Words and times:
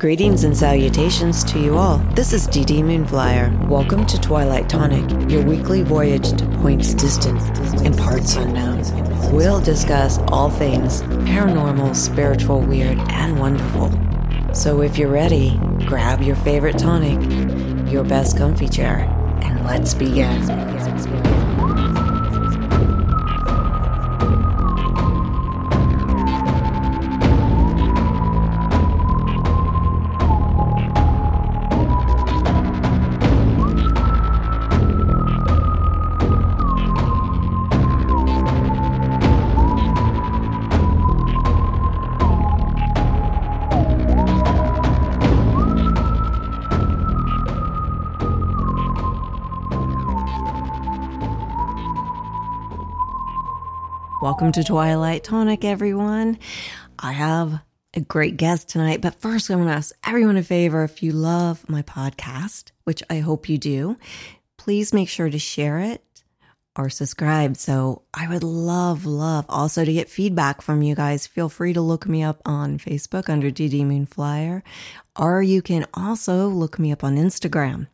Greetings 0.00 0.44
and 0.44 0.56
salutations 0.56 1.44
to 1.44 1.60
you 1.60 1.76
all. 1.76 1.98
This 2.14 2.32
is 2.32 2.48
DeeDee 2.48 2.82
Moonflyer. 2.82 3.68
Welcome 3.68 4.06
to 4.06 4.18
Twilight 4.18 4.66
Tonic, 4.66 5.30
your 5.30 5.44
weekly 5.44 5.82
voyage 5.82 6.32
to 6.38 6.46
points 6.62 6.94
distant 6.94 7.38
and 7.84 7.94
parts 7.98 8.34
unknown. 8.34 8.78
We'll 9.30 9.60
discuss 9.60 10.16
all 10.28 10.48
things 10.48 11.02
paranormal, 11.02 11.94
spiritual, 11.94 12.62
weird, 12.62 12.96
and 13.10 13.38
wonderful. 13.38 13.92
So 14.54 14.80
if 14.80 14.96
you're 14.96 15.10
ready, 15.10 15.60
grab 15.84 16.22
your 16.22 16.36
favorite 16.36 16.78
tonic, 16.78 17.92
your 17.92 18.02
best 18.02 18.38
comfy 18.38 18.70
chair, 18.70 19.00
and 19.42 19.66
let's 19.66 19.92
begin. 19.92 20.40
Welcome 54.40 54.52
to 54.52 54.64
Twilight 54.64 55.22
Tonic, 55.22 55.66
everyone. 55.66 56.38
I 56.98 57.12
have 57.12 57.60
a 57.92 58.00
great 58.00 58.38
guest 58.38 58.70
tonight, 58.70 59.02
but 59.02 59.20
first 59.20 59.50
I 59.50 59.54
want 59.54 59.68
to 59.68 59.74
ask 59.74 59.94
everyone 60.02 60.38
a 60.38 60.42
favor. 60.42 60.82
If 60.82 61.02
you 61.02 61.12
love 61.12 61.68
my 61.68 61.82
podcast, 61.82 62.70
which 62.84 63.02
I 63.10 63.18
hope 63.18 63.50
you 63.50 63.58
do, 63.58 63.98
please 64.56 64.94
make 64.94 65.10
sure 65.10 65.28
to 65.28 65.38
share 65.38 65.80
it 65.80 66.02
or 66.74 66.88
subscribe. 66.88 67.58
So 67.58 68.00
I 68.14 68.30
would 68.30 68.42
love, 68.42 69.04
love 69.04 69.44
also 69.50 69.84
to 69.84 69.92
get 69.92 70.08
feedback 70.08 70.62
from 70.62 70.80
you 70.80 70.94
guys. 70.94 71.26
Feel 71.26 71.50
free 71.50 71.74
to 71.74 71.82
look 71.82 72.08
me 72.08 72.22
up 72.22 72.40
on 72.46 72.78
Facebook 72.78 73.28
under 73.28 73.50
DeeDee 73.50 73.84
Moonflyer, 73.84 74.62
or 75.18 75.42
you 75.42 75.60
can 75.60 75.84
also 75.92 76.48
look 76.48 76.78
me 76.78 76.92
up 76.92 77.04
on 77.04 77.16
Instagram. 77.16 77.88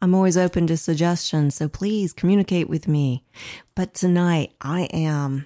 I'm 0.00 0.14
always 0.14 0.38
open 0.38 0.66
to 0.68 0.78
suggestions, 0.78 1.56
so 1.56 1.68
please 1.68 2.14
communicate 2.14 2.70
with 2.70 2.88
me. 2.88 3.22
But 3.74 3.92
tonight 3.92 4.54
I 4.62 4.84
am 4.94 5.44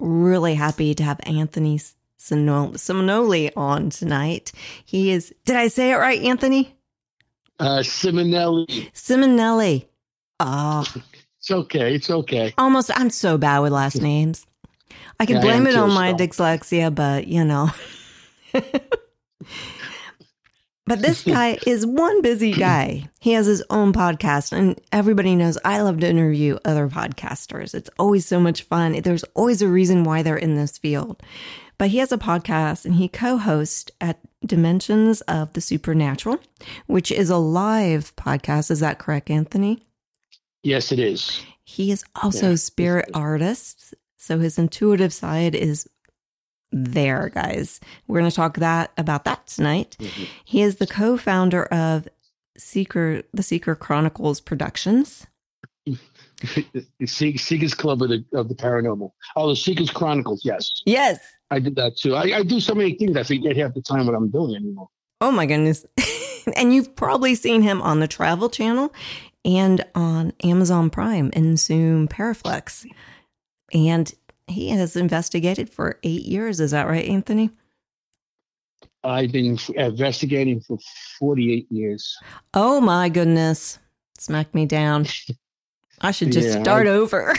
really 0.00 0.54
happy 0.54 0.94
to 0.94 1.02
have 1.02 1.20
Anthony 1.24 1.80
Simonelli 2.18 3.50
on 3.56 3.90
tonight. 3.90 4.52
He 4.84 5.10
is, 5.10 5.34
did 5.44 5.56
I 5.56 5.68
say 5.68 5.92
it 5.92 5.96
right, 5.96 6.22
Anthony? 6.22 6.74
Uh, 7.58 7.78
Simonelli. 7.78 8.90
Simonelli. 8.92 9.86
Oh. 10.40 10.86
It's 11.38 11.50
okay. 11.50 11.94
It's 11.94 12.10
okay. 12.10 12.54
Almost, 12.58 12.90
I'm 12.94 13.10
so 13.10 13.38
bad 13.38 13.60
with 13.60 13.72
last 13.72 14.00
names. 14.00 14.46
I 15.20 15.26
can 15.26 15.36
yeah, 15.36 15.42
blame 15.42 15.66
it 15.66 15.76
on 15.76 15.92
my 15.92 16.12
dyslexia, 16.12 16.94
but 16.94 17.26
you 17.26 17.44
know. 17.44 17.70
But 20.88 21.02
this 21.02 21.22
guy 21.36 21.58
is 21.66 21.84
one 21.86 22.22
busy 22.22 22.52
guy. 22.52 23.08
He 23.20 23.32
has 23.32 23.46
his 23.46 23.62
own 23.68 23.92
podcast, 23.92 24.52
and 24.52 24.80
everybody 24.90 25.36
knows 25.36 25.58
I 25.64 25.82
love 25.82 26.00
to 26.00 26.08
interview 26.08 26.58
other 26.64 26.88
podcasters. 26.88 27.74
It's 27.74 27.90
always 27.98 28.24
so 28.24 28.40
much 28.40 28.62
fun. 28.62 28.92
There's 29.02 29.24
always 29.34 29.60
a 29.60 29.68
reason 29.68 30.04
why 30.04 30.22
they're 30.22 30.36
in 30.36 30.54
this 30.54 30.78
field. 30.78 31.22
But 31.76 31.90
he 31.90 31.98
has 31.98 32.10
a 32.10 32.18
podcast 32.18 32.84
and 32.84 32.94
he 32.94 33.06
co 33.06 33.36
hosts 33.36 33.90
at 34.00 34.18
Dimensions 34.44 35.20
of 35.22 35.52
the 35.52 35.60
Supernatural, 35.60 36.38
which 36.86 37.12
is 37.12 37.28
a 37.28 37.36
live 37.36 38.16
podcast. 38.16 38.70
Is 38.70 38.80
that 38.80 38.98
correct, 38.98 39.30
Anthony? 39.30 39.86
Yes, 40.62 40.90
it 40.90 40.98
is. 40.98 41.42
He 41.64 41.92
is 41.92 42.02
also 42.20 42.48
yeah. 42.48 42.54
a 42.54 42.56
spirit 42.56 43.10
artist. 43.12 43.94
So 44.16 44.38
his 44.38 44.58
intuitive 44.58 45.12
side 45.12 45.54
is 45.54 45.86
there, 46.72 47.30
guys. 47.30 47.80
We're 48.06 48.18
going 48.20 48.30
to 48.30 48.36
talk 48.36 48.58
that 48.58 48.92
about 48.96 49.24
that 49.24 49.46
tonight. 49.46 49.96
Mm-hmm. 49.98 50.24
He 50.44 50.62
is 50.62 50.76
the 50.76 50.86
co-founder 50.86 51.64
of 51.66 52.08
Seeker, 52.56 53.22
the 53.32 53.42
Seeker 53.42 53.74
Chronicles 53.74 54.40
Productions. 54.40 55.26
Seekers 57.06 57.74
Club 57.74 58.02
of 58.02 58.10
the 58.10 58.24
of 58.32 58.48
the 58.48 58.54
Paranormal. 58.54 59.10
Oh, 59.36 59.48
the 59.48 59.56
Seekers 59.56 59.90
Chronicles. 59.90 60.42
Yes. 60.44 60.82
Yes. 60.86 61.18
I 61.50 61.58
did 61.58 61.76
that 61.76 61.96
too. 61.96 62.14
I, 62.14 62.38
I 62.38 62.42
do 62.42 62.60
so 62.60 62.74
many 62.74 62.94
things. 62.94 63.16
I 63.16 63.22
forget 63.22 63.56
half 63.56 63.74
the 63.74 63.82
time 63.82 64.06
what 64.06 64.14
I'm 64.14 64.28
doing 64.28 64.54
anymore. 64.54 64.88
Oh 65.20 65.32
my 65.32 65.46
goodness! 65.46 65.84
and 66.56 66.72
you've 66.72 66.94
probably 66.94 67.34
seen 67.34 67.62
him 67.62 67.82
on 67.82 68.00
the 68.00 68.06
Travel 68.06 68.48
Channel 68.48 68.92
and 69.44 69.84
on 69.94 70.32
Amazon 70.44 70.90
Prime 70.90 71.30
and 71.32 71.58
Zoom 71.58 72.06
Paraflix. 72.06 72.86
And 73.72 74.12
he 74.50 74.70
has 74.70 74.96
investigated 74.96 75.70
for 75.70 75.98
eight 76.02 76.22
years. 76.22 76.60
Is 76.60 76.70
that 76.72 76.88
right, 76.88 77.04
Anthony? 77.04 77.50
I've 79.04 79.32
been 79.32 79.58
investigating 79.76 80.60
for 80.60 80.78
48 81.18 81.70
years. 81.70 82.16
Oh 82.54 82.80
my 82.80 83.08
goodness. 83.08 83.78
Smack 84.18 84.54
me 84.54 84.66
down. 84.66 85.06
I 86.00 86.10
should 86.10 86.32
just 86.32 86.48
yeah, 86.48 86.62
start 86.62 86.86
I, 86.86 86.90
over. 86.90 87.34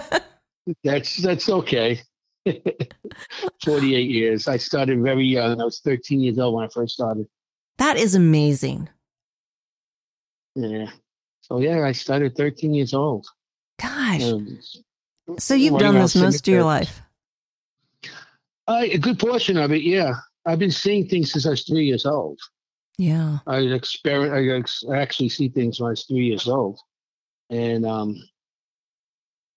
that's 0.84 1.16
that's 1.16 1.48
okay. 1.48 2.00
48 3.64 4.10
years. 4.10 4.48
I 4.48 4.56
started 4.56 5.02
very 5.02 5.26
young. 5.26 5.60
I 5.60 5.64
was 5.64 5.80
13 5.80 6.20
years 6.20 6.38
old 6.38 6.54
when 6.54 6.64
I 6.64 6.68
first 6.68 6.94
started. 6.94 7.26
That 7.78 7.96
is 7.96 8.14
amazing. 8.14 8.88
Yeah. 10.54 10.90
So 11.40 11.58
yeah, 11.60 11.84
I 11.84 11.92
started 11.92 12.36
13 12.36 12.74
years 12.74 12.94
old. 12.94 13.26
Gosh. 13.80 14.22
Um, 14.22 14.58
So 15.38 15.54
you've 15.54 15.78
done 15.78 15.94
this 15.94 16.16
most 16.16 16.46
of 16.46 16.52
your 16.52 16.64
life? 16.64 17.00
Uh, 18.68 18.82
a 18.82 18.98
good 18.98 19.18
portion 19.18 19.56
of 19.56 19.72
it, 19.72 19.82
yeah. 19.82 20.14
I've 20.46 20.58
been 20.58 20.70
seeing 20.70 21.08
things 21.08 21.32
since 21.32 21.46
I 21.46 21.50
was 21.50 21.64
three 21.64 21.84
years 21.84 22.06
old. 22.06 22.38
Yeah. 22.98 23.38
I 23.46 23.58
experiment. 23.58 24.34
I 24.34 24.58
ex- 24.58 24.84
actually 24.94 25.30
see 25.30 25.48
things 25.48 25.80
when 25.80 25.88
I 25.88 25.90
was 25.90 26.04
three 26.04 26.26
years 26.26 26.46
old, 26.46 26.78
and 27.48 27.86
um, 27.86 28.14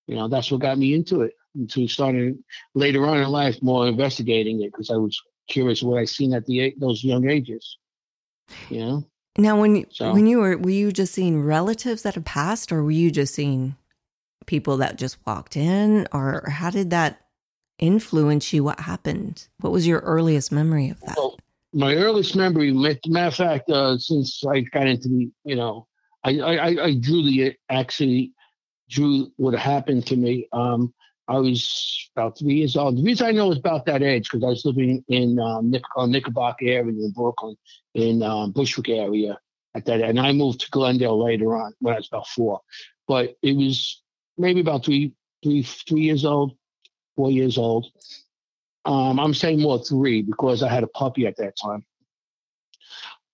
you 0.08 0.16
know 0.16 0.28
that's 0.28 0.50
what 0.50 0.62
got 0.62 0.78
me 0.78 0.94
into 0.94 1.22
it. 1.22 1.34
Into 1.56 1.88
starting 1.88 2.44
later 2.74 3.06
on 3.06 3.18
in 3.18 3.28
life, 3.28 3.62
more 3.62 3.88
investigating 3.88 4.62
it 4.62 4.72
because 4.72 4.90
I 4.90 4.96
was 4.96 5.22
curious 5.50 5.84
what 5.84 6.00
I 6.00 6.06
seen 6.06 6.34
at 6.34 6.46
the 6.46 6.74
those 6.80 7.04
young 7.04 7.30
ages. 7.30 7.78
You 8.70 8.80
know. 8.80 9.08
Now, 9.38 9.60
when 9.60 9.86
so, 9.92 10.14
when 10.14 10.26
you 10.26 10.40
were 10.40 10.58
were 10.58 10.70
you 10.70 10.92
just 10.92 11.14
seeing 11.14 11.44
relatives 11.44 12.04
that 12.04 12.16
have 12.16 12.26
passed, 12.26 12.72
or 12.72 12.82
were 12.82 12.92
you 12.92 13.12
just 13.12 13.34
seeing 13.36 13.76
people 14.46 14.78
that 14.78 14.98
just 14.98 15.18
walked 15.26 15.56
in, 15.56 16.08
or 16.12 16.50
how 16.50 16.70
did 16.70 16.90
that 16.92 17.22
influence 17.80 18.54
you? 18.54 18.64
What 18.64 18.80
happened? 18.82 19.48
What 19.60 19.72
was 19.72 19.88
your 19.88 20.00
earliest 20.00 20.52
memory 20.52 20.90
of 20.90 21.00
that? 21.02 21.16
Well, 21.18 21.38
my 21.74 21.96
earliest 21.96 22.36
memory, 22.36 22.72
matter 22.72 23.28
of 23.28 23.36
fact, 23.36 23.70
uh, 23.70 23.98
since 23.98 24.44
I 24.46 24.62
got 24.62 24.88
into 24.88 25.10
the, 25.10 25.32
you 25.44 25.56
know, 25.56 25.88
I, 26.24 26.40
I, 26.40 26.84
I 26.86 26.96
drew 26.96 27.24
the 27.24 27.56
actually 27.70 28.34
drew 28.90 29.32
what 29.38 29.54
happened 29.56 30.06
to 30.08 30.16
me. 30.16 30.48
Um, 30.54 30.94
I 31.28 31.38
was 31.38 32.10
about 32.16 32.38
three 32.38 32.56
years 32.56 32.76
old. 32.76 32.98
The 32.98 33.04
reason 33.04 33.28
I 33.28 33.32
know 33.32 33.52
is 33.52 33.58
about 33.58 33.86
that 33.86 34.04
age 34.04 34.30
because 34.30 34.44
I 34.44 34.50
was 34.50 34.66
living 34.66 35.04
in 35.08 35.40
um, 35.40 35.72
Nick, 35.72 35.84
uh, 35.96 36.06
Knickerbocker 36.06 36.66
area 36.66 36.92
in 36.92 37.12
Brooklyn, 37.12 37.56
in 37.94 38.22
um, 38.22 38.52
Bushwick 38.52 38.90
area 38.90 39.38
at 39.74 39.86
that, 39.86 40.02
and 40.02 40.20
I 40.20 40.32
moved 40.32 40.62
to 40.62 40.70
Glendale 40.70 41.24
later 41.24 41.56
on 41.56 41.74
when 41.80 41.96
I 41.96 41.98
was 41.98 42.08
about 42.08 42.28
four. 42.28 42.62
But 43.08 43.36
it 43.42 43.56
was 43.56 44.03
maybe 44.38 44.62
about 44.62 44.86
three, 44.86 45.14
three, 45.44 45.64
three 45.64 46.02
years 46.02 46.26
old, 46.26 46.56
four 47.16 47.32
years 47.32 47.58
old. 47.58 47.88
Um, 48.86 49.20
I'm 49.20 49.34
saying 49.34 49.62
more 49.62 49.84
three 49.84 50.22
because 50.22 50.62
I 50.64 50.70
had 50.70 50.84
a 50.84 50.88
puppy 50.88 51.26
at 51.26 51.38
that 51.38 51.56
time. 51.62 51.86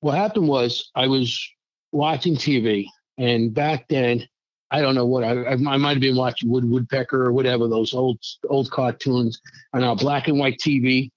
What 0.01 0.15
happened 0.15 0.47
was 0.47 0.91
I 0.95 1.07
was 1.07 1.49
watching 1.91 2.35
TV, 2.35 2.85
and 3.17 3.53
back 3.53 3.87
then, 3.89 4.27
I 4.71 4.81
don't 4.81 4.95
know 4.95 5.05
what 5.05 5.23
I, 5.23 5.45
I 5.47 5.55
might 5.55 5.93
have 5.93 5.99
been 5.99 6.15
watching 6.15 6.49
Wood 6.49 6.69
Woodpecker 6.69 7.25
or 7.25 7.31
whatever 7.31 7.67
those 7.67 7.93
old 7.93 8.19
old 8.49 8.69
cartoons 8.69 9.41
on 9.73 9.83
our 9.83 9.95
black 9.95 10.27
and 10.27 10.37
white 10.37 10.59
TV. 10.59 11.09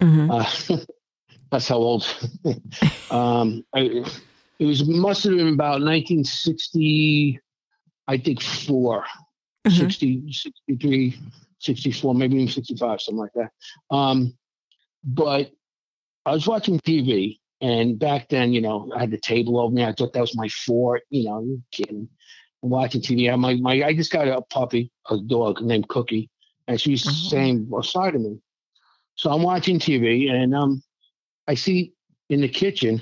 Mm-hmm. 0.00 0.30
Uh, 0.30 0.78
that's 1.50 1.68
how 1.68 1.76
old. 1.76 2.06
um, 3.10 3.64
I, 3.74 4.04
it 4.58 4.64
was 4.64 4.88
must 4.88 5.24
have 5.24 5.34
been 5.34 5.52
about 5.52 5.82
1960 5.82 7.40
I 8.08 8.18
think 8.18 8.42
4 8.42 9.04
mm-hmm. 9.66 9.76
60, 9.76 10.32
63, 10.32 11.18
64, 11.58 12.14
maybe 12.14 12.36
even 12.36 12.48
65, 12.48 13.00
something 13.00 13.18
like 13.18 13.32
that. 13.34 13.50
Um, 13.94 14.36
but 15.04 15.50
I 16.24 16.32
was 16.32 16.46
watching 16.46 16.80
TV, 16.80 17.38
and 17.60 17.98
back 17.98 18.28
then, 18.28 18.52
you 18.52 18.60
know, 18.60 18.92
I 18.94 19.00
had 19.00 19.10
the 19.10 19.18
table 19.18 19.58
over 19.58 19.72
me. 19.72 19.84
I 19.84 19.92
thought 19.92 20.12
that 20.12 20.20
was 20.20 20.36
my 20.36 20.48
fort. 20.48 21.02
You 21.10 21.24
know, 21.24 21.40
you 21.40 21.62
kidding. 21.72 22.08
I'm 22.62 22.70
watching 22.70 23.00
TV. 23.00 23.32
I, 23.32 23.36
my, 23.36 23.54
my, 23.54 23.84
I 23.84 23.94
just 23.94 24.10
got 24.10 24.26
a 24.28 24.42
puppy, 24.42 24.90
a 25.08 25.18
dog 25.18 25.60
named 25.62 25.88
Cookie, 25.88 26.28
and 26.66 26.80
she's 26.80 27.04
mm-hmm. 27.04 27.26
staying 27.26 27.64
beside 27.66 28.14
of 28.14 28.20
me. 28.20 28.38
So 29.14 29.30
I'm 29.30 29.42
watching 29.42 29.78
TV, 29.78 30.30
and 30.30 30.54
um, 30.54 30.82
I 31.46 31.54
see 31.54 31.92
in 32.28 32.40
the 32.40 32.48
kitchen, 32.48 33.00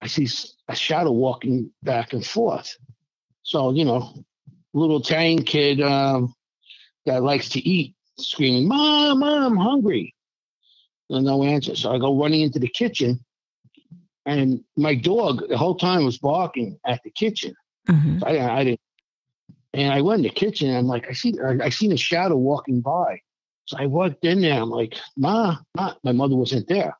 I 0.00 0.06
see 0.06 0.28
a 0.68 0.76
shadow 0.76 1.12
walking 1.12 1.70
back 1.82 2.12
and 2.12 2.24
forth. 2.24 2.76
So, 3.44 3.72
you 3.72 3.84
know, 3.84 4.24
little 4.72 5.00
Italian 5.00 5.44
kid 5.44 5.80
um, 5.80 6.34
that 7.06 7.22
likes 7.22 7.50
to 7.50 7.60
eat, 7.60 7.94
screaming, 8.18 8.66
Mom, 8.66 9.20
Mom, 9.20 9.52
I'm 9.52 9.56
hungry. 9.56 10.14
And 11.10 11.26
no 11.26 11.44
answer. 11.44 11.76
So 11.76 11.92
I 11.92 11.98
go 11.98 12.18
running 12.18 12.40
into 12.40 12.58
the 12.58 12.68
kitchen, 12.68 13.22
and 14.24 14.64
my 14.76 14.94
dog 14.94 15.46
the 15.48 15.58
whole 15.58 15.76
time 15.76 16.04
was 16.04 16.18
barking 16.18 16.78
at 16.86 17.02
the 17.04 17.10
kitchen. 17.10 17.54
Mm-hmm. 17.88 18.20
So 18.20 18.26
I, 18.26 18.60
I, 18.60 18.64
didn't. 18.64 18.80
And 19.74 19.92
I 19.92 20.00
went 20.00 20.20
in 20.20 20.22
the 20.22 20.30
kitchen, 20.30 20.70
and 20.70 20.78
I'm 20.78 20.86
like, 20.86 21.06
I 21.08 21.12
see, 21.12 21.34
I, 21.44 21.66
I 21.66 21.68
seen 21.68 21.92
a 21.92 21.96
shadow 21.96 22.36
walking 22.36 22.80
by. 22.80 23.20
So 23.66 23.76
I 23.78 23.86
walked 23.86 24.24
in 24.24 24.40
there. 24.40 24.60
I'm 24.60 24.70
like, 24.70 24.96
Ma, 25.16 25.58
Ma. 25.76 25.92
My 26.02 26.12
mother 26.12 26.36
wasn't 26.36 26.68
there, 26.68 26.96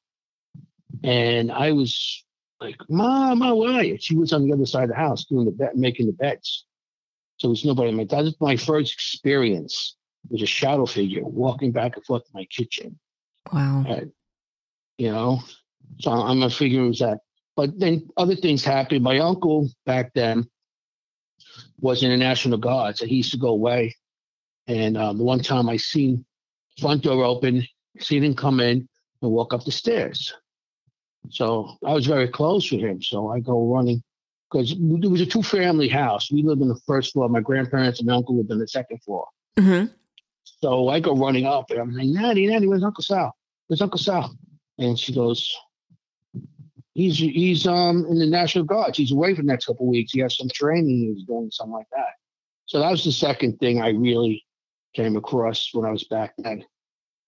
and 1.02 1.50
I 1.50 1.72
was 1.72 2.23
like, 2.60 2.76
where 2.88 3.72
are 3.72 3.84
you? 3.84 3.98
She 3.98 4.16
was 4.16 4.32
on 4.32 4.46
the 4.46 4.52
other 4.52 4.66
side 4.66 4.84
of 4.84 4.90
the 4.90 4.96
house 4.96 5.24
doing 5.24 5.44
the 5.44 5.50
bed, 5.50 5.70
making 5.74 6.06
the 6.06 6.12
beds. 6.12 6.64
So 7.36 7.48
there's 7.48 7.64
nobody. 7.64 7.90
My 7.92 8.04
that 8.04 8.24
was 8.24 8.36
my 8.40 8.56
first 8.56 8.92
experience 8.92 9.96
with 10.30 10.42
a 10.42 10.46
shadow 10.46 10.86
figure 10.86 11.24
walking 11.24 11.72
back 11.72 11.96
and 11.96 12.04
forth 12.04 12.24
to 12.24 12.30
my 12.32 12.44
kitchen. 12.46 12.98
Wow. 13.52 13.84
And, 13.86 14.12
you 14.96 15.10
know, 15.10 15.40
so 15.98 16.10
I'm 16.10 16.42
a 16.42 16.50
figure 16.50 16.82
was 16.82 17.00
that. 17.00 17.18
But 17.56 17.78
then 17.78 18.08
other 18.16 18.36
things 18.36 18.64
happened. 18.64 19.04
My 19.04 19.18
uncle 19.18 19.68
back 19.84 20.12
then 20.14 20.48
was 21.80 22.02
in 22.02 22.10
the 22.10 22.16
National 22.16 22.58
Guard, 22.58 22.96
so 22.96 23.06
he 23.06 23.16
used 23.16 23.32
to 23.32 23.36
go 23.36 23.48
away. 23.48 23.94
And 24.66 24.96
um, 24.96 25.18
the 25.18 25.24
one 25.24 25.40
time 25.40 25.68
I 25.68 25.76
seen 25.76 26.24
front 26.80 27.02
door 27.02 27.24
open, 27.24 27.66
seen 28.00 28.24
him 28.24 28.34
come 28.34 28.60
in 28.60 28.88
and 29.22 29.30
walk 29.30 29.52
up 29.52 29.64
the 29.64 29.72
stairs. 29.72 30.34
So 31.30 31.76
I 31.84 31.92
was 31.92 32.06
very 32.06 32.28
close 32.28 32.70
with 32.70 32.80
him. 32.80 33.02
So 33.02 33.30
I 33.30 33.40
go 33.40 33.72
running 33.72 34.02
because 34.50 34.72
it 34.72 35.08
was 35.10 35.20
a 35.20 35.26
two 35.26 35.42
family 35.42 35.88
house. 35.88 36.30
We 36.30 36.42
lived 36.42 36.62
in 36.62 36.68
the 36.68 36.80
first 36.86 37.12
floor. 37.12 37.28
My 37.28 37.40
grandparents 37.40 38.00
and 38.00 38.10
uncle 38.10 38.36
lived 38.36 38.50
in 38.50 38.58
the 38.58 38.68
second 38.68 39.02
floor. 39.02 39.26
Mm-hmm. 39.56 39.92
So 40.44 40.88
I 40.88 41.00
go 41.00 41.16
running 41.16 41.46
up 41.46 41.70
and 41.70 41.80
I'm 41.80 41.94
like, 41.94 42.06
Natty, 42.06 42.46
Natty, 42.46 42.68
where's 42.68 42.84
Uncle 42.84 43.02
Sal? 43.02 43.34
Where's 43.66 43.82
Uncle 43.82 43.98
Sal? 43.98 44.36
And 44.78 44.98
she 44.98 45.14
goes, 45.14 45.52
he's 46.94 47.18
he's 47.18 47.66
um 47.66 48.06
in 48.08 48.18
the 48.18 48.26
National 48.26 48.64
Guard. 48.64 48.96
He's 48.96 49.12
away 49.12 49.34
for 49.34 49.42
the 49.42 49.48
next 49.48 49.66
couple 49.66 49.86
weeks. 49.86 50.12
He 50.12 50.20
has 50.20 50.36
some 50.36 50.48
training. 50.52 51.14
He's 51.14 51.24
doing 51.26 51.50
something 51.50 51.72
like 51.72 51.88
that. 51.92 52.14
So 52.66 52.78
that 52.78 52.90
was 52.90 53.04
the 53.04 53.12
second 53.12 53.58
thing 53.58 53.82
I 53.82 53.90
really 53.90 54.44
came 54.94 55.16
across 55.16 55.70
when 55.72 55.84
I 55.84 55.90
was 55.90 56.04
back 56.04 56.34
then. 56.38 56.64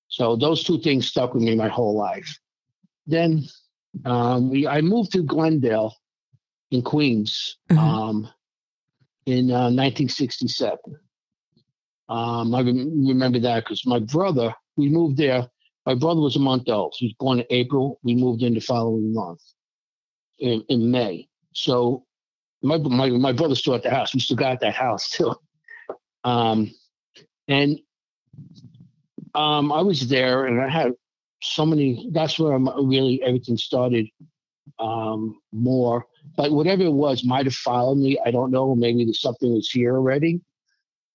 So 0.09 0.37
those 0.37 0.63
two 0.63 0.81
things 0.81 1.09
stuck 1.09 1.35
with 1.35 1.43
me 1.43 1.57
my 1.57 1.69
whole 1.69 1.97
life. 1.97 2.39
Then 3.07 3.45
um, 4.05 4.51
we 4.51 4.67
I 4.67 4.81
moved 4.81 5.13
to 5.13 5.23
Glendale 5.23 5.95
in 6.71 6.83
Queens 6.83 7.57
mm-hmm. 7.71 7.79
um, 7.79 8.29
in 9.27 9.51
uh, 9.51 9.71
1967. 9.71 10.79
Um, 12.09 12.55
I 12.55 12.61
remember 12.61 13.41
that 13.41 13.65
because 13.65 13.87
my 13.87 13.99
brother, 13.99 14.55
we 14.77 14.89
moved 14.89 15.17
there. 15.17 15.49
My 15.87 15.95
brother 15.95 16.21
was 16.21 16.37
a 16.37 16.41
month 16.41 16.69
old. 16.69 16.95
He 16.97 17.07
was 17.07 17.15
born 17.19 17.41
in 17.41 17.47
April. 17.51 17.99
We 18.03 18.15
moved 18.15 18.43
in 18.43 18.55
the 18.55 18.61
following 18.61 19.13
month 19.15 19.41
in, 20.39 20.65
in 20.69 20.91
May. 20.91 21.29
So 21.53 22.05
my, 22.63 22.79
my 22.79 23.11
my 23.11 23.33
brother 23.33 23.55
still 23.55 23.75
at 23.75 23.83
the 23.83 23.91
house. 23.91 24.15
We 24.15 24.21
still 24.21 24.37
got 24.37 24.61
that 24.61 24.75
house 24.75 25.11
too. 25.11 25.35
Um, 26.25 26.73
and 27.49 27.79
um, 29.35 29.73
I 29.73 29.83
was 29.83 30.09
there, 30.09 30.47
and 30.47 30.61
I 30.61 30.69
had 30.69 30.93
so 31.55 31.67
many. 31.67 32.09
That's 32.13 32.39
where 32.39 32.53
I'm, 32.53 32.69
really 32.89 33.23
everything 33.23 33.57
started 33.57 34.09
um, 34.79 35.39
more. 35.53 36.07
But 36.37 36.53
whatever 36.53 36.83
it 36.83 36.93
was, 36.93 37.25
might 37.25 37.47
have 37.47 37.55
followed 37.55 37.99
me. 37.99 38.19
I 38.25 38.31
don't 38.31 38.51
know. 38.51 38.75
Maybe 38.75 39.11
something 39.13 39.53
was 39.53 39.71
here 39.71 39.97
already. 39.97 40.41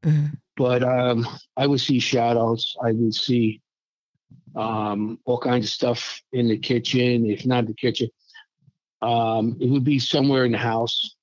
Mm-hmm. 0.04 0.28
But 0.58 0.84
um, 0.84 1.28
I 1.58 1.68
would 1.68 1.82
see 1.82 2.00
shadows. 2.00 2.76
I 2.84 2.92
would 2.92 3.14
see 3.14 3.62
um, 4.56 5.20
all 5.26 5.40
kinds 5.40 5.66
of 5.66 5.72
stuff 5.72 6.22
in 6.34 6.48
the 6.48 6.58
kitchen. 6.58 7.30
If 7.30 7.46
not 7.46 7.68
the 7.68 7.74
kitchen, 7.74 8.10
um, 9.02 9.58
it 9.60 9.70
would 9.70 9.84
be 9.84 10.00
somewhere 10.00 10.46
in 10.46 10.52
the 10.52 10.58
house. 10.58 11.16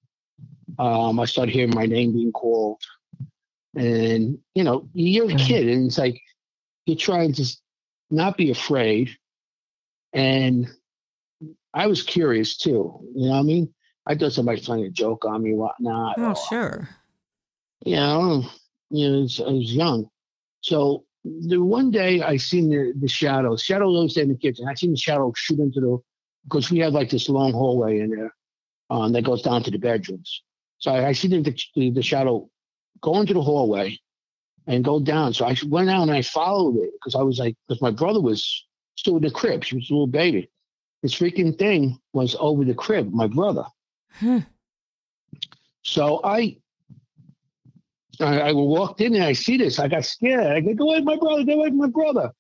Um, 0.79 1.19
I 1.19 1.25
started 1.25 1.53
hearing 1.53 1.75
my 1.75 1.87
name 1.87 2.13
being 2.13 2.33
called, 2.33 2.81
and 3.75 4.39
you 4.55 4.65
know, 4.65 4.89
you're 4.93 5.25
a 5.25 5.29
mm-hmm. 5.29 5.47
kid, 5.47 5.69
and 5.69 5.87
it's 5.87 5.99
like 5.99 6.21
you're 6.87 6.97
trying 6.97 7.33
to 7.35 7.57
not 8.11 8.37
be 8.37 8.51
afraid. 8.51 9.11
And 10.13 10.69
I 11.75 11.87
was 11.87 12.03
curious 12.03 12.57
too. 12.57 13.01
You 13.15 13.27
know 13.27 13.31
what 13.31 13.39
I 13.39 13.43
mean? 13.43 13.75
I 14.07 14.15
thought 14.15 14.33
somebody 14.33 14.61
playing 14.61 14.85
a 14.85 14.91
joke 14.91 15.25
on 15.27 15.43
me, 15.43 15.55
whatnot. 15.55 16.15
Oh, 16.19 16.31
or, 16.31 16.37
sure. 16.49 16.89
You 17.85 17.97
know, 17.97 18.45
you 18.91 19.11
know, 19.11 19.17
I 19.47 19.51
was 19.53 19.75
young. 19.75 20.09
So 20.63 21.05
the 21.25 21.59
one 21.59 21.91
day 21.91 22.23
I 22.23 22.39
seen 22.39 22.71
the, 22.71 22.95
the 22.99 23.09
shadow. 23.09 23.57
Shadow 23.57 23.87
always 23.87 24.17
in 24.17 24.29
the 24.29 24.37
kitchen. 24.37 24.67
I 24.67 24.75
seen 24.75 24.93
the 24.93 24.97
shadow 24.97 25.33
shoot 25.37 25.59
into 25.59 25.81
the 25.81 25.99
because 26.45 26.71
we 26.71 26.79
had 26.79 26.95
like 26.95 27.11
this 27.11 27.29
long 27.29 27.53
hallway 27.53 28.01
in 28.01 28.11
there 28.11 28.35
um, 28.89 29.13
that 29.13 29.23
goes 29.23 29.43
down 29.43 29.63
to 29.65 29.71
the 29.71 29.79
bedrooms. 29.79 30.43
So 30.79 30.91
I, 30.91 31.09
I 31.09 31.13
seen 31.13 31.43
the, 31.43 31.55
the, 31.75 31.91
the 31.91 32.03
shadow 32.03 32.49
go 33.03 33.21
into 33.21 33.35
the 33.35 33.43
hallway 33.43 33.99
and 34.69 34.85
go 34.85 35.01
down. 35.01 35.33
So 35.35 35.47
I 35.47 35.57
went 35.67 35.91
out 35.91 36.03
and 36.03 36.13
I 36.13 36.23
followed 36.23 36.77
it 36.77 36.93
because 36.93 37.17
I 37.17 37.23
was 37.23 37.39
like, 37.39 37.57
because 37.67 37.83
my 37.83 37.91
brother 37.91 38.21
was 38.21 38.65
still 38.95 39.17
in 39.17 39.23
the 39.23 39.31
crib. 39.31 39.65
She 39.65 39.75
was 39.75 39.91
a 39.91 39.93
little 39.93 40.07
baby. 40.07 40.51
This 41.03 41.15
freaking 41.15 41.59
thing 41.59 41.99
was 42.13 42.37
over 42.39 42.65
the 42.65 42.75
crib, 42.75 43.13
my 43.13 43.27
brother. 43.27 43.65
Hmm. 44.13 44.41
So 45.83 46.21
I 46.23 46.59
I, 48.21 48.41
I 48.41 48.53
walked 48.53 49.01
in 49.01 49.15
and 49.15 49.25
I 49.25 49.33
see 49.33 49.57
this. 49.57 49.79
I 49.79 49.89
got 49.89 50.05
scared. 50.05 50.47
I 50.47 50.61
go, 50.61 50.75
go 50.75 50.91
away, 50.91 51.01
my 51.01 51.17
brother, 51.17 51.45
go 51.45 51.53
away, 51.61 51.71
my 51.71 51.89
brother. 51.89 52.33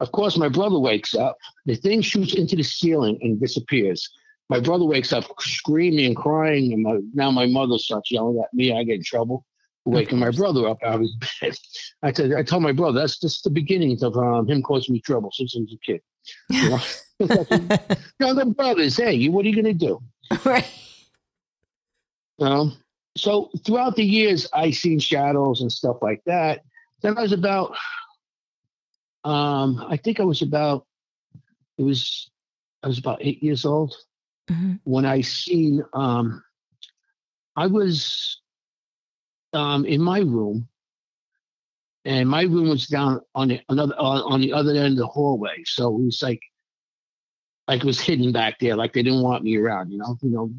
Of 0.00 0.12
course, 0.12 0.36
my 0.38 0.48
brother 0.48 0.78
wakes 0.78 1.14
up. 1.14 1.36
The 1.66 1.74
thing 1.74 2.00
shoots 2.00 2.34
into 2.34 2.56
the 2.56 2.62
ceiling 2.62 3.18
and 3.20 3.38
disappears. 3.38 4.08
My 4.48 4.58
brother 4.58 4.86
wakes 4.86 5.12
up 5.12 5.24
screaming 5.38 6.06
and 6.06 6.16
crying, 6.16 6.72
and 6.72 6.82
my, 6.82 6.98
now 7.12 7.30
my 7.30 7.46
mother 7.46 7.78
starts 7.78 8.10
yelling 8.10 8.40
at 8.42 8.52
me. 8.54 8.72
I 8.72 8.82
get 8.82 8.96
in 8.96 9.04
trouble, 9.04 9.44
waking 9.84 10.18
my 10.18 10.30
brother 10.30 10.68
up 10.68 10.82
out 10.82 10.96
of 10.96 11.00
his 11.00 11.16
bed. 11.16 11.56
I 12.02 12.12
said, 12.12 12.32
I 12.32 12.42
told 12.42 12.62
my 12.62 12.72
brother 12.72 13.00
that's 13.00 13.18
just 13.18 13.44
the 13.44 13.50
beginnings 13.50 14.02
of 14.02 14.16
um, 14.16 14.48
him 14.48 14.62
causing 14.62 14.94
me 14.94 15.00
trouble 15.00 15.30
since 15.32 15.52
he 15.52 15.60
was 15.60 15.74
a 15.74 15.78
kid. 15.78 16.00
You 16.48 16.70
know, 16.70 17.76
younger 18.20 18.44
brothers. 18.46 18.96
Hey, 18.96 19.28
what 19.28 19.44
are 19.44 19.48
you 19.48 19.62
going 19.62 19.78
to 19.78 19.86
do? 19.86 20.00
Right. 20.44 20.66
Um, 22.40 22.76
so 23.16 23.50
throughout 23.66 23.96
the 23.96 24.04
years, 24.04 24.48
I 24.52 24.70
seen 24.70 24.98
shadows 24.98 25.60
and 25.60 25.70
stuff 25.70 25.96
like 26.00 26.22
that. 26.26 26.62
Then 27.02 27.18
I 27.18 27.22
was 27.22 27.32
about, 27.32 27.74
um, 29.24 29.84
I 29.88 29.96
think 29.96 30.20
I 30.20 30.24
was 30.24 30.42
about, 30.42 30.86
it 31.76 31.82
was, 31.82 32.30
I 32.82 32.88
was 32.88 32.98
about 32.98 33.18
eight 33.20 33.42
years 33.42 33.64
old 33.64 33.94
mm-hmm. 34.50 34.74
when 34.84 35.04
I 35.04 35.20
seen, 35.22 35.82
um, 35.92 36.42
I 37.56 37.66
was 37.66 38.40
um, 39.52 39.84
in 39.84 40.00
my 40.00 40.20
room, 40.20 40.68
and 42.04 42.28
my 42.28 42.42
room 42.42 42.68
was 42.68 42.86
down 42.86 43.20
on 43.34 43.48
the 43.48 43.60
another 43.68 43.94
uh, 43.98 44.22
on 44.22 44.40
the 44.40 44.52
other 44.52 44.70
end 44.72 44.92
of 44.94 44.98
the 44.98 45.06
hallway. 45.06 45.62
So 45.64 45.88
it 45.88 46.04
was 46.04 46.22
like, 46.22 46.40
like 47.68 47.80
it 47.80 47.86
was 47.86 48.00
hidden 48.00 48.32
back 48.32 48.58
there, 48.58 48.76
like 48.76 48.92
they 48.92 49.02
didn't 49.02 49.22
want 49.22 49.44
me 49.44 49.56
around. 49.56 49.90
You 49.90 49.98
know, 49.98 50.16
you 50.22 50.30
know, 50.30 50.50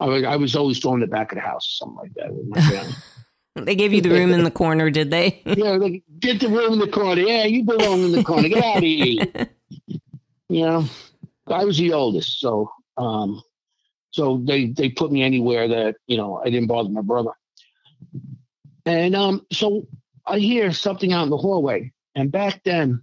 I 0.00 0.06
was, 0.06 0.24
I 0.24 0.36
was 0.36 0.56
always 0.56 0.78
thrown 0.78 1.02
in 1.02 1.08
the 1.08 1.14
back 1.14 1.32
of 1.32 1.36
the 1.36 1.42
house, 1.42 1.66
or 1.66 1.86
something 1.86 1.98
like 1.98 2.14
that 2.14 2.34
with 2.34 2.46
my 2.46 2.60
family. 2.60 2.94
they 3.56 3.74
gave 3.74 3.92
you 3.92 4.00
the 4.00 4.10
room 4.10 4.32
in 4.32 4.44
the 4.44 4.50
corner, 4.50 4.90
did 4.90 5.10
they? 5.10 5.40
yeah, 5.46 5.70
like, 5.70 6.02
get 6.18 6.40
the 6.40 6.48
room 6.48 6.74
in 6.74 6.78
the 6.78 6.88
corner. 6.88 7.22
Yeah, 7.22 7.44
you 7.44 7.64
belong 7.64 8.04
in 8.04 8.12
the 8.12 8.22
corner. 8.22 8.48
Get 8.48 8.62
out 8.62 8.78
of 8.78 8.82
here. 8.82 9.26
you 10.48 10.66
know, 10.66 10.84
I 11.46 11.64
was 11.64 11.78
the 11.78 11.92
oldest, 11.92 12.40
so 12.40 12.70
um, 12.96 13.42
so 14.10 14.40
they 14.44 14.66
they 14.66 14.90
put 14.90 15.10
me 15.10 15.22
anywhere 15.22 15.68
that 15.68 15.96
you 16.06 16.16
know 16.16 16.40
I 16.44 16.50
didn't 16.50 16.68
bother 16.68 16.88
my 16.88 17.02
brother. 17.02 17.30
And 18.86 19.14
um, 19.14 19.46
so 19.52 19.86
I 20.26 20.38
hear 20.38 20.72
something 20.72 21.12
out 21.12 21.24
in 21.24 21.30
the 21.30 21.36
hallway, 21.36 21.92
and 22.14 22.30
back 22.30 22.62
then 22.64 23.02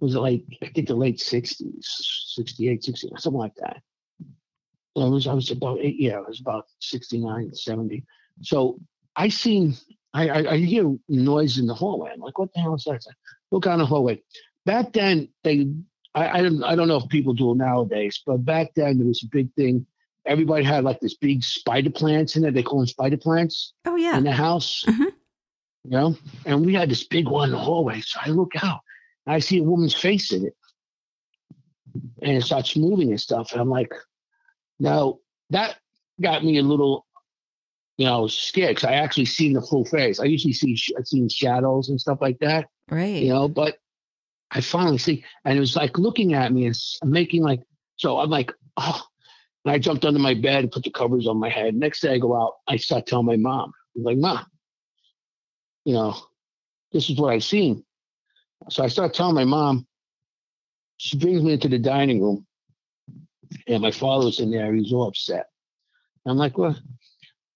was 0.00 0.14
it 0.14 0.20
like 0.20 0.44
I 0.62 0.66
think 0.66 0.88
the 0.88 0.94
late 0.94 1.20
sixties, 1.20 1.88
68, 2.34 2.84
60, 2.84 3.08
something 3.16 3.38
like 3.38 3.54
that. 3.56 3.82
I 4.96 5.04
was 5.04 5.26
I 5.26 5.32
was 5.32 5.50
about 5.50 5.78
eight, 5.80 5.96
yeah, 5.98 6.16
I 6.16 6.20
was 6.20 6.40
about 6.40 6.66
69, 6.80 7.54
70. 7.54 8.04
So 8.42 8.78
I 9.16 9.28
seen 9.28 9.74
I, 10.14 10.28
I, 10.28 10.52
I 10.52 10.56
hear 10.58 10.94
noise 11.08 11.58
in 11.58 11.66
the 11.66 11.74
hallway. 11.74 12.10
I'm 12.12 12.20
like, 12.20 12.38
what 12.38 12.52
the 12.52 12.60
hell 12.60 12.74
is 12.74 12.84
that? 12.84 13.00
Look 13.50 13.64
down 13.64 13.78
the 13.78 13.86
hallway. 13.86 14.22
Back 14.66 14.92
then, 14.92 15.28
they 15.42 15.68
I, 16.14 16.38
I 16.38 16.42
don't 16.42 16.62
I 16.62 16.74
don't 16.74 16.88
know 16.88 16.98
if 16.98 17.08
people 17.08 17.32
do 17.32 17.52
it 17.52 17.56
nowadays, 17.56 18.20
but 18.26 18.44
back 18.44 18.72
then 18.74 18.98
there 18.98 19.06
was 19.06 19.22
a 19.24 19.28
big 19.28 19.52
thing. 19.54 19.86
Everybody 20.26 20.64
had 20.64 20.84
like 20.84 21.00
this 21.00 21.16
big 21.16 21.42
spider 21.42 21.90
plants 21.90 22.36
in 22.36 22.44
it. 22.44 22.54
They 22.54 22.62
call 22.62 22.78
them 22.78 22.86
spider 22.86 23.16
plants. 23.16 23.72
Oh 23.84 23.96
yeah, 23.96 24.16
in 24.18 24.24
the 24.24 24.32
house. 24.32 24.84
Mm-hmm. 24.86 25.02
You 25.84 25.90
know, 25.90 26.16
and 26.46 26.64
we 26.64 26.74
had 26.74 26.88
this 26.90 27.02
big 27.04 27.26
one 27.28 27.48
in 27.48 27.52
the 27.52 27.58
hallway. 27.58 28.00
So 28.02 28.20
I 28.24 28.28
look 28.30 28.52
out, 28.62 28.80
and 29.26 29.34
I 29.34 29.40
see 29.40 29.58
a 29.58 29.62
woman's 29.64 29.94
face 29.94 30.32
in 30.32 30.46
it. 30.46 30.54
and 32.22 32.36
it 32.36 32.44
starts 32.44 32.76
moving 32.76 33.10
and 33.10 33.20
stuff. 33.20 33.52
And 33.52 33.60
I'm 33.60 33.68
like, 33.68 33.92
now 34.78 35.18
that 35.50 35.76
got 36.20 36.44
me 36.44 36.58
a 36.58 36.62
little, 36.62 37.04
you 37.98 38.06
know, 38.06 38.28
scared 38.28 38.76
because 38.76 38.88
I 38.88 38.92
actually 38.94 39.24
seen 39.24 39.52
the 39.54 39.60
full 39.60 39.84
face. 39.84 40.20
I 40.20 40.24
usually 40.24 40.52
see 40.54 40.78
I've 40.96 41.06
seen 41.06 41.28
shadows 41.28 41.88
and 41.88 42.00
stuff 42.00 42.18
like 42.20 42.38
that, 42.38 42.68
Right. 42.88 43.22
you 43.22 43.28
know, 43.30 43.48
but 43.48 43.76
I 44.52 44.60
finally 44.60 44.98
see, 44.98 45.24
and 45.44 45.56
it 45.56 45.60
was 45.60 45.74
like 45.76 45.98
looking 45.98 46.34
at 46.34 46.52
me 46.52 46.66
and 46.66 46.76
making 47.04 47.42
like, 47.42 47.60
so 47.96 48.18
I'm 48.20 48.30
like, 48.30 48.52
oh, 48.76 49.02
and 49.64 49.72
I 49.72 49.78
jumped 49.78 50.04
under 50.04 50.18
my 50.18 50.34
bed 50.34 50.64
and 50.64 50.72
put 50.72 50.84
the 50.84 50.90
covers 50.90 51.26
on 51.26 51.38
my 51.38 51.48
head. 51.48 51.74
Next 51.74 52.00
day 52.00 52.14
I 52.14 52.18
go 52.18 52.36
out, 52.40 52.54
I 52.68 52.76
start 52.76 53.06
telling 53.06 53.26
my 53.26 53.36
mom, 53.36 53.72
I'm 53.96 54.02
like, 54.02 54.18
mom, 54.18 54.46
you 55.84 55.94
know, 55.94 56.16
this 56.92 57.08
is 57.10 57.18
what 57.18 57.32
I've 57.32 57.44
seen. 57.44 57.84
So 58.70 58.84
I 58.84 58.88
start 58.88 59.14
telling 59.14 59.34
my 59.34 59.44
mom. 59.44 59.86
She 60.98 61.18
brings 61.18 61.42
me 61.42 61.54
into 61.54 61.68
the 61.68 61.80
dining 61.80 62.22
room, 62.22 62.46
and 63.66 63.82
my 63.82 63.90
father 63.90 64.26
was 64.26 64.38
in 64.38 64.52
there. 64.52 64.72
He's 64.72 64.92
all 64.92 65.08
upset. 65.08 65.46
I'm 66.26 66.36
like, 66.36 66.56
what? 66.56 66.76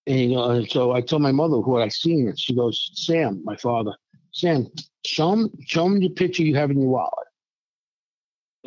And 0.08 0.18
you 0.18 0.36
know, 0.36 0.64
so 0.64 0.92
I 0.92 1.00
told 1.00 1.22
my 1.22 1.30
mother 1.30 1.58
what 1.58 1.82
I 1.82 1.88
seen, 1.88 2.28
and 2.28 2.38
she 2.38 2.56
goes, 2.56 2.90
Sam, 2.94 3.42
my 3.44 3.56
father, 3.56 3.92
Sam, 4.32 4.66
show 5.04 5.32
him, 5.32 5.50
show 5.64 5.86
him 5.86 6.00
the 6.00 6.08
picture 6.08 6.42
you 6.42 6.56
have 6.56 6.72
in 6.72 6.80
your 6.80 6.90
wallet. 6.90 7.25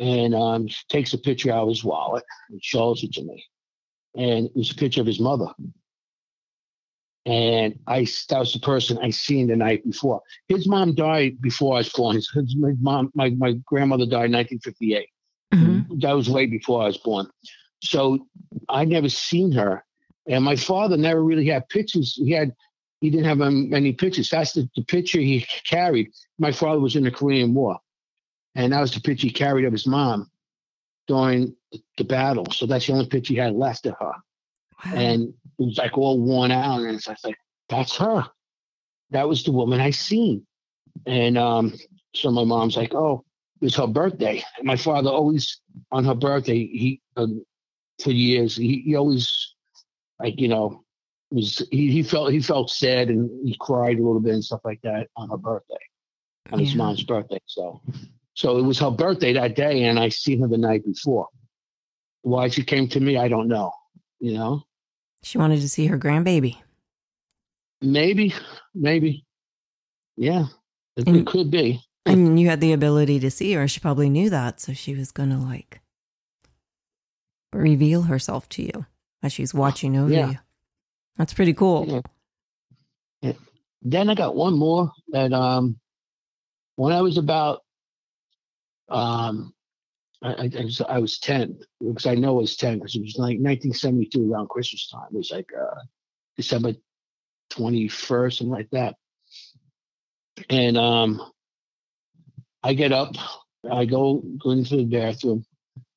And 0.00 0.34
um, 0.34 0.66
takes 0.88 1.12
a 1.12 1.18
picture 1.18 1.52
out 1.52 1.64
of 1.64 1.68
his 1.68 1.84
wallet 1.84 2.24
and 2.48 2.62
shows 2.64 3.04
it 3.04 3.12
to 3.12 3.22
me, 3.22 3.44
and 4.16 4.46
it 4.46 4.56
was 4.56 4.70
a 4.70 4.74
picture 4.74 5.02
of 5.02 5.06
his 5.06 5.20
mother. 5.20 5.48
And 7.26 7.78
I, 7.86 8.06
that 8.30 8.38
was 8.38 8.54
the 8.54 8.60
person 8.60 8.98
I 8.98 9.10
seen 9.10 9.48
the 9.48 9.56
night 9.56 9.84
before. 9.84 10.22
His 10.48 10.66
mom 10.66 10.94
died 10.94 11.40
before 11.42 11.74
I 11.74 11.78
was 11.78 11.90
born. 11.90 12.16
His, 12.16 12.30
his 12.30 12.56
my 12.56 12.72
mom, 12.80 13.10
my, 13.14 13.28
my 13.30 13.52
grandmother 13.66 14.06
died 14.06 14.26
in 14.26 14.32
1958 14.32 15.08
Mhm. 15.52 16.00
that 16.00 16.12
was 16.12 16.30
way 16.30 16.46
before 16.46 16.82
I 16.82 16.86
was 16.86 16.98
born. 16.98 17.28
So 17.82 18.26
I 18.68 18.84
never 18.84 19.08
seen 19.08 19.52
her, 19.52 19.84
and 20.28 20.44
my 20.44 20.56
father 20.56 20.96
never 20.96 21.22
really 21.24 21.46
had 21.46 21.68
pictures. 21.68 22.14
He 22.14 22.30
had 22.30 22.54
he 23.00 23.10
didn't 23.10 23.26
have 23.26 23.40
um, 23.40 23.70
many 23.70 23.92
pictures. 23.92 24.28
That's 24.28 24.52
the, 24.52 24.68
the 24.76 24.84
picture 24.84 25.20
he 25.20 25.46
carried. 25.66 26.10
My 26.38 26.52
father 26.52 26.80
was 26.80 26.96
in 26.96 27.04
the 27.04 27.10
Korean 27.10 27.54
War, 27.54 27.78
and 28.54 28.72
that 28.72 28.80
was 28.80 28.92
the 28.92 29.00
picture 29.00 29.26
he 29.26 29.32
carried 29.32 29.64
of 29.64 29.72
his 29.72 29.86
mom 29.86 30.30
during 31.06 31.54
the 31.96 32.04
battle. 32.04 32.46
So 32.52 32.66
that's 32.66 32.86
the 32.86 32.92
only 32.92 33.06
picture 33.06 33.34
he 33.34 33.38
had 33.38 33.54
left 33.54 33.86
of 33.86 33.94
her, 34.00 34.12
Wow. 34.84 34.92
and 34.94 35.22
it 35.58 35.62
was 35.64 35.78
like 35.78 35.96
all 35.98 36.20
worn 36.20 36.50
out. 36.50 36.80
And 36.80 36.94
it's 36.96 37.06
like, 37.08 37.18
like 37.24 37.36
that's 37.68 37.96
her. 37.96 38.24
That 39.10 39.28
was 39.28 39.44
the 39.44 39.52
woman 39.52 39.80
I 39.80 39.90
seen, 39.90 40.46
and 41.06 41.36
um, 41.36 41.74
so 42.14 42.30
my 42.30 42.44
mom's 42.44 42.76
like, 42.76 42.94
oh 42.94 43.24
it 43.60 43.64
was 43.64 43.76
her 43.76 43.86
birthday. 43.86 44.42
And 44.56 44.66
my 44.66 44.76
father 44.76 45.10
always 45.10 45.60
on 45.92 46.04
her 46.04 46.14
birthday, 46.14 46.66
he 46.66 47.00
um, 47.16 47.44
for 48.02 48.10
years 48.10 48.56
he, 48.56 48.80
he 48.86 48.96
always 48.96 49.54
like 50.18 50.40
you 50.40 50.48
know 50.48 50.82
was 51.30 51.66
he, 51.70 51.90
he 51.92 52.02
felt 52.02 52.32
he 52.32 52.40
felt 52.40 52.70
sad 52.70 53.08
and 53.08 53.30
he 53.46 53.56
cried 53.60 53.98
a 53.98 54.02
little 54.02 54.20
bit 54.20 54.34
and 54.34 54.44
stuff 54.44 54.60
like 54.64 54.80
that 54.82 55.08
on 55.16 55.28
her 55.30 55.36
birthday, 55.36 55.78
on 56.50 56.58
his 56.58 56.74
mom's 56.74 57.02
birthday. 57.02 57.40
So 57.46 57.80
so 58.40 58.56
it 58.56 58.62
was 58.62 58.78
her 58.78 58.90
birthday 58.90 59.34
that 59.34 59.54
day, 59.54 59.84
and 59.84 59.98
I 59.98 60.08
seen 60.08 60.40
her 60.40 60.48
the 60.48 60.56
night 60.56 60.82
before. 60.82 61.26
Why 62.22 62.48
she 62.48 62.62
came 62.64 62.88
to 62.88 62.98
me, 63.00 63.18
I 63.18 63.28
don't 63.28 63.48
know. 63.48 63.70
You 64.18 64.32
know, 64.32 64.62
She 65.22 65.36
wanted 65.36 65.60
to 65.60 65.68
see 65.68 65.86
her 65.86 65.98
grandbaby. 65.98 66.56
maybe, 67.82 68.32
maybe, 68.74 69.24
yeah, 70.16 70.46
it, 70.96 71.06
And- 71.06 71.26
could 71.26 71.50
be. 71.50 71.82
And 72.06 72.40
you 72.40 72.48
had 72.48 72.62
the 72.62 72.72
ability 72.72 73.20
to 73.20 73.30
see 73.30 73.52
her. 73.52 73.68
She 73.68 73.78
probably 73.78 74.08
knew 74.08 74.30
that. 74.30 74.58
So 74.58 74.72
she 74.72 74.94
was 74.94 75.12
going 75.12 75.28
to 75.28 75.36
like 75.36 75.80
reveal 77.52 78.02
herself 78.02 78.48
to 78.50 78.62
you 78.62 78.86
as 79.22 79.32
she's 79.34 79.52
watching 79.52 79.96
over 79.98 80.12
Yeah. 80.12 80.30
you. 80.30 80.38
That's 81.18 81.34
pretty 81.34 81.52
cool. 81.52 81.86
Yeah. 81.86 82.00
Yeah. 83.20 83.32
Then 83.82 84.08
I 84.08 84.14
got 84.14 84.34
one 84.34 84.58
more 84.58 84.90
that 85.08 85.32
um 85.34 85.78
when 86.76 86.92
I 86.94 87.02
was 87.02 87.18
about 87.18 87.62
um 88.90 89.52
I, 90.22 90.32
I, 90.32 90.50
I 90.58 90.64
was 90.64 90.80
I 90.80 90.98
was 90.98 91.18
ten 91.18 91.58
because 91.80 92.06
I 92.06 92.14
know 92.14 92.38
it 92.38 92.42
was 92.42 92.56
ten 92.56 92.78
because 92.78 92.94
it 92.94 93.02
was 93.02 93.16
like 93.16 93.38
1972 93.38 94.32
around 94.32 94.48
Christmas 94.48 94.88
time. 94.88 95.08
It 95.12 95.16
was 95.16 95.30
like 95.30 95.48
uh 95.58 95.80
December 96.36 96.74
21st, 97.52 98.38
something 98.38 98.52
like 98.52 98.70
that. 98.70 98.96
And 100.48 100.76
um 100.76 101.22
I 102.62 102.74
get 102.74 102.92
up, 102.92 103.14
I 103.70 103.86
go 103.86 104.22
go 104.38 104.50
into 104.50 104.76
the 104.76 104.84
bathroom 104.84 105.44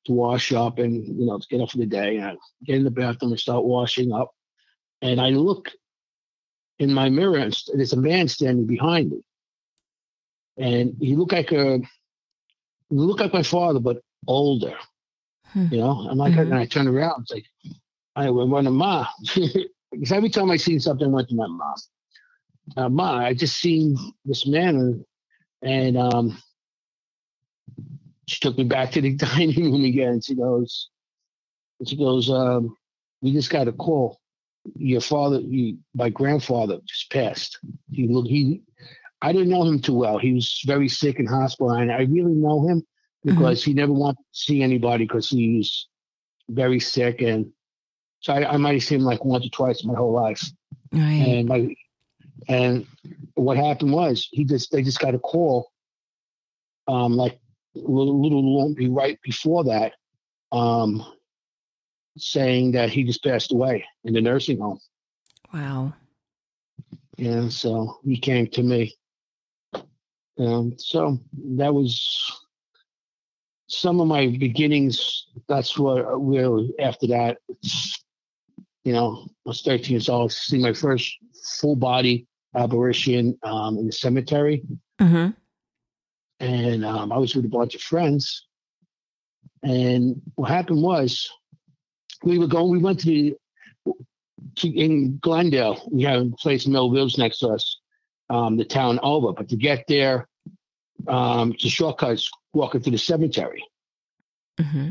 to 0.06 0.12
wash 0.12 0.52
up 0.52 0.78
and 0.78 1.06
you 1.06 1.26
know 1.26 1.38
to 1.38 1.46
get 1.48 1.60
up 1.60 1.70
for 1.70 1.78
the 1.78 1.86
day. 1.86 2.16
And 2.16 2.24
I 2.24 2.36
get 2.64 2.76
in 2.76 2.84
the 2.84 2.90
bathroom 2.90 3.32
and 3.32 3.40
start 3.40 3.64
washing 3.64 4.12
up. 4.12 4.30
And 5.02 5.20
I 5.20 5.30
look 5.30 5.70
in 6.78 6.92
my 6.92 7.08
mirror 7.08 7.36
and 7.36 7.56
there's 7.74 7.92
a 7.92 7.98
man 7.98 8.28
standing 8.28 8.66
behind 8.66 9.10
me. 9.10 9.20
And 10.56 10.96
he 11.00 11.16
looked 11.16 11.32
like 11.32 11.52
a 11.52 11.80
he 12.90 12.96
looked 12.96 13.20
like 13.20 13.32
my 13.32 13.42
father, 13.42 13.80
but 13.80 14.02
older. 14.26 14.74
Hmm. 15.46 15.66
You 15.70 15.78
know, 15.78 16.06
I'm 16.10 16.18
like, 16.18 16.34
Mhm. 16.34 16.42
and 16.42 16.54
I 16.54 16.66
turn 16.66 16.88
around, 16.88 17.22
it's 17.22 17.32
like, 17.32 17.46
I 18.16 18.30
went 18.30 18.66
to 18.66 18.70
Ma. 18.70 19.06
because 19.90 20.12
every 20.12 20.30
time 20.30 20.50
I 20.50 20.56
seen 20.56 20.80
something, 20.80 21.06
I 21.06 21.10
went 21.10 21.28
to 21.28 21.34
my 21.34 21.46
mom. 21.46 21.74
Uh, 22.76 22.88
Ma, 22.88 23.18
I 23.18 23.34
just 23.34 23.58
seen 23.58 23.96
this 24.24 24.46
man, 24.46 24.76
and, 24.76 25.04
and 25.62 25.96
um, 25.98 26.38
she 28.26 28.40
took 28.40 28.56
me 28.56 28.64
back 28.64 28.90
to 28.92 29.00
the 29.00 29.14
dining 29.16 29.72
room 29.72 29.84
again. 29.84 30.20
She 30.20 30.34
goes, 30.34 30.88
she 31.86 31.96
goes, 31.96 32.30
um, 32.30 32.76
we 33.20 33.32
just 33.32 33.50
got 33.50 33.68
a 33.68 33.72
call. 33.72 34.20
Your 34.76 35.00
father, 35.02 35.40
you, 35.40 35.78
my 35.94 36.08
grandfather, 36.08 36.78
just 36.86 37.10
passed. 37.10 37.58
He 37.92 38.08
look, 38.08 38.26
he, 38.26 38.62
I 39.22 39.32
didn't 39.32 39.48
know 39.48 39.64
him 39.64 39.80
too 39.80 39.94
well. 39.94 40.18
He 40.18 40.32
was 40.32 40.60
very 40.66 40.88
sick 40.88 41.18
in 41.18 41.26
hospital, 41.26 41.70
and 41.70 41.90
I 41.90 42.02
really 42.02 42.34
know 42.34 42.66
him 42.66 42.82
because 43.24 43.64
he 43.64 43.72
never 43.72 43.92
wanted 43.92 44.18
to 44.18 44.24
see 44.32 44.62
anybody 44.62 45.04
because 45.04 45.30
he 45.30 45.56
was 45.56 45.88
very 46.50 46.80
sick, 46.80 47.22
and 47.22 47.50
so 48.20 48.32
I, 48.32 48.52
I 48.52 48.56
might 48.56 48.74
have 48.74 48.82
seen 48.82 49.00
him 49.00 49.06
like 49.06 49.24
once 49.24 49.46
or 49.46 49.50
twice 49.50 49.82
in 49.82 49.88
my 49.88 49.96
whole 49.96 50.12
life. 50.12 50.42
Right. 50.92 51.00
And 51.02 51.48
my, 51.48 51.74
and 52.48 52.86
what 53.34 53.56
happened 53.56 53.92
was 53.92 54.28
he 54.30 54.44
just 54.44 54.70
they 54.70 54.82
just 54.82 54.98
got 54.98 55.14
a 55.14 55.18
call, 55.18 55.70
um, 56.86 57.16
like 57.16 57.38
a 57.76 57.78
little, 57.78 58.22
little 58.22 58.42
long, 58.42 58.76
right 58.92 59.18
before 59.22 59.64
that, 59.64 59.92
um, 60.52 61.04
saying 62.16 62.72
that 62.72 62.90
he 62.90 63.04
just 63.04 63.24
passed 63.24 63.52
away 63.52 63.84
in 64.04 64.12
the 64.12 64.20
nursing 64.20 64.58
home. 64.58 64.78
Wow. 65.52 65.94
And 67.18 67.52
so 67.52 67.98
he 68.04 68.18
came 68.18 68.46
to 68.48 68.62
me. 68.62 68.94
And 70.36 70.80
so 70.80 71.18
that 71.56 71.72
was 71.72 72.40
some 73.68 74.00
of 74.00 74.08
my 74.08 74.26
beginnings. 74.26 75.26
That's 75.48 75.78
what 75.78 76.02
really 76.20 76.72
after 76.80 77.06
that, 77.08 77.38
you 78.84 78.92
know, 78.92 79.26
I 79.46 79.48
was 79.48 79.62
13 79.62 79.92
years 79.92 80.08
old, 80.08 80.32
see 80.32 80.58
my 80.58 80.72
first 80.72 81.16
full 81.60 81.76
body 81.76 82.26
apparition 82.54 83.38
um, 83.42 83.78
in 83.78 83.86
the 83.86 83.92
cemetery. 83.92 84.62
hmm 85.00 85.28
And 86.40 86.84
um, 86.84 87.12
I 87.12 87.18
was 87.18 87.34
with 87.34 87.44
a 87.44 87.48
bunch 87.48 87.74
of 87.74 87.80
friends. 87.80 88.46
And 89.62 90.20
what 90.34 90.50
happened 90.50 90.82
was 90.82 91.28
we 92.22 92.38
were 92.38 92.46
going, 92.46 92.70
we 92.70 92.78
went 92.78 93.00
to 93.00 93.06
the, 93.06 93.34
to, 94.56 94.68
in 94.68 95.18
Glendale, 95.18 95.88
we 95.90 96.02
have 96.02 96.20
a 96.20 96.30
place 96.38 96.66
in 96.66 96.72
Middle 96.72 96.92
Village 96.92 97.18
next 97.18 97.38
to 97.38 97.48
us, 97.48 97.73
um, 98.34 98.56
the 98.56 98.64
town 98.64 98.98
over. 99.02 99.32
But 99.32 99.48
to 99.50 99.56
get 99.56 99.84
there, 99.86 100.28
um, 101.08 101.52
it's 101.52 101.64
a 101.64 101.68
shortcut, 101.68 102.20
walking 102.52 102.80
through 102.80 102.92
the 102.92 102.98
cemetery. 102.98 103.62
hmm 104.60 104.90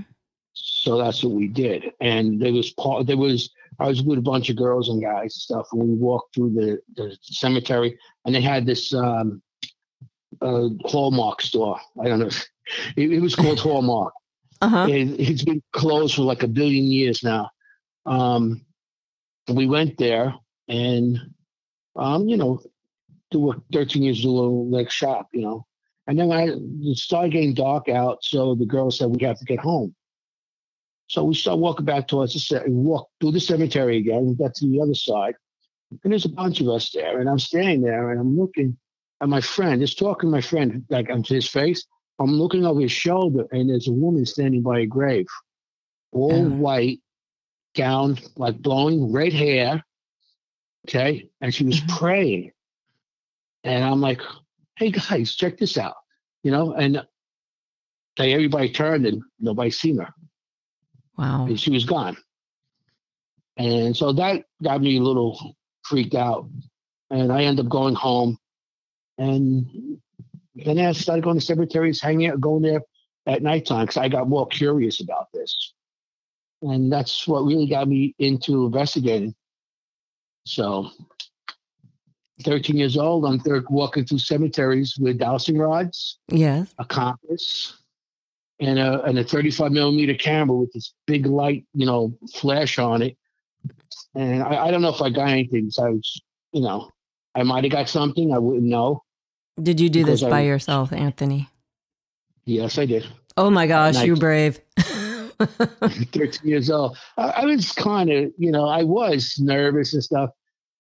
So 0.54 0.98
that's 0.98 1.24
what 1.24 1.34
we 1.34 1.48
did. 1.48 1.92
And 2.00 2.42
there 2.42 2.54
was 2.54 2.72
part, 2.74 3.08
there 3.08 3.18
was, 3.18 3.50
I 3.80 3.88
was 3.88 4.02
with 4.02 4.20
a 4.20 4.30
bunch 4.34 4.50
of 4.50 4.56
girls 4.56 4.90
and 4.90 5.02
guys 5.02 5.34
and 5.36 5.46
stuff, 5.48 5.68
and 5.72 5.82
we 5.82 5.96
walked 5.96 6.36
through 6.36 6.52
the, 6.54 6.80
the 6.96 7.18
cemetery, 7.22 7.98
and 8.24 8.34
they 8.34 8.42
had 8.42 8.66
this 8.66 8.94
um, 8.94 9.42
uh, 10.42 10.70
Hallmark 10.86 11.42
store. 11.42 11.80
I 12.02 12.08
don't 12.08 12.20
know. 12.20 12.30
It, 12.96 13.12
it 13.12 13.20
was 13.20 13.36
called 13.36 13.60
Hallmark. 13.60 14.14
Uh-huh. 14.62 14.88
It, 14.90 15.20
it's 15.20 15.44
been 15.44 15.62
closed 15.74 16.16
for 16.16 16.22
like 16.22 16.44
a 16.44 16.48
billion 16.48 16.86
years 16.86 17.24
now. 17.24 17.50
Um, 18.06 18.66
we 19.50 19.68
went 19.68 19.98
there, 19.98 20.34
and 20.70 21.20
um, 21.98 22.30
you 22.30 22.38
know, 22.38 22.62
do 23.34 23.40
work 23.42 23.62
13 23.74 24.04
years 24.04 24.24
do 24.24 24.30
a 24.30 24.34
little 24.34 24.70
like 24.72 24.92
shop, 24.92 25.30
you 25.34 25.44
know. 25.44 25.68
And 26.08 26.20
then 26.20 26.32
I 26.34 26.50
it 26.50 26.98
started 26.98 27.34
getting 27.34 27.56
dark 27.56 27.90
out, 27.90 28.20
so 28.24 28.56
the 28.56 28.68
girl 28.68 28.92
said 28.92 29.10
we 29.10 29.26
have 29.26 29.40
to 29.40 29.46
get 29.46 29.60
home. 29.60 29.96
So 31.08 31.24
we 31.26 31.36
start 31.36 31.60
walking 31.60 31.86
back 31.86 32.08
towards 32.08 32.34
the 32.34 32.40
ce- 32.40 32.66
we 32.68 32.74
walk 32.74 33.10
through 33.22 33.34
the 33.34 33.42
cemetery 33.42 33.98
again. 33.98 34.26
We 34.28 34.36
got 34.36 34.56
to 34.56 34.68
the 34.70 34.82
other 34.82 34.96
side, 34.96 35.36
and 36.04 36.14
there's 36.14 36.26
a 36.26 36.30
bunch 36.30 36.62
of 36.62 36.70
us 36.70 36.92
there. 36.92 37.20
And 37.22 37.30
I'm 37.30 37.40
standing 37.40 37.82
there, 37.82 38.12
and 38.12 38.20
I'm 38.22 38.38
looking 38.38 38.78
at 39.22 39.30
my 39.30 39.42
friend, 39.42 39.82
just 39.82 40.00
talking 40.00 40.30
to 40.30 40.32
my 40.32 40.42
friend, 40.42 40.86
like 40.90 41.10
onto 41.12 41.36
his 41.36 41.50
face. 41.50 41.86
I'm 42.20 42.34
looking 42.34 42.66
over 42.66 42.82
his 42.82 42.92
shoulder, 42.94 43.48
and 43.52 43.70
there's 43.70 43.90
a 43.90 43.94
woman 43.94 44.26
standing 44.26 44.64
by 44.64 44.82
a 44.82 44.88
grave, 44.88 45.28
all 46.12 46.50
Yeah. 46.50 46.56
white, 46.56 47.02
gown, 47.76 48.20
like 48.38 48.60
blowing 48.62 49.12
red 49.14 49.34
hair. 49.34 49.84
Okay, 50.90 51.30
and 51.42 51.56
she 51.56 51.66
was 51.66 51.82
Mhm. 51.82 51.90
praying, 51.90 52.53
and 53.64 53.84
I'm 53.84 54.02
like, 54.02 54.22
"Hey 54.78 54.92
guys, 54.92 55.36
check 55.36 55.58
this 55.58 55.78
out," 55.78 55.96
you 56.44 56.52
know. 56.52 56.74
And 56.74 57.06
they 58.18 58.34
everybody 58.34 58.70
turned, 58.70 59.06
and 59.06 59.22
nobody 59.40 59.72
seen 59.72 59.98
her, 59.98 60.14
Wow. 61.18 61.46
and 61.46 61.60
she 61.60 61.72
was 61.72 61.86
gone. 61.86 62.18
And 63.58 63.96
so 63.96 64.12
that 64.14 64.46
got 64.62 64.82
me 64.82 64.98
a 64.98 65.02
little 65.02 65.56
freaked 65.84 66.16
out, 66.16 66.50
and 67.10 67.32
I 67.32 67.44
ended 67.44 67.66
up 67.66 67.72
going 67.72 67.96
home, 67.96 68.38
and 69.18 70.00
then 70.56 70.80
I 70.80 70.92
started 70.94 71.24
going 71.24 71.40
to 71.40 71.46
cemeteries, 71.46 72.02
hanging 72.02 72.28
out, 72.28 72.42
going 72.42 72.62
there 72.64 72.82
at 73.26 73.42
nighttime 73.42 73.86
because 73.86 73.98
I 73.98 74.10
got 74.10 74.28
more 74.30 74.48
curious 74.48 75.00
about 75.00 75.28
this. 75.34 75.74
And 76.62 76.92
that's 76.92 77.28
what 77.28 77.44
really 77.44 77.68
got 77.68 77.88
me 77.88 78.16
into 78.20 78.66
investigating. 78.66 79.36
So, 80.46 80.90
13 82.42 82.76
years 82.78 82.98
old, 82.98 83.26
I'm 83.26 83.38
there 83.40 83.64
walking 83.70 84.06
through 84.06 84.20
cemeteries 84.20 84.98
with 85.00 85.20
dowsing 85.20 85.58
rods, 85.58 86.18
Yes. 86.30 86.74
a 86.80 86.86
compass, 86.86 87.78
and 88.60 88.80
a, 88.80 89.04
and 89.04 89.20
a 89.20 89.24
35 89.24 89.72
millimeter 89.72 90.16
camera 90.16 90.56
with 90.58 90.72
this 90.74 90.94
big 91.06 91.26
light, 91.28 91.66
you 91.74 91.86
know, 91.86 92.18
flash 92.34 92.80
on 92.80 93.02
it. 93.04 93.18
And 94.16 94.42
I, 94.44 94.66
I 94.68 94.72
don't 94.72 94.82
know 94.82 94.94
if 94.94 95.02
I 95.02 95.10
got 95.10 95.30
anything. 95.30 95.70
So 95.70 95.86
I 95.86 95.90
was, 95.90 96.22
you 96.52 96.62
know, 96.62 96.90
I 97.36 97.44
might 97.44 97.64
have 97.64 97.72
got 97.72 97.90
something. 97.90 98.34
I 98.34 98.40
wouldn't 98.40 98.64
know. 98.66 99.04
Did 99.62 99.80
you 99.80 99.90
do 99.90 100.04
this 100.04 100.22
Because 100.22 100.24
I- 100.24 100.30
by 100.30 100.42
yourself, 100.42 100.92
Anthony? 100.92 101.50
Yes, 102.46 102.78
I 102.78 102.86
did. 102.86 103.06
Oh 103.38 103.50
my 103.50 103.68
gosh, 103.68 104.04
you 104.04 104.16
brave. 104.16 104.60
13 105.40 106.30
years 106.44 106.70
old. 106.70 106.98
I, 107.18 107.24
I 107.30 107.46
was 107.46 107.72
kind 107.72 108.10
of, 108.12 108.32
you 108.38 108.52
know, 108.52 108.68
I 108.68 108.84
was 108.84 109.36
nervous 109.40 109.94
and 109.94 110.04
stuff, 110.04 110.30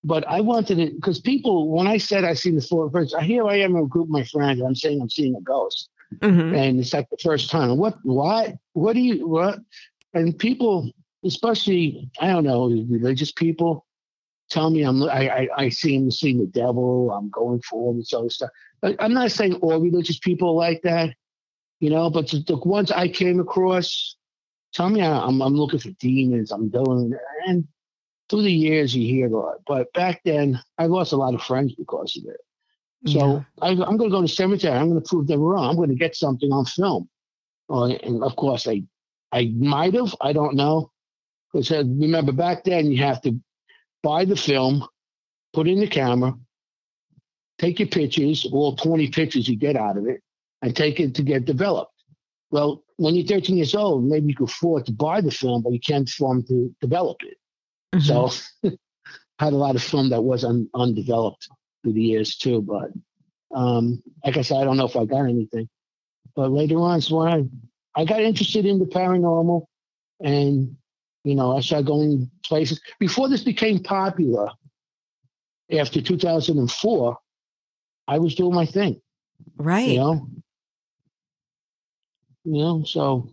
but 0.03 0.27
I 0.27 0.41
wanted 0.41 0.79
it 0.79 0.95
because 0.95 1.19
people, 1.19 1.69
when 1.69 1.87
I 1.87 1.97
said 1.97 2.23
I 2.23 2.33
seen 2.33 2.55
the 2.55 2.61
four 2.61 2.89
first, 2.91 3.15
here 3.21 3.47
I 3.47 3.57
am 3.59 3.75
in 3.75 3.83
a 3.83 3.87
group 3.87 4.05
of 4.05 4.11
my 4.11 4.23
friends, 4.23 4.61
I'm 4.61 4.75
saying 4.75 5.01
I'm 5.01 5.09
seeing 5.09 5.35
a 5.35 5.41
ghost. 5.41 5.89
Mhm. 6.19 6.55
And 6.55 6.79
it's 6.79 6.93
like 6.93 7.09
the 7.09 7.17
first 7.17 7.49
time. 7.49 7.77
What, 7.77 7.97
why, 8.03 8.57
what 8.73 8.93
do 8.93 8.99
you, 8.99 9.27
what? 9.27 9.59
And 10.13 10.37
people, 10.37 10.91
especially, 11.23 12.09
I 12.19 12.27
don't 12.27 12.43
know, 12.43 12.67
religious 12.67 13.31
people, 13.31 13.85
tell 14.49 14.69
me 14.69 14.83
I'm, 14.83 15.01
I, 15.03 15.29
I, 15.29 15.47
I 15.57 15.69
seem 15.69 16.11
seeing 16.11 16.37
the 16.37 16.45
devil, 16.45 17.11
I'm 17.11 17.29
going 17.29 17.61
for 17.61 17.81
all 17.81 17.93
this 17.93 18.13
other 18.13 18.29
stuff. 18.29 18.49
But 18.81 18.95
I'm 18.99 19.13
not 19.13 19.31
saying 19.31 19.55
all 19.55 19.79
religious 19.79 20.19
people 20.19 20.49
are 20.49 20.67
like 20.67 20.81
that, 20.83 21.15
you 21.79 21.89
know, 21.89 22.09
but 22.09 22.29
the, 22.29 22.43
the 22.45 22.57
ones 22.57 22.91
I 22.91 23.07
came 23.07 23.39
across, 23.39 24.15
tell 24.73 24.89
me 24.89 25.01
I'm, 25.01 25.41
I'm 25.41 25.55
looking 25.55 25.79
for 25.79 25.91
demons, 25.91 26.51
I'm 26.51 26.69
doing, 26.69 27.13
and 27.47 27.67
through 28.29 28.43
the 28.43 28.51
years 28.51 28.95
you 28.95 29.07
hear 29.07 29.27
a 29.27 29.29
lot. 29.29 29.57
But 29.67 29.91
back 29.93 30.21
then, 30.23 30.59
I 30.77 30.85
lost 30.85 31.13
a 31.13 31.17
lot 31.17 31.33
of 31.33 31.43
friends 31.43 31.75
because 31.75 32.17
of 32.17 32.29
it. 32.29 32.39
So 33.05 33.45
I, 33.61 33.69
I'm 33.69 33.97
going 33.97 34.09
to 34.09 34.15
go 34.15 34.21
to 34.21 34.27
cemetery. 34.27 34.77
I'm 34.77 34.89
going 34.89 35.01
to 35.01 35.07
prove 35.07 35.27
them 35.27 35.41
wrong. 35.41 35.69
I'm 35.69 35.75
going 35.75 35.89
to 35.89 35.95
get 35.95 36.15
something 36.15 36.51
on 36.51 36.65
film. 36.65 37.09
Uh, 37.69 37.87
and 37.87 38.23
of 38.23 38.35
course, 38.35 38.67
I, 38.67 38.83
I 39.31 39.51
might 39.57 39.93
have. 39.93 40.15
I 40.21 40.31
don't 40.31 40.55
know. 40.55 40.91
Because 41.51 41.69
remember, 41.71 42.31
back 42.31 42.63
then 42.63 42.91
you 42.91 43.03
have 43.03 43.21
to 43.23 43.39
buy 44.01 44.25
the 44.25 44.35
film, 44.35 44.87
put 45.53 45.67
in 45.67 45.79
the 45.79 45.87
camera, 45.87 46.33
take 47.59 47.79
your 47.79 47.89
pictures, 47.89 48.47
all 48.51 48.75
20 48.75 49.09
pictures 49.09 49.47
you 49.47 49.55
get 49.55 49.75
out 49.75 49.97
of 49.97 50.07
it, 50.07 50.21
and 50.61 50.75
take 50.75 50.99
it 50.99 51.13
to 51.15 51.23
get 51.23 51.45
developed. 51.45 51.91
Well, 52.51 52.83
when 52.97 53.15
you're 53.15 53.25
13 53.25 53.57
years 53.57 53.75
old, 53.75 54.03
maybe 54.03 54.27
you 54.27 54.35
can 54.35 54.45
afford 54.45 54.85
to 54.85 54.93
buy 54.93 55.21
the 55.21 55.31
film, 55.31 55.61
but 55.63 55.73
you 55.73 55.79
can't 55.79 56.09
afford 56.09 56.47
to 56.47 56.73
develop 56.81 57.17
it. 57.23 57.37
Mhm. 57.93 58.01
So 58.63 58.69
had 59.39 59.53
a 59.53 59.57
lot 59.57 59.75
of 59.75 59.83
film 59.83 60.09
that 60.09 60.23
was 60.23 60.43
un, 60.43 60.69
undeveloped 60.73 61.47
through 61.83 61.93
the 61.93 62.01
years 62.01 62.35
too. 62.35 62.61
But 62.61 62.91
um, 63.55 64.01
like 64.25 64.37
I 64.37 64.41
said, 64.41 64.57
I 64.57 64.63
don't 64.63 64.77
know 64.77 64.85
if 64.85 64.95
I 64.95 65.05
got 65.05 65.25
anything. 65.25 65.69
But 66.35 66.51
later 66.51 66.77
on, 66.77 66.97
is 66.97 67.11
when 67.11 67.27
I, 67.95 68.01
I 68.01 68.05
got 68.05 68.21
interested 68.21 68.65
in 68.65 68.79
the 68.79 68.85
paranormal 68.85 69.65
and, 70.21 70.75
you 71.23 71.35
know, 71.35 71.55
I 71.55 71.61
started 71.61 71.85
going 71.85 72.31
places. 72.43 72.81
Before 72.99 73.29
this 73.29 73.43
became 73.43 73.83
popular, 73.83 74.49
after 75.71 76.01
2004, 76.01 77.17
I 78.07 78.17
was 78.17 78.35
doing 78.35 78.53
my 78.53 78.65
thing, 78.65 78.99
right. 79.57 79.87
you 79.87 79.97
know? 79.97 80.27
You 82.45 82.61
know, 82.61 82.83
so 82.83 83.29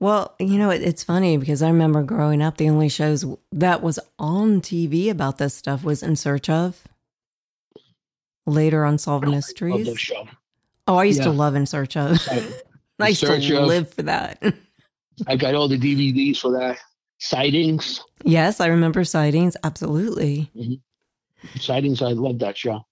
Well, 0.00 0.34
you 0.38 0.58
know, 0.58 0.70
it, 0.70 0.82
it's 0.82 1.04
funny 1.04 1.36
because 1.36 1.62
I 1.62 1.68
remember 1.68 2.02
growing 2.02 2.42
up, 2.42 2.56
the 2.56 2.68
only 2.68 2.88
shows 2.88 3.24
that 3.52 3.82
was 3.82 3.98
on 4.18 4.60
TV 4.60 5.08
about 5.10 5.38
this 5.38 5.54
stuff 5.54 5.84
was 5.84 6.02
In 6.02 6.16
Search 6.16 6.50
of. 6.50 6.82
Later, 8.46 8.84
Unsolved 8.84 9.26
Mysteries. 9.26 10.10
Oh, 10.86 10.96
I 10.96 11.04
used 11.04 11.22
to 11.22 11.30
love 11.30 11.54
In 11.54 11.64
Search 11.66 11.96
of. 11.96 12.20
I, 12.28 12.46
I 13.00 13.08
used 13.08 13.20
Search 13.20 13.46
to 13.46 13.62
of. 13.62 13.66
live 13.68 13.92
for 13.94 14.02
that. 14.02 14.42
I 15.26 15.36
got 15.36 15.54
all 15.54 15.68
the 15.68 15.78
DVDs 15.78 16.38
for 16.38 16.50
that. 16.58 16.78
Sightings. 17.18 18.02
yes, 18.24 18.60
I 18.60 18.66
remember 18.66 19.04
sightings. 19.04 19.56
Absolutely. 19.64 20.50
sightings. 21.58 22.02
I 22.02 22.08
love 22.12 22.40
that 22.40 22.58
show. 22.58 22.84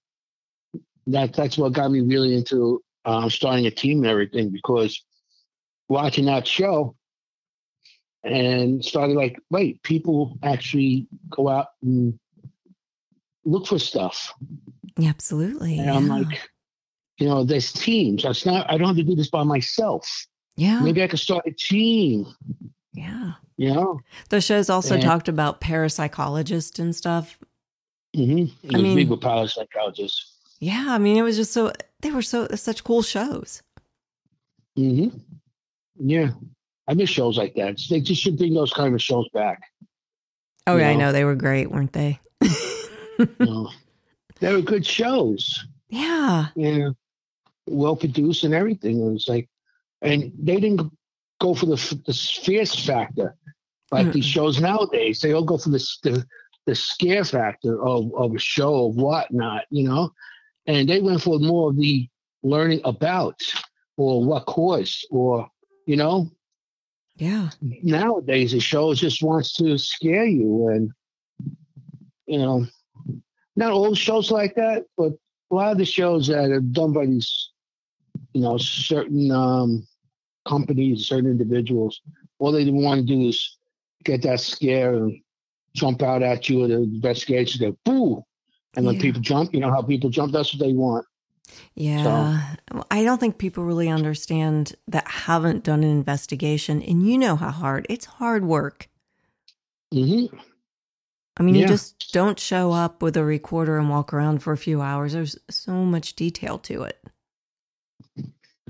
That 1.09 1.35
that's 1.35 1.59
what 1.59 1.73
got 1.73 1.91
me 1.91 2.01
really 2.01 2.35
into 2.37 2.81
um, 3.05 3.29
starting 3.29 3.67
a 3.67 3.71
team 3.71 3.99
and 3.99 4.07
everything 4.07 4.51
because 4.51 5.03
watching 5.89 6.25
that 6.27 6.47
show 6.47 6.95
and 8.25 8.85
started 8.85 9.17
like, 9.17 9.39
wait, 9.51 9.83
people 9.83 10.39
actually 10.43 11.07
go 11.29 11.49
out 11.49 11.69
and 11.83 12.19
look 13.45 13.67
for 13.67 13.79
stuff, 13.79 14.33
Yeah, 14.97 15.09
absolutely. 15.11 15.79
and 15.79 15.91
I'm 15.91 16.07
like, 16.09 16.41
you 17.19 17.29
know, 17.29 17.43
there's 17.45 17.73
teams. 17.73 18.25
It's 18.25 18.47
not. 18.47 18.71
I 18.71 18.79
don't 18.79 18.87
have 18.89 18.97
to 18.97 19.03
do 19.03 19.15
this 19.17 19.29
by 19.31 19.43
myself. 19.43 20.27
yeah, 20.57 20.81
Maybe 20.81 21.03
I 21.03 21.09
could 21.09 21.19
start 21.19 21.45
a 21.47 21.51
team. 21.53 22.27
yeah. 22.95 23.33
You 23.57 23.75
know. 23.75 24.01
The 24.31 24.41
shows 24.41 24.71
also 24.71 24.95
And- 24.95 25.03
talked 25.03 25.29
about 25.29 25.61
parapsychologists 25.61 26.79
and 26.79 26.95
stuff. 26.97 27.39
Mm-hmm. 28.17 28.75
I 28.75 28.79
mean- 28.81 29.09
parapsychologists. 29.09 30.31
Yeah, 30.61 30.87
I 30.89 30.99
mean, 30.99 31.17
it 31.17 31.23
was 31.23 31.37
just 31.37 31.53
so 31.53 31.73
they 32.03 32.13
were 32.13 32.23
so 32.23 32.47
such 32.55 32.85
cool 32.85 33.03
shows. 33.03 33.63
hmm 34.77 35.09
Yeah. 35.97 36.31
I 36.89 36.95
miss 36.95 37.11
shows 37.11 37.39
like 37.39 37.55
that. 37.55 37.79
They 37.89 38.01
just 38.01 38.21
should 38.23 38.37
bring 38.39 38.55
those 38.55 38.73
kind 38.73 38.95
of 38.95 39.01
shows 39.03 39.29
back. 39.33 39.63
Oh 40.67 40.77
yeah, 40.77 40.91
I 40.91 40.95
know 40.95 41.13
they 41.13 41.25
were 41.25 41.35
great, 41.37 41.71
weren't 41.71 41.93
they? 41.93 42.19
You 43.19 43.29
know, 43.39 43.71
they 44.41 44.53
were 44.53 44.63
good 44.63 44.85
shows. 44.85 45.65
yeah, 45.89 46.47
Yeah. 46.57 46.89
well 47.67 47.95
produced 47.95 48.43
and 48.43 48.55
everything. 48.55 49.01
It 49.01 49.13
was 49.13 49.27
like, 49.29 49.49
and 50.01 50.33
they 50.37 50.57
didn't 50.59 50.91
go 51.41 51.55
for 51.55 51.67
the 51.67 52.03
the 52.07 52.13
fierce 52.15 52.75
factor 52.85 53.37
like 53.93 54.13
these 54.13 54.25
shows 54.25 54.61
nowadays. 54.61 55.21
They 55.21 55.33
all 55.35 55.45
go 55.45 55.59
for 55.59 55.69
the 55.69 55.79
the, 56.03 56.27
the 56.67 56.75
scare 56.75 57.23
factor 57.25 57.81
of 57.87 58.13
of 58.15 58.35
a 58.35 58.39
show 58.39 58.87
of 58.87 58.97
whatnot. 58.97 59.65
You 59.71 59.89
know, 59.89 60.11
and 60.67 60.89
they 60.89 61.01
went 61.01 61.23
for 61.23 61.39
more 61.39 61.71
of 61.71 61.77
the 61.77 62.09
learning 62.43 62.81
about 62.85 63.41
or 63.97 64.25
what 64.25 64.47
caused 64.47 65.07
or 65.11 65.49
you 65.87 65.97
know? 65.97 66.31
Yeah, 67.17 67.51
nowadays 67.61 68.53
the 68.53 68.61
show 68.61 68.95
just 68.95 69.23
wants 69.23 69.53
to 69.57 69.77
scare 69.79 70.25
you 70.25 70.69
and 70.69 70.91
you 72.27 72.39
know 72.39 72.67
not 73.55 73.71
all 73.71 73.95
shows 73.95 74.31
like 74.31 74.55
that 74.55 74.85
but 74.97 75.13
a 75.51 75.55
lot 75.55 75.73
of 75.73 75.79
the 75.79 75.85
shows 75.85 76.27
that 76.29 76.51
are 76.51 76.61
done 76.61 76.93
by 76.93 77.05
these 77.07 77.51
you 78.33 78.41
know 78.41 78.57
certain 78.57 79.31
um 79.31 79.87
companies 80.49 81.07
certain 81.07 81.31
individuals 81.31 82.01
all 82.39 82.51
they 82.51 82.69
want 82.71 83.01
to 83.01 83.07
do 83.07 83.29
is 83.29 83.59
get 84.05 84.23
that 84.23 84.41
scare 84.41 84.95
and 84.95 85.21
jump 85.75 86.03
out 86.03 86.23
at 86.23 86.49
you 86.49 86.65
and 86.65 86.73
the 86.73 86.79
investigators 86.79 87.57
go 87.57 87.77
boo! 87.85 88.25
And 88.75 88.87
when 88.87 88.95
Yeah. 88.97 89.03
people 89.03 89.21
jump 89.21 89.53
you 89.53 89.61
know 89.61 89.71
how 89.71 89.83
people 89.83 90.11
jump? 90.11 90.33
That's 90.33 90.53
what 90.55 90.61
they 90.67 90.73
want 90.73 91.05
yeah. 91.75 92.45
Well, 92.73 92.87
I 92.91 93.05
don't 93.05 93.19
think 93.19 93.39
people 93.39 93.65
really 93.65 93.89
understand 93.89 94.75
that 94.89 95.07
haven't 95.09 95.65
done 95.65 95.83
an 95.83 95.91
investigation, 95.91 96.83
and 96.83 97.07
you 97.07 97.19
know 97.19 97.37
how 97.37 97.51
hard 97.51 97.87
it's 97.89 98.05
hard 98.07 98.45
work. 98.45 98.89
hmm 99.93 100.27
I 101.39 101.43
mean, 101.43 101.55
you 101.55 101.67
just 101.67 102.13
don't 102.13 102.39
show 102.39 102.73
up 102.73 103.01
with 103.03 103.17
a 103.17 103.25
recorder 103.25 103.79
and 103.79 103.89
walk 103.89 104.13
around 104.13 104.43
for 104.43 104.53
a 104.53 104.59
few 104.59 104.83
hours. 104.83 105.15
There's 105.15 105.39
so 105.51 105.73
much 105.73 106.15
detail 106.15 106.59
to 106.59 106.83
it. 106.83 107.03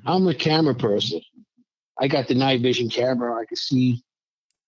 I'm 0.06 0.26
a 0.28 0.34
camera 0.34 0.74
person. 0.74 1.20
I 1.98 2.08
got 2.08 2.28
the 2.28 2.34
night 2.34 2.60
vision 2.60 2.88
camera. 2.88 3.34
I 3.40 3.44
can 3.46 3.56
see 3.56 4.02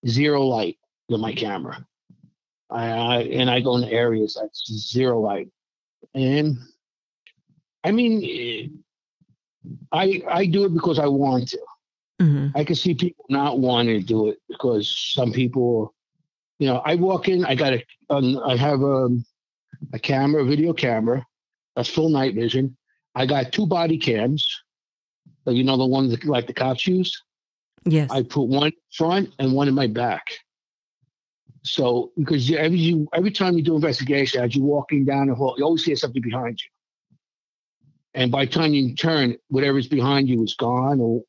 zero 0.07 0.43
light 0.43 0.79
with 1.09 1.21
my 1.21 1.33
camera. 1.33 1.87
I, 2.71 2.87
I 2.87 3.19
and 3.23 3.51
I 3.51 3.61
go 3.61 3.77
in 3.77 3.85
areas 3.85 4.39
that's 4.41 4.65
zero 4.73 5.21
light. 5.21 5.49
And 6.15 6.59
I 7.85 7.93
mean, 7.93 8.23
eh, 8.25 8.69
I 9.93 10.23
I 10.29 10.47
do 10.47 10.65
it 10.65 10.75
because 10.75 10.99
I 10.99 11.07
want 11.07 11.49
to. 11.49 11.59
hmm 12.21 12.49
I 12.55 12.65
can 12.65 12.77
see 12.77 12.95
people 12.95 13.25
not 13.29 13.59
wanting 13.59 14.01
to 14.01 14.07
do 14.07 14.29
it 14.29 14.39
because 14.49 14.89
some 15.15 15.33
people, 15.33 15.95
you 16.59 16.67
know, 16.69 16.81
I 16.85 16.95
walk 16.95 17.29
in, 17.29 17.45
I 17.45 17.55
got 17.55 17.73
a, 17.75 17.85
um, 18.11 18.39
I 18.45 18.57
have 18.57 18.81
a, 18.83 19.09
a 19.93 19.99
camera, 19.99 20.43
a 20.43 20.47
video 20.47 20.73
camera, 20.73 21.27
that's 21.75 21.89
full 21.89 22.09
night 22.09 22.35
vision. 22.35 22.77
I 23.15 23.27
got 23.27 23.53
two 23.53 23.67
body 23.67 23.99
cams, 23.99 24.63
uh, 25.47 25.51
you 25.51 25.65
know, 25.65 25.77
the 25.77 25.87
ones 25.87 26.11
that 26.11 26.25
like 26.25 26.47
the 26.47 26.55
cops 26.55 26.87
use. 26.87 27.23
Yes. 27.85 28.11
I 28.11 28.23
put 28.23 28.45
one 28.45 28.73
front 28.93 29.31
and 29.39 29.53
one 29.53 29.69
in 29.69 29.75
my 29.75 29.87
back. 29.87 30.25
So 31.65 32.13
because 32.17 32.51
every 32.53 32.79
you 32.79 33.09
every 33.13 33.31
time 33.31 33.57
you 33.57 33.63
do 33.63 33.75
investigation, 33.75 34.43
as 34.43 34.55
you're 34.55 34.65
walking 34.65 35.05
down 35.05 35.29
the 35.29 35.35
hall, 35.35 35.55
you 35.59 35.65
always 35.65 35.85
hear 35.85 35.97
something 35.97 36.23
behind 36.23 36.61
you. 36.61 36.69
And 38.15 38.31
by 38.31 38.45
the 38.45 38.51
time 38.53 38.73
you 38.75 38.95
turn, 38.95 39.37
whatever's 39.49 39.89
behind 39.89 40.29
you 40.29 40.43
is 40.45 40.55
gone 40.55 41.01
or 41.01 41.23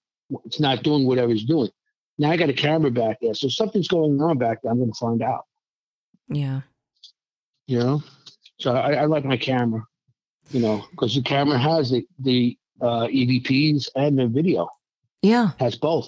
it's 0.46 0.60
not 0.60 0.84
doing 0.84 1.06
whatever 1.06 1.32
it's 1.32 1.44
doing. 1.46 1.70
Now 2.18 2.32
I 2.32 2.38
got 2.38 2.50
a 2.50 2.54
camera 2.54 2.92
back 2.92 3.18
there. 3.22 3.34
So 3.34 3.48
something's 3.50 3.88
going 3.88 4.22
on 4.22 4.38
back 4.38 4.62
there. 4.62 4.72
I'm 4.72 4.80
gonna 4.80 4.94
find 4.94 5.22
out. 5.22 5.46
yeah. 6.30 6.62
You 7.68 7.80
know? 7.80 8.04
So 8.60 8.74
I, 8.76 8.94
I 8.94 9.06
like 9.06 9.26
my 9.26 9.38
camera, 9.38 9.84
you 10.52 10.60
know, 10.62 10.86
because 10.92 11.16
the 11.16 11.22
camera 11.24 11.58
has 11.58 11.90
the, 11.92 12.06
the 12.20 12.58
uh 12.82 13.08
EVPs 13.08 13.90
and 13.96 14.18
the 14.20 14.28
video. 14.28 14.70
Yeah. 15.22 15.52
Has 15.60 15.76
both. 15.76 16.08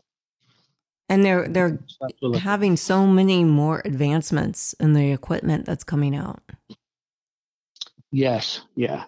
And 1.10 1.26
they're 1.26 1.48
they're 1.48 1.80
So 1.88 1.96
that's 2.02 2.13
what 2.22 2.36
I- 2.36 2.40
having 2.40 2.78
so 2.78 3.08
many 3.08 3.44
more 3.44 3.82
advancements 3.84 4.74
in 4.74 4.94
the 4.94 5.12
equipment 5.12 5.66
that's 5.66 5.84
coming 5.84 6.16
out. 6.16 6.42
Yes, 8.12 8.62
yeah. 8.76 9.06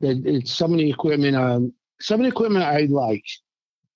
It, 0.00 0.26
it's 0.26 0.52
some 0.52 0.72
of 0.72 0.78
the 0.78 0.90
equipment. 0.90 1.36
Um, 1.36 1.72
some 2.00 2.20
of 2.20 2.24
the 2.24 2.30
equipment 2.30 2.64
I 2.64 2.86
like 2.90 3.24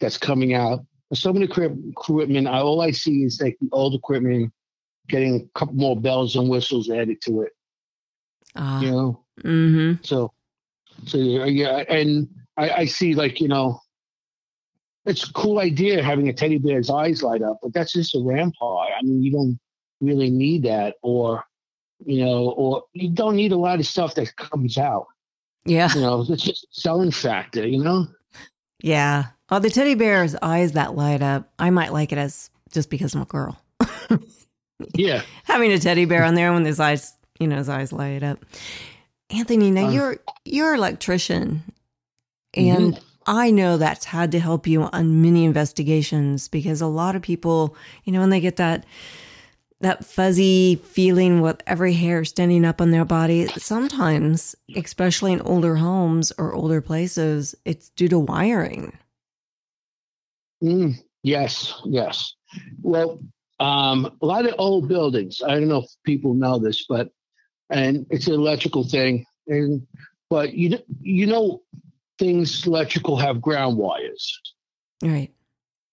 that's 0.00 0.18
coming 0.18 0.54
out. 0.54 0.84
Some 1.12 1.36
of 1.36 1.48
the 1.48 1.80
equipment, 1.90 2.48
I, 2.48 2.58
all 2.58 2.80
I 2.80 2.90
see 2.90 3.24
is 3.24 3.40
like 3.40 3.56
the 3.60 3.68
old 3.72 3.94
equipment 3.94 4.52
getting 5.08 5.36
a 5.36 5.58
couple 5.58 5.74
more 5.74 6.00
bells 6.00 6.34
and 6.34 6.48
whistles 6.48 6.90
added 6.90 7.20
to 7.22 7.42
it. 7.42 7.52
Ah. 8.56 8.80
You 8.80 8.90
know, 8.90 9.24
Mm-hmm. 9.42 10.02
so 10.04 10.32
so 11.06 11.18
yeah, 11.18 11.44
yeah, 11.46 11.78
and 11.88 12.28
I, 12.56 12.70
I 12.70 12.84
see 12.84 13.14
like 13.14 13.40
you 13.40 13.48
know, 13.48 13.80
it's 15.04 15.28
a 15.28 15.32
cool 15.32 15.58
idea 15.58 16.02
having 16.02 16.28
a 16.28 16.32
teddy 16.32 16.58
bear's 16.58 16.88
eyes 16.88 17.22
light 17.22 17.42
up, 17.42 17.58
but 17.62 17.72
that's 17.74 17.92
just 17.92 18.14
a 18.14 18.20
rampart. 18.20 18.90
I 18.96 19.02
mean, 19.02 19.22
you 19.22 19.32
don't 19.32 19.58
really 20.00 20.30
need 20.30 20.62
that, 20.64 20.94
or 21.02 21.44
you 22.06 22.24
know, 22.24 22.50
or 22.50 22.84
you 22.92 23.10
don't 23.10 23.36
need 23.36 23.52
a 23.52 23.56
lot 23.56 23.80
of 23.80 23.86
stuff 23.86 24.14
that 24.14 24.36
comes 24.36 24.78
out. 24.78 25.06
Yeah. 25.64 25.92
you 25.94 26.00
know, 26.00 26.26
it's 26.28 26.42
just 26.42 26.66
selling 26.70 27.10
factor, 27.10 27.66
you 27.66 27.82
know? 27.82 28.06
Yeah. 28.82 29.26
Oh, 29.50 29.58
the 29.58 29.70
teddy 29.70 29.94
bear's 29.94 30.36
eyes 30.42 30.72
that 30.72 30.94
light 30.94 31.22
up. 31.22 31.50
I 31.58 31.70
might 31.70 31.92
like 31.92 32.12
it 32.12 32.18
as 32.18 32.50
just 32.72 32.90
because 32.90 33.14
I'm 33.14 33.22
a 33.22 33.26
girl. 33.26 33.60
Yeah. 34.92 35.22
Having 35.44 35.72
a 35.72 35.78
teddy 35.78 36.04
bear 36.04 36.24
on 36.24 36.34
there 36.34 36.52
when 36.52 36.64
his 36.64 36.80
eyes, 36.80 37.14
you 37.38 37.46
know, 37.46 37.56
his 37.56 37.68
eyes 37.68 37.92
light 37.92 38.22
up. 38.24 38.44
Anthony, 39.30 39.70
now 39.70 39.86
Um, 39.86 39.92
you're 39.92 40.16
you're 40.44 40.72
an 40.74 40.78
electrician, 40.80 41.62
and 42.54 43.00
I 43.24 43.50
know 43.52 43.76
that's 43.76 44.04
had 44.04 44.32
to 44.32 44.40
help 44.40 44.66
you 44.66 44.82
on 44.82 45.22
many 45.22 45.44
investigations 45.44 46.48
because 46.48 46.80
a 46.80 46.86
lot 46.88 47.14
of 47.14 47.22
people, 47.22 47.76
you 48.02 48.12
know, 48.12 48.20
when 48.20 48.30
they 48.30 48.40
get 48.40 48.56
that 48.56 48.84
that 49.80 50.04
fuzzy 50.04 50.76
feeling 50.76 51.40
with 51.40 51.62
every 51.66 51.92
hair 51.92 52.24
standing 52.24 52.64
up 52.64 52.80
on 52.80 52.90
their 52.90 53.04
body, 53.04 53.46
sometimes, 53.48 54.54
especially 54.76 55.32
in 55.32 55.40
older 55.42 55.76
homes 55.76 56.32
or 56.38 56.54
older 56.54 56.80
places, 56.80 57.54
it's 57.64 57.90
due 57.90 58.08
to 58.08 58.18
wiring. 58.18 58.96
Mm, 60.62 60.94
yes, 61.22 61.74
yes. 61.84 62.34
Well, 62.82 63.20
um, 63.60 64.16
a 64.22 64.26
lot 64.26 64.46
of 64.46 64.54
old 64.58 64.88
buildings, 64.88 65.42
I 65.44 65.50
don't 65.50 65.68
know 65.68 65.82
if 65.82 65.90
people 66.04 66.34
know 66.34 66.58
this, 66.58 66.86
but, 66.88 67.10
and 67.70 68.06
it's 68.10 68.26
an 68.26 68.34
electrical 68.34 68.84
thing. 68.84 69.26
And, 69.48 69.86
but 70.30 70.54
you, 70.54 70.78
you 71.00 71.26
know, 71.26 71.62
things 72.18 72.66
electrical 72.66 73.16
have 73.16 73.42
ground 73.42 73.76
wires. 73.76 74.40
Right. 75.02 75.32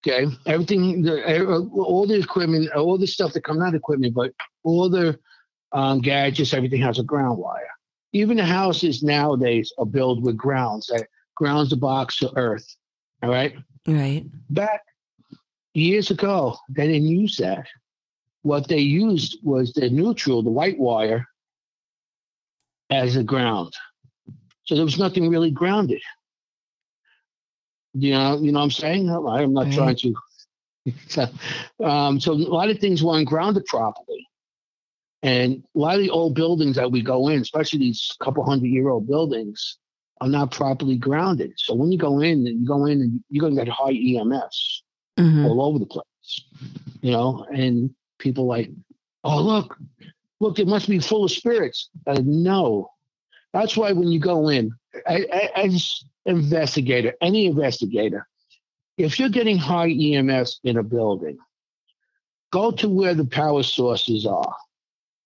Okay. 0.06 0.26
Everything, 0.48 1.04
the, 1.04 1.24
uh, 1.24 1.60
all 1.80 2.08
the 2.08 2.20
equipment, 2.20 2.72
all 2.72 2.98
the 2.98 3.06
stuff 3.06 3.34
that 3.34 3.44
comes 3.44 3.60
not 3.60 3.76
equipment, 3.76 4.16
but 4.16 4.34
all 4.64 4.90
the 4.90 5.20
um, 5.74 6.02
gadgets, 6.02 6.54
everything 6.54 6.82
has 6.82 6.98
a 6.98 7.04
ground 7.04 7.38
wire. 7.38 7.70
Even 8.14 8.38
the 8.38 8.46
houses 8.46 9.04
nowadays 9.04 9.72
are 9.78 9.86
built 9.86 10.22
with 10.22 10.36
grounds 10.36 10.88
that 10.88 11.08
grounds 11.36 11.70
the 11.70 11.78
box 11.78 12.18
to 12.18 12.36
earth. 12.36 12.66
All 13.22 13.30
right. 13.30 13.56
Right. 13.88 14.26
Back 14.50 14.82
years 15.74 16.12
ago, 16.12 16.58
they 16.70 16.88
didn't 16.88 17.08
use 17.08 17.38
that. 17.38 17.68
What 18.42 18.68
they 18.68 18.80
used 18.80 19.38
was 19.44 19.72
the 19.74 19.90
neutral, 19.90 20.42
the 20.42 20.50
white 20.50 20.80
wire, 20.80 21.28
as 22.90 23.16
a 23.16 23.24
ground. 23.24 23.74
So 24.66 24.76
there 24.76 24.84
was 24.84 25.00
nothing 25.00 25.30
really 25.30 25.52
grounded. 25.52 26.02
You 27.94 28.12
know, 28.12 28.40
you 28.40 28.52
know 28.52 28.60
what 28.60 28.66
I'm 28.66 28.72
saying? 28.72 29.10
I'm 29.10 29.54
not 29.54 29.72
trying 29.72 29.96
to. 29.98 30.16
So, 31.08 31.28
um, 31.84 32.20
so 32.20 32.32
a 32.32 32.36
lot 32.36 32.70
of 32.70 32.80
things 32.80 33.04
weren't 33.04 33.28
grounded 33.28 33.66
properly. 33.66 34.28
And 35.24 35.64
a 35.76 35.80
lot 35.80 35.96
of 35.96 36.02
the 36.02 36.10
old 36.10 36.34
buildings 36.34 36.76
that 36.78 36.92
we 36.92 37.02
go 37.02 37.28
in, 37.28 37.42
especially 37.42 37.80
these 37.80 38.12
couple 38.22 38.44
hundred 38.44 38.68
year 38.68 38.90
old 38.90 39.08
buildings, 39.08 39.78
are 40.20 40.28
not 40.28 40.52
properly 40.52 40.98
grounded. 40.98 41.54
So 41.58 41.74
when 41.74 41.92
you 41.92 41.98
go 41.98 42.20
in, 42.22 42.46
you 42.46 42.66
go 42.66 42.86
in 42.86 43.02
and 43.02 43.24
you're 43.30 43.42
going 43.42 43.56
to 43.56 43.66
get 43.66 43.72
high 43.72 43.94
EMFs 43.94 44.82
hmm 45.18 45.46
all 45.46 45.62
over 45.62 45.78
the 45.78 45.86
place, 45.86 46.42
you 47.02 47.12
know, 47.12 47.46
and 47.54 47.94
people 48.18 48.46
like, 48.46 48.72
oh, 49.24 49.42
look, 49.42 49.78
look, 50.40 50.60
it 50.60 50.68
must 50.68 50.88
be 50.88 51.00
full 51.00 51.26
of 51.26 51.32
spirits. 51.32 51.90
Uh, 52.08 52.22
no, 52.24 52.90
that's 53.54 53.76
why 53.76 53.92
when 53.92 54.08
you 54.08 54.20
go 54.20 54.48
in, 54.50 54.72
I, 55.08 55.26
I, 55.32 55.62
as 55.64 56.04
investigator, 56.26 57.14
any 57.22 57.46
investigator, 57.46 58.28
if 58.98 59.20
you're 59.20 59.30
getting 59.30 59.58
high 59.58 59.90
EMFs 59.90 60.60
in 60.64 60.78
a 60.78 60.84
building, 60.84 61.38
go 62.52 62.72
to 62.72 62.90
where 62.90 63.16
the 63.16 63.26
power 63.26 63.64
sources 63.64 64.26
are. 64.26 64.56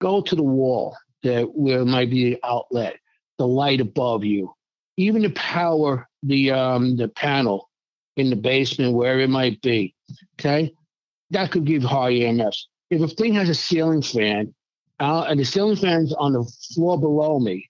Go 0.02 0.22
to 0.22 0.36
the 0.36 0.44
wall 0.44 0.96
that 1.24 1.56
where 1.56 1.82
it 1.82 1.86
might 1.86 2.10
be 2.10 2.34
an 2.34 2.40
outlet, 2.44 2.98
the 3.38 3.48
light 3.48 3.82
above 3.82 4.24
you, 4.24 4.54
even 4.98 5.22
the 5.22 5.32
power, 5.32 6.08
the 6.24 6.52
um 6.52 6.96
the 6.96 7.08
panel 7.08 7.70
in 8.18 8.30
the 8.30 8.36
basement, 8.36 8.94
wherever 8.94 9.22
it 9.22 9.30
might 9.30 9.62
be. 9.62 9.96
Okay, 10.40 10.74
that 11.32 11.52
could 11.52 11.66
give 11.66 11.84
high 11.84 12.12
EMFs. 12.12 12.64
If 12.90 13.02
a 13.02 13.08
thing 13.08 13.34
has 13.34 13.50
a 13.50 13.56
ceiling 13.56 14.02
fan, 14.02 14.54
uh, 15.00 15.26
and 15.28 15.40
the 15.40 15.46
ceiling 15.46 15.76
fan's 15.76 16.14
on 16.14 16.34
the 16.34 16.44
floor 16.74 17.00
below 17.00 17.40
me, 17.40 17.70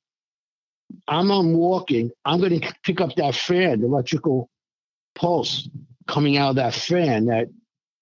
I'm 1.07 1.31
on 1.31 1.53
walking. 1.53 2.11
I'm 2.25 2.39
going 2.39 2.59
to 2.59 2.73
pick 2.83 3.01
up 3.01 3.15
that 3.15 3.35
fan, 3.35 3.81
the 3.81 3.87
electrical 3.87 4.49
pulse 5.15 5.69
coming 6.07 6.37
out 6.37 6.51
of 6.51 6.55
that 6.57 6.73
fan, 6.73 7.25
that 7.25 7.47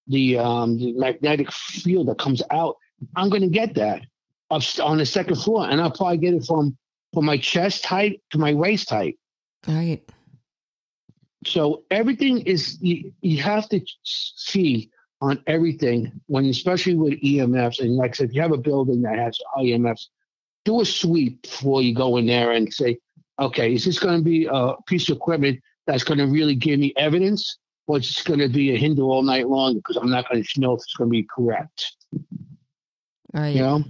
the 0.06 0.38
um, 0.38 0.78
the 0.78 0.92
magnetic 0.92 1.50
field 1.52 2.08
that 2.08 2.18
comes 2.18 2.42
out. 2.50 2.76
I'm 3.16 3.30
going 3.30 3.42
to 3.42 3.48
get 3.48 3.74
that 3.74 4.02
up 4.50 4.62
on 4.82 4.98
the 4.98 5.06
second 5.06 5.36
floor, 5.36 5.68
and 5.68 5.80
I'll 5.80 5.90
probably 5.90 6.18
get 6.18 6.34
it 6.34 6.44
from 6.44 6.76
from 7.12 7.24
my 7.24 7.38
chest 7.38 7.86
height 7.86 8.20
to 8.30 8.38
my 8.38 8.54
waist 8.54 8.90
height. 8.90 9.18
Right. 9.66 10.02
So 11.46 11.84
everything 11.90 12.40
is 12.40 12.78
you, 12.80 13.12
you 13.20 13.42
have 13.42 13.68
to 13.68 13.80
see 14.02 14.90
on 15.20 15.42
everything 15.46 16.12
when, 16.26 16.46
especially 16.46 16.94
with 16.94 17.20
EMFs, 17.20 17.80
and 17.80 17.96
like 17.96 18.12
I 18.12 18.14
said, 18.14 18.28
if 18.30 18.34
you 18.34 18.42
have 18.42 18.52
a 18.52 18.58
building 18.58 19.02
that 19.02 19.18
has 19.18 19.38
EMFs, 19.56 20.06
do 20.64 20.80
a 20.80 20.84
sweep 20.84 21.42
before 21.42 21.82
you 21.82 21.94
go 21.94 22.16
in 22.16 22.26
there 22.26 22.52
and 22.52 22.72
say, 22.72 22.98
okay, 23.40 23.74
is 23.74 23.84
this 23.84 23.98
going 23.98 24.18
to 24.18 24.24
be 24.24 24.48
a 24.50 24.74
piece 24.86 25.08
of 25.08 25.16
equipment 25.16 25.60
that's 25.86 26.04
going 26.04 26.18
to 26.18 26.26
really 26.26 26.54
give 26.54 26.78
me 26.78 26.92
evidence, 26.96 27.58
or 27.86 27.98
it's 27.98 28.08
just 28.08 28.26
going 28.26 28.40
to 28.40 28.48
be 28.48 28.74
a 28.74 28.78
hinder 28.78 29.02
all 29.02 29.22
night 29.22 29.48
long 29.48 29.74
because 29.74 29.96
I'm 29.96 30.10
not 30.10 30.28
going 30.28 30.42
to 30.42 30.60
know 30.60 30.72
if 30.72 30.78
it's 30.78 30.94
going 30.94 31.10
to 31.10 31.12
be 31.12 31.26
correct. 31.34 31.92
Right. 33.32 33.54
You 33.54 33.62
know, 33.62 33.84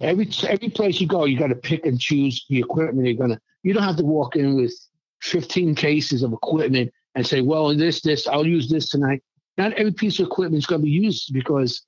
every 0.00 0.28
every 0.46 0.68
place 0.68 1.00
you 1.00 1.06
go, 1.06 1.24
you 1.24 1.38
got 1.38 1.48
to 1.48 1.54
pick 1.54 1.86
and 1.86 2.00
choose 2.00 2.44
the 2.48 2.58
equipment 2.58 3.06
you're 3.06 3.16
gonna. 3.16 3.40
You 3.62 3.72
don't 3.72 3.84
have 3.84 3.96
to 3.96 4.04
walk 4.04 4.36
in 4.36 4.56
with 4.56 4.74
15 5.22 5.74
cases 5.74 6.22
of 6.22 6.32
equipment 6.32 6.92
and 7.14 7.26
say, 7.26 7.40
"Well, 7.40 7.74
this, 7.74 8.00
this, 8.00 8.26
I'll 8.26 8.46
use 8.46 8.68
this 8.68 8.88
tonight." 8.88 9.22
Not 9.56 9.72
every 9.74 9.92
piece 9.92 10.18
of 10.18 10.26
equipment 10.26 10.62
is 10.62 10.66
going 10.66 10.80
to 10.80 10.84
be 10.84 10.90
used 10.90 11.32
because 11.32 11.82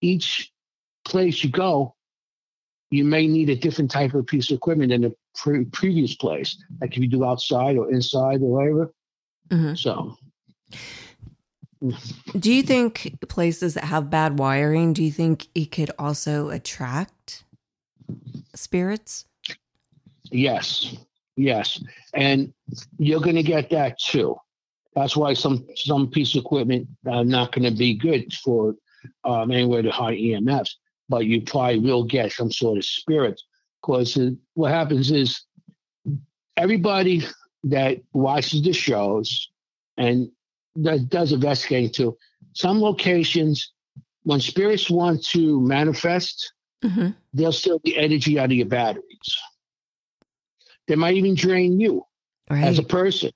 each 0.00 0.52
place 1.04 1.42
you 1.44 1.50
go, 1.50 1.94
you 2.92 3.04
may 3.04 3.26
need 3.26 3.48
a 3.48 3.56
different 3.56 3.90
type 3.90 4.12
of 4.12 4.26
piece 4.26 4.50
of 4.50 4.56
equipment 4.56 4.90
than 4.90 5.00
the 5.00 5.14
pre- 5.34 5.64
previous 5.64 6.14
place. 6.14 6.62
Like 6.80 6.94
if 6.94 7.02
you 7.02 7.08
do 7.08 7.24
outside 7.24 7.78
or 7.78 7.90
inside 7.90 8.42
or 8.42 8.52
whatever. 8.52 8.94
Mhm. 9.50 9.78
So, 9.78 10.16
Do 12.38 12.52
you 12.52 12.62
think 12.62 13.18
places 13.28 13.74
that 13.74 13.84
have 13.84 14.08
bad 14.08 14.38
wiring, 14.38 14.92
do 14.92 15.02
you 15.02 15.10
think 15.10 15.48
it 15.52 15.72
could 15.72 15.90
also 15.98 16.48
attract 16.50 17.42
spirits? 18.54 19.24
Yes, 20.30 20.94
yes, 21.36 21.82
and 22.14 22.52
you're 22.98 23.20
going 23.20 23.36
to 23.36 23.42
get 23.42 23.68
that 23.70 23.98
too. 23.98 24.36
That's 24.94 25.16
why 25.16 25.34
some 25.34 25.66
some 25.74 26.08
piece 26.08 26.36
of 26.36 26.44
equipment 26.44 26.86
are 27.06 27.24
not 27.24 27.50
going 27.50 27.68
to 27.68 27.76
be 27.76 27.94
good 27.94 28.32
for 28.32 28.76
um, 29.24 29.50
anywhere 29.50 29.82
to 29.82 29.90
high 29.90 30.14
EMFs, 30.14 30.76
but 31.12 31.26
you 31.26 31.42
probably 31.42 31.78
will 31.78 32.04
get 32.04 32.32
some 32.32 32.50
sort 32.50 32.78
of 32.78 32.86
spirit. 32.86 33.38
Because 33.82 34.18
what 34.54 34.72
happens 34.72 35.10
is 35.10 35.44
everybody 36.56 37.22
that 37.64 37.98
watches 38.14 38.62
the 38.62 38.72
shows 38.72 39.50
and 39.98 40.30
that 40.76 41.10
does 41.10 41.32
investigating 41.32 41.92
too, 41.92 42.16
some 42.54 42.80
locations, 42.80 43.72
when 44.22 44.40
spirits 44.40 44.88
want 44.88 45.22
to 45.26 45.60
manifest, 45.60 46.54
mm-hmm. 46.82 47.08
they'll 47.34 47.52
steal 47.52 47.78
the 47.84 47.98
energy 47.98 48.38
out 48.38 48.46
of 48.46 48.52
your 48.52 48.64
batteries. 48.64 49.36
They 50.88 50.96
might 50.96 51.16
even 51.16 51.34
drain 51.34 51.78
you 51.78 52.06
right. 52.48 52.64
as 52.64 52.78
a 52.78 52.84
person. 52.84 53.32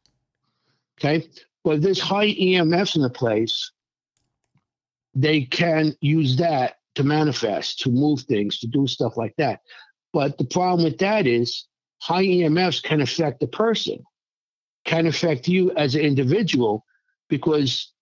Okay. 0.98 1.28
But 1.62 1.74
if 1.74 1.82
there's 1.82 2.00
high 2.00 2.28
EMFs 2.28 2.96
in 2.96 3.02
the 3.02 3.10
place, 3.10 3.70
they 5.14 5.42
can 5.42 5.94
use 6.00 6.36
that 6.38 6.75
to 6.96 7.04
manifest, 7.04 7.80
to 7.80 7.90
move 7.90 8.22
things, 8.22 8.58
to 8.58 8.66
do 8.66 8.86
stuff 8.86 9.16
like 9.16 9.34
that. 9.36 9.60
But 10.12 10.38
the 10.38 10.44
problem 10.44 10.84
with 10.84 10.98
that 10.98 11.26
is 11.26 11.66
high 12.00 12.24
EMFs 12.24 12.82
can 12.82 13.00
affect 13.00 13.40
the 13.40 13.46
person, 13.46 14.02
can 14.84 15.06
affect 15.06 15.46
you 15.46 15.70
as 15.76 15.94
an 15.94 16.00
individual 16.00 16.84
because 17.28 17.92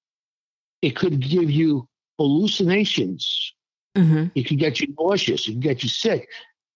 it 0.80 0.96
could 0.96 1.20
give 1.20 1.50
you 1.50 1.88
hallucinations. 2.18 3.52
Mm-hmm. 3.96 4.26
It 4.34 4.44
could 4.44 4.58
get 4.58 4.80
you 4.80 4.94
nauseous. 4.98 5.48
It 5.48 5.52
could 5.52 5.62
get 5.62 5.82
you 5.82 5.88
sick. 5.88 6.28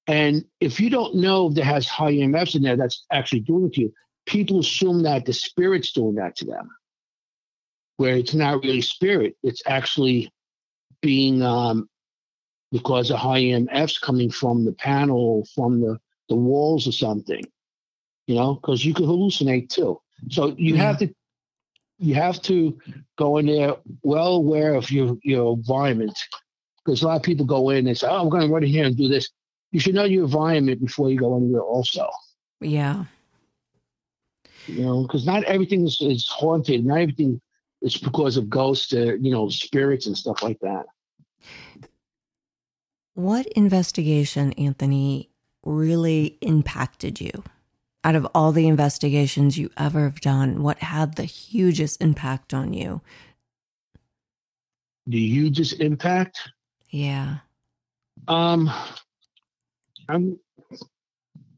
And 0.07 0.45
if 0.61 0.81
you 0.81 0.91
don't 0.91 1.17
know 1.17 1.51
that 1.51 1.65
has 1.65 1.87
high 1.87 2.13
EMFs 2.13 2.57
in 2.57 2.63
there 2.63 2.77
that's 2.77 3.05
actually 3.13 3.41
doing 3.41 3.67
it 3.67 3.75
to 3.75 3.83
you, 3.83 3.93
people 4.27 4.61
assume 4.61 5.03
that 5.03 5.25
the 5.25 5.33
spirit's 5.33 5.93
doing 5.93 6.15
that 6.17 6.37
to 6.37 6.47
them, 6.47 6.69
where 7.99 8.17
it's 8.17 8.35
not 8.35 8.63
really 8.63 8.81
spirit. 8.81 9.37
It's 9.43 9.63
actually 9.67 10.33
being 11.03 11.43
um, 11.43 11.89
because 12.71 13.11
of 13.11 13.19
high 13.19 13.41
EMFs 13.41 14.01
coming 14.01 14.31
from 14.31 14.65
the 14.65 14.73
panel, 14.73 15.47
from 15.55 15.81
the, 15.81 15.99
the 16.29 16.37
walls 16.37 16.87
or 16.87 16.93
something, 16.93 17.43
you 18.27 18.35
know, 18.35 18.55
because 18.55 18.85
you 18.85 18.95
could 18.95 19.07
hallucinate 19.07 19.69
too. 19.69 20.01
So 20.31 20.55
you 20.59 20.75
yeah. 20.75 20.83
have 20.83 20.99
to 20.99 21.15
you 21.99 22.15
have 22.15 22.41
to 22.43 22.79
go 23.17 23.39
in 23.39 23.47
there 23.47 23.75
well 24.03 24.35
aware 24.35 24.75
of 24.75 24.91
your 24.91 25.17
your 25.23 25.55
environment 25.55 26.17
because 26.85 27.03
a 27.03 27.07
lot 27.07 27.17
of 27.17 27.23
people 27.23 27.45
go 27.45 27.71
in 27.71 27.87
and 27.87 27.99
say, 27.99 28.07
"Oh, 28.09 28.21
I'm 28.21 28.29
going 28.29 28.47
to 28.47 28.53
run 28.53 28.63
in 28.63 28.69
here 28.69 28.85
and 28.85 28.97
do 28.97 29.09
this." 29.09 29.29
You 29.73 29.81
should 29.81 29.95
know 29.95 30.05
your 30.05 30.25
environment 30.25 30.81
before 30.81 31.11
you 31.11 31.19
go 31.19 31.37
anywhere. 31.37 31.63
Also, 31.63 32.09
yeah, 32.61 33.05
you 34.67 34.85
know, 34.85 35.03
because 35.03 35.27
not 35.27 35.45
everything 35.45 35.87
is, 35.87 35.99
is, 36.01 36.27
haunted. 36.29 36.85
Not 36.85 37.01
everything 37.01 37.41
is 37.83 37.97
because 37.97 38.37
of 38.37 38.49
ghosts, 38.49 38.93
uh, 38.93 39.15
you 39.15 39.31
know, 39.31 39.49
spirits 39.49 40.07
and 40.07 40.17
stuff 40.17 40.43
like 40.43 40.59
that. 40.61 40.87
What 43.19 43.47
investigation, 43.49 44.53
Anthony, 44.53 45.31
really 45.65 46.39
impacted 46.41 47.21
you? 47.21 47.43
out 48.05 48.15
of 48.15 48.27
all 48.35 48.53
the 48.53 48.69
investigations 48.69 49.59
you 49.59 49.71
ever 49.77 50.05
have 50.05 50.21
done, 50.21 50.63
what 50.63 50.79
had 50.79 51.17
the 51.17 51.25
hugest 51.25 52.01
impact 52.01 52.55
on 52.55 52.73
you? 52.73 53.01
The 55.07 55.19
hugest 55.19 55.81
impact? 55.81 56.39
Yeah. 56.91 57.39
Um, 58.29 58.71
I'm. 60.09 60.39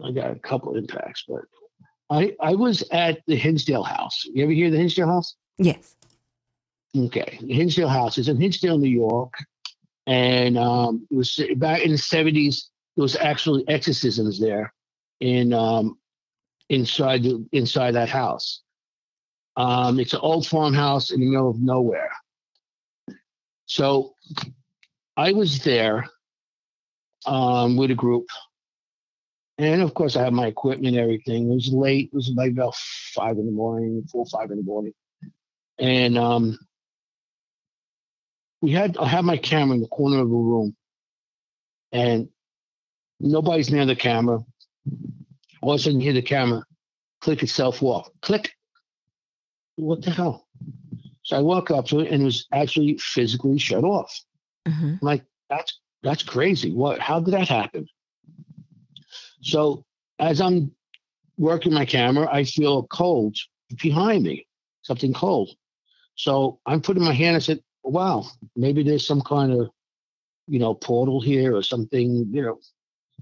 I 0.03 0.13
got 0.13 0.31
a 0.31 0.37
couple 0.37 0.77
impacts, 0.77 1.25
but 1.29 1.43
I 2.09 2.35
I 2.41 2.55
was 2.55 2.83
at 2.91 3.21
the 3.27 3.37
Hinsdale 3.37 3.83
House. 3.83 4.25
You 4.25 4.43
ever 4.43 4.53
hear 4.53 4.71
the 4.71 4.79
Hinsdale 4.79 5.09
House? 5.09 5.37
Yes. 5.59 5.95
Okay, 6.97 7.39
the 7.43 7.53
Hinsdale 7.53 7.89
House 7.89 8.19
is 8.19 8.29
in 8.29 8.41
Hinsdale, 8.41 8.79
New 8.79 8.89
York, 8.89 9.35
and 10.11 10.59
um, 10.59 11.07
it 11.09 11.15
was 11.15 11.41
back 11.57 11.83
in 11.83 11.93
the 11.93 11.99
seventies. 11.99 12.69
There 12.97 13.03
was 13.03 13.15
actually 13.15 13.65
exorcisms 13.69 14.41
there, 14.41 14.75
in 15.21 15.53
um, 15.55 15.99
inside 16.69 17.23
the, 17.23 17.47
inside 17.53 17.93
that 17.93 18.09
house. 18.09 18.63
Um, 19.57 20.01
it's 20.01 20.13
an 20.13 20.21
old 20.21 20.47
farmhouse 20.47 21.11
in 21.11 21.21
the 21.21 21.27
middle 21.27 21.51
of 21.51 21.61
nowhere. 21.61 22.11
So 23.67 24.17
I 25.17 25.33
was 25.33 25.61
there 25.61 26.09
um, 27.25 27.77
with 27.77 27.93
a 27.93 27.95
group. 27.95 28.27
And 29.59 29.83
of 29.83 29.95
course, 29.95 30.17
I 30.17 30.25
had 30.25 30.33
my 30.33 30.47
equipment 30.49 30.95
and 30.95 30.97
everything. 30.97 31.51
It 31.51 31.55
was 31.55 31.73
late. 31.73 32.11
It 32.13 32.17
was 32.17 32.33
like 32.35 32.51
about 32.51 32.75
five 33.15 33.37
in 33.37 33.47
the 33.47 33.53
morning, 33.53 34.03
four, 34.11 34.27
five 34.27 34.51
in 34.51 34.57
the 34.57 34.65
morning. 34.65 34.95
And 35.79 36.19
um, 36.19 36.59
we 38.61 38.71
had, 38.73 38.97
I 38.97 39.07
had 39.07 39.25
my 39.25 39.37
camera 39.37 39.75
in 39.75 39.83
the 39.83 39.89
corner 39.89 40.19
of 40.21 40.29
the 40.29 40.35
room. 40.35 40.77
And 41.93 42.29
nobody's 43.19 43.71
near 43.71 43.87
the 43.87 43.97
camera. 43.97 44.39
All 45.61 45.73
of 45.73 45.81
a 45.81 45.83
sudden, 45.83 46.01
you 46.01 46.05
hear 46.05 46.13
the 46.15 46.23
camera 46.23 46.65
click 47.21 47.43
itself 47.43 47.83
off. 47.83 48.09
Click. 48.23 48.53
What 49.77 50.03
the 50.03 50.11
hell? 50.11 50.47
So 51.23 51.37
I 51.37 51.41
walk 51.41 51.71
up 51.71 51.87
to 51.87 52.01
it, 52.01 52.11
and 52.11 52.23
it 52.23 52.25
was 52.25 52.47
actually 52.53 52.99
physically 52.99 53.59
shut 53.59 53.85
off. 53.85 54.19
Mm-hmm. 54.67 55.05
Like, 55.05 55.25
that's 55.49 55.81
that's 56.03 56.23
crazy. 56.23 56.73
What? 56.73 56.99
How 56.99 57.21
did 57.21 57.35
that 57.35 57.49
happen? 57.49 57.87
So 59.43 59.85
as 60.19 60.41
I'm 60.41 60.73
working 61.39 61.73
my 61.73 61.85
camera, 61.85 62.29
I 62.31 62.45
feel 62.45 62.87
cold 62.87 63.37
behind 63.81 64.25
me, 64.25 64.47
something 64.83 65.13
cold. 65.13 65.51
So 66.15 66.59
I'm 66.67 66.81
putting 66.81 67.05
my 67.05 67.13
hand. 67.13 67.37
I 67.37 67.39
said, 67.39 67.61
"Wow, 67.83 68.27
maybe 68.57 68.83
there's 68.83 69.07
some 69.07 69.23
kind 69.23 69.53
of, 69.53 69.71
you 70.47 70.59
know, 70.59 70.75
portal 70.75 71.21
here 71.21 71.55
or 71.55 71.63
something. 71.63 72.29
You 72.33 72.43
know, 72.43 72.59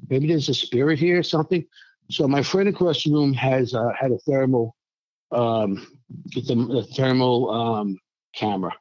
maybe 0.09 0.29
there's 0.29 0.49
a 0.49 0.55
spirit 0.55 0.99
here, 0.99 1.19
or 1.19 1.23
something." 1.23 1.65
So 2.11 2.27
my 2.27 2.43
friend 2.43 2.69
across 2.69 3.05
the 3.05 3.13
room 3.13 3.35
has 3.35 3.75
uh, 3.75 3.93
had 3.99 4.13
a 4.13 4.19
thermal, 4.19 4.75
um, 5.31 5.87
a, 6.37 6.83
thermal 6.83 7.51
um, 7.51 7.99
camera, 8.35 8.75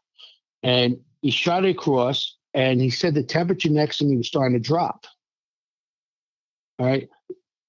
and 0.63 0.97
he 1.21 1.31
shot 1.31 1.65
it 1.65 1.71
across, 1.71 2.37
and 2.53 2.79
he 2.79 2.89
said 2.89 3.13
the 3.13 3.23
temperature 3.23 3.69
next 3.69 3.97
to 3.97 4.05
me 4.05 4.17
was 4.17 4.27
starting 4.27 4.57
to 4.57 4.65
drop. 4.65 5.05
All 6.79 6.85
right, 6.85 7.09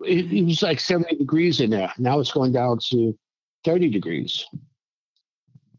it, 0.05 0.33
it 0.33 0.45
was 0.45 0.63
like 0.63 0.81
70 0.81 1.17
degrees 1.17 1.61
in 1.61 1.71
there. 1.71 1.93
Now 1.99 2.21
it's 2.21 2.33
going 2.33 2.53
down 2.53 2.79
to 2.91 3.19
30 3.65 3.91
degrees. 3.91 4.47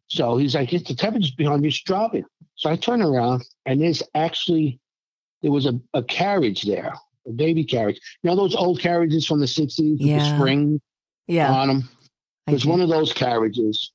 So 0.09 0.37
he's 0.37 0.55
like, 0.55 0.71
the 0.71 0.95
temperature's 0.95 1.31
behind 1.31 1.61
me, 1.61 1.69
it's 1.69 1.81
dropping. 1.81 2.25
So 2.55 2.69
I 2.69 2.75
turn 2.75 3.01
around, 3.01 3.45
and 3.65 3.81
there's 3.81 4.03
actually 4.15 4.79
there 5.41 5.51
was 5.51 5.65
a, 5.65 5.79
a 5.93 6.03
carriage 6.03 6.63
there 6.63 6.93
a 7.29 7.31
baby 7.31 7.63
carriage. 7.63 7.99
You 8.23 8.29
know 8.29 8.35
those 8.35 8.55
old 8.55 8.79
carriages 8.79 9.25
from 9.25 9.39
the 9.39 9.45
60s 9.45 9.91
with 9.91 9.99
the 9.99 10.35
spring 10.35 10.81
yeah. 11.27 11.51
on 11.51 11.67
them? 11.67 11.89
It 12.47 12.53
was 12.53 12.65
one 12.65 12.81
of 12.81 12.89
those 12.89 13.13
carriages. 13.13 13.91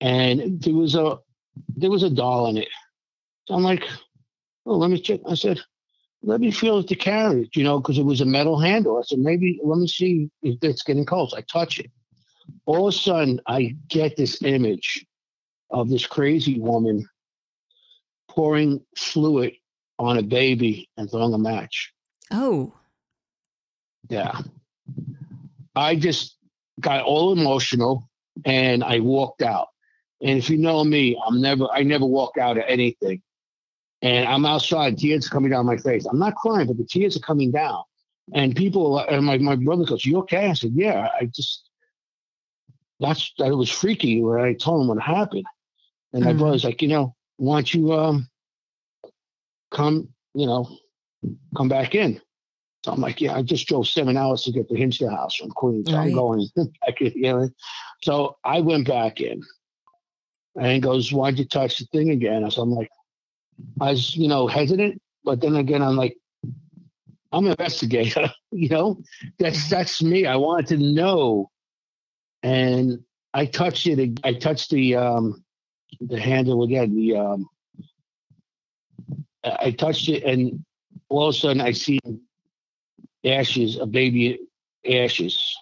And 0.00 0.62
there 0.62 0.74
was 0.74 0.94
a 0.94 1.18
there 1.76 1.90
was 1.90 2.02
a 2.02 2.10
doll 2.10 2.46
in 2.46 2.56
it. 2.56 2.68
So 3.46 3.54
I'm 3.54 3.62
like, 3.62 3.84
oh, 4.64 4.76
let 4.76 4.90
me 4.90 5.00
check. 5.00 5.20
I 5.28 5.34
said, 5.34 5.60
let 6.22 6.40
me 6.40 6.50
feel 6.50 6.82
the 6.82 6.94
carriage, 6.94 7.56
you 7.56 7.64
know, 7.64 7.80
because 7.80 7.98
it 7.98 8.04
was 8.04 8.20
a 8.20 8.26
metal 8.26 8.58
handle. 8.58 8.98
I 8.98 9.02
said, 9.02 9.18
maybe 9.18 9.58
let 9.62 9.78
me 9.78 9.88
see 9.88 10.30
if 10.42 10.58
it's 10.62 10.82
getting 10.82 11.04
cold. 11.04 11.30
So 11.30 11.38
I 11.38 11.42
touch 11.42 11.80
it. 11.80 11.90
All 12.66 12.88
of 12.88 12.94
a 12.94 12.96
sudden, 12.96 13.40
I 13.46 13.76
get 13.88 14.16
this 14.16 14.42
image 14.42 15.04
of 15.70 15.88
this 15.88 16.06
crazy 16.06 16.58
woman 16.58 17.08
pouring 18.28 18.80
fluid 18.96 19.54
on 19.98 20.18
a 20.18 20.22
baby 20.22 20.88
and 20.96 21.10
throwing 21.10 21.34
a 21.34 21.38
match. 21.38 21.92
Oh. 22.30 22.72
Yeah. 24.08 24.38
I 25.74 25.96
just 25.96 26.36
got 26.80 27.04
all 27.04 27.32
emotional 27.32 28.08
and 28.44 28.82
I 28.82 29.00
walked 29.00 29.42
out. 29.42 29.68
And 30.22 30.38
if 30.38 30.50
you 30.50 30.58
know 30.58 30.84
me, 30.84 31.20
I'm 31.26 31.40
never 31.40 31.66
I 31.72 31.82
never 31.82 32.06
walk 32.06 32.36
out 32.38 32.58
of 32.58 32.64
anything. 32.66 33.22
And 34.02 34.26
I'm 34.26 34.46
outside, 34.46 34.96
tears 34.98 35.26
are 35.26 35.30
coming 35.30 35.50
down 35.50 35.66
my 35.66 35.76
face. 35.76 36.06
I'm 36.06 36.18
not 36.18 36.34
crying, 36.34 36.66
but 36.66 36.78
the 36.78 36.84
tears 36.84 37.16
are 37.16 37.20
coming 37.20 37.50
down. 37.50 37.82
And 38.32 38.56
people 38.56 38.98
and 38.98 39.24
my, 39.26 39.38
my 39.38 39.56
brother 39.56 39.84
goes, 39.84 40.04
You 40.04 40.18
okay? 40.18 40.48
I 40.48 40.54
said, 40.54 40.72
Yeah, 40.74 41.08
I 41.20 41.26
just 41.26 41.68
that's 43.00 43.32
that 43.38 43.54
was 43.56 43.70
freaky 43.70 44.22
when 44.22 44.40
I 44.40 44.54
told 44.54 44.82
him 44.82 44.88
what 44.88 45.02
happened. 45.02 45.46
And 46.12 46.24
my 46.24 46.30
mm-hmm. 46.30 46.40
brother's 46.40 46.64
like, 46.64 46.82
you 46.82 46.88
know, 46.88 47.14
why 47.36 47.56
don't 47.56 47.74
you 47.74 47.92
um 47.92 48.28
come, 49.70 50.08
you 50.34 50.46
know, 50.46 50.68
come 51.56 51.68
back 51.68 51.94
in. 51.94 52.20
So 52.84 52.92
I'm 52.92 53.00
like, 53.00 53.20
yeah, 53.20 53.34
I 53.34 53.42
just 53.42 53.68
drove 53.68 53.86
seven 53.86 54.16
hours 54.16 54.42
to 54.44 54.52
get 54.52 54.68
to 54.68 54.76
Hinsdale 54.76 55.10
House 55.10 55.36
from 55.36 55.50
Queens. 55.50 55.92
Right. 55.92 56.08
I'm 56.08 56.14
going 56.14 56.48
back 56.56 57.00
in, 57.00 57.12
you 57.14 57.22
know. 57.22 57.48
So 58.02 58.36
I 58.44 58.60
went 58.60 58.88
back 58.88 59.20
in. 59.20 59.42
And 60.56 60.66
he 60.66 60.80
goes, 60.80 61.12
Why'd 61.12 61.38
you 61.38 61.44
touch 61.44 61.78
the 61.78 61.86
thing 61.86 62.10
again? 62.10 62.50
So 62.50 62.62
I'm 62.62 62.72
like, 62.72 62.90
I 63.80 63.90
was, 63.90 64.16
you 64.16 64.28
know, 64.28 64.46
hesitant, 64.46 65.00
but 65.24 65.40
then 65.40 65.56
again, 65.56 65.82
I'm 65.82 65.96
like, 65.96 66.16
I'm 67.32 67.44
an 67.44 67.52
investigator, 67.52 68.30
you 68.50 68.68
know. 68.68 69.00
That's 69.38 69.68
that's 69.68 70.02
me. 70.02 70.26
I 70.26 70.36
wanted 70.36 70.66
to 70.68 70.76
know. 70.78 71.50
And 72.42 73.00
I 73.32 73.46
touched 73.46 73.86
it. 73.86 74.20
I 74.24 74.32
touched 74.34 74.70
the 74.70 74.96
um, 74.96 75.44
the 76.00 76.20
handle 76.20 76.62
again. 76.62 76.94
The 76.94 77.16
um, 77.16 77.48
I 79.44 79.70
touched 79.72 80.08
it, 80.08 80.22
and 80.24 80.64
all 81.08 81.28
of 81.28 81.34
a 81.34 81.38
sudden 81.38 81.60
I 81.60 81.72
see 81.72 81.98
ashes, 83.24 83.78
a 83.78 83.86
baby 83.86 84.38
ashes, 84.88 85.56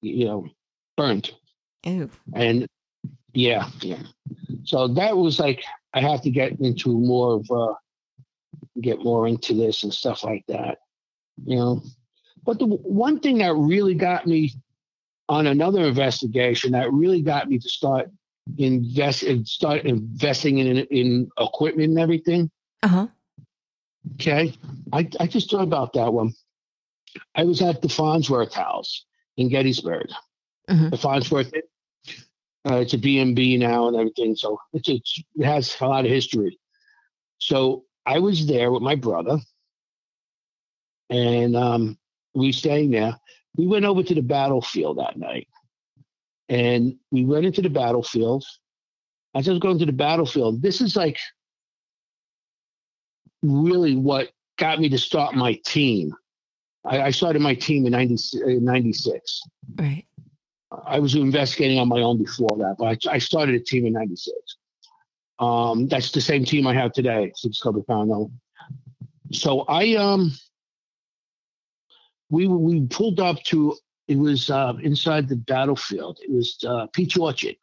you 0.00 0.24
know, 0.24 0.46
burnt. 0.96 1.34
Ew. 1.84 2.10
And 2.34 2.66
yeah, 3.32 3.68
yeah. 3.80 4.02
So 4.64 4.88
that 4.88 5.16
was 5.16 5.40
like 5.40 5.64
I 5.94 6.00
have 6.00 6.22
to 6.22 6.30
get 6.30 6.60
into 6.60 6.90
more 6.90 7.34
of 7.34 7.50
uh 7.50 7.74
get 8.80 9.02
more 9.02 9.26
into 9.26 9.54
this 9.54 9.82
and 9.82 9.92
stuff 9.92 10.24
like 10.24 10.44
that. 10.48 10.78
You 11.44 11.56
know. 11.56 11.82
But 12.44 12.58
the 12.58 12.66
one 12.66 13.20
thing 13.20 13.38
that 13.38 13.54
really 13.54 13.94
got 13.94 14.26
me 14.26 14.52
on 15.28 15.46
another 15.46 15.84
investigation 15.84 16.72
that 16.72 16.92
really 16.92 17.22
got 17.22 17.48
me 17.48 17.58
to 17.58 17.68
start 17.68 18.10
invest 18.58 19.22
and 19.22 19.46
start 19.46 19.82
investing 19.82 20.58
in 20.58 20.78
in 20.78 21.28
equipment 21.38 21.90
and 21.90 21.98
everything. 21.98 22.50
Uh-huh. 22.82 23.06
Okay. 24.14 24.54
I, 24.92 25.08
I 25.20 25.26
just 25.26 25.50
thought 25.50 25.62
about 25.62 25.92
that 25.94 26.12
one. 26.12 26.32
I 27.34 27.44
was 27.44 27.62
at 27.62 27.82
the 27.82 27.88
Farnsworth 27.88 28.52
House 28.52 29.04
in 29.36 29.48
Gettysburg. 29.48 30.08
Mhm. 30.68 30.90
The 30.90 30.96
Farnsworth, 30.96 31.52
uh, 32.68 32.76
it's 32.76 32.94
a 32.94 32.98
B&B 32.98 33.56
now 33.58 33.88
and 33.88 33.96
everything. 33.96 34.34
So 34.34 34.58
it's, 34.72 34.88
it's, 34.88 35.22
it 35.36 35.44
has 35.44 35.76
a 35.80 35.86
lot 35.86 36.04
of 36.04 36.10
history. 36.10 36.58
So 37.38 37.84
I 38.06 38.18
was 38.18 38.46
there 38.46 38.70
with 38.72 38.82
my 38.82 38.94
brother 38.94 39.38
and 41.10 41.56
um, 41.56 41.98
we 42.34 42.52
staying 42.52 42.90
there. 42.90 43.18
We 43.56 43.66
went 43.66 43.84
over 43.84 44.02
to 44.02 44.14
the 44.14 44.22
battlefield 44.22 44.98
that 44.98 45.18
night 45.18 45.48
and 46.52 46.96
we 47.10 47.24
went 47.24 47.46
into 47.46 47.62
the 47.62 47.70
battlefield. 47.70 48.44
As 49.34 49.48
I 49.48 49.52
was 49.52 49.60
going 49.60 49.78
to 49.78 49.86
the 49.86 49.92
battlefield, 49.92 50.60
this 50.60 50.82
is 50.82 50.94
like 50.94 51.16
really 53.42 53.96
what 53.96 54.28
got 54.58 54.78
me 54.78 54.90
to 54.90 54.98
start 54.98 55.34
my 55.34 55.58
team. 55.64 56.12
I, 56.84 57.00
I 57.00 57.10
started 57.10 57.40
my 57.40 57.54
team 57.54 57.86
in 57.86 57.92
90, 57.92 58.14
uh, 58.44 58.60
96. 58.60 59.40
Right. 59.76 60.04
I 60.86 60.98
was 60.98 61.14
investigating 61.14 61.78
on 61.78 61.88
my 61.88 62.02
own 62.02 62.22
before 62.22 62.58
that, 62.58 62.76
but 62.78 63.08
I, 63.08 63.14
I 63.14 63.18
started 63.18 63.54
a 63.54 63.60
team 63.60 63.86
in 63.86 63.94
96. 63.94 64.36
Um, 65.38 65.88
that's 65.88 66.12
the 66.12 66.20
same 66.20 66.44
team 66.44 66.66
I 66.66 66.74
have 66.74 66.92
today, 66.92 67.32
Six 67.34 67.60
Cover 67.60 67.82
Pound. 67.82 68.30
So 69.32 69.62
I, 69.62 69.94
um, 69.94 70.32
we, 72.28 72.46
we 72.46 72.86
pulled 72.88 73.20
up 73.20 73.42
to, 73.44 73.74
it 74.08 74.18
was 74.18 74.50
uh, 74.50 74.74
inside 74.82 75.28
the 75.28 75.36
battlefield. 75.36 76.18
It 76.22 76.30
was 76.30 76.58
uh, 76.66 76.86
Peach 76.92 77.16
Orchard. 77.16 77.56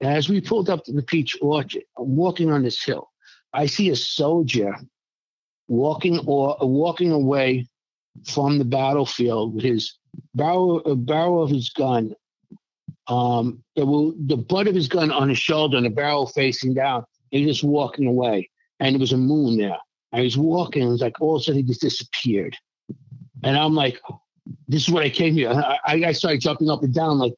As 0.00 0.28
we 0.28 0.40
pulled 0.40 0.68
up 0.70 0.84
to 0.84 0.92
the 0.92 1.02
Peach 1.02 1.36
Orchard, 1.40 1.84
I'm 1.98 2.16
walking 2.16 2.50
on 2.50 2.62
this 2.62 2.82
hill. 2.82 3.10
I 3.52 3.66
see 3.66 3.90
a 3.90 3.96
soldier 3.96 4.74
walking 5.68 6.20
or 6.26 6.56
walking 6.60 7.12
away 7.12 7.68
from 8.26 8.58
the 8.58 8.64
battlefield 8.64 9.54
with 9.54 9.64
his 9.64 9.96
barrel, 10.34 10.80
barrel 10.96 11.42
of 11.42 11.50
his 11.50 11.70
gun, 11.70 12.14
um, 13.08 13.62
the, 13.76 14.14
the 14.26 14.36
butt 14.36 14.68
of 14.68 14.74
his 14.74 14.88
gun 14.88 15.10
on 15.10 15.28
his 15.28 15.38
shoulder 15.38 15.76
and 15.76 15.86
the 15.86 15.90
barrel 15.90 16.26
facing 16.26 16.74
down. 16.74 17.04
He's 17.30 17.46
just 17.46 17.64
walking 17.64 18.06
away, 18.06 18.50
and 18.80 18.94
there 18.94 19.00
was 19.00 19.12
a 19.12 19.16
moon 19.16 19.58
there. 19.58 19.78
I 20.12 20.20
was 20.20 20.36
walking, 20.36 20.82
and 20.82 20.90
it 20.90 20.92
was 20.92 21.00
like 21.00 21.20
all 21.20 21.36
of 21.36 21.40
a 21.40 21.44
sudden 21.44 21.60
he 21.60 21.66
just 21.66 21.80
disappeared, 21.80 22.56
and 23.42 23.56
I'm 23.56 23.74
like, 23.74 23.98
"This 24.68 24.82
is 24.82 24.90
what 24.90 25.02
I 25.02 25.10
came 25.10 25.34
here." 25.34 25.50
I, 25.50 26.04
I 26.06 26.12
started 26.12 26.40
jumping 26.40 26.70
up 26.70 26.82
and 26.82 26.94
down, 26.94 27.18
like, 27.18 27.34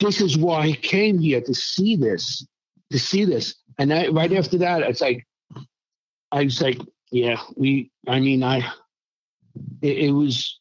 "This 0.00 0.20
is 0.20 0.36
why 0.36 0.60
I 0.60 0.72
came 0.72 1.18
here 1.18 1.40
to 1.40 1.54
see 1.54 1.96
this, 1.96 2.46
to 2.90 2.98
see 2.98 3.24
this." 3.24 3.54
And 3.78 3.92
I, 3.92 4.08
right 4.08 4.32
after 4.32 4.58
that, 4.58 4.82
it's 4.82 5.00
like, 5.00 5.26
I 6.32 6.44
was 6.44 6.60
like, 6.60 6.78
"Yeah, 7.10 7.40
we." 7.56 7.90
I 8.08 8.20
mean, 8.20 8.42
I, 8.42 8.58
it, 9.82 9.98
it 9.98 10.10
was 10.12 10.58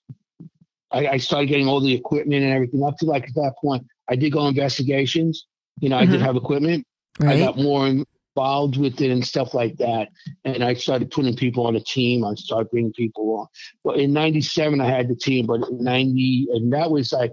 I, 0.91 1.07
I, 1.07 1.17
started 1.17 1.47
getting 1.47 1.67
all 1.67 1.79
the 1.81 1.93
equipment 1.93 2.43
and 2.43 2.53
everything 2.53 2.83
up 2.83 2.97
to 2.97 3.05
like 3.05 3.27
at 3.27 3.35
that 3.35 3.53
point. 3.61 3.85
I 4.09 4.15
did 4.15 4.31
go 4.31 4.47
investigations. 4.47 5.45
You 5.81 5.89
know, 5.89 5.97
I 5.97 6.05
did 6.05 6.21
Mhm. 6.21 6.23
have 6.23 6.35
equipment. 6.35 6.85
Right. 7.19 7.35
I 7.35 7.39
got 7.39 7.57
more 7.57 7.87
involved 8.35 8.77
with 8.77 8.99
it 9.01 9.11
and 9.11 9.25
stuff 9.25 9.53
like 9.53 9.77
that. 9.77 10.09
And 10.43 10.63
I 10.63 10.73
started 10.73 11.11
putting 11.11 11.35
people 11.35 11.65
on 11.67 11.75
a 11.75 11.79
team. 11.79 12.25
I 12.25 12.33
started 12.35 12.69
bringing 12.69 12.93
people 12.93 13.39
on. 13.39 13.47
But 13.83 13.97
in 13.97 14.13
'97, 14.13 14.81
I 14.81 14.89
had 14.89 15.07
the 15.07 15.15
team, 15.15 15.45
but 15.45 15.61
in 15.69 15.83
'90, 15.83 16.47
and 16.53 16.73
that 16.73 16.91
was 16.91 17.11
like 17.13 17.31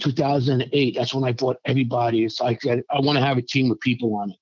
2008. 0.00 0.94
That's 0.96 1.14
when 1.14 1.24
I 1.24 1.32
brought 1.32 1.56
everybody. 1.64 2.24
It's 2.24 2.40
like 2.40 2.64
I, 2.66 2.82
I 2.90 3.00
want 3.00 3.18
to 3.18 3.24
have 3.24 3.38
a 3.38 3.42
team 3.42 3.68
with 3.68 3.80
people 3.80 4.14
on 4.16 4.30
it. 4.30 4.36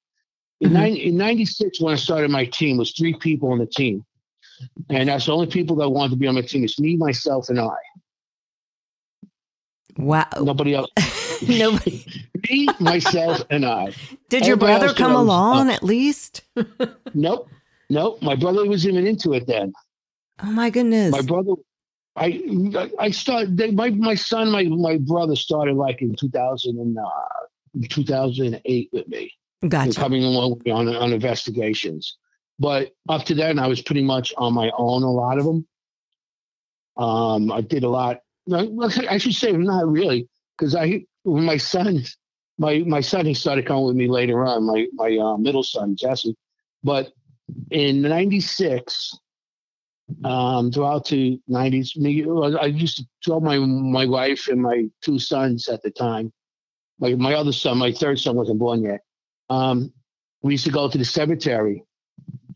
In, 0.61 0.71
Mhm. 0.71 0.75
90, 0.75 1.05
in 1.07 1.17
'96, 1.17 1.81
when 1.81 1.93
I 1.95 1.97
started 1.97 2.31
my 2.31 2.45
team, 2.47 2.77
was 2.77 2.93
three 2.93 3.15
people 3.15 3.53
on 3.53 3.59
the 3.59 3.67
team. 3.67 4.05
And 4.91 5.09
that's 5.09 5.27
the 5.27 5.33
only 5.33 5.47
people 5.47 5.77
that 5.77 5.89
wanted 5.89 6.11
to 6.11 6.17
be 6.17 6.27
on 6.27 6.35
my 6.35 6.43
team. 6.43 6.65
It's 6.65 6.79
me, 6.79 6.97
myself, 6.97 7.49
and 7.49 7.59
I. 7.61 7.71
wow. 9.99 10.27
Nobody 10.41 10.75
else. 10.75 10.91
Nobody. 11.49 12.05
me, 12.51 12.69
myself, 12.81 13.43
and 13.51 13.65
I. 13.65 13.93
Did 14.29 14.47
your 14.47 14.57
Everybody 14.57 14.79
brother 14.79 14.95
come 14.95 15.15
along 15.15 15.71
at 15.71 15.83
least? 15.83 16.43
Nope. 17.15 17.51
Nope. 17.91 18.23
My 18.23 18.35
brother 18.35 18.67
was 18.67 18.87
even 18.87 19.07
into 19.07 19.35
it 19.35 19.47
then. 19.47 19.75
Oh 20.43 20.51
my 20.51 20.71
goodness. 20.71 21.13
My 21.13 21.21
brother, 21.21 21.53
I 22.17 22.43
I 22.99 23.11
started. 23.11 23.57
They, 23.57 23.71
my 23.71 23.91
my 23.91 24.15
son, 24.15 24.51
my 24.51 24.65
my 24.65 24.97
brother 24.97 25.37
started 25.37 25.77
like 25.77 26.01
in 26.01 26.15
2000 26.17 26.79
and 26.79 26.97
uh, 26.99 27.87
2008 27.91 28.89
with 28.93 29.09
me, 29.09 29.31
Gotcha. 29.69 30.01
coming 30.01 30.25
along 30.25 30.55
with 30.55 30.65
me 30.65 30.71
on 30.71 30.89
on 30.89 31.13
investigations. 31.13 32.17
But 32.59 32.93
up 33.09 33.25
to 33.27 33.35
then, 33.35 33.59
I 33.59 33.67
was 33.67 33.83
pretty 33.83 34.03
much 34.03 34.33
on 34.39 34.55
my 34.55 34.71
own. 34.77 35.03
A 35.03 35.11
lot 35.11 35.39
of 35.39 35.45
them. 35.45 35.67
Um, 36.97 37.53
I 37.53 37.61
did 37.61 37.85
a 37.85 37.89
lot. 37.89 38.21
I 38.51 39.19
should 39.19 39.35
say 39.35 39.53
not 39.53 39.87
really, 39.87 40.29
because 40.57 40.75
I 40.75 41.05
my 41.25 41.57
son, 41.57 42.05
my 42.59 42.79
my 42.81 43.01
son, 43.01 43.27
he 43.27 43.35
started 43.35 43.67
coming 43.67 43.85
with 43.85 43.97
me 43.97 44.09
later 44.09 44.45
on. 44.45 44.65
My 44.65 44.87
my 44.95 45.17
uh, 45.17 45.37
middle 45.37 45.63
son 45.63 45.97
Jesse, 45.97 46.37
but 46.83 47.13
in 47.71 48.03
'96, 48.03 49.19
um, 50.25 50.71
throughout 50.71 51.07
the 51.09 51.41
'90s, 51.49 51.97
me 51.97 52.25
I 52.59 52.67
used 52.67 52.97
to 52.99 53.05
tell 53.23 53.41
my 53.41 53.59
my 53.59 54.07
wife 54.07 54.49
and 54.49 54.61
my 54.61 54.89
two 55.03 55.19
sons 55.19 55.69
at 55.69 55.83
the 55.83 55.91
time. 55.91 56.33
My 56.99 57.15
my 57.15 57.35
other 57.35 57.53
son, 57.53 57.79
my 57.79 57.93
third 57.93 58.19
son, 58.19 58.37
wasn't 58.37 58.59
born 58.59 58.83
yet. 58.83 59.01
Um, 59.51 59.93
we 60.43 60.55
used 60.55 60.65
to 60.65 60.73
go 60.73 60.89
to 60.89 60.99
the 60.99 61.05
cemetery, 61.05 61.85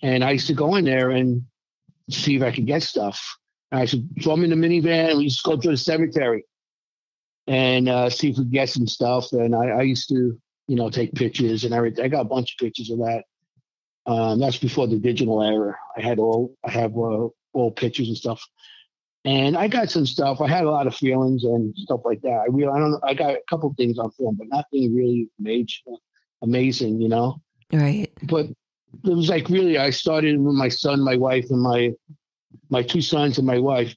and 0.02 0.24
I 0.24 0.32
used 0.32 0.48
to 0.48 0.54
go 0.54 0.74
in 0.76 0.84
there 0.84 1.10
and 1.10 1.42
see 2.10 2.36
if 2.36 2.42
I 2.42 2.52
could 2.52 2.66
get 2.66 2.82
stuff. 2.82 3.38
And 3.72 3.80
I 3.80 3.84
should 3.84 4.08
throw 4.22 4.36
them 4.36 4.44
in 4.44 4.50
the 4.50 4.56
minivan. 4.56 5.10
And 5.10 5.18
we 5.18 5.24
used 5.24 5.44
to 5.44 5.50
go 5.50 5.56
to 5.56 5.70
the 5.70 5.76
cemetery 5.76 6.44
and 7.46 7.88
uh, 7.88 8.10
see 8.10 8.30
if 8.30 8.38
we 8.38 8.44
get 8.44 8.68
some 8.68 8.86
stuff. 8.86 9.32
And 9.32 9.54
I, 9.54 9.68
I 9.68 9.82
used 9.82 10.08
to, 10.08 10.38
you 10.68 10.76
know, 10.76 10.90
take 10.90 11.14
pictures 11.14 11.64
and 11.64 11.72
everything. 11.72 12.04
I 12.04 12.08
got 12.08 12.22
a 12.22 12.24
bunch 12.28 12.52
of 12.54 12.64
pictures 12.64 12.90
of 12.90 12.98
that. 12.98 13.24
Um, 14.06 14.38
that's 14.38 14.58
before 14.58 14.86
the 14.86 14.98
digital 14.98 15.42
era. 15.42 15.76
I 15.96 16.00
had 16.00 16.18
all, 16.18 16.54
I 16.64 16.70
have 16.70 16.92
uh, 16.92 17.28
all 17.52 17.70
pictures 17.72 18.08
and 18.08 18.16
stuff. 18.16 18.42
And 19.24 19.56
I 19.56 19.66
got 19.66 19.90
some 19.90 20.06
stuff. 20.06 20.40
I 20.40 20.46
had 20.46 20.64
a 20.64 20.70
lot 20.70 20.86
of 20.86 20.94
feelings 20.94 21.42
and 21.42 21.74
stuff 21.76 22.02
like 22.04 22.20
that. 22.22 22.42
I 22.42 22.46
really, 22.48 22.72
I 22.72 22.78
don't. 22.78 23.00
I 23.02 23.12
got 23.14 23.30
a 23.30 23.40
couple 23.50 23.74
things 23.76 23.98
on 23.98 24.12
film, 24.12 24.36
but 24.36 24.46
nothing 24.48 24.94
really 24.94 25.28
major, 25.40 25.80
amazing, 26.42 27.00
you 27.00 27.08
know 27.08 27.40
Right. 27.72 28.12
but 28.22 28.46
it 28.46 29.14
was 29.14 29.28
like 29.28 29.48
really 29.48 29.78
I 29.78 29.90
started 29.90 30.40
with 30.40 30.54
my 30.54 30.68
son, 30.68 31.00
my 31.02 31.16
wife, 31.16 31.46
and 31.50 31.60
my 31.60 31.92
my 32.70 32.82
two 32.82 33.00
sons 33.00 33.38
and 33.38 33.46
my 33.46 33.58
wife. 33.58 33.94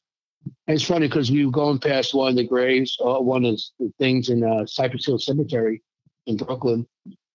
And 0.68 0.76
it's 0.76 0.84
funny 0.86 1.08
because 1.08 1.32
we 1.32 1.46
were 1.46 1.52
going 1.52 1.80
past 1.80 2.14
one 2.14 2.30
of 2.30 2.36
the 2.36 2.44
graves, 2.48 2.98
uh, 3.04 3.20
one 3.20 3.44
of 3.46 3.60
the 3.80 3.92
things 4.00 4.30
in 4.30 4.44
uh, 4.44 4.66
Cypress 4.66 5.06
Hill 5.06 5.18
Cemetery 5.20 5.82
in 6.28 6.38
Brooklyn, 6.38 6.88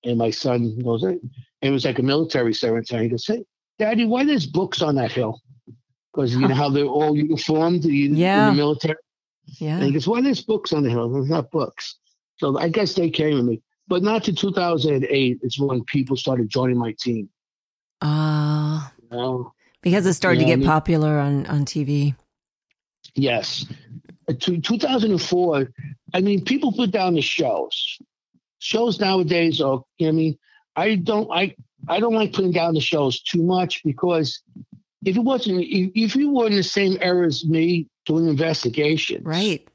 and 0.04 0.18
my 0.18 0.30
son 0.30 0.78
goes, 0.82 1.02
hey, 1.02 1.08
and 1.18 1.20
it 1.62 1.70
was 1.70 1.84
like 1.84 1.98
a 1.98 2.02
military 2.02 2.54
cemetery. 2.54 3.04
He 3.04 3.08
goes, 3.08 3.26
"Hey, 3.26 3.44
Daddy, 3.78 4.04
why 4.04 4.24
there's 4.24 4.46
books 4.46 4.82
on 4.82 4.94
that 4.96 5.10
hill?" 5.12 5.40
Because 6.12 6.34
you 6.34 6.46
know 6.46 6.54
how 6.54 6.68
they're 6.70 6.84
all 6.86 7.16
uniformed 7.16 7.84
Yeah. 7.84 8.50
in 8.50 8.56
the 8.56 8.62
military. 8.62 8.96
And 9.48 9.56
Yeah. 9.60 9.80
he 9.84 9.90
goes, 9.92 10.06
"Why 10.06 10.20
there's 10.20 10.42
books 10.42 10.72
on 10.72 10.82
the 10.82 10.90
hill? 10.90 11.08
There's 11.10 11.28
not 11.28 11.50
books." 11.50 11.96
So 12.36 12.58
I 12.58 12.68
guess 12.68 12.94
they 12.94 13.10
came 13.10 13.36
to 13.36 13.42
me, 13.42 13.62
but 13.88 14.02
not 14.02 14.22
to 14.24 14.32
2008. 14.32 15.38
It's 15.42 15.58
when 15.58 15.82
people 15.84 16.16
started 16.16 16.48
joining 16.48 16.78
my 16.78 16.94
team. 17.00 17.28
Uh, 18.00 18.88
You 19.02 19.08
know? 19.16 19.52
because 19.82 20.06
it 20.06 20.14
started 20.14 20.40
Yeah, 20.40 20.46
to 20.46 20.52
I 20.52 20.54
get 20.54 20.58
mean- 20.60 20.68
popular 20.68 21.18
on, 21.18 21.46
on 21.46 21.64
TV. 21.64 22.14
Yes. 23.14 23.66
To 24.40 24.60
2004, 24.60 25.68
I 26.14 26.20
mean, 26.20 26.44
people 26.44 26.72
put 26.72 26.90
down 26.90 27.14
the 27.14 27.20
shows. 27.20 27.98
Shows 28.58 28.98
nowadays 28.98 29.60
are, 29.60 29.82
I 30.00 30.10
mean, 30.10 30.38
I 30.76 30.96
don't, 30.96 31.30
I, 31.30 31.54
I 31.88 32.00
don't 32.00 32.14
like 32.14 32.32
putting 32.32 32.52
down 32.52 32.74
the 32.74 32.80
shows 32.80 33.20
too 33.20 33.42
much 33.42 33.82
because 33.84 34.42
if 35.04 35.16
it 35.16 35.20
wasn't, 35.20 35.60
if, 35.60 35.90
if 35.94 36.16
you 36.16 36.30
were 36.30 36.46
in 36.46 36.54
the 36.54 36.62
same 36.62 36.96
era 37.00 37.26
as 37.26 37.44
me 37.44 37.88
doing 38.06 38.26
investigation, 38.26 39.22
Right. 39.22 39.68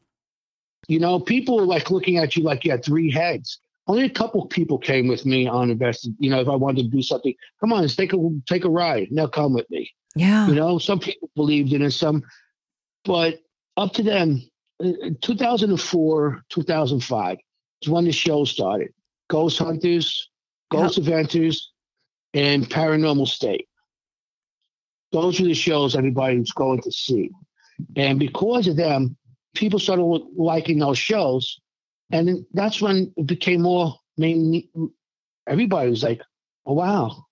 You 0.89 0.99
know, 0.99 1.19
people 1.19 1.57
were 1.57 1.67
like 1.67 1.91
looking 1.91 2.17
at 2.17 2.35
you 2.35 2.41
like 2.41 2.65
you 2.65 2.71
had 2.71 2.83
three 2.83 3.11
heads. 3.11 3.59
Only 3.85 4.05
a 4.05 4.09
couple 4.09 4.43
people 4.47 4.79
came 4.79 5.07
with 5.07 5.23
me 5.23 5.47
on 5.47 5.69
invested. 5.69 6.15
You 6.17 6.31
know, 6.31 6.41
if 6.41 6.47
I 6.47 6.55
wanted 6.55 6.81
to 6.81 6.89
do 6.89 7.03
something, 7.03 7.35
come 7.59 7.71
on, 7.71 7.81
let's 7.81 7.95
take 7.95 8.11
a 8.11 8.17
take 8.47 8.65
a 8.65 8.69
ride. 8.69 9.09
Now 9.11 9.27
come 9.27 9.53
with 9.53 9.69
me. 9.69 9.91
Yeah. 10.15 10.47
You 10.47 10.55
know, 10.55 10.79
some 10.79 10.99
people 10.99 11.29
believed 11.35 11.73
in 11.73 11.83
it, 11.83 11.91
some, 11.91 12.23
but 13.09 13.39
up 13.75 13.91
to 13.93 14.03
them. 14.03 14.39
2004, 15.21 16.43
2005 16.47 17.37
is 17.81 17.89
when 17.89 18.05
the 18.05 18.11
show 18.11 18.45
started. 18.45 18.89
Ghost 19.29 19.57
Hunters, 19.57 20.29
Ghost 20.71 20.99
Adventures, 20.99 21.71
and 22.35 22.69
Paranormal 22.69 23.27
State. 23.27 23.67
Those 25.11 25.39
were 25.39 25.47
the 25.47 25.55
shows 25.55 25.95
everybody 25.95 26.37
was 26.37 26.51
going 26.51 26.81
to 26.83 26.91
see. 26.91 27.31
And 27.95 28.19
because 28.19 28.67
of 28.67 28.75
them, 28.77 29.17
people 29.55 29.79
started 29.79 30.03
liking 30.37 30.77
those 30.77 30.99
shows. 30.99 31.59
And 32.11 32.45
that's 32.53 32.79
when 32.79 33.11
it 33.17 33.25
became 33.25 33.63
more 33.63 33.95
main. 34.17 34.69
Everybody 35.47 35.89
was 35.89 36.03
like, 36.03 36.21
oh, 36.67 36.73
wow. 36.73 37.25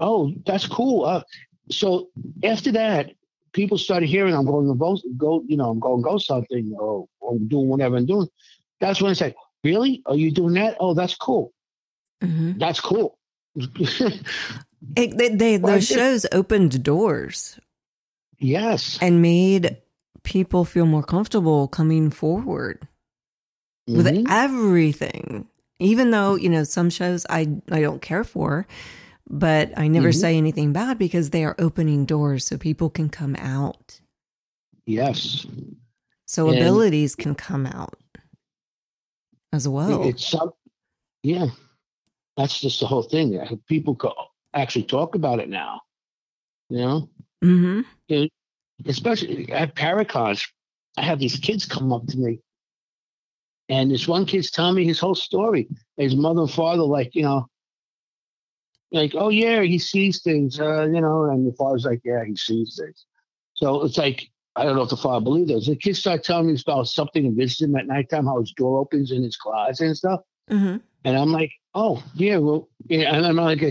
Oh, 0.00 0.32
that's 0.46 0.66
cool. 0.66 1.04
Uh, 1.04 1.22
so 1.70 2.08
after 2.42 2.72
that, 2.72 3.12
people 3.52 3.78
started 3.78 4.08
hearing 4.08 4.34
I'm 4.34 4.46
going 4.46 4.68
to 4.68 4.74
go, 4.74 4.98
go 5.16 5.44
you 5.46 5.56
know, 5.56 5.70
I'm 5.70 5.80
going 5.80 6.02
to 6.02 6.08
go 6.08 6.18
something 6.18 6.74
or, 6.78 7.06
or 7.20 7.38
doing 7.38 7.68
whatever 7.68 7.96
I'm 7.96 8.06
doing. 8.06 8.28
That's 8.80 9.00
when 9.00 9.10
I 9.10 9.14
said, 9.14 9.34
really? 9.64 10.02
Are 10.06 10.16
you 10.16 10.32
doing 10.32 10.54
that? 10.54 10.76
Oh, 10.80 10.94
that's 10.94 11.14
cool. 11.14 11.52
Mm-hmm. 12.22 12.58
That's 12.58 12.80
cool. 12.80 13.18
it, 13.56 14.20
they, 14.96 15.28
they 15.28 15.58
well, 15.58 15.74
those 15.74 15.86
shows 15.86 16.26
opened 16.32 16.82
doors. 16.82 17.58
Yes. 18.38 18.98
And 19.00 19.22
made 19.22 19.76
people 20.22 20.64
feel 20.64 20.86
more 20.86 21.02
comfortable 21.02 21.68
coming 21.68 22.10
forward 22.10 22.86
mm-hmm. 23.88 23.96
with 23.96 24.26
everything. 24.28 25.48
Even 25.78 26.10
though, 26.10 26.36
you 26.36 26.48
know, 26.48 26.64
some 26.64 26.90
shows 26.90 27.26
I 27.28 27.48
I 27.70 27.80
don't 27.80 28.00
care 28.00 28.24
for, 28.24 28.66
but 29.32 29.72
I 29.78 29.88
never 29.88 30.10
mm-hmm. 30.10 30.20
say 30.20 30.36
anything 30.36 30.74
bad 30.74 30.98
because 30.98 31.30
they 31.30 31.42
are 31.42 31.56
opening 31.58 32.04
doors 32.04 32.44
so 32.44 32.58
people 32.58 32.90
can 32.90 33.08
come 33.08 33.34
out. 33.36 33.98
Yes. 34.84 35.46
So 36.26 36.50
and 36.50 36.58
abilities 36.58 37.14
can 37.14 37.34
come 37.34 37.64
out 37.66 37.98
as 39.52 39.66
well. 39.66 40.06
It's 40.06 40.26
some, 40.26 40.50
yeah. 41.22 41.46
That's 42.36 42.60
just 42.60 42.80
the 42.80 42.86
whole 42.86 43.02
thing. 43.02 43.38
People 43.68 43.94
could 43.94 44.12
actually 44.52 44.84
talk 44.84 45.14
about 45.14 45.40
it 45.40 45.48
now. 45.48 45.80
You 46.68 46.78
know? 46.78 47.10
Mm-hmm. 47.42 47.80
It, 48.08 48.30
especially 48.86 49.50
at 49.50 49.74
Paracons, 49.74 50.46
I 50.98 51.02
have 51.02 51.18
these 51.18 51.36
kids 51.36 51.64
come 51.64 51.90
up 51.90 52.06
to 52.08 52.18
me. 52.18 52.40
And 53.70 53.90
this 53.90 54.06
one 54.06 54.26
kid's 54.26 54.50
telling 54.50 54.74
me 54.74 54.84
his 54.84 54.98
whole 54.98 55.14
story. 55.14 55.68
His 55.96 56.14
mother 56.14 56.42
and 56.42 56.50
father, 56.50 56.82
like, 56.82 57.14
you 57.14 57.22
know, 57.22 57.46
like, 58.92 59.14
oh 59.16 59.30
yeah, 59.30 59.62
he 59.62 59.78
sees 59.78 60.22
things, 60.22 60.60
uh, 60.60 60.86
you 60.86 61.00
know, 61.00 61.24
and 61.24 61.46
the 61.46 61.56
father's 61.56 61.84
like, 61.84 62.00
yeah, 62.04 62.24
he 62.24 62.36
sees 62.36 62.78
things. 62.80 63.06
So 63.54 63.82
it's 63.84 63.98
like, 63.98 64.28
I 64.54 64.64
don't 64.64 64.76
know 64.76 64.82
if 64.82 64.90
the 64.90 64.96
father 64.96 65.24
believes 65.24 65.48
this. 65.48 65.66
The 65.66 65.76
kids 65.76 65.98
start 65.98 66.24
telling 66.24 66.48
me 66.48 66.58
about 66.60 66.88
something 66.88 67.24
and 67.24 67.36
visiting 67.36 67.70
him 67.70 67.76
at 67.76 67.86
nighttime, 67.86 68.26
how 68.26 68.40
his 68.40 68.52
door 68.52 68.78
opens 68.78 69.10
in 69.10 69.22
his 69.22 69.36
closet 69.36 69.86
and 69.86 69.96
stuff. 69.96 70.20
Mm-hmm. 70.50 70.76
And 71.04 71.16
I'm 71.16 71.32
like, 71.32 71.52
oh 71.74 72.02
yeah, 72.14 72.36
well, 72.36 72.68
yeah. 72.88 73.14
and 73.14 73.26
I'm 73.26 73.36
like, 73.36 73.62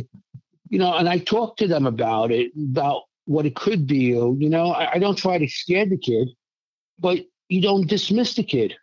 you 0.69 0.79
know, 0.79 0.95
and 0.95 1.07
I 1.07 1.19
talk 1.19 1.57
to 1.57 1.67
them 1.67 1.85
about 1.85 2.31
it, 2.31 2.51
about 2.57 3.03
what 3.25 3.45
it 3.45 3.55
could 3.55 3.85
be. 3.85 4.05
You 4.05 4.49
know, 4.49 4.71
I, 4.71 4.93
I 4.93 4.99
don't 4.99 5.17
try 5.17 5.37
to 5.37 5.47
scare 5.47 5.85
the 5.85 5.97
kid, 5.97 6.29
but 6.99 7.19
you 7.47 7.61
don't 7.61 7.87
dismiss 7.87 8.33
the 8.33 8.43
kid. 8.43 8.75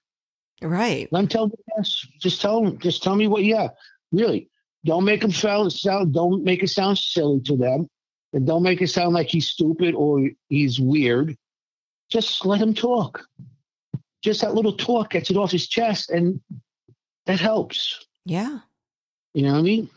Right. 0.62 1.09
Let 1.11 1.20
him 1.20 1.28
tell 1.28 1.47
me 1.47 1.55
yes. 1.76 2.07
Just 2.20 2.41
tell 2.41 2.64
him. 2.64 2.78
Just 2.78 3.03
tell 3.03 3.16
me 3.16 3.28
what. 3.28 3.45
Yeah, 3.45 3.68
really. 4.12 4.51
Don't 4.85 5.05
make 5.05 5.22
him 5.22 5.33
sound, 5.33 5.72
sound 5.72 6.14
don't 6.14 6.45
make 6.45 6.62
it 6.62 6.68
sound 6.68 6.99
silly 6.99 7.41
to 7.43 7.57
them. 7.57 7.89
And 8.33 8.47
don't 8.47 8.62
make 8.62 8.83
it 8.83 8.89
sound 8.89 9.14
like 9.14 9.29
he's 9.29 9.49
stupid 9.49 9.95
or 9.95 10.31
he's 10.49 10.79
weird. 10.79 11.37
Just 12.11 12.45
let 12.45 12.61
him 12.61 12.74
talk. 12.74 13.24
Just 14.22 14.43
that 14.43 14.55
little 14.55 14.76
talk 14.76 15.11
gets 15.11 15.31
it 15.31 15.37
off 15.37 15.51
his 15.51 15.66
chest 15.66 16.11
and 16.11 16.41
that 17.26 17.41
helps. 17.41 18.07
Yeah. 18.24 18.59
You 19.35 19.43
know 19.43 19.53
what 19.53 19.59
I 19.59 19.62
mean? 19.62 19.91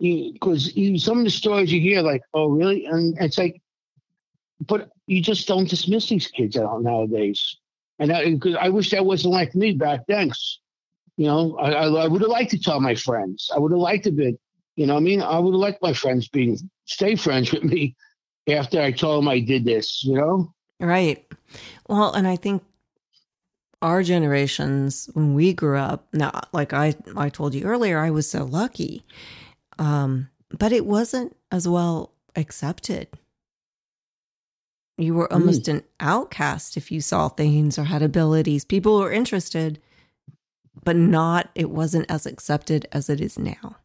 Because 0.00 0.72
some 1.02 1.18
of 1.18 1.24
the 1.24 1.30
stories 1.30 1.72
you 1.72 1.80
hear, 1.80 2.02
like, 2.02 2.22
oh, 2.34 2.48
really? 2.48 2.86
And 2.86 3.16
it's 3.20 3.38
like, 3.38 3.60
but 4.60 4.90
you 5.06 5.20
just 5.20 5.46
don't 5.46 5.68
dismiss 5.68 6.08
these 6.08 6.26
kids 6.26 6.56
out 6.56 6.82
nowadays. 6.82 7.56
And 7.98 8.10
because 8.40 8.56
I, 8.56 8.66
I 8.66 8.68
wish 8.70 8.90
that 8.90 9.04
wasn't 9.04 9.34
like 9.34 9.54
me 9.54 9.72
back 9.72 10.00
then. 10.08 10.32
You 11.16 11.26
know, 11.26 11.56
I, 11.58 11.70
I, 11.70 11.86
I 11.86 12.06
would 12.08 12.22
have 12.22 12.30
liked 12.30 12.50
to 12.52 12.58
tell 12.58 12.80
my 12.80 12.94
friends. 12.94 13.50
I 13.54 13.58
would 13.58 13.70
have 13.70 13.80
liked 13.80 14.04
to 14.04 14.10
be, 14.10 14.36
you 14.76 14.86
know, 14.86 14.96
I 14.96 15.00
mean, 15.00 15.22
I 15.22 15.38
would 15.38 15.52
have 15.52 15.60
liked 15.60 15.82
my 15.82 15.92
friends 15.92 16.28
being 16.28 16.58
stay 16.86 17.14
friends 17.14 17.52
with 17.52 17.62
me 17.62 17.94
after 18.48 18.80
I 18.80 18.90
told 18.90 19.22
them 19.22 19.28
I 19.28 19.40
did 19.40 19.64
this. 19.64 20.04
You 20.04 20.14
know, 20.14 20.54
right. 20.80 21.24
Well, 21.88 22.12
and 22.12 22.26
I 22.26 22.36
think 22.36 22.62
our 23.80 24.02
generations 24.02 25.08
when 25.12 25.34
we 25.34 25.52
grew 25.52 25.78
up, 25.78 26.08
now, 26.12 26.40
like 26.52 26.72
I 26.72 26.94
I 27.16 27.28
told 27.28 27.54
you 27.54 27.64
earlier, 27.64 27.98
I 27.98 28.10
was 28.10 28.28
so 28.28 28.44
lucky, 28.44 29.04
um, 29.78 30.28
but 30.50 30.72
it 30.72 30.86
wasn't 30.86 31.36
as 31.52 31.68
well 31.68 32.12
accepted. 32.34 33.08
You 34.96 35.14
were 35.14 35.32
almost 35.32 35.64
mm. 35.64 35.74
an 35.74 35.82
outcast 35.98 36.76
if 36.76 36.92
you 36.92 37.00
saw 37.00 37.28
things 37.28 37.78
or 37.78 37.84
had 37.84 38.02
abilities. 38.02 38.64
People 38.64 39.00
were 39.00 39.12
interested, 39.12 39.80
but 40.82 40.96
not, 40.96 41.50
it 41.54 41.70
wasn't 41.70 42.10
as 42.10 42.26
accepted 42.26 42.86
as 42.92 43.08
it 43.08 43.20
is 43.20 43.38
now. 43.38 43.76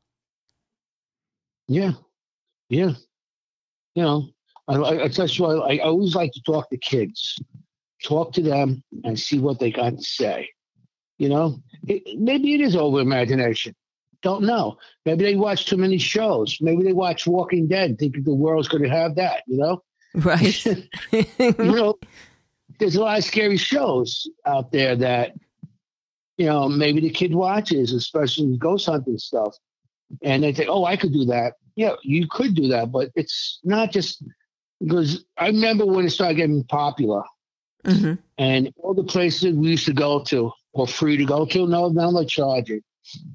Yeah. 1.68 1.92
Yeah. 2.70 2.94
You 3.96 4.04
know, 4.04 4.30
I, 4.68 4.76
I, 4.76 5.08
that's 5.08 5.40
why 5.40 5.54
I, 5.54 5.76
I 5.76 5.78
always 5.80 6.16
like 6.16 6.32
to 6.34 6.42
talk 6.42 6.70
to 6.70 6.78
kids, 6.78 7.38
talk 8.04 8.34
to 8.34 8.42
them 8.42 8.84
and 9.04 9.20
see 9.20 9.40
what 9.40 9.60
they 9.60 9.72
got 9.72 9.98
to 9.98 10.04
say. 10.04 10.50
You 11.18 11.30
know, 11.30 11.60
it, 11.88 12.20
maybe 12.20 12.54
it 12.54 12.62
is 12.62 12.76
over 12.76 13.00
imagination. 13.00 13.76
Don't 14.22 14.44
know. 14.44 14.78
Maybe 15.06 15.26
they 15.26 15.36
watch 15.36 15.66
too 15.66 15.78
many 15.78 15.98
shows. 15.98 16.58
Maybe 16.62 16.84
they 16.84 16.94
watch 16.94 17.28
Walking 17.28 17.68
Dead, 17.68 17.98
thinking 17.98 18.24
the 18.24 18.34
world's 18.34 18.68
going 18.68 18.84
to 18.84 18.90
have 18.90 19.16
that. 19.16 19.44
You 19.48 19.58
know, 19.58 19.84
right? 20.16 20.66
you 21.12 21.54
know, 21.58 22.00
there's 22.80 22.96
a 22.96 23.02
lot 23.02 23.18
of 23.18 23.24
scary 23.24 23.58
shows 23.58 24.28
out 24.46 24.72
there 24.72 24.96
that 24.98 25.34
you 26.40 26.46
know, 26.46 26.70
maybe 26.70 27.02
the 27.02 27.10
kid 27.10 27.36
watches, 27.36 27.92
especially 27.92 28.58
ghost 28.58 28.86
hunting 28.86 29.18
stuff, 29.18 29.58
and 30.24 30.42
they 30.42 30.54
think, 30.54 30.70
"Oh, 30.70 30.86
I 30.86 30.96
could 30.96 31.12
do 31.12 31.26
that." 31.26 31.56
Yeah, 31.76 31.96
you 32.02 32.28
could 32.32 32.56
do 32.56 32.70
that, 32.70 32.94
but 32.94 33.12
it's 33.14 33.60
not 33.66 33.92
just 33.92 34.24
because 34.80 35.26
I 35.38 35.48
remember 35.48 35.86
when 35.86 36.06
it 36.06 36.12
started 36.12 36.36
getting 36.38 36.64
popular, 36.64 37.24
mm-hmm. 37.86 38.14
and 38.38 38.74
all 38.78 38.94
the 38.94 39.04
places 39.04 39.54
we 39.54 39.72
used 39.72 39.86
to 39.88 39.94
go 39.94 40.24
to 40.24 40.54
were 40.74 40.88
free 40.88 41.18
to 41.18 41.26
go 41.26 41.46
to. 41.46 41.68
No, 41.68 41.90
now 41.90 42.12
they're 42.12 42.24
charging. 42.24 42.82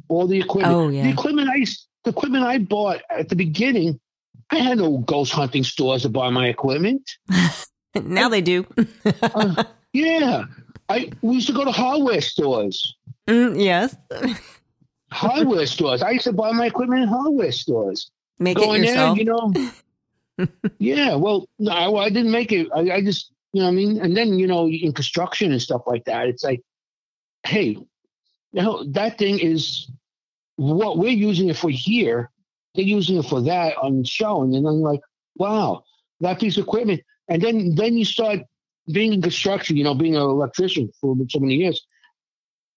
All 0.08 0.26
the 0.26 0.40
equipment, 0.40 0.74
oh, 0.74 0.88
yeah. 0.88 1.02
the 1.02 1.10
equipment 1.10 1.50
I 1.50 1.66
the 2.04 2.10
equipment 2.10 2.44
I 2.44 2.56
bought 2.56 3.02
at 3.10 3.28
the 3.28 3.36
beginning, 3.36 4.00
I 4.48 4.60
had 4.60 4.78
no 4.78 4.96
ghost 4.96 5.32
hunting 5.32 5.62
stores 5.62 6.02
to 6.02 6.08
buy 6.08 6.30
my 6.30 6.48
equipment. 6.48 7.10
now 7.94 8.30
they 8.30 8.40
do. 8.40 8.66
uh, 9.22 9.64
yeah, 9.92 10.46
I 10.88 11.10
we 11.22 11.36
used 11.36 11.46
to 11.46 11.52
go 11.52 11.64
to 11.64 11.70
hardware 11.70 12.20
stores. 12.20 12.96
Mm, 13.26 13.62
yes. 13.62 13.96
hardware 15.12 15.66
stores. 15.66 16.02
I 16.02 16.10
used 16.10 16.24
to 16.24 16.32
buy 16.32 16.52
my 16.52 16.66
equipment 16.66 17.02
in 17.02 17.08
hardware 17.08 17.52
stores. 17.52 18.10
Make 18.38 18.56
Going 18.56 18.82
it 18.82 18.88
yourself. 18.88 19.16
There, 19.16 19.24
you 19.24 19.30
know. 19.30 20.48
yeah. 20.78 21.14
Well, 21.14 21.48
no, 21.58 21.72
I, 21.72 22.04
I 22.04 22.08
didn't 22.10 22.32
make 22.32 22.52
it. 22.52 22.68
I, 22.74 22.80
I, 22.90 23.00
just, 23.00 23.32
you 23.52 23.62
know, 23.62 23.68
I 23.68 23.70
mean, 23.70 24.00
and 24.00 24.16
then 24.16 24.38
you 24.38 24.46
know, 24.46 24.68
in 24.68 24.92
construction 24.92 25.52
and 25.52 25.62
stuff 25.62 25.82
like 25.86 26.04
that, 26.04 26.26
it's 26.26 26.42
like, 26.42 26.60
hey, 27.46 27.68
you 27.68 28.62
know, 28.62 28.84
that 28.92 29.18
thing 29.18 29.38
is 29.38 29.90
what 30.56 30.98
we're 30.98 31.10
using 31.10 31.48
it 31.48 31.56
for 31.56 31.70
here. 31.70 32.30
They're 32.74 32.84
using 32.84 33.16
it 33.18 33.26
for 33.26 33.40
that 33.42 33.76
on 33.78 33.98
the 33.98 34.06
show, 34.06 34.42
and 34.42 34.52
then 34.52 34.66
I'm 34.66 34.80
like, 34.80 35.00
wow, 35.36 35.84
that 36.20 36.40
piece 36.40 36.56
of 36.56 36.64
equipment. 36.64 37.02
And 37.28 37.40
then 37.40 37.74
then 37.76 37.96
you 37.96 38.04
start 38.04 38.40
being 38.90 39.12
in 39.12 39.22
construction, 39.22 39.76
you 39.76 39.84
know, 39.84 39.94
being 39.94 40.16
an 40.16 40.22
electrician 40.22 40.90
for 41.00 41.16
so 41.28 41.38
many 41.38 41.54
years, 41.54 41.84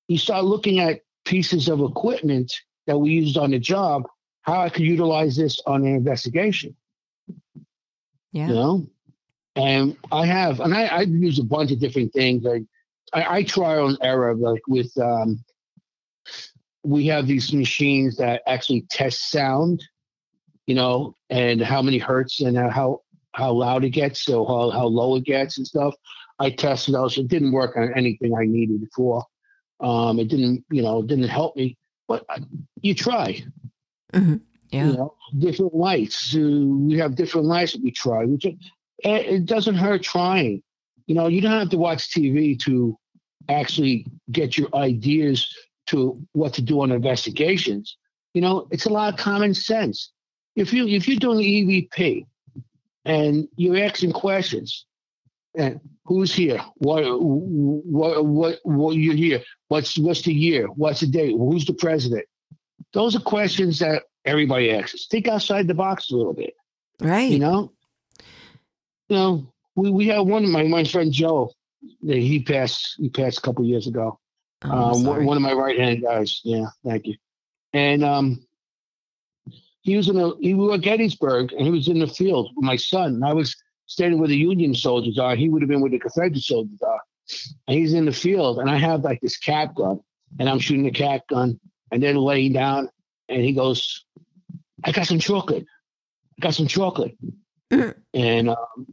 you 0.07 0.17
start 0.17 0.45
looking 0.45 0.79
at 0.79 1.01
pieces 1.25 1.67
of 1.67 1.81
equipment 1.81 2.53
that 2.85 2.97
we 2.97 3.11
used 3.11 3.37
on 3.37 3.51
the 3.51 3.59
job, 3.59 4.03
how 4.41 4.61
I 4.61 4.69
could 4.69 4.83
utilize 4.83 5.35
this 5.35 5.59
on 5.65 5.85
an 5.85 5.95
investigation. 5.95 6.75
Yeah. 8.31 8.47
You 8.47 8.53
know? 8.53 8.87
And 9.55 9.97
I 10.11 10.25
have, 10.25 10.59
and 10.59 10.73
I, 10.73 10.85
I 10.85 11.01
use 11.01 11.39
a 11.39 11.43
bunch 11.43 11.71
of 11.71 11.79
different 11.79 12.13
things. 12.13 12.45
I, 12.45 12.61
I, 13.11 13.37
I 13.37 13.43
trial 13.43 13.87
and 13.87 13.97
error, 14.01 14.35
like 14.35 14.61
with, 14.67 14.95
um, 14.97 15.43
we 16.83 17.07
have 17.07 17.27
these 17.27 17.51
machines 17.51 18.15
that 18.17 18.43
actually 18.47 18.85
test 18.89 19.29
sound, 19.29 19.83
you 20.67 20.75
know, 20.75 21.15
and 21.29 21.59
how 21.59 21.81
many 21.81 21.97
hertz 21.97 22.39
and 22.39 22.57
how 22.57 23.01
how 23.37 23.51
loud 23.51 23.83
it 23.83 23.91
gets, 23.91 24.23
so 24.23 24.43
how, 24.45 24.71
how 24.71 24.87
low 24.87 25.15
it 25.15 25.23
gets 25.23 25.57
and 25.59 25.67
stuff. 25.67 25.93
I 26.39 26.49
tested 26.49 26.95
those. 26.95 27.17
It 27.19 27.27
didn't 27.27 27.51
work 27.51 27.77
on 27.77 27.93
anything 27.95 28.35
I 28.35 28.45
needed 28.45 28.81
it 28.81 28.89
for. 28.95 29.23
Um, 29.79 30.19
it 30.19 30.27
didn't, 30.27 30.65
you 30.71 30.81
know, 30.81 30.99
it 30.99 31.07
didn't 31.07 31.27
help 31.27 31.55
me, 31.55 31.77
but 32.07 32.25
you 32.81 32.95
try. 32.95 33.43
Mhm. 34.11 34.41
Yeah. 34.71 34.87
You 34.87 34.93
know, 34.93 35.15
different 35.37 35.75
lights. 35.75 36.33
We 36.33 36.97
have 36.97 37.15
different 37.15 37.45
lights 37.45 37.73
that 37.73 37.83
we 37.83 37.91
try. 37.91 38.25
Which 38.25 38.45
it, 38.45 38.57
it 39.03 39.45
doesn't 39.45 39.75
hurt 39.75 40.01
trying. 40.01 40.63
You 41.05 41.13
know, 41.13 41.27
you 41.27 41.39
don't 41.39 41.59
have 41.59 41.69
to 41.69 41.77
watch 41.77 42.09
TV 42.09 42.59
to 42.61 42.97
actually 43.49 44.07
get 44.31 44.57
your 44.57 44.69
ideas 44.75 45.47
to 45.87 46.19
what 46.33 46.55
to 46.55 46.63
do 46.63 46.81
on 46.81 46.91
investigations. 46.91 47.97
You 48.33 48.41
know, 48.41 48.67
it's 48.71 48.85
a 48.85 48.89
lot 48.89 49.13
of 49.13 49.19
common 49.19 49.53
sense. 49.53 50.11
If 50.55 50.73
you 50.73 50.87
if 50.87 51.07
you're 51.07 51.19
doing 51.19 51.39
EVP 51.39 52.25
and 53.07 53.47
you're 53.55 53.83
asking 53.83 54.11
questions, 54.11 54.85
and 55.55 55.79
who's 56.05 56.33
here? 56.33 56.61
What 56.75 57.03
what 57.19 58.25
what 58.25 58.59
what 58.63 58.95
you're 58.95 59.15
here? 59.15 59.41
What's 59.69 59.97
what's 59.97 60.21
the 60.21 60.33
year? 60.33 60.67
What's 60.67 60.99
the 60.99 61.07
date? 61.07 61.35
Who's 61.37 61.65
the 61.65 61.73
president? 61.73 62.25
Those 62.93 63.15
are 63.15 63.21
questions 63.21 63.79
that 63.79 64.03
everybody 64.25 64.71
asks. 64.71 65.07
Think 65.07 65.27
outside 65.27 65.67
the 65.67 65.73
box 65.73 66.11
a 66.11 66.15
little 66.15 66.33
bit. 66.33 66.53
Right. 67.01 67.31
You 67.31 67.39
know, 67.39 67.71
you 69.09 69.15
know, 69.15 69.53
we, 69.75 69.91
we 69.91 70.07
had 70.07 70.19
one 70.19 70.43
of 70.43 70.49
my 70.49 70.63
my 70.63 70.83
friend 70.83 71.11
Joe. 71.11 71.51
That 72.03 72.17
he 72.17 72.41
passed. 72.41 72.95
He 72.97 73.09
passed 73.09 73.37
a 73.37 73.41
couple 73.41 73.63
years 73.63 73.87
ago. 73.87 74.19
Oh, 74.63 74.95
Um, 74.95 75.03
one 75.03 75.25
one 75.25 75.37
of 75.37 75.43
my 75.43 75.53
right 75.53 75.77
hand 75.77 76.01
guys. 76.01 76.41
Yeah, 76.43 76.65
thank 76.83 77.05
you. 77.05 77.15
And 77.71 78.03
um, 78.03 78.46
he 79.87 79.95
was 79.95 80.09
in 80.09 80.17
a 80.17 80.35
he 80.41 80.53
was 80.53 80.77
at 80.77 80.81
Gettysburg, 80.81 81.53
and 81.53 81.61
he 81.61 81.71
was 81.71 81.87
in 81.87 81.99
the 81.99 82.07
field 82.07 82.51
with 82.57 82.65
my 82.65 82.75
son. 82.75 83.15
And 83.15 83.25
I 83.25 83.31
was 83.31 83.55
standing 83.85 84.19
where 84.19 84.27
the 84.27 84.35
Union 84.35 84.75
soldiers 84.75 85.17
are. 85.17 85.33
He 85.33 85.47
would 85.47 85.61
have 85.61 85.69
been 85.69 85.79
where 85.79 85.89
the 85.89 85.97
Confederate 85.97 86.41
soldiers 86.41 86.81
are. 86.81 86.99
And 87.67 87.79
he's 87.79 87.93
in 87.93 88.03
the 88.03 88.11
field, 88.11 88.59
and 88.59 88.69
I 88.69 88.75
have 88.75 89.05
like 89.05 89.21
this 89.21 89.37
cat 89.37 89.73
gun, 89.75 90.01
and 90.39 90.49
I'm 90.49 90.59
shooting 90.59 90.83
the 90.83 90.91
cat 90.91 91.23
gun, 91.29 91.57
and 91.89 92.03
they're 92.03 92.17
laying 92.17 92.51
down, 92.51 92.89
and 93.29 93.41
he 93.41 93.53
goes, 93.53 94.03
"I 94.83 94.91
got 94.91 95.07
some 95.07 95.19
chocolate. 95.19 95.65
I 96.37 96.41
got 96.41 96.53
some 96.53 96.67
chocolate." 96.67 97.15
And 98.13 98.49
um, 98.49 98.87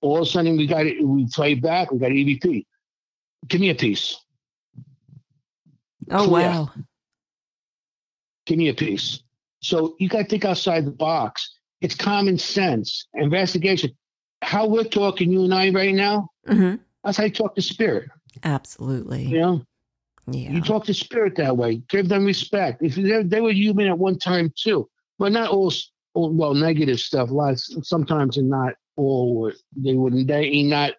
all 0.00 0.16
of 0.16 0.22
a 0.22 0.26
sudden, 0.26 0.56
we 0.56 0.66
got 0.66 0.86
it. 0.86 1.02
We 1.02 1.28
played 1.32 1.62
back. 1.62 1.92
We 1.92 1.98
got 1.98 2.10
EVP. 2.10 2.66
Give 3.46 3.60
me 3.60 3.70
a 3.70 3.74
piece. 3.74 4.16
oh 6.10 6.26
clear. 6.26 6.48
wow. 6.48 6.70
give 8.44 8.58
me 8.58 8.68
a 8.68 8.74
piece. 8.74 9.22
So 9.60 9.96
you 9.98 10.08
got 10.08 10.22
to 10.22 10.24
think 10.28 10.44
outside 10.44 10.84
the 10.84 10.90
box. 10.90 11.52
It's 11.80 11.94
common 11.94 12.38
sense, 12.38 13.06
investigation. 13.14 13.90
How 14.42 14.66
we're 14.66 14.84
talking, 14.84 15.30
you 15.32 15.44
and 15.44 15.54
I, 15.54 15.70
right 15.70 15.94
now, 15.94 16.28
hmm 16.46 16.76
that's 17.04 17.18
how 17.18 17.24
you 17.24 17.30
talk 17.30 17.54
to 17.54 17.62
spirit. 17.62 18.08
Absolutely. 18.42 19.24
You 19.26 19.38
know, 19.40 19.62
Yeah. 20.30 20.50
you 20.52 20.60
talk 20.60 20.84
to 20.86 20.94
spirit 20.94 21.36
that 21.36 21.56
way. 21.56 21.76
Give 21.88 22.08
them 22.08 22.24
respect. 22.24 22.82
If 22.82 22.96
they, 22.96 23.22
they 23.22 23.40
were 23.40 23.52
human 23.52 23.86
at 23.86 23.96
one 23.98 24.18
time 24.18 24.52
too, 24.56 24.88
but 25.18 25.30
not 25.32 25.50
all. 25.50 25.72
all- 26.14 26.32
Well, 26.32 26.54
negative 26.54 26.98
stuff. 26.98 27.30
Lots. 27.30 27.76
Sometimes, 27.82 28.38
and 28.38 28.48
not 28.50 28.74
all. 28.96 29.52
They 29.76 29.94
wouldn't. 29.94 30.26
They 30.26 30.44
ain't 30.46 30.68
not. 30.70 30.94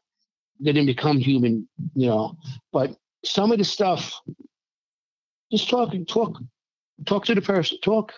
They 0.62 0.72
didn't 0.72 0.86
become 0.88 1.18
human. 1.18 1.68
You 1.95 2.08
know, 2.08 2.38
but 2.72 2.95
some 3.26 3.51
of 3.51 3.58
the 3.58 3.66
stuff. 3.66 4.14
Just 5.51 5.70
talk. 5.70 5.93
Talk. 6.08 6.39
Talk 7.05 7.26
to 7.26 7.36
the 7.36 7.41
person. 7.41 7.78
Talk. 7.82 8.14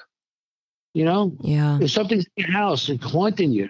You 0.94 1.06
know, 1.06 1.36
yeah. 1.42 1.78
If 1.82 1.92
something's 1.92 2.26
in 2.36 2.46
your 2.46 2.52
house 2.52 2.90
and 2.90 3.02
haunting 3.02 3.52
you, 3.52 3.70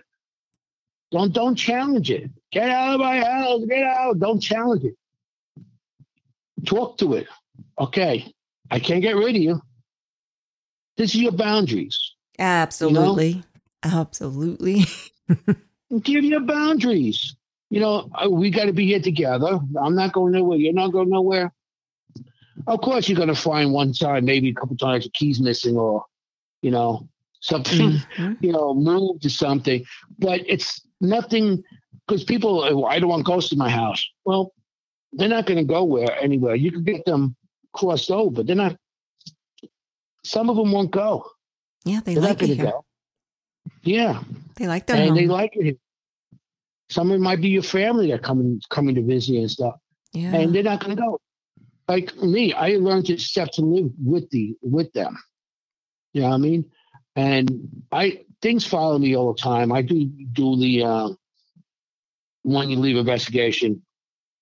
don't 1.12 1.34
don't 1.34 1.56
challenge 1.56 2.12
it. 2.12 2.30
Get 2.52 2.70
out 2.70 2.96
of 2.96 3.00
my 3.00 3.20
house. 3.20 3.62
Get 3.68 3.84
out. 3.84 4.20
Don't 4.20 4.40
challenge 4.40 4.84
it. 4.86 4.96
Talk 6.66 6.98
to 7.00 7.16
it. 7.16 7.28
Okay, 7.80 8.34
I 8.72 8.80
can't 8.80 9.02
get 9.02 9.16
rid 9.16 9.36
of 9.36 9.42
you. 9.42 9.62
This 10.98 11.16
is 11.16 11.22
your 11.22 11.32
boundaries. 11.32 11.98
Absolutely. 12.38 13.44
Absolutely. 13.84 14.86
Give 16.02 16.24
your 16.24 16.42
boundaries. 16.42 17.36
You 17.70 17.80
know, 17.80 18.10
we 18.30 18.50
got 18.50 18.66
to 18.66 18.74
be 18.74 18.88
here 18.88 19.00
together. 19.00 19.60
I'm 19.82 19.96
not 19.96 20.14
going 20.14 20.34
nowhere. 20.34 20.58
You're 20.58 20.74
not 20.74 20.92
going 20.92 21.10
nowhere. 21.10 21.54
Of 22.68 22.82
course, 22.82 23.08
you're 23.08 23.16
going 23.16 23.30
to 23.30 23.36
find 23.36 23.72
one 23.72 23.94
time, 23.94 24.26
maybe 24.26 24.50
a 24.50 24.54
couple 24.54 24.76
times, 24.76 25.06
a 25.06 25.10
key's 25.12 25.40
missing 25.40 25.78
or, 25.78 26.04
you 26.62 26.72
know, 26.72 27.08
something. 27.42 27.92
Mhm. 28.18 28.38
you 28.42 28.52
know, 28.52 28.74
move 28.74 29.20
to 29.22 29.30
something, 29.30 29.84
but 30.18 30.42
it's 30.48 30.82
nothing 31.02 31.64
because 32.08 32.24
people, 32.24 32.64
"Oh, 32.64 32.84
I 32.86 33.00
don't 33.00 33.10
want 33.10 33.26
ghosts 33.26 33.52
in 33.52 33.58
my 33.58 33.70
house. 33.70 34.04
Well, 34.26 34.52
they're 35.14 35.30
not 35.30 35.46
going 35.46 35.58
to 35.60 35.64
go 35.64 35.84
where 35.84 36.12
anywhere. 36.22 36.56
You 36.56 36.72
can 36.72 36.84
get 36.84 37.06
them 37.06 37.36
crossed 37.74 38.12
over. 38.12 38.44
They're 38.44 38.56
not. 38.56 38.76
Some 40.26 40.50
of 40.50 40.56
them 40.58 40.72
won't 40.72 40.92
go. 40.92 41.26
Yeah, 41.86 42.02
they 42.04 42.14
They're 42.14 42.24
like 42.24 42.42
not 42.42 42.50
it 42.50 42.56
here. 42.56 42.66
go. 42.66 42.86
Yeah, 43.84 44.22
They 44.56 44.68
like 44.68 44.86
their 44.88 44.98
and 44.98 45.10
home. 45.10 45.16
they 45.18 45.28
like 45.28 45.56
it. 45.56 45.64
here. 45.64 45.74
Some 46.90 47.12
of 47.12 47.16
it 47.16 47.22
might 47.24 47.40
be 47.42 47.50
your 47.50 47.64
family 47.64 48.10
that 48.12 48.24
coming 48.24 48.60
coming 48.70 48.96
to 48.96 49.02
visit 49.02 49.38
and 49.38 49.50
stuff, 49.50 49.76
yeah. 50.12 50.36
and 50.36 50.54
they're 50.54 50.64
not 50.64 50.80
going 50.84 50.96
to 50.96 51.02
go. 51.02 51.20
Like 51.88 52.16
me, 52.18 52.52
I 52.54 52.76
learned 52.78 53.06
to 53.08 53.14
accept 53.14 53.54
to 53.56 53.62
live 53.62 53.92
with 54.04 54.30
the 54.32 54.56
with 54.62 54.92
them. 54.94 55.18
You 56.14 56.22
know 56.22 56.30
what 56.30 56.36
I 56.36 56.38
mean? 56.40 56.66
And 57.16 57.84
I 57.92 58.26
things 58.42 58.66
follow 58.66 58.98
me 58.98 59.16
all 59.16 59.34
the 59.34 59.40
time. 59.42 59.72
I 59.72 59.82
do 59.82 60.06
do 60.06 60.56
the 60.58 60.84
uh, 60.84 61.10
when 62.44 62.70
you 62.70 62.78
leave 62.78 62.98
investigation, 62.98 63.82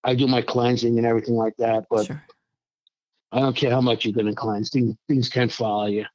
I 0.03 0.15
do 0.15 0.27
my 0.27 0.41
cleansing 0.41 0.97
and 0.97 1.05
everything 1.07 1.35
like 1.35 1.55
that. 1.57 1.85
But 1.89 2.05
sure. 2.05 2.23
I 3.31 3.39
don't 3.39 3.55
care 3.55 3.71
how 3.71 3.81
much 3.81 4.05
you're 4.05 4.13
going 4.13 4.27
to 4.27 4.35
cleanse. 4.35 4.69
Things 4.69 4.95
things 5.07 5.29
can 5.29 5.49
follow 5.49 5.87
you. 5.87 6.05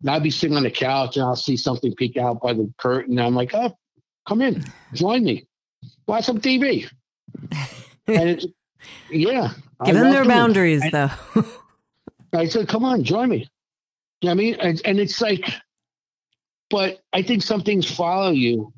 And 0.00 0.10
I'll 0.10 0.20
be 0.20 0.30
sitting 0.30 0.56
on 0.56 0.62
the 0.64 0.70
couch 0.70 1.16
and 1.16 1.24
I'll 1.24 1.36
see 1.36 1.56
something 1.56 1.94
peek 1.94 2.16
out 2.16 2.40
by 2.40 2.52
the 2.52 2.72
curtain. 2.78 3.18
And 3.18 3.26
I'm 3.26 3.34
like, 3.34 3.54
oh, 3.54 3.76
come 4.28 4.42
in, 4.42 4.64
join 4.92 5.24
me, 5.24 5.46
watch 6.06 6.24
some 6.24 6.40
TV. 6.40 6.88
and 8.06 8.28
it's 8.30 8.46
yeah, 9.10 9.50
I 9.80 9.86
Give 9.86 9.96
them 9.96 10.10
their 10.10 10.22
it. 10.22 10.28
boundaries, 10.28 10.82
I- 10.82 10.90
though. 10.90 11.10
I 12.34 12.46
said, 12.48 12.66
come 12.68 12.84
on, 12.84 13.04
join 13.04 13.28
me. 13.28 13.48
You 14.24 14.28
know 14.28 14.32
I 14.32 14.36
mean? 14.36 14.54
And, 14.54 14.80
and 14.86 14.98
it's 14.98 15.20
like, 15.20 15.52
but 16.70 17.02
I 17.12 17.20
think 17.20 17.42
some 17.42 17.60
things 17.60 17.90
follow 17.90 18.30
you, 18.30 18.72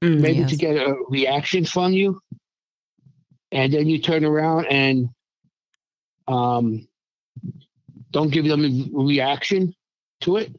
Mm, 0.00 0.20
maybe 0.20 0.38
yes. 0.38 0.50
to 0.50 0.56
get 0.56 0.76
a 0.76 0.94
reaction 1.08 1.64
from 1.64 1.92
you. 1.92 2.20
And 3.50 3.72
then 3.72 3.88
you 3.88 3.98
turn 4.00 4.24
around 4.24 4.66
and 4.66 5.08
um, 6.28 6.86
don't 8.12 8.30
give 8.30 8.44
them 8.44 8.64
a 8.64 9.02
reaction 9.04 9.74
to 10.20 10.36
it. 10.36 10.54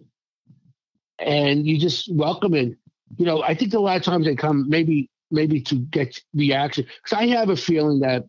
And 1.20 1.66
you 1.66 1.78
just 1.78 2.14
welcome 2.14 2.54
it. 2.54 2.78
You 3.18 3.26
know, 3.26 3.44
I 3.44 3.54
think 3.54 3.74
a 3.74 3.80
lot 3.80 3.96
of 3.96 4.04
times 4.04 4.26
they 4.26 4.36
come 4.36 4.70
maybe 4.70 5.10
maybe 5.32 5.62
to 5.62 5.76
get 5.76 6.20
reaction. 6.34 6.86
Because 7.02 7.18
I 7.18 7.28
have 7.28 7.50
a 7.50 7.56
feeling 7.56 8.02
that 8.02 8.26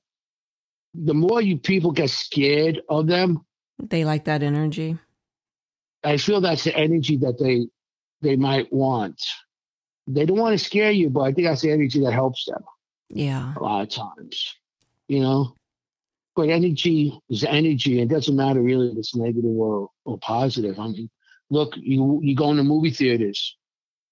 the 0.95 1.15
more 1.15 1.43
you 1.43 1.59
people 1.59 1.91
get 1.91 2.11
scared 2.11 2.81
of 2.89 3.09
them, 3.09 3.45
They 3.83 4.05
like 4.05 4.25
that 4.27 4.45
energy. 4.45 4.97
I 6.05 6.17
feel 6.19 6.41
that's 6.41 6.65
the 6.65 6.77
energy 6.77 7.17
that 7.19 7.39
they 7.39 7.69
they 8.21 8.37
might 8.37 8.73
want. 8.73 9.21
They 10.07 10.27
don't 10.27 10.39
want 10.39 10.59
to 10.59 10.65
scare 10.65 10.91
you, 10.91 11.09
but 11.11 11.21
I 11.23 11.33
think 11.33 11.47
that's 11.49 11.63
the 11.63 11.71
energy 11.71 12.01
that 12.01 12.13
helps 12.13 12.45
them 12.45 12.63
Yeah. 13.11 13.55
a 13.57 13.61
lot 13.63 13.83
of 13.83 13.89
times. 13.89 14.55
You 15.09 15.21
know? 15.21 15.55
But 16.37 16.49
energy 16.51 17.19
is 17.31 17.45
energy. 17.45 18.01
It 18.01 18.09
doesn't 18.09 18.35
matter 18.37 18.61
really 18.61 18.89
if 18.89 18.99
it's 18.99 19.15
negative 19.15 19.45
or, 19.51 19.89
or 20.05 20.19
positive. 20.19 20.79
I 20.79 20.89
mean, 20.89 21.09
look, 21.51 21.75
you 21.77 22.21
you 22.23 22.35
go 22.35 22.51
into 22.51 22.65
movie 22.65 22.91
theaters, 22.91 23.57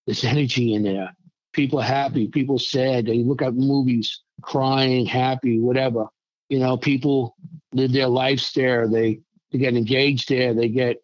there's 0.06 0.24
energy 0.24 0.74
in 0.74 0.82
there. 0.84 1.12
People 1.52 1.80
happy, 1.80 2.28
people 2.28 2.58
sad. 2.58 3.06
They 3.06 3.18
look 3.18 3.42
at 3.42 3.54
movies, 3.54 4.22
crying, 4.40 5.04
happy, 5.04 5.58
whatever. 5.58 6.06
You 6.48 6.60
know, 6.60 6.76
people 6.76 7.36
live 7.72 7.92
their 7.92 8.08
lives 8.08 8.52
there. 8.52 8.88
They 8.88 9.20
they 9.50 9.58
get 9.58 9.74
engaged 9.76 10.28
there. 10.28 10.54
They 10.54 10.68
get 10.68 11.02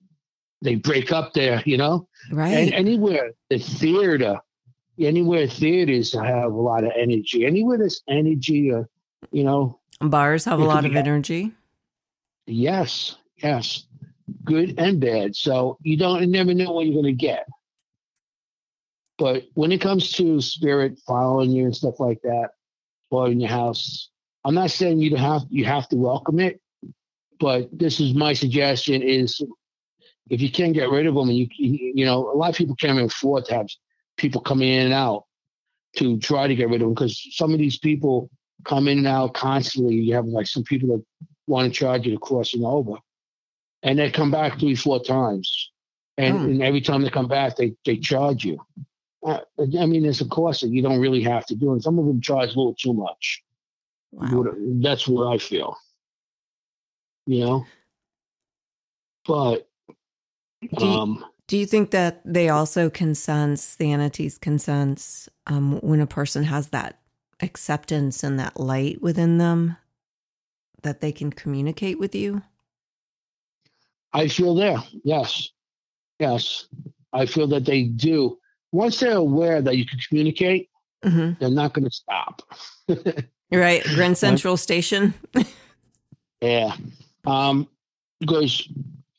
they 0.63 0.75
break 0.77 1.13
up 1.13 1.33
there. 1.35 1.63
You 1.67 1.77
know, 1.77 2.09
Right. 2.33 2.55
and 2.55 2.73
anywhere 2.75 3.33
the 3.51 3.59
theater, 3.59 4.41
anywhere 4.99 5.47
theaters 5.47 6.13
have 6.13 6.53
a 6.53 6.57
lot 6.57 6.85
of 6.85 6.93
energy. 6.97 7.45
Anywhere 7.47 7.79
there's 7.79 8.03
energy, 8.09 8.73
uh, 8.73 8.85
you 9.31 9.45
know, 9.45 9.79
Bars 10.01 10.45
have 10.45 10.61
a 10.61 10.65
lot 10.65 10.85
of 10.85 10.95
energy. 10.95 11.53
yes, 12.47 13.17
yes, 13.37 13.85
good 14.45 14.79
and 14.79 15.01
bad. 15.01 15.35
So 15.37 15.79
you 15.83 15.97
don't 15.97 16.21
you 16.21 16.27
never 16.29 16.55
know 16.55 16.73
what 16.73 16.87
you're 16.87 16.95
going 16.95 17.17
to 17.17 17.27
get. 17.27 17.47
But 19.19 19.45
when 19.55 19.73
it 19.73 19.81
comes 19.81 20.13
to 20.13 20.41
spirit 20.41 20.99
following 21.07 21.51
you 21.51 21.65
and 21.65 21.75
stuff 21.75 21.99
like 21.99 22.21
that, 22.23 22.51
or 23.11 23.29
in 23.29 23.41
your 23.41 23.51
house, 23.51 24.11
I'm 24.45 24.55
not 24.55 24.71
saying 24.71 25.01
you 25.01 25.17
have 25.17 25.43
you 25.51 25.65
have 25.65 25.89
to 25.89 25.97
welcome 25.97 26.39
it, 26.39 26.61
but 27.41 27.69
this 27.77 27.99
is 27.99 28.15
my 28.15 28.33
suggestion: 28.33 29.03
is 29.03 29.43
if 30.31 30.41
you 30.41 30.51
can't 30.51 30.75
get 30.75 30.91
rid 30.91 31.07
of 31.07 31.15
them, 31.15 31.29
and 31.29 31.39
you 31.39 31.49
you 31.59 32.05
know, 32.05 32.31
a 32.31 32.37
lot 32.37 32.51
of 32.51 32.57
people 32.57 32.77
can't 32.77 32.95
even 32.95 33.07
afford 33.07 33.45
to 33.47 33.55
have 33.55 33.67
people 34.17 34.41
coming 34.41 34.69
in 34.69 34.87
and 34.87 34.95
out 34.95 35.25
to 35.97 36.19
try 36.19 36.47
to 36.47 36.55
get 36.55 36.69
rid 36.69 36.83
of 36.83 36.87
them 36.87 36.95
because 36.95 37.27
some 37.35 37.53
of 37.53 37.59
these 37.59 37.79
people 37.79 38.31
come 38.65 38.89
in 38.89 38.99
and 38.99 39.07
out 39.07 39.35
constantly. 39.35 39.95
You 39.95 40.15
have 40.15 40.27
like 40.27 40.47
some 40.47 40.65
people 40.65 40.89
that 40.89 41.05
want 41.47 41.73
to 41.73 41.79
charge 41.79 42.07
you 42.07 42.13
to 42.13 42.19
crossing 42.19 42.65
over, 42.65 42.95
and 43.83 43.99
they 43.99 44.11
come 44.11 44.31
back 44.31 44.59
three, 44.59 44.75
four 44.75 45.03
times, 45.03 45.71
and, 46.17 46.37
Hmm. 46.39 46.45
and 46.47 46.63
every 46.63 46.81
time 46.81 47.03
they 47.03 47.11
come 47.11 47.29
back, 47.29 47.57
they 47.57 47.75
they 47.85 47.97
charge 47.97 48.45
you. 48.45 48.59
Uh, 49.27 49.41
I 49.59 49.87
mean, 49.87 50.03
there's 50.03 50.21
a 50.21 50.29
cost 50.29 50.61
that 50.61 50.69
you 50.71 50.83
don't 50.83 51.01
really 51.01 51.23
have 51.23 51.45
to 51.47 51.57
do, 51.57 51.73
and 51.73 51.83
some 51.83 51.99
of 51.99 52.07
them 52.07 52.21
charge 52.21 52.55
a 52.55 52.59
little 52.59 52.75
too 52.75 52.93
much. 52.93 53.43
Wow. 54.13 54.45
That's 54.81 55.07
what 55.09 55.27
I 55.35 55.39
feel. 55.39 55.77
You 57.27 57.41
know, 57.45 57.67
but 59.27 59.68
Do 60.63 60.87
you, 60.87 60.93
um, 60.93 61.25
do 61.47 61.57
you 61.57 61.67
think 61.67 61.93
that 61.93 62.21
they 62.25 62.49
also 62.49 62.91
can 62.91 63.15
sense 63.15 63.77
the 63.77 63.93
entities 63.93 64.39
can 64.39 64.59
sense 64.59 65.29
um, 65.47 65.79
when 65.81 66.01
a 66.01 66.07
person 66.07 66.45
has 66.45 66.69
that 66.69 66.99
acceptance 67.41 68.25
and 68.25 68.39
that 68.39 68.59
light 68.59 69.01
within 69.01 69.39
them 69.39 69.77
that 70.83 71.01
they 71.01 71.13
can 71.13 71.31
communicate 71.31 71.99
with 71.99 72.15
you? 72.15 72.43
I 74.13 74.29
feel 74.29 74.55
there. 74.55 74.79
Yes, 75.05 75.51
yes, 76.19 76.67
I 77.13 77.27
feel 77.27 77.47
that 77.49 77.65
they 77.65 77.85
do. 77.85 78.39
Once 78.73 79.01
they're 79.01 79.17
aware 79.17 79.63
that 79.63 79.77
you 79.77 79.87
can 79.87 79.99
communicate, 80.09 80.71
hmm 81.03 81.33
they're 81.39 81.51
not 81.51 81.73
going 81.75 81.85
to 81.85 81.91
stop. 81.91 82.43
Right, 83.51 83.83
Grand 83.95 84.19
Central 84.19 84.59
Station. 84.59 85.15
Yeah. 86.41 86.77
Um, 87.27 87.69
because 88.21 88.69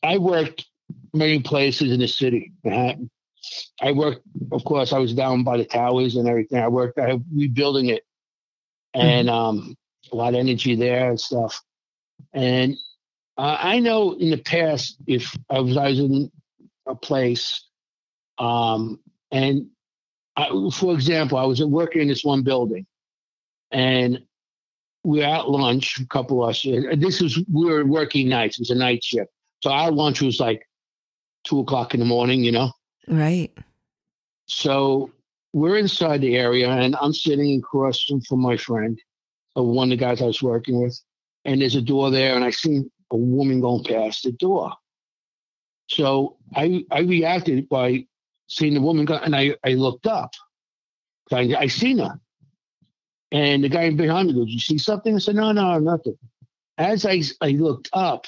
I 0.04 0.18
worked 0.18 0.66
many 1.14 1.40
places 1.40 1.92
in 1.92 2.00
the 2.00 2.08
city. 2.08 2.52
Manhattan. 2.64 3.10
I 3.82 3.92
worked, 3.94 4.22
of 4.52 4.64
course, 4.66 4.92
I 4.92 5.00
was 5.00 5.14
down 5.14 5.44
by 5.44 5.58
the 5.58 5.66
towers 5.66 6.16
and 6.16 6.28
everything. 6.28 6.60
I 6.60 6.68
worked, 6.68 7.00
I 7.00 7.20
rebuilding 7.34 7.88
it 7.88 8.04
and 8.94 9.30
um, 9.30 9.76
a 10.12 10.16
lot 10.16 10.34
of 10.34 10.40
energy 10.40 10.76
there 10.76 11.10
and 11.10 11.20
stuff. 11.20 11.62
And 12.34 12.76
uh, 13.38 13.58
I 13.60 13.80
know 13.80 14.14
in 14.14 14.32
the 14.32 14.38
past, 14.38 14.98
if 15.08 15.36
I 15.50 15.60
was, 15.60 15.78
I 15.78 15.88
was 15.88 16.00
in 16.00 16.32
a 16.86 16.96
place, 16.96 17.66
um, 18.38 19.00
and 19.32 19.68
I, 20.36 20.50
for 20.74 20.94
example, 20.94 21.38
I 21.38 21.46
was 21.46 21.64
working 21.64 22.02
in 22.02 22.08
this 22.10 22.24
one 22.24 22.44
building 22.44 22.86
and 23.72 24.20
we 25.04 25.20
were 25.20 25.26
at 25.26 25.50
lunch, 25.50 26.00
a 26.00 26.06
couple 26.06 26.44
of 26.44 26.50
us. 26.50 26.66
This 26.98 27.22
was 27.22 27.38
we 27.52 27.66
were 27.66 27.86
working 27.86 28.28
nights. 28.28 28.58
It 28.58 28.62
was 28.62 28.70
a 28.70 28.76
night 28.76 29.04
shift, 29.04 29.32
so 29.62 29.72
our 29.72 29.92
lunch 29.92 30.22
was 30.22 30.40
like 30.40 30.68
two 31.50 31.60
o'clock 31.60 31.94
in 31.94 32.00
the 32.00 32.06
morning. 32.06 32.44
You 32.44 32.52
know, 32.52 32.72
Right. 33.08 33.52
so 34.46 35.12
we're 35.52 35.78
inside 35.78 36.22
the 36.22 36.36
area, 36.36 36.70
and 36.70 36.96
I'm 37.02 37.14
sitting 37.14 37.60
across 37.60 38.04
from, 38.04 38.22
my 38.40 38.56
friend, 38.56 39.00
uh, 39.58 39.64
one 39.64 39.92
of 39.92 39.98
the 39.98 40.06
guys 40.06 40.22
I 40.22 40.26
was 40.26 40.44
working 40.44 40.82
with, 40.82 41.00
and 41.46 41.62
there's 41.62 41.76
a 41.76 41.82
door 41.82 42.12
there, 42.12 42.36
and 42.36 42.46
I 42.46 42.52
see 42.52 42.84
a 43.12 43.18
woman 43.18 43.60
going 43.62 43.84
past 43.84 44.24
the 44.24 44.32
door. 44.32 44.74
So 45.88 46.38
I 46.56 46.86
I 46.92 47.00
reacted 47.00 47.68
by 47.68 48.06
seeing 48.48 48.76
the 48.76 48.82
woman 48.82 49.06
go, 49.06 49.16
and 49.16 49.36
I 49.36 49.56
I 49.66 49.74
looked 49.74 50.06
up. 50.06 50.32
I 51.32 51.56
I 51.58 51.68
seen 51.68 51.98
her, 51.98 52.20
and 53.32 53.64
the 53.64 53.70
guy 53.70 53.90
behind 53.90 54.28
me 54.28 54.34
goes, 54.36 54.50
"You 54.50 54.60
see 54.60 54.78
something?" 54.78 55.16
I 55.16 55.20
said, 55.20 55.36
"No, 55.36 55.52
no, 55.52 55.80
nothing." 55.80 56.18
As 56.78 57.06
I 57.06 57.24
I 57.42 57.50
looked 57.52 57.90
up, 57.94 58.26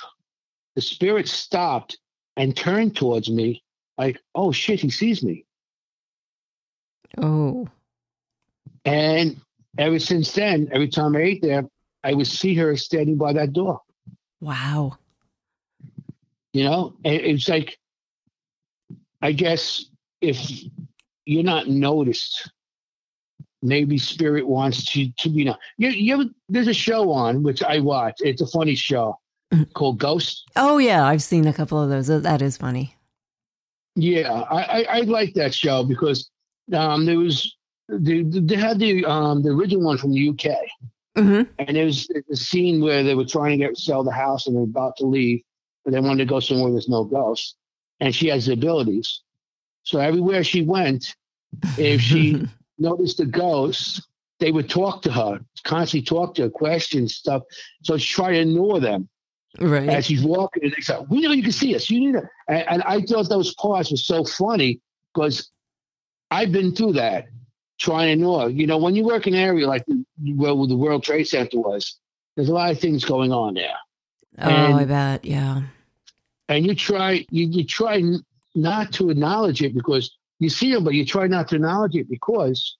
the 0.76 0.82
spirit 0.82 1.28
stopped 1.28 1.99
and 2.38 2.56
turned 2.56 2.96
towards 2.96 3.30
me, 3.30 3.64
like, 3.98 4.20
"Oh 4.36 4.52
shit, 4.52 4.80
he 4.80 4.90
sees 4.90 5.24
me." 5.24 5.46
Oh, 7.18 7.68
And 8.86 9.42
ever 9.78 10.00
since 10.00 10.32
then, 10.34 10.70
every 10.72 10.88
time 10.88 11.16
I 11.16 11.22
ate 11.22 11.42
there, 11.42 11.66
I 12.04 12.14
would 12.14 12.28
see 12.28 12.56
her 12.56 12.76
standing 12.78 13.18
by 13.18 13.34
that 13.34 13.54
door. 13.54 13.82
wow. 14.40 14.98
You 16.54 16.66
know, 16.66 16.94
and 17.06 17.14
it's 17.16 17.48
like, 17.48 17.78
I 19.22 19.32
guess 19.32 19.86
if 20.20 20.38
you're 21.26 21.44
not 21.44 21.68
noticed, 21.68 22.52
maybe 23.62 23.98
spirit 23.98 24.48
wants 24.48 24.86
to 24.94 25.12
to 25.20 25.30
be. 25.30 25.46
known. 25.46 25.56
You, 25.78 25.90
you 25.90 26.14
ever, 26.16 26.26
there's 26.50 26.68
a 26.68 26.74
show 26.74 27.12
on 27.12 27.44
which 27.44 27.64
I 27.64 27.80
watch. 27.80 28.16
It's 28.20 28.42
a 28.42 28.48
funny 28.48 28.76
show. 28.76 29.18
Called 29.74 29.99
Ghost. 29.99 30.49
Oh, 30.56 30.78
yeah. 30.78 31.06
I've 31.06 31.24
seen 31.24 31.47
a 31.47 31.54
couple 31.54 31.82
of 31.82 31.89
those. 31.89 32.08
That 32.08 32.41
is 32.41 32.58
funny. 32.58 32.95
Yeah, 33.95 34.32
I, 34.32 34.62
I, 34.62 34.84
I 34.84 34.99
like 35.02 35.34
that 35.34 35.54
show 35.54 35.84
because 35.84 36.30
um, 36.74 37.06
there 37.06 37.18
was 37.18 37.56
they, 37.89 38.24
they 38.24 38.56
had 38.56 38.80
the 38.80 39.04
um, 39.06 39.43
the 39.43 39.49
original 39.49 39.84
one 39.84 39.97
from 39.97 40.14
the 40.14 40.30
UK. 40.30 40.56
hmm 41.16 41.41
And 41.60 41.76
there 41.76 41.86
was 41.86 42.10
a 42.32 42.36
scene 42.36 42.82
where 42.82 43.04
they 43.04 43.16
were 43.16 43.26
trying 43.26 43.60
to 43.60 43.68
get 43.68 43.78
sell 43.78 44.04
the 44.04 44.12
house 44.12 44.47
and 44.47 44.56
they're 44.56 44.64
about 44.64 44.95
to 44.97 45.06
leave, 45.06 45.41
but 45.84 45.91
they 45.91 45.99
wanted 45.99 46.20
to 46.20 46.30
go 46.30 46.39
somewhere 46.39 46.72
there's 46.72 46.88
no 46.88 47.04
ghosts. 47.04 47.56
And 47.99 48.16
she 48.16 48.28
has 48.30 48.45
the 48.45 48.54
abilities. 48.54 49.22
So 49.84 49.99
everywhere 49.99 50.43
she 50.43 50.62
went, 50.62 51.16
if 51.78 52.02
she 52.02 52.47
noticed 52.80 53.18
the 53.18 53.26
ghosts, 53.26 54.02
they 54.39 54.52
would 54.52 54.70
talk 54.70 55.02
to 55.04 55.12
her, 55.12 55.41
constantly 55.66 56.06
talk 56.06 56.36
to 56.36 56.43
her, 56.43 56.49
questions, 56.49 57.16
stuff. 57.16 57.43
So 57.84 57.97
she 57.97 58.14
tried 58.14 58.32
to 58.32 58.39
ignore 58.39 58.80
them 58.80 59.10
right. 59.60 59.89
as 59.89 60.06
she's 60.06 60.24
walking. 60.24 60.64
And 60.64 60.74
they 60.74 60.82
said, 60.82 61.06
We 61.10 61.22
know 61.22 61.32
you 61.32 61.43
can 61.43 61.52
see 61.52 61.76
us. 61.76 61.89
You 61.89 61.99
need 61.99 62.16
it. 62.16 62.24
And, 62.47 62.66
and 62.70 62.84
I 62.84 63.02
thought 63.02 63.30
those 63.30 63.54
parts 63.56 63.91
were 63.91 63.97
so 63.97 64.24
funny 64.24 64.80
because 65.14 65.49
I've 66.30 66.52
been 66.52 66.74
through 66.74 66.93
that, 66.93 67.28
trying 67.80 68.08
to 68.08 68.14
ignore. 68.14 68.49
You 68.49 68.68
know, 68.68 68.78
when 68.78 68.95
you 68.95 69.04
work 69.04 69.28
in 69.28 69.34
an 69.34 69.39
area 69.39 69.68
like 69.68 69.84
where 69.88 70.68
the 70.68 70.78
World 70.78 71.04
Trade 71.04 71.26
Center 71.26 71.60
was, 71.60 71.99
there's 72.36 72.49
a 72.49 72.54
lot 72.54 72.72
of 72.72 72.80
things 72.80 73.04
going 73.04 73.32
on 73.32 73.56
there. 73.56 73.76
oh, 74.39 74.49
and- 74.49 74.76
I 74.76 74.86
bet. 74.86 75.26
Yeah. 75.26 75.64
And 76.47 76.66
you 76.66 76.76
try, 76.76 77.26
you, 77.30 77.47
you 77.47 77.64
try 77.64 78.04
not 78.56 78.91
to 78.93 79.10
acknowledge 79.10 79.62
it 79.62 79.74
because 79.74 80.18
you 80.39 80.49
see 80.49 80.74
them, 80.74 80.84
but 80.84 80.93
you 80.93 81.06
try 81.06 81.28
not 81.28 81.47
to 81.49 81.56
acknowledge 81.56 81.95
it 81.95 82.10
because 82.10 82.76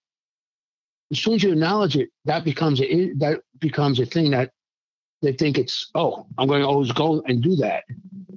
as 1.12 1.20
soon 1.20 1.36
as 1.36 1.44
you 1.44 1.52
acknowledge 1.52 1.96
it, 1.96 2.10
that 2.26 2.44
becomes 2.44 2.82
a 2.82 3.14
that 3.14 3.42
becomes 3.60 4.00
a 4.00 4.06
thing 4.06 4.32
that 4.32 4.52
they 5.22 5.34
think 5.34 5.58
it's 5.58 5.90
oh 5.96 6.26
I'm 6.38 6.48
going 6.48 6.62
to 6.62 6.68
always 6.68 6.92
go 6.92 7.22
and 7.26 7.42
do 7.42 7.56
that 7.58 7.84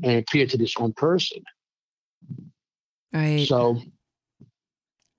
and 0.03 0.19
appear 0.19 0.47
to 0.47 0.57
this 0.57 0.77
one 0.77 0.93
person. 0.93 1.43
Right. 3.13 3.47
So 3.47 3.81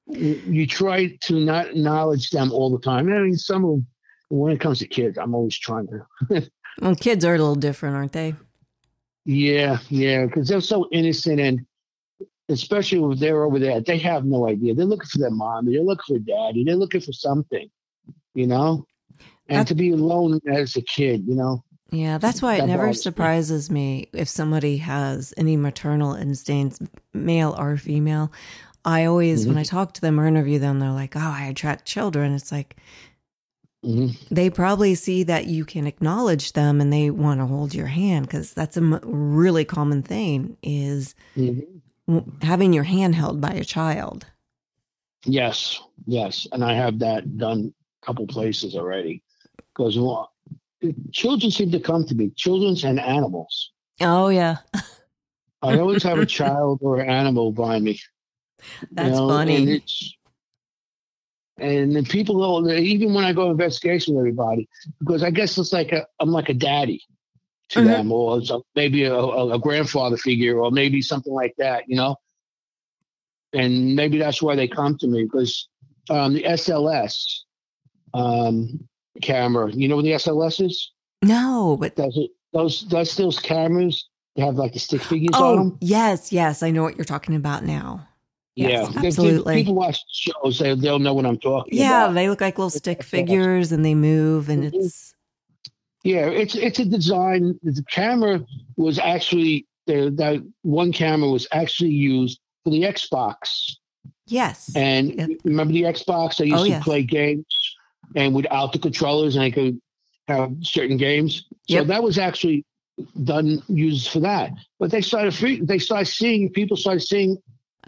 you, 0.08 0.68
try 0.68 1.18
to 1.24 1.40
not 1.40 1.70
acknowledge 1.70 2.30
them 2.30 2.52
all 2.52 2.70
the 2.70 2.80
time. 2.80 3.12
I 3.12 3.20
mean, 3.20 3.38
some 3.38 3.66
of 3.66 3.72
them, 3.72 3.88
when 4.30 4.54
it 4.54 4.60
comes 4.60 4.80
to 4.80 4.88
kids, 4.88 5.18
I'm 5.18 5.34
always 5.34 5.58
trying 5.58 5.88
to. 5.88 6.50
well, 6.82 6.96
kids 6.96 7.26
are 7.26 7.36
a 7.36 7.38
little 7.38 7.56
different, 7.56 7.96
aren't 7.96 8.12
they? 8.12 8.36
Yeah, 9.26 9.80
yeah, 9.90 10.26
because 10.26 10.48
they're 10.48 10.62
so 10.62 10.88
innocent 10.92 11.40
and. 11.40 11.66
Especially 12.48 13.00
if 13.12 13.20
they're 13.20 13.44
over 13.44 13.58
there, 13.58 13.82
they 13.82 13.98
have 13.98 14.24
no 14.24 14.48
idea. 14.48 14.76
They're 14.76 14.86
looking 14.86 15.08
for 15.08 15.18
their 15.18 15.32
mommy, 15.32 15.74
they're 15.74 15.82
looking 15.82 16.16
for 16.16 16.20
daddy, 16.20 16.64
they're 16.64 16.76
looking 16.76 17.02
for 17.02 17.12
something, 17.12 17.72
you 18.36 18.46
know. 18.46 18.86
And 19.48 19.58
That's- 19.60 19.68
to 19.70 19.76
be 19.76 19.92
alone 19.92 20.40
as 20.48 20.76
a 20.76 20.82
kid, 20.82 21.26
you 21.28 21.36
know. 21.36 21.64
Yeah, 21.92 22.18
that's 22.18 22.42
why 22.42 22.56
it 22.56 22.62
That 22.62 22.68
never 22.68 22.88
me. 22.88 22.94
surprises 22.94 23.70
me 23.70 24.08
if 24.12 24.28
somebody 24.28 24.78
has 24.78 25.34
any 25.38 25.56
maternal 25.56 26.16
instincts, 26.16 26.80
male 27.14 27.56
or 27.58 27.78
female. 27.78 28.32
I 28.84 29.06
always, 29.06 29.48
when 29.48 29.58
I 29.58 29.64
talk 29.64 29.94
to 29.94 30.02
them 30.02 30.20
or 30.20 30.28
interview 30.28 30.58
them, 30.60 30.80
they're 30.80 30.92
like, 30.92 31.16
"Oh, 31.16 31.20
I 31.20 31.46
attract 31.46 31.86
children." 31.86 32.34
It's 32.34 32.52
like 32.52 32.76
hmm 33.84 34.08
they 34.32 34.50
probably 34.50 34.96
see 34.96 35.22
that 35.24 35.46
you 35.46 35.64
can 35.64 35.86
acknowledge 35.86 36.54
them 36.54 36.82
and 36.82 36.92
they 36.92 37.12
want 37.12 37.40
to 37.40 37.46
hold 37.46 37.76
your 37.76 37.86
hand 37.86 38.26
because 38.26 38.52
that's 38.52 38.78
a 38.78 38.82
m- 38.82 39.00
really 39.04 39.64
common 39.64 40.02
thing 40.02 40.58
is 40.64 41.14
hmm 41.36 41.60
w- 42.08 42.32
having 42.42 42.74
your 42.74 42.84
hand 42.84 43.14
held 43.14 43.40
by 43.40 43.52
a 43.52 43.64
child. 43.64 44.26
Yes, 45.24 45.80
yes, 46.08 46.48
and 46.52 46.64
I 46.64 46.74
have 46.74 47.00
that 47.00 47.38
done 47.38 47.74
a 48.02 48.06
couple 48.06 48.26
places 48.28 48.76
already. 48.76 49.22
Because 49.76 49.98
well, 50.00 50.32
children 51.12 51.52
seem 51.52 51.72
to 51.72 51.80
come 51.80 52.06
to 52.06 52.16
me, 52.16 52.32
children 52.36 52.76
and 52.90 53.00
animals. 53.00 53.72
Oh 54.02 54.30
yeah, 54.30 54.58
I 55.62 55.78
always 55.80 56.04
have 56.04 56.20
a 56.20 56.26
child 56.40 56.80
or 56.82 57.02
animal 57.02 57.52
by 57.52 57.80
me. 57.80 58.00
you 58.82 58.88
that's 58.92 59.18
know, 59.18 59.30
And 59.30 59.70
funny. 59.70 59.72
it's 59.72 60.16
and 61.58 61.96
then 61.96 62.06
people 62.06 62.36
know 62.40 62.70
even 62.74 63.14
when 63.14 63.24
I 63.24 63.34
go 63.34 63.50
investigation 63.50 64.16
with 64.16 64.22
everybody, 64.22 64.68
because 65.00 65.24
I 65.24 65.32
guess 65.32 65.58
it's 65.58 65.74
like 65.74 65.92
a 65.92 66.06
I'm 66.20 66.30
like 66.32 66.50
a 66.50 66.54
daddy 66.54 67.02
to 67.70 67.80
Mhm. 67.82 67.86
them, 67.86 68.12
or 68.12 68.42
maybe 68.76 69.04
a, 69.06 69.14
a, 69.14 69.56
a 69.56 69.60
grandfather 69.60 70.18
figure, 70.18 70.60
or 70.60 70.72
maybe 70.72 71.02
something 71.02 71.34
like 71.34 71.56
that, 71.58 71.84
you 71.88 71.96
know. 71.96 72.16
And 73.54 73.96
maybe 73.96 74.18
that's 74.18 74.42
why 74.42 74.56
they 74.56 74.68
come 74.68 74.98
to 74.98 75.08
me 75.08 75.24
because 75.24 75.68
um, 76.10 76.34
the 76.34 76.44
SLS 76.44 77.44
um, 78.14 78.88
camera, 79.22 79.72
you 79.72 79.88
know 79.88 79.96
what 79.98 80.04
the 80.06 80.12
SLS 80.12 80.66
is? 80.66 80.92
No, 81.24 81.78
but 81.80 81.96
Does 81.96 82.16
it 82.18 82.32
those 82.54 82.86
that's 82.90 83.16
those 83.16 83.40
cameras? 83.40 84.08
Have 84.38 84.56
like 84.56 84.74
the 84.74 84.80
stick 84.80 85.02
figures 85.02 85.30
on 85.36 85.42
oh 85.42 85.56
them. 85.56 85.78
yes, 85.80 86.32
yes, 86.34 86.62
I 86.62 86.70
know 86.72 86.84
what 86.84 86.98
you're 86.98 87.06
talking 87.06 87.36
about 87.36 87.64
now. 87.64 88.06
Yes, 88.58 88.90
yeah, 88.94 89.02
absolutely. 89.06 89.56
people 89.56 89.76
watch 89.76 89.98
shows, 90.12 90.60
they, 90.60 90.76
they'll 90.76 91.00
know 91.00 91.14
what 91.14 91.26
I'm 91.26 91.38
talking 91.40 91.78
Yeah, 91.78 92.06
about. 92.06 92.14
they 92.16 92.28
look 92.30 92.42
like 92.42 92.58
little 92.58 92.70
stick 92.70 93.02
figures 93.04 93.72
and 93.72 93.84
they 93.86 93.96
move 93.96 94.50
and 94.50 94.64
Mhm. 94.66 94.74
it's 94.74 95.14
Yeah, 96.04 96.28
it's 96.28 96.56
it's 96.56 96.80
a 96.80 96.86
design. 96.86 97.58
The 97.64 97.84
camera 97.90 98.46
was 98.76 99.00
actually 99.00 99.66
the 99.88 100.12
that 100.18 100.46
one 100.64 100.92
camera 100.92 101.30
was 101.30 101.48
actually 101.54 101.92
used 101.92 102.40
for 102.64 102.72
the 102.72 102.82
Xbox. 102.84 103.76
Yes. 104.28 104.72
And 104.76 105.14
Yep. 105.18 105.30
remember 105.46 105.74
the 105.74 105.84
Xbox? 105.84 106.42
I 106.42 106.46
used 106.46 106.60
Oh, 106.60 106.64
to 106.66 106.70
yes. 106.72 106.84
play 106.84 107.04
games, 107.04 107.46
and 108.16 108.34
without 108.36 108.74
the 108.74 108.80
controllers, 108.80 109.36
and 109.36 109.44
they 109.44 109.52
could 109.52 109.80
have 110.28 110.54
certain 110.62 110.98
games. 110.98 111.46
So 111.70 111.76
Yep. 111.78 111.88
that 111.88 112.04
was 112.04 112.18
actually 112.18 112.66
done 113.24 113.62
used 113.68 114.10
for 114.10 114.20
that. 114.22 114.52
But 114.80 114.92
they 114.92 115.02
started 115.02 115.34
free, 115.34 115.60
they 115.62 115.80
started 115.80 116.06
seeing 116.08 116.50
people 116.52 116.78
started 116.78 117.02
seeing 117.02 117.38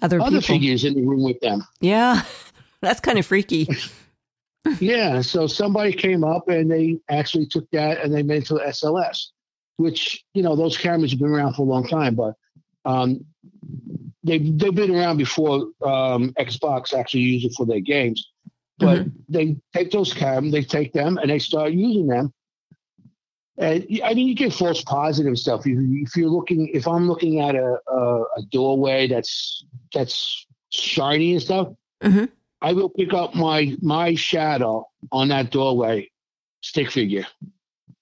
Other, 0.02 0.20
other 0.22 0.42
people. 0.42 0.56
figures 0.56 0.84
in 0.84 0.94
the 0.96 1.02
room 1.02 1.24
with 1.24 1.40
them. 1.40 1.64
Yeah. 1.82 2.24
That's 2.82 3.00
kind 3.00 3.18
of 3.18 3.26
freaky. 3.26 3.68
yeah. 4.80 5.22
So 5.22 5.48
somebody 5.48 5.94
came 5.94 6.24
up 6.24 6.48
and 6.50 6.70
they 6.70 7.00
actually 7.10 7.48
took 7.48 7.70
that 7.72 8.02
and 8.04 8.14
they 8.14 8.22
made 8.24 8.44
it 8.44 8.48
to 8.48 8.56
the 8.56 8.60
SLS, 8.62 9.28
which 9.78 10.24
you 10.34 10.44
know 10.44 10.56
those 10.56 10.78
cameras 10.78 11.12
have 11.12 11.20
been 11.20 11.30
around 11.30 11.54
for 11.54 11.64
a 11.64 11.66
long 11.66 11.88
time, 11.88 12.14
but 12.16 12.36
um, 12.86 13.26
they 14.24 14.38
they've 14.40 14.76
been 14.76 14.94
around 14.94 15.18
before 15.18 15.70
um, 15.84 16.34
Xbox 16.38 16.94
actually 16.94 17.22
used 17.22 17.46
it 17.48 17.54
for 17.56 17.66
their 17.66 17.80
games. 17.80 18.28
But 18.80 19.08
they 19.28 19.58
take 19.74 19.92
those 19.92 20.14
cameras, 20.14 20.52
they 20.52 20.64
take 20.64 20.94
them 20.94 21.18
and 21.18 21.30
they 21.30 21.40
start 21.40 21.72
using 21.74 22.08
them. 22.08 22.34
And 23.58 23.88
I 24.04 24.14
mean, 24.14 24.28
you 24.28 24.36
get 24.36 24.54
false 24.54 24.84
positive 24.84 25.38
stuff. 25.40 25.66
If, 25.66 25.78
if 25.80 26.16
you're 26.16 26.30
looking, 26.30 26.68
if 26.74 26.88
I'm 26.88 27.08
looking 27.08 27.40
at 27.42 27.56
a, 27.56 27.78
a, 27.88 28.22
a 28.38 28.42
doorway 28.52 29.08
that's 29.08 29.66
that's 29.94 30.46
shiny 30.70 31.34
and 31.34 31.42
stuff, 31.42 31.70
Mhm. 32.04 32.30
I 32.62 32.74
will 32.74 32.90
pick 32.90 33.14
up 33.14 33.34
my 33.34 33.76
my 33.82 34.14
shadow 34.14 34.88
on 35.12 35.30
that 35.30 35.50
doorway 35.50 36.10
stick 36.62 36.92
figure. 36.92 37.26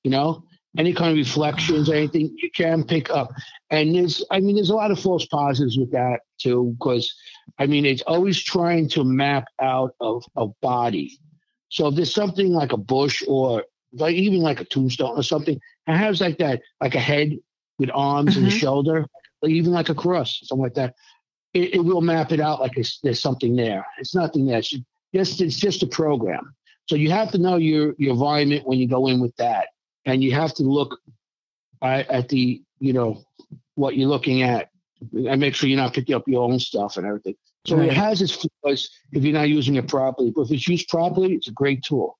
You 0.04 0.12
know, 0.12 0.44
any 0.78 0.94
kind 0.94 1.12
of 1.12 1.18
reflections, 1.18 1.90
or 1.90 1.96
anything 1.96 2.36
you 2.42 2.50
can 2.52 2.84
pick 2.84 3.10
up. 3.10 3.30
And 3.70 3.96
there's, 3.96 4.24
I 4.32 4.40
mean, 4.40 4.56
there's 4.56 4.70
a 4.70 4.76
lot 4.76 4.92
of 4.92 5.00
false 5.00 5.26
positives 5.26 5.78
with 5.78 5.92
that 5.92 6.22
too, 6.38 6.76
because 6.78 7.14
I 7.60 7.66
mean, 7.66 7.86
it's 7.86 8.02
always 8.04 8.42
trying 8.42 8.90
to 8.90 9.04
map 9.04 9.46
out 9.62 9.96
of 10.02 10.24
a 10.36 10.48
body. 10.62 11.20
So 11.70 11.88
if 11.88 11.96
there's 11.96 12.14
something 12.14 12.52
like 12.54 12.74
a 12.74 12.78
bush 12.78 13.24
or 13.28 13.64
like 13.94 14.16
even 14.16 14.42
like 14.42 14.60
a 14.60 14.66
tombstone 14.66 15.18
or 15.18 15.24
something, 15.24 15.60
it 15.88 15.96
has 15.96 16.22
like 16.22 16.38
that, 16.40 16.62
like 16.82 16.96
a 16.96 17.00
head 17.00 17.38
with 17.80 17.90
arms 17.94 18.38
and 18.38 18.46
a 18.46 18.50
Mhm. 18.50 18.60
shoulder, 18.60 19.06
or 19.42 19.50
even 19.50 19.72
like 19.72 19.90
a 19.90 19.96
cross, 19.96 20.40
something 20.44 20.64
like 20.64 20.74
that. 20.76 20.96
It, 21.54 21.76
it 21.76 21.80
will 21.80 22.02
map 22.02 22.32
it 22.32 22.40
out 22.40 22.60
like 22.60 22.78
it's, 22.78 23.00
there's 23.02 23.22
something 23.22 23.56
there. 23.56 23.86
It's 24.00 24.14
nothing 24.14 24.46
there. 24.46 24.60
It's 24.60 24.74
just, 25.14 25.42
it's 25.42 25.58
just 25.58 25.84
a 25.84 25.88
program. 25.88 26.54
So 26.88 26.96
you 26.96 27.10
have 27.12 27.32
to 27.32 27.38
know 27.38 27.56
your 27.56 27.96
your 27.98 28.14
environment 28.14 28.68
when 28.68 28.78
you 28.78 28.88
go 28.88 29.08
in 29.08 29.20
with 29.20 29.36
that, 29.38 29.68
and 30.06 30.24
you 30.24 30.34
have 30.34 30.54
to 30.56 30.64
look 30.64 31.00
at, 31.82 32.10
at 32.10 32.30
the 32.30 32.62
you 32.80 32.94
know 32.94 33.24
what 33.76 33.96
you're 33.96 34.10
looking 34.10 34.42
at, 34.44 34.70
and 35.14 35.40
make 35.42 35.56
sure 35.56 35.68
you're 35.70 35.78
not 35.78 35.94
picking 35.94 36.16
up 36.16 36.28
your 36.28 36.44
own 36.44 36.60
stuff 36.60 36.98
and 36.98 37.06
everything. 37.06 37.36
So 37.66 37.78
Right. 37.78 37.88
it 37.88 37.94
has 37.94 38.22
its 38.22 38.34
flaws 38.62 38.90
if 39.12 39.24
you're 39.24 39.34
not 39.34 39.50
using 39.50 39.76
it 39.76 39.88
properly. 39.88 40.32
But 40.32 40.44
if 40.44 40.52
it's 40.52 40.68
used 40.68 40.88
properly, 40.88 41.34
it's 41.34 41.48
a 41.48 41.52
great 41.52 41.84
tool. 41.84 42.18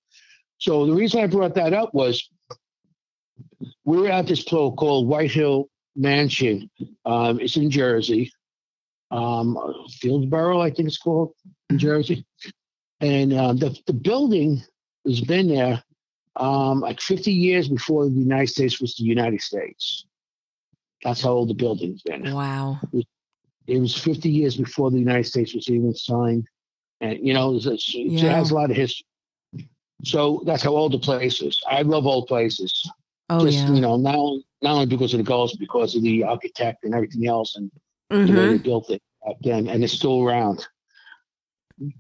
So 0.58 0.86
the 0.86 0.94
reason 0.94 1.22
I 1.22 1.28
brought 1.28 1.56
that 1.56 1.74
up 1.74 1.94
was 1.94 2.28
we 3.84 3.98
were 3.98 4.10
at 4.10 4.28
this 4.28 4.44
place 4.44 4.74
called 4.78 5.08
White 5.08 5.32
Hill 5.32 5.70
Mansion. 5.96 6.70
Um, 7.06 7.40
it's 7.40 7.58
in 7.58 7.70
Jersey, 7.70 8.32
um, 9.12 9.56
Fieldsboro, 10.02 10.62
I 10.62 10.72
think 10.72 10.88
it's 10.88 10.98
called 10.98 11.34
in 11.70 11.78
Jersey. 11.78 12.26
And 13.02 13.34
um, 13.34 13.58
the 13.58 13.78
the 13.86 13.94
building 13.94 14.64
has 15.06 15.22
been 15.22 15.48
there 15.48 15.84
um, 16.38 16.82
like 16.82 17.00
50 17.02 17.32
years 17.32 17.68
before 17.70 18.06
the 18.06 18.12
United 18.12 18.48
States 18.48 18.82
was 18.82 18.96
the 18.96 19.04
United 19.04 19.42
States. 19.42 20.06
That's 21.04 21.22
how 21.22 21.32
old 21.32 21.50
the 21.50 21.54
building's 21.54 22.02
been. 22.02 22.34
Wow. 22.34 22.80
It 23.68 23.80
was 23.80 23.96
50 23.96 24.30
years 24.30 24.56
before 24.58 24.92
the 24.92 25.00
United 25.00 25.26
States 25.26 25.54
was 25.54 25.70
even 25.70 25.94
signed. 25.94 26.48
And, 27.02 27.20
you 27.26 27.34
know, 27.34 27.56
it's, 27.56 27.66
it's, 27.66 27.94
it 27.96 28.12
Yeah. 28.12 28.32
has 28.36 28.52
a 28.52 28.56
lot 28.56 28.70
of 28.72 28.76
history. 28.78 29.06
So 30.04 30.44
that's 30.46 30.64
how 30.64 30.72
old 30.76 30.94
the 30.94 31.00
place 31.00 31.42
is. 31.42 31.62
I 31.70 31.82
love 31.82 32.06
old 32.06 32.28
places. 32.28 32.90
Oh, 33.30 33.44
Just, 33.46 33.58
yeah. 33.58 33.72
you 33.74 33.82
know, 33.82 33.98
not, 33.98 34.16
only- 34.16 34.46
not 34.62 34.74
only 34.74 34.86
because 34.86 35.14
of 35.14 35.18
the 35.20 35.24
ghosts, 35.24 35.58
because 35.58 35.96
of 35.96 36.04
the 36.04 36.24
architect 36.24 36.84
and 36.84 36.94
everything 36.94 37.28
else 37.28 37.56
and 37.56 37.72
the 38.10 38.18
way 38.18 38.26
Mhm. 38.28 38.52
they 38.52 38.58
built 38.60 38.90
it 38.92 39.02
back 39.26 39.36
then, 39.42 39.68
and 39.68 39.84
it's 39.84 39.94
still 39.94 40.22
around. 40.22 40.68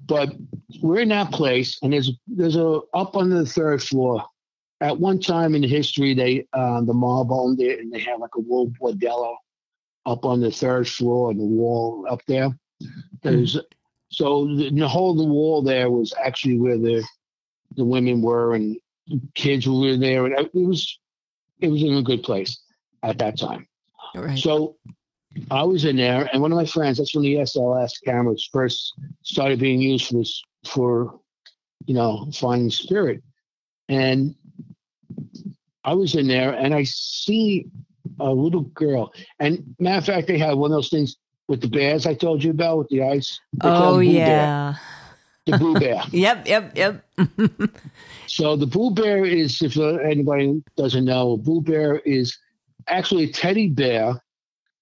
But 0.05 0.33
we're 0.81 1.01
in 1.01 1.09
that 1.09 1.31
place, 1.31 1.77
and 1.81 1.91
there's 1.91 2.11
there's 2.27 2.55
a 2.55 2.79
up 2.93 3.15
on 3.15 3.29
the 3.29 3.45
third 3.45 3.83
floor. 3.83 4.23
At 4.81 4.99
one 4.99 5.19
time 5.19 5.55
in 5.55 5.63
history, 5.63 6.13
they 6.13 6.47
um, 6.53 6.85
the 6.85 6.93
mob 6.93 7.31
owned 7.31 7.61
it, 7.61 7.79
and 7.79 7.91
they 7.91 7.99
had 7.99 8.19
like 8.19 8.35
a 8.35 8.41
wool 8.41 8.71
bordello 8.81 9.35
up 10.05 10.25
on 10.25 10.39
the 10.39 10.51
third 10.51 10.87
floor 10.87 11.31
and 11.31 11.39
the 11.39 11.45
wall 11.45 12.05
up 12.09 12.21
there. 12.27 12.49
There's 13.21 13.57
so 14.09 14.45
the, 14.55 14.69
the 14.69 14.87
whole 14.87 15.11
of 15.11 15.17
the 15.17 15.25
wall 15.25 15.61
there 15.61 15.89
was 15.89 16.13
actually 16.23 16.57
where 16.57 16.77
the 16.77 17.03
the 17.75 17.83
women 17.83 18.21
were 18.21 18.55
and 18.55 18.77
kids 19.33 19.67
were 19.67 19.97
there, 19.97 20.25
and 20.25 20.39
it 20.39 20.53
was 20.53 20.99
it 21.59 21.67
was 21.67 21.83
in 21.83 21.95
a 21.95 22.01
good 22.03 22.23
place 22.23 22.61
at 23.03 23.17
that 23.19 23.37
time. 23.37 23.67
Right. 24.15 24.37
So 24.37 24.77
I 25.51 25.63
was 25.63 25.85
in 25.85 25.97
there, 25.97 26.29
and 26.31 26.41
one 26.41 26.51
of 26.51 26.57
my 26.57 26.65
friends, 26.65 26.97
that's 26.97 27.13
when 27.13 27.23
the 27.23 27.35
SLS 27.35 27.91
cameras 28.03 28.47
first 28.51 28.93
started 29.23 29.59
being 29.59 29.81
used 29.81 30.07
for 30.07 30.13
this, 30.13 30.43
for, 30.65 31.19
you 31.85 31.93
know, 31.93 32.29
finding 32.33 32.69
spirit. 32.69 33.21
And 33.89 34.35
I 35.83 35.93
was 35.93 36.15
in 36.15 36.27
there, 36.27 36.53
and 36.53 36.73
I 36.73 36.83
see 36.83 37.67
a 38.19 38.31
little 38.31 38.61
girl. 38.61 39.13
And 39.39 39.75
matter 39.79 39.97
of 39.97 40.05
fact, 40.05 40.27
they 40.27 40.37
had 40.37 40.55
one 40.55 40.71
of 40.71 40.77
those 40.77 40.89
things 40.89 41.17
with 41.47 41.61
the 41.61 41.67
bears 41.67 42.05
I 42.05 42.13
told 42.13 42.43
you 42.43 42.51
about 42.51 42.77
with 42.79 42.89
the 42.89 43.03
ice. 43.03 43.39
They 43.53 43.67
oh, 43.67 43.99
yeah. 43.99 44.25
Bear, 44.25 44.79
the 45.45 45.57
Boo 45.57 45.79
Bear. 45.79 46.01
Yep, 46.11 46.47
yep, 46.47 46.71
yep. 46.75 47.05
So 48.27 48.55
the 48.55 48.65
Boo 48.65 48.91
Bear 48.91 49.23
is, 49.23 49.61
if 49.61 49.77
anybody 49.77 50.63
doesn't 50.75 51.05
know, 51.05 51.33
a 51.33 51.37
Boo 51.37 51.61
Bear 51.61 51.99
is 51.99 52.37
actually 52.87 53.25
a 53.25 53.31
teddy 53.31 53.69
bear, 53.69 54.21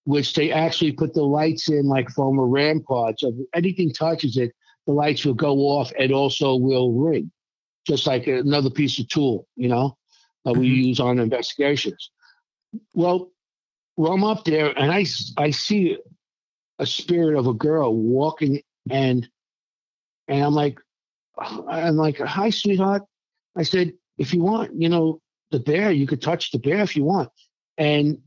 which 0.05 0.33
they 0.33 0.51
actually 0.51 0.91
put 0.91 1.13
the 1.13 1.23
lights 1.23 1.69
in 1.69 1.87
like 1.87 2.09
from 2.09 2.37
a 2.37 2.45
REM 2.45 2.81
pod. 2.81 3.15
So 3.17 3.29
if 3.29 3.35
anything 3.53 3.91
touches 3.93 4.37
it, 4.37 4.51
the 4.85 4.93
lights 4.93 5.25
will 5.25 5.33
go 5.33 5.57
off 5.59 5.91
and 5.97 6.11
also 6.11 6.55
will 6.55 6.91
ring, 6.93 7.31
just 7.87 8.05
like 8.05 8.27
another 8.27 8.69
piece 8.69 8.99
of 8.99 9.07
tool, 9.07 9.47
you 9.55 9.69
know, 9.69 9.97
that 10.43 10.55
we 10.55 10.67
Mhm. 10.67 10.85
use 10.87 10.99
on 10.99 11.19
investigations. 11.19 12.11
Well, 12.93 13.31
well, 13.95 14.13
I'm 14.13 14.23
up 14.23 14.43
there 14.43 14.77
and 14.77 14.91
I, 14.91 15.05
I 15.37 15.51
see 15.51 15.97
a 16.79 16.85
spirit 16.85 17.37
of 17.37 17.47
a 17.47 17.53
girl 17.53 17.95
walking 17.95 18.61
and 18.89 19.29
and 20.27 20.43
I'm 20.43 20.53
like, 20.53 20.79
I'm 21.37 21.95
like, 21.97 22.17
hi, 22.17 22.49
sweetheart. 22.49 23.03
I 23.55 23.63
said, 23.63 23.93
if 24.17 24.33
you 24.33 24.41
want, 24.41 24.71
you 24.79 24.89
know, 24.89 25.19
the 25.51 25.59
bear, 25.59 25.91
you 25.91 26.07
could 26.07 26.21
touch 26.21 26.51
the 26.51 26.59
bear 26.59 26.79
if 26.79 26.95
you 26.95 27.03
want. 27.03 27.29
And 27.77 28.19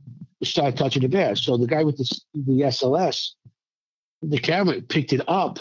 start 0.44 0.76
touching 0.76 1.02
the 1.02 1.08
bear. 1.08 1.34
So 1.36 1.56
the 1.56 1.66
guy 1.66 1.84
with 1.84 1.96
the, 1.96 2.20
the 2.34 2.62
SLS, 2.62 3.30
the 4.22 4.38
camera 4.38 4.80
picked 4.82 5.12
it 5.12 5.22
up 5.28 5.58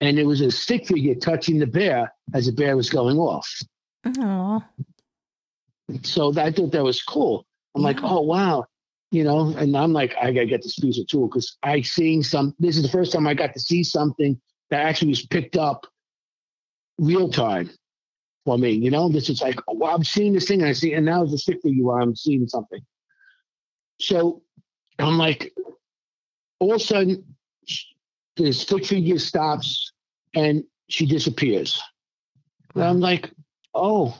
and 0.00 0.18
it 0.18 0.24
was 0.24 0.40
a 0.40 0.50
stick 0.50 0.86
figure 0.86 1.14
touching 1.14 1.58
the 1.58 1.66
bear 1.66 2.12
as 2.34 2.46
the 2.46 2.52
bear 2.52 2.76
was 2.76 2.90
going 2.90 3.18
off. 3.18 3.48
Oh, 4.18 4.62
So 6.02 6.32
I 6.38 6.50
thought 6.50 6.72
that 6.72 6.84
was 6.84 7.02
cool. 7.02 7.46
I'm 7.74 7.82
like, 7.82 8.02
oh, 8.02 8.20
wow. 8.20 8.64
You 9.10 9.24
know, 9.24 9.54
and 9.56 9.76
I'm 9.76 9.92
like, 9.92 10.14
I 10.20 10.32
got 10.32 10.40
to 10.40 10.46
get 10.46 10.62
this 10.62 10.78
piece 10.78 10.98
of 10.98 11.06
tool 11.06 11.28
because 11.28 11.56
I 11.62 11.82
seen 11.82 12.22
some, 12.22 12.54
this 12.58 12.76
is 12.76 12.82
the 12.82 12.88
first 12.88 13.12
time 13.12 13.26
I 13.26 13.34
got 13.34 13.52
to 13.52 13.60
see 13.60 13.84
something 13.84 14.40
that 14.70 14.84
actually 14.86 15.10
was 15.10 15.26
picked 15.26 15.56
up 15.56 15.86
real 16.98 17.28
time 17.28 17.70
for 18.44 18.58
me. 18.58 18.72
You 18.72 18.90
know, 18.90 19.08
this 19.08 19.28
is 19.28 19.40
like, 19.42 19.60
oh, 19.68 19.74
wow, 19.74 19.94
I'm 19.94 20.04
seeing 20.04 20.32
this 20.32 20.48
thing 20.48 20.60
and 20.60 20.68
I 20.68 20.72
see, 20.72 20.94
and 20.94 21.06
now 21.06 21.22
it's 21.22 21.32
a 21.32 21.38
stick 21.38 21.60
figure 21.62 21.84
where 21.84 22.00
I'm 22.00 22.16
seeing 22.16 22.48
something. 22.48 22.80
So 24.02 24.42
I'm 24.98 25.16
like, 25.16 25.54
all 26.58 26.72
of 26.74 26.76
a 26.76 26.84
sudden, 26.84 27.24
the 28.36 28.52
stick 28.52 28.84
figure 28.84 29.18
stops 29.18 29.92
and 30.34 30.64
she 30.88 31.06
disappears. 31.06 31.80
And 32.74 32.82
I'm 32.84 33.00
like, 33.00 33.30
oh, 33.74 34.18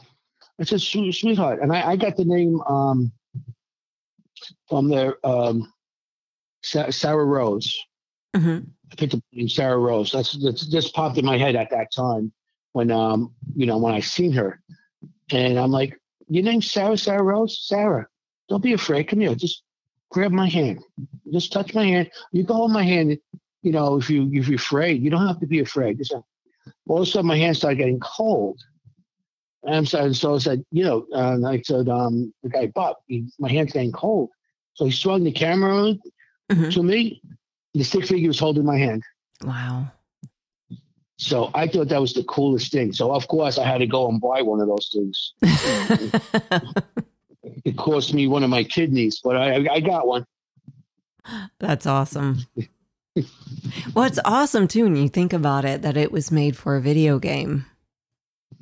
I 0.60 0.64
said, 0.64 0.80
sweetheart. 0.80 1.60
And 1.62 1.72
I, 1.72 1.92
I 1.92 1.96
got 1.96 2.16
the 2.16 2.24
name 2.24 2.60
um, 2.62 3.10
from 4.68 4.88
their 4.88 5.16
um, 5.26 5.72
Sarah 6.62 7.24
Rose. 7.24 7.76
Mhm. 8.36 8.66
I 8.90 8.94
picked 8.94 9.14
up 9.14 9.20
the 9.32 9.38
name 9.38 9.48
Sarah 9.48 9.78
Rose. 9.78 10.12
That's, 10.12 10.32
that's 10.42 10.66
just 10.66 10.94
popped 10.94 11.18
in 11.18 11.24
my 11.24 11.38
head 11.38 11.56
at 11.56 11.70
that 11.70 11.92
time 11.92 12.32
when 12.72 12.90
um, 12.92 13.34
you 13.56 13.66
know, 13.66 13.78
when 13.78 13.94
I 13.94 14.00
seen 14.00 14.32
her. 14.32 14.62
And 15.30 15.58
I'm 15.58 15.70
like, 15.72 15.98
Your 16.28 16.44
name's 16.44 16.70
Sarah, 16.70 16.96
Sarah 16.96 17.22
Rose? 17.22 17.66
Sarah, 17.66 18.06
don't 18.48 18.62
be 18.62 18.74
afraid. 18.74 19.08
Come 19.08 19.20
here. 19.20 19.34
Just 19.34 19.62
grab 20.12 20.30
my 20.30 20.48
hand. 20.48 20.84
Just 21.32 21.52
touch 21.52 21.74
my 21.74 21.84
hand. 21.84 22.10
You 22.32 22.44
can 22.44 22.54
hold 22.54 22.70
my 22.72 22.84
hand, 22.84 23.18
you 23.62 23.72
know, 23.72 23.96
if 23.96 24.08
you 24.10 24.28
if 24.32 24.46
you're 24.48 24.56
afraid. 24.56 25.02
You 25.02 25.10
don't 25.10 25.26
have 25.26 25.40
to 25.40 25.46
be 25.46 25.60
afraid. 25.60 26.00
All 26.86 26.98
of 26.98 27.02
a 27.02 27.06
sudden 27.10 27.26
my 27.26 27.36
hand 27.38 27.56
started 27.56 27.76
getting 27.76 28.00
cold. 28.00 28.60
And 29.64 29.88
so, 29.88 30.12
so 30.12 30.34
I 30.34 30.38
said, 30.38 30.64
you 30.72 30.84
know, 30.84 31.06
uh, 31.14 31.34
and 31.34 31.46
I 31.46 31.62
said, 31.62 31.88
um, 31.88 32.34
the 32.42 32.48
guy, 32.48 32.66
Bob, 32.66 32.96
he, 33.06 33.26
my 33.38 33.48
hand's 33.48 33.72
getting 33.72 33.92
cold. 33.92 34.30
So 34.74 34.84
he 34.86 34.90
swung 34.90 35.24
the 35.24 35.32
camera 35.32 35.94
Mhm. 36.50 36.72
to 36.74 36.82
me. 36.82 37.22
The 37.74 37.84
stick 37.84 38.06
figure 38.06 38.28
was 38.28 38.38
holding 38.40 38.64
my 38.64 38.76
hand. 38.76 39.02
Wow. 39.44 39.86
So 41.16 41.50
I 41.54 41.68
thought 41.68 41.88
that 41.88 42.00
was 42.00 42.12
the 42.14 42.24
coolest 42.24 42.72
thing. 42.72 42.92
So 42.92 43.12
of 43.14 43.28
course 43.28 43.56
I 43.56 43.64
had 43.64 43.78
to 43.78 43.86
go 43.86 44.08
and 44.08 44.20
buy 44.20 44.42
one 44.42 44.60
of 44.60 44.66
those 44.66 44.90
things. 44.92 45.34
It 47.64 47.76
cost 47.76 48.12
me 48.14 48.26
one 48.26 48.42
of 48.42 48.50
my 48.50 48.64
kidneys, 48.64 49.20
but 49.22 49.36
I, 49.36 49.66
I 49.70 49.80
got 49.80 50.06
one. 50.06 50.26
That's 51.60 51.86
awesome. 51.86 52.38
well, 53.94 54.04
it's 54.06 54.18
awesome 54.24 54.66
too 54.66 54.84
when 54.84 54.96
you 54.96 55.08
think 55.08 55.32
about 55.32 55.64
it 55.64 55.82
that 55.82 55.96
it 55.96 56.10
was 56.10 56.32
made 56.32 56.56
for 56.56 56.76
a 56.76 56.80
video 56.80 57.18
game 57.18 57.66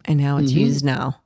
and 0.05 0.20
how 0.20 0.36
it's 0.38 0.53
Mhm. 0.53 0.57
used 0.61 0.84
now. 0.84 1.20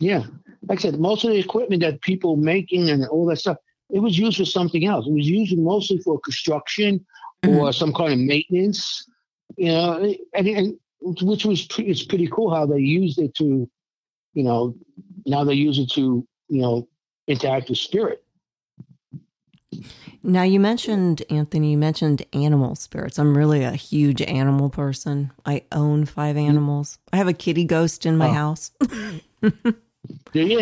Yeah. 0.00 0.24
Like 0.68 0.78
I 0.80 0.82
said, 0.82 0.98
most 1.00 1.24
of 1.24 1.30
the 1.30 1.38
equipment 1.38 1.82
that 1.82 2.00
people 2.02 2.36
making 2.36 2.90
and 2.90 3.06
all 3.06 3.26
that 3.26 3.36
stuff, 3.38 3.56
it 3.90 4.00
was 4.00 4.18
used 4.18 4.38
for 4.38 4.44
something 4.44 4.84
else. 4.84 5.06
It 5.06 5.12
was 5.12 5.28
used 5.28 5.56
mostly 5.56 5.98
for 5.98 6.18
construction 6.20 7.04
or 7.46 7.72
some 7.72 7.92
kind 7.92 8.12
of 8.12 8.18
maintenance, 8.18 9.06
you 9.56 9.68
know, 9.68 10.14
and, 10.34 10.48
and 10.48 10.78
which 11.00 11.44
was 11.44 11.66
pre- 11.66 11.84
it's 11.86 12.02
pretty 12.04 12.26
cool 12.28 12.54
how 12.54 12.64
they 12.64 12.78
used 12.78 13.18
it 13.18 13.34
to, 13.36 13.68
you 14.32 14.42
know, 14.42 14.74
now 15.26 15.44
they 15.44 15.52
use 15.54 15.78
it 15.78 15.90
to, 15.92 16.26
you 16.54 16.60
know, 16.62 16.88
interact 17.26 17.68
with 17.68 17.78
spirit. 17.78 18.22
Now 20.22 20.44
you 20.44 20.60
mentioned 20.60 21.22
Anthony, 21.28 21.72
you 21.72 21.78
mentioned 21.78 22.24
animal 22.32 22.76
spirits. 22.76 23.18
I'm 23.18 23.36
really 23.36 23.64
a 23.64 23.72
huge 23.72 24.22
animal 24.22 24.70
person. 24.70 25.32
I 25.44 25.64
own 25.72 26.04
five 26.06 26.36
animals. 26.36 26.98
I 27.12 27.16
have 27.16 27.26
a 27.28 27.32
kitty 27.32 27.64
ghost 27.64 28.06
in 28.06 28.16
my 28.16 28.28
Oh. 28.28 28.32
house. 28.32 28.70
Do 29.40 30.40
you? 30.40 30.60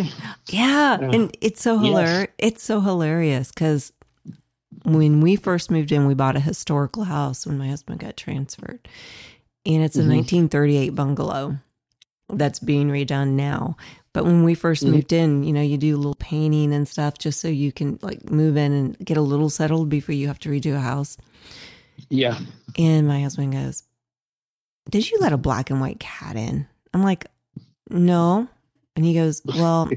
Yeah, 0.49 0.99
Yeah. 1.01 1.11
and 1.12 1.36
it's 1.40 1.61
so 1.62 1.74
Yes. 1.74 1.84
hilarious. 1.90 2.28
It's 2.38 2.62
so 2.64 2.80
hilarious 2.80 3.51
because 3.53 3.93
when 4.84 5.20
we 5.20 5.36
first 5.36 5.70
moved 5.70 5.93
in, 5.93 6.07
we 6.07 6.14
bought 6.14 6.36
a 6.36 6.40
historical 6.40 7.05
house 7.05 7.47
when 7.47 7.59
my 7.59 7.68
husband 7.68 8.01
got 8.01 8.16
transferred, 8.16 8.80
and 9.66 9.82
it's 9.84 9.97
a 9.97 10.03
Mhm. 10.03 10.09
1938 10.09 10.95
bungalow 10.95 11.59
that's 12.30 12.59
being 12.61 12.88
redone 12.88 13.32
now. 13.32 13.76
But 14.15 14.25
when 14.25 14.45
we 14.45 14.55
1st 14.55 14.85
Mhm. 14.85 14.91
moved 14.91 15.13
in, 15.13 15.43
you 15.43 15.53
know, 15.55 15.63
you 15.63 15.79
do 15.79 15.95
a 15.95 15.99
little 15.99 16.15
painting 16.17 16.73
and 16.75 16.87
stuff 16.87 17.17
just 17.19 17.41
so 17.41 17.49
you 17.49 17.73
can 17.73 17.99
like 18.03 18.31
move 18.31 18.57
in 18.59 18.73
and 18.73 18.99
get 18.99 19.17
a 19.17 19.23
little 19.23 19.49
settled 19.49 19.89
before 19.89 20.15
you 20.15 20.27
have 20.29 20.39
to 20.41 20.51
redo 20.51 20.75
a 20.75 20.81
house. 20.81 21.17
Yeah. 22.11 22.39
And 22.77 23.07
my 23.09 23.23
husband 23.23 23.53
goes, 23.53 23.85
Did 24.91 25.11
you 25.11 25.19
let 25.21 25.33
a 25.33 25.39
black 25.39 25.71
and 25.71 25.81
white 25.81 25.99
cat 26.01 26.37
in? 26.37 26.67
I'm 26.93 27.03
like, 27.03 27.27
No. 27.89 28.49
And 28.97 29.05
he 29.07 29.15
goes, 29.15 29.41
Well, 29.47 29.89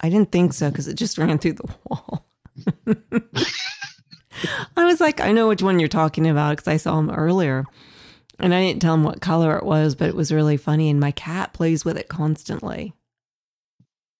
I 0.00 0.08
didn't 0.08 0.32
think 0.32 0.52
so 0.54 0.68
because 0.70 0.88
it 0.88 0.94
just 0.94 1.16
ran 1.18 1.38
through 1.38 1.52
the 1.54 1.74
wall. 1.88 2.26
I 4.76 4.84
was 4.86 5.00
like, 5.00 5.20
I 5.20 5.30
know 5.32 5.46
which 5.48 5.62
one 5.62 5.78
you're 5.78 5.88
talking 5.88 6.26
about 6.28 6.56
because 6.56 6.68
I 6.68 6.76
saw 6.78 6.98
him 6.98 7.10
earlier. 7.10 7.64
And 8.40 8.52
I 8.54 8.60
didn't 8.62 8.82
tell 8.82 8.94
him 8.94 9.04
what 9.04 9.20
color 9.20 9.56
it 9.56 9.64
was, 9.64 9.94
but 9.94 10.08
it 10.08 10.16
was 10.16 10.32
really 10.32 10.56
funny. 10.56 10.90
And 10.90 10.98
my 10.98 11.12
cat 11.12 11.52
plays 11.52 11.84
with 11.84 11.96
it 11.96 12.08
constantly. 12.08 12.92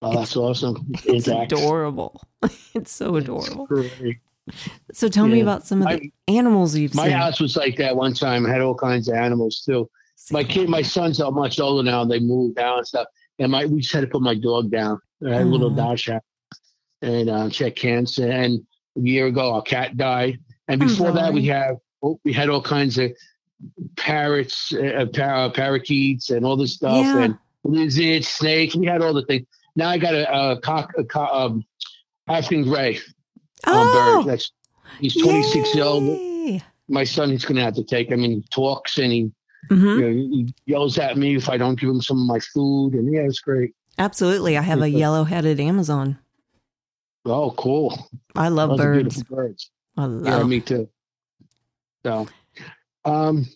Oh, 0.03 0.15
that's 0.17 0.37
awesome. 0.37 0.85
It's 1.05 1.29
adorable. 1.29 2.23
It's 2.75 2.91
so 2.91 3.17
adorable. 3.17 3.69
So 4.93 5.07
tell 5.09 5.29
me 5.29 5.41
about 5.41 5.65
some 5.67 5.83
of 5.83 5.89
the 5.89 5.95
I- 5.95 6.13
animals 6.27 6.77
you've 6.77 6.95
My 6.95 7.05
seen. 7.05 7.13
My 7.13 7.17
house 7.19 7.39
was 7.41 7.57
like 7.57 7.77
that 7.77 7.95
one 7.95 8.13
time. 8.15 8.45
I 8.47 8.51
had 8.51 8.61
all 8.61 8.75
kinds 8.75 9.07
of 9.09 9.15
animals 9.15 9.63
too. 9.65 9.89
My 10.33 10.43
kid, 10.43 10.69
my 10.69 10.83
sons 10.83 11.21
are 11.21 11.31
much 11.31 11.61
older 11.61 11.83
now. 11.89 12.05
They 12.05 12.19
moved 12.19 12.57
down 12.57 12.79
and 12.79 12.87
stuff. 12.87 13.07
And 13.39 13.53
my 13.53 13.67
we 13.67 13.81
just 13.81 13.93
had 13.93 14.01
to 14.01 14.07
put 14.09 14.23
my 14.23 14.35
dog 14.35 14.71
down. 14.71 14.99
I 15.25 15.31
had 15.35 15.43
a 15.43 15.45
little 15.45 15.71
Aw. 15.79 15.91
dachshund 15.91 16.21
and 17.03 17.31
uh, 17.31 17.49
check 17.51 17.77
cancer. 17.77 18.29
And 18.29 18.61
a 18.97 19.01
year 19.01 19.27
ago, 19.27 19.53
our 19.55 19.63
cat 19.63 19.97
died. 19.97 20.39
And 20.67 20.81
before 20.81 21.13
that, 21.13 21.33
we 21.33 21.47
have 21.47 21.77
oh, 22.03 22.19
we 22.25 22.33
had 22.33 22.49
all 22.49 22.63
kinds 22.63 22.99
of 22.99 23.13
parrots, 23.97 24.73
uh, 24.75 25.07
par- 25.15 25.51
parakeets, 25.51 26.31
and 26.31 26.45
all 26.45 26.57
this 26.57 26.75
stuff, 26.75 26.97
Yeah. 27.05 27.19
and 27.23 27.39
lizards, 27.65 28.27
snakes. 28.29 28.75
We 28.75 28.87
had 28.87 29.03
all 29.03 29.15
the 29.15 29.25
things. 29.25 29.47
Now 29.77 29.89
I 29.91 29.99
got 29.99 30.15
a, 30.15 30.53
a 30.53 30.61
cock, 30.61 30.93
a 30.99 31.05
co- 31.05 31.27
um, 31.27 31.65
African 32.29 32.65
gray 32.65 32.97
um, 33.67 33.75
oh, 33.75 33.93
bird. 33.93 34.25
That's 34.27 34.53
he's 34.99 35.17
26 35.17 35.75
years 35.75 35.87
old. 35.87 36.19
My 36.89 37.05
son, 37.05 37.31
he's 37.31 37.45
going 37.45 37.57
to 37.57 37.63
have 37.63 37.75
to 37.75 37.85
take. 37.85 38.13
I 38.13 38.17
mean, 38.17 38.31
he 38.31 38.43
talks 38.51 38.99
and 38.99 39.13
he 39.13 39.33
Mhm. 39.71 39.97
you 39.97 40.03
know, 40.03 40.11
he 40.11 40.55
yells 40.67 40.99
at 40.99 41.17
me 41.17 41.37
if 41.37 41.49
I 41.49 41.57
don't 41.57 41.79
give 41.79 41.89
him 41.89 42.03
some 42.03 42.21
of 42.21 42.27
my 42.27 42.41
food, 42.41 42.95
and 42.95 43.13
yeah, 43.15 43.21
it's 43.21 43.39
great. 43.39 43.75
Absolutely. 43.97 44.59
I 44.59 44.61
have 44.61 44.83
a 44.83 44.89
yellow 44.91 45.23
headed 45.23 45.61
Amazon. 45.61 46.19
Oh, 47.25 47.53
cool! 47.53 47.97
I 48.35 48.49
love 48.49 48.71
Those 48.71 48.79
birds. 48.79 49.23
birds. 49.23 49.71
I 49.97 50.03
Yeah, 50.03 50.09
love 50.39 50.49
me 50.49 50.61
too. 50.61 50.89
So, 52.05 52.27
um, 53.05 53.47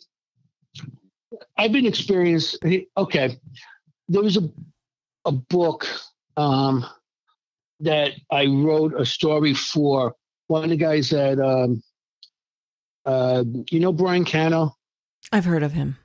I've 1.57 1.73
been 1.73 1.87
experienced. 1.87 2.59
Okay, 2.97 3.37
there 4.09 4.23
was 4.23 4.37
a 4.37 4.49
a 5.27 5.33
book 5.33 5.87
um, 6.37 6.87
that 7.81 8.13
I 8.31 8.47
wrote 8.47 8.99
a 8.99 9.05
story 9.05 9.53
for 9.53 10.15
one 10.47 10.65
of 10.65 10.71
the 10.71 10.77
guys 10.77 11.11
that 11.11 11.39
um, 11.41 11.83
uh, 13.05 13.45
you 13.71 13.81
know 13.81 13.93
Brian 13.93 14.25
Cano. 14.25 14.75
I've 15.33 15.45
heard 15.45 15.63
of 15.65 15.73
him. 15.73 15.99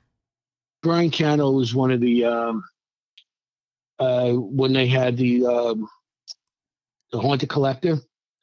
Brian 0.82 1.10
Cano 1.10 1.52
was 1.52 1.74
one 1.74 1.92
of 1.92 2.00
the 2.00 2.24
um, 2.24 2.64
uh, 4.00 4.32
when 4.32 4.72
they 4.72 4.88
had 4.88 5.16
the 5.16 5.46
um, 5.46 5.88
the 7.12 7.20
haunted 7.20 7.48
collector 7.48 7.98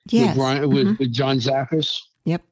Yes. 0.09 0.29
with 0.29 0.37
Brian 0.37 0.69
with, 0.69 0.87
Mhm. 0.87 0.99
with 0.99 1.11
John 1.13 1.37
Zaffis. 1.37 1.99
Yep. 2.25 2.43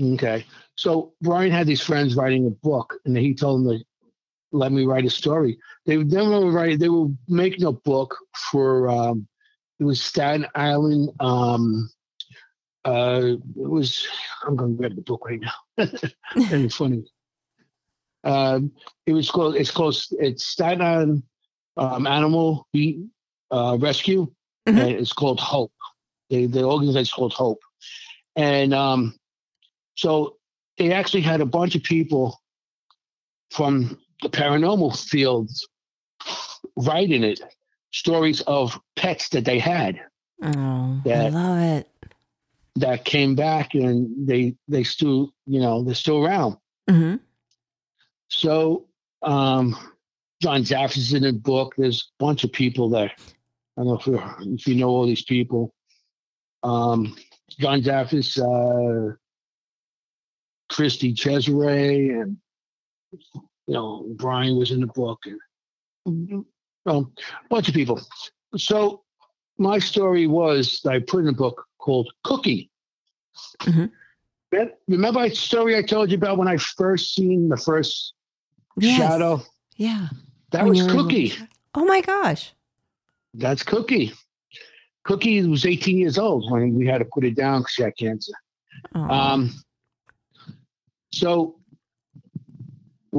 Okay, 0.00 0.46
so 0.76 1.14
Brian 1.22 1.50
had 1.50 1.66
these 1.66 1.80
friends 1.82 2.14
writing 2.14 2.46
a 2.46 2.50
book, 2.50 2.94
and 3.04 3.16
he 3.16 3.34
told 3.34 3.64
them 3.66 3.82
let 4.52 4.72
me 4.72 4.86
write 4.86 5.04
a 5.04 5.10
story. 5.10 5.58
They 5.84 5.96
they 6.02 6.26
were 6.26 6.50
writing. 6.50 6.78
They 6.78 6.88
were 6.88 7.08
making 7.28 7.64
a 7.64 7.72
book 7.72 8.16
for 8.50 8.88
um, 8.88 9.26
it 9.78 9.84
was 9.84 10.00
Staten 10.00 10.46
Island. 10.54 11.10
Um, 11.20 11.90
uh, 12.84 13.20
it 13.34 13.68
was. 13.68 14.06
I'm 14.46 14.56
going 14.56 14.72
to 14.72 14.76
grab 14.78 14.96
the 14.96 15.02
book 15.02 15.26
right 15.26 15.40
now. 15.40 15.86
Very 16.48 16.68
funny. 16.68 17.04
Um, 18.24 18.72
it 19.06 19.12
was 19.12 19.30
called. 19.30 19.56
It's 19.56 19.70
called. 19.70 19.96
It's 20.12 20.46
Staten 20.46 20.82
Island 20.82 21.22
um, 21.76 22.06
Animal 22.06 22.66
Be- 22.72 23.06
uh, 23.50 23.76
Rescue. 23.80 24.32
Mhm. 24.68 24.80
And 24.80 24.90
it's 24.90 25.12
called 25.12 25.38
Hope. 25.40 25.72
The 26.30 26.46
the 26.46 26.64
organization's 26.64 27.12
called 27.12 27.34
Hope, 27.34 27.60
and 28.34 28.74
um, 28.74 29.14
so 29.94 30.38
they 30.76 30.92
actually 30.92 31.20
had 31.20 31.40
a 31.40 31.46
bunch 31.46 31.76
of 31.76 31.84
people 31.84 32.40
from 33.52 33.98
paranormal 34.24 34.96
fields 35.08 35.66
writing 36.76 37.22
it, 37.24 37.40
stories 37.92 38.40
of 38.42 38.78
pets 38.96 39.28
that 39.30 39.44
they 39.44 39.58
had 39.58 40.00
Oh, 40.42 41.00
I 41.06 41.28
love 41.28 41.58
it. 41.58 41.88
that 42.76 43.04
came 43.06 43.34
back 43.34 43.74
and 43.74 44.28
they 44.28 44.54
they 44.68 44.84
still 44.84 45.32
you 45.46 45.60
know 45.60 45.82
they're 45.82 45.94
still 45.94 46.22
around. 46.24 46.56
hmm 46.88 47.14
So 48.28 48.86
um, 49.22 49.76
John 50.42 50.62
Zaffis 50.62 51.14
in 51.14 51.22
the 51.22 51.32
book. 51.32 51.74
There's 51.78 52.12
a 52.20 52.24
bunch 52.24 52.44
of 52.44 52.52
people 52.52 52.90
there. 52.90 53.10
I 53.78 53.82
don't 53.82 53.86
know 53.86 53.98
if, 53.98 54.06
you're, 54.06 54.36
if 54.54 54.66
you 54.68 54.74
know 54.76 54.88
all 54.88 55.06
these 55.06 55.24
people. 55.24 55.74
Um, 56.62 57.16
John 57.58 57.80
Zaffis, 57.80 58.36
uh, 58.38 59.14
Christy 60.68 61.14
Cesare, 61.14 62.20
and 62.22 62.36
you 63.66 63.74
know 63.74 64.06
Brian 64.16 64.56
was 64.56 64.70
in 64.70 64.80
the 64.80 64.86
book, 64.86 65.20
and 66.06 66.44
um, 66.86 67.12
a 67.44 67.48
bunch 67.48 67.68
of 67.68 67.74
people. 67.74 68.00
So 68.56 69.02
my 69.58 69.78
story 69.78 70.26
was 70.26 70.80
I 70.86 70.98
put 71.00 71.20
in 71.20 71.28
a 71.28 71.32
book 71.32 71.64
called 71.78 72.10
Cookie. 72.24 72.70
Mhm. 73.60 73.90
Remember 74.88 75.20
my 75.20 75.28
story 75.28 75.76
I 75.76 75.82
told 75.82 76.10
you 76.10 76.16
about 76.16 76.38
when 76.38 76.48
I 76.48 76.56
first 76.56 77.14
seen 77.14 77.48
the 77.48 77.56
first 77.56 78.14
Yes. 78.78 78.96
shadow? 78.98 79.42
Yeah. 79.76 80.08
That 80.52 80.62
When 80.62 80.70
was 80.70 80.78
you 80.78 80.84
were 80.84 80.90
in 80.92 80.96
Cookie. 80.96 81.28
the- 81.30 81.48
Oh 81.74 81.84
my 81.84 82.00
gosh. 82.00 82.52
That's 83.34 83.62
Cookie. 83.62 84.14
Cookie 85.04 85.42
was 85.46 85.66
18 85.66 85.98
years 85.98 86.16
old 86.18 86.50
when 86.50 86.74
we 86.74 86.86
had 86.86 86.98
to 86.98 87.04
put 87.04 87.24
it 87.24 87.34
down 87.36 87.60
because 87.60 87.72
she 87.72 87.82
had 87.82 87.96
cancer. 87.98 88.32
Um, 88.94 89.52
so 91.12 91.58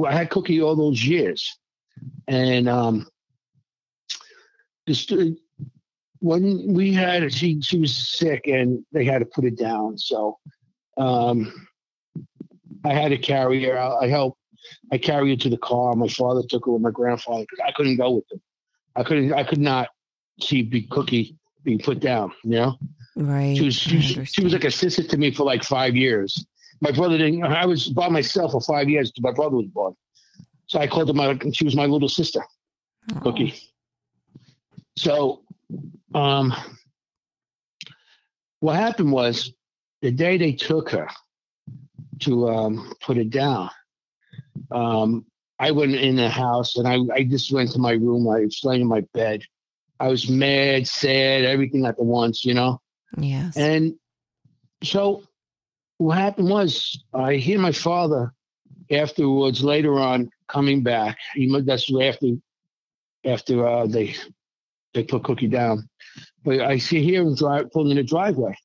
I 0.04 0.12
had 0.12 0.30
Cookie 0.30 0.60
all 0.60 0.76
those 0.76 1.04
years, 1.04 1.58
and 2.26 2.68
um, 2.68 3.06
just 4.86 5.12
when 6.20 6.72
we 6.72 6.92
had 6.92 7.32
she 7.32 7.60
she 7.60 7.78
was 7.78 7.94
sick 7.94 8.46
and 8.46 8.84
they 8.92 9.04
had 9.04 9.18
to 9.20 9.26
put 9.26 9.44
it 9.44 9.56
down. 9.58 9.98
So 9.98 10.38
um, 10.96 11.52
I 12.84 12.92
had 12.92 13.08
to 13.10 13.18
carry 13.18 13.64
her. 13.64 13.78
I, 13.78 14.04
I 14.04 14.08
helped 14.08 14.38
I 14.92 14.98
carried 14.98 15.30
her 15.30 15.42
to 15.44 15.50
the 15.50 15.58
car. 15.58 15.94
My 15.94 16.08
father 16.08 16.42
took 16.48 16.66
her 16.66 16.72
with 16.72 16.82
my 16.82 16.90
grandfather 16.90 17.42
because 17.42 17.64
I 17.66 17.72
couldn't 17.72 17.96
go 17.96 18.12
with 18.12 18.28
them. 18.28 18.40
I 18.96 19.02
couldn't. 19.04 19.32
I 19.32 19.44
could 19.44 19.60
not 19.60 19.88
see 20.40 20.62
Big 20.62 20.90
Cookie 20.90 21.36
being 21.64 21.78
put 21.78 22.00
down. 22.00 22.32
You 22.44 22.50
know, 22.50 22.74
Right. 23.16 23.56
she 23.56 23.64
was 23.64 23.74
she, 23.76 24.24
she 24.24 24.44
was 24.44 24.52
like 24.52 24.64
assistant 24.64 25.10
to 25.10 25.16
me 25.18 25.30
for 25.32 25.44
like 25.44 25.62
five 25.64 25.96
years. 25.96 26.44
My 26.80 26.92
brother 26.92 27.18
didn't. 27.18 27.42
I 27.44 27.66
was 27.66 27.88
by 27.88 28.08
myself 28.08 28.52
for 28.52 28.60
five 28.60 28.88
years 28.88 29.10
until 29.10 29.30
my 29.30 29.34
brother 29.34 29.56
was 29.56 29.66
born. 29.66 29.94
So 30.66 30.78
I 30.78 30.86
called 30.86 31.08
her 31.08 31.14
my. 31.14 31.38
She 31.52 31.64
was 31.64 31.74
my 31.74 31.86
little 31.86 32.08
sister, 32.08 32.44
Aw. 33.14 33.20
Cookie. 33.20 33.54
So, 34.96 35.42
um, 36.14 36.52
what 38.60 38.76
happened 38.76 39.12
was 39.12 39.52
the 40.02 40.10
day 40.10 40.36
they 40.36 40.52
took 40.52 40.90
her 40.90 41.08
to 42.20 42.48
um, 42.48 42.92
put 43.00 43.16
it 43.16 43.30
down. 43.30 43.70
Um, 44.70 45.24
I 45.60 45.70
went 45.70 45.94
in 45.94 46.16
the 46.16 46.28
house 46.28 46.76
and 46.76 46.86
I, 46.86 46.98
I 47.14 47.24
just 47.24 47.52
went 47.52 47.70
to 47.72 47.78
my 47.78 47.92
room. 47.92 48.28
I 48.28 48.40
was 48.40 48.60
laying 48.64 48.82
in 48.82 48.86
my 48.86 49.02
bed. 49.12 49.42
I 50.00 50.08
was 50.08 50.28
mad, 50.28 50.86
sad, 50.86 51.44
everything 51.44 51.86
at 51.86 51.96
the 51.96 52.04
once, 52.04 52.44
you 52.44 52.54
know. 52.54 52.80
Yes. 53.16 53.56
And 53.56 53.94
so 54.82 55.24
what 55.98 56.16
happened 56.16 56.48
was 56.48 57.04
I 57.12 57.34
hear 57.34 57.58
my 57.58 57.72
father 57.72 58.32
afterwards 58.90 59.62
later 59.62 59.98
on 59.98 60.30
coming 60.48 60.82
back. 60.82 61.18
He 61.34 61.52
that's 61.62 61.92
after 61.92 62.28
after 63.24 63.66
uh, 63.66 63.86
they 63.86 64.14
they 64.94 65.04
put 65.04 65.24
Cookie 65.24 65.48
down. 65.48 65.88
But 66.44 66.60
I 66.60 66.78
see 66.78 67.02
here 67.02 67.22
him 67.22 67.34
drive 67.34 67.70
pulling 67.72 67.90
in 67.90 67.96
the 67.98 68.02
driveway. 68.04 68.56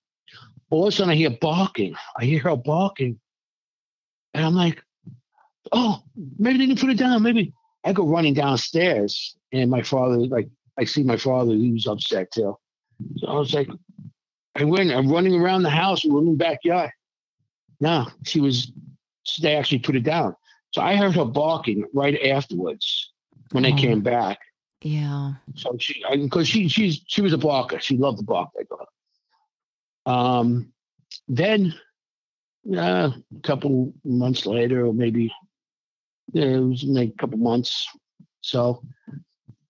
All 0.69 0.87
of 0.87 0.93
a 0.93 0.95
sudden 0.95 1.11
I 1.11 1.15
hear 1.15 1.31
barking. 1.31 1.95
I 2.17 2.25
hear 2.25 2.39
her 2.39 2.55
barking. 2.55 3.19
And 4.33 4.45
I'm 4.45 4.55
like, 4.55 4.81
oh, 5.71 6.01
maybe 6.39 6.59
they 6.59 6.65
didn't 6.67 6.81
put 6.81 6.89
it 6.89 6.97
down. 6.97 7.21
Maybe 7.21 7.53
I 7.83 7.93
go 7.93 8.07
running 8.07 8.33
downstairs 8.33 9.35
and 9.51 9.69
my 9.69 9.83
father, 9.83 10.17
like 10.17 10.49
I 10.79 10.85
see 10.85 11.03
my 11.03 11.17
father, 11.17 11.53
he 11.53 11.71
was 11.71 11.87
upset 11.87 12.31
too. 12.31 12.57
So 13.17 13.27
I 13.27 13.33
was 13.33 13.53
like, 13.53 13.69
I 14.55 14.63
went, 14.63 14.91
I'm 14.91 15.11
running 15.11 15.39
around 15.39 15.63
the 15.63 15.69
house, 15.69 16.05
in 16.05 16.11
the 16.11 16.31
backyard. 16.33 16.91
No, 17.83 18.07
she 18.23 18.39
was, 18.39 18.71
they 19.41 19.57
actually 19.57 19.79
put 19.79 19.97
it 19.97 20.03
down. 20.03 20.37
So 20.71 20.81
I 20.81 20.95
heard 20.95 21.15
her 21.15 21.25
barking 21.25 21.83
right 21.93 22.17
afterwards 22.27 23.11
when 23.51 23.63
they 23.63 23.73
Oh. 23.73 23.77
came 23.77 23.99
back. 24.01 24.39
yeah. 24.81 25.33
So 25.55 25.75
she, 25.79 26.01
because 26.13 26.47
she, 26.47 26.69
she's, 26.69 27.01
she 27.07 27.21
was 27.21 27.33
a 27.33 27.37
barker. 27.37 27.79
She 27.81 27.97
loved 27.97 28.19
to 28.19 28.23
bark. 28.23 28.49
I 28.57 28.63
thought. 28.63 28.87
Um, 30.05 30.71
then, 31.27 31.73
uh, 32.73 33.11
a 33.37 33.41
couple 33.41 33.93
months 34.05 34.45
later, 34.45 34.85
or 34.87 34.93
maybe, 34.93 35.29
it 36.33 36.59
was 36.61 36.85
maybe 36.85 37.11
a 37.11 37.17
couple 37.21 37.37
months. 37.37 37.85
So, 38.39 38.81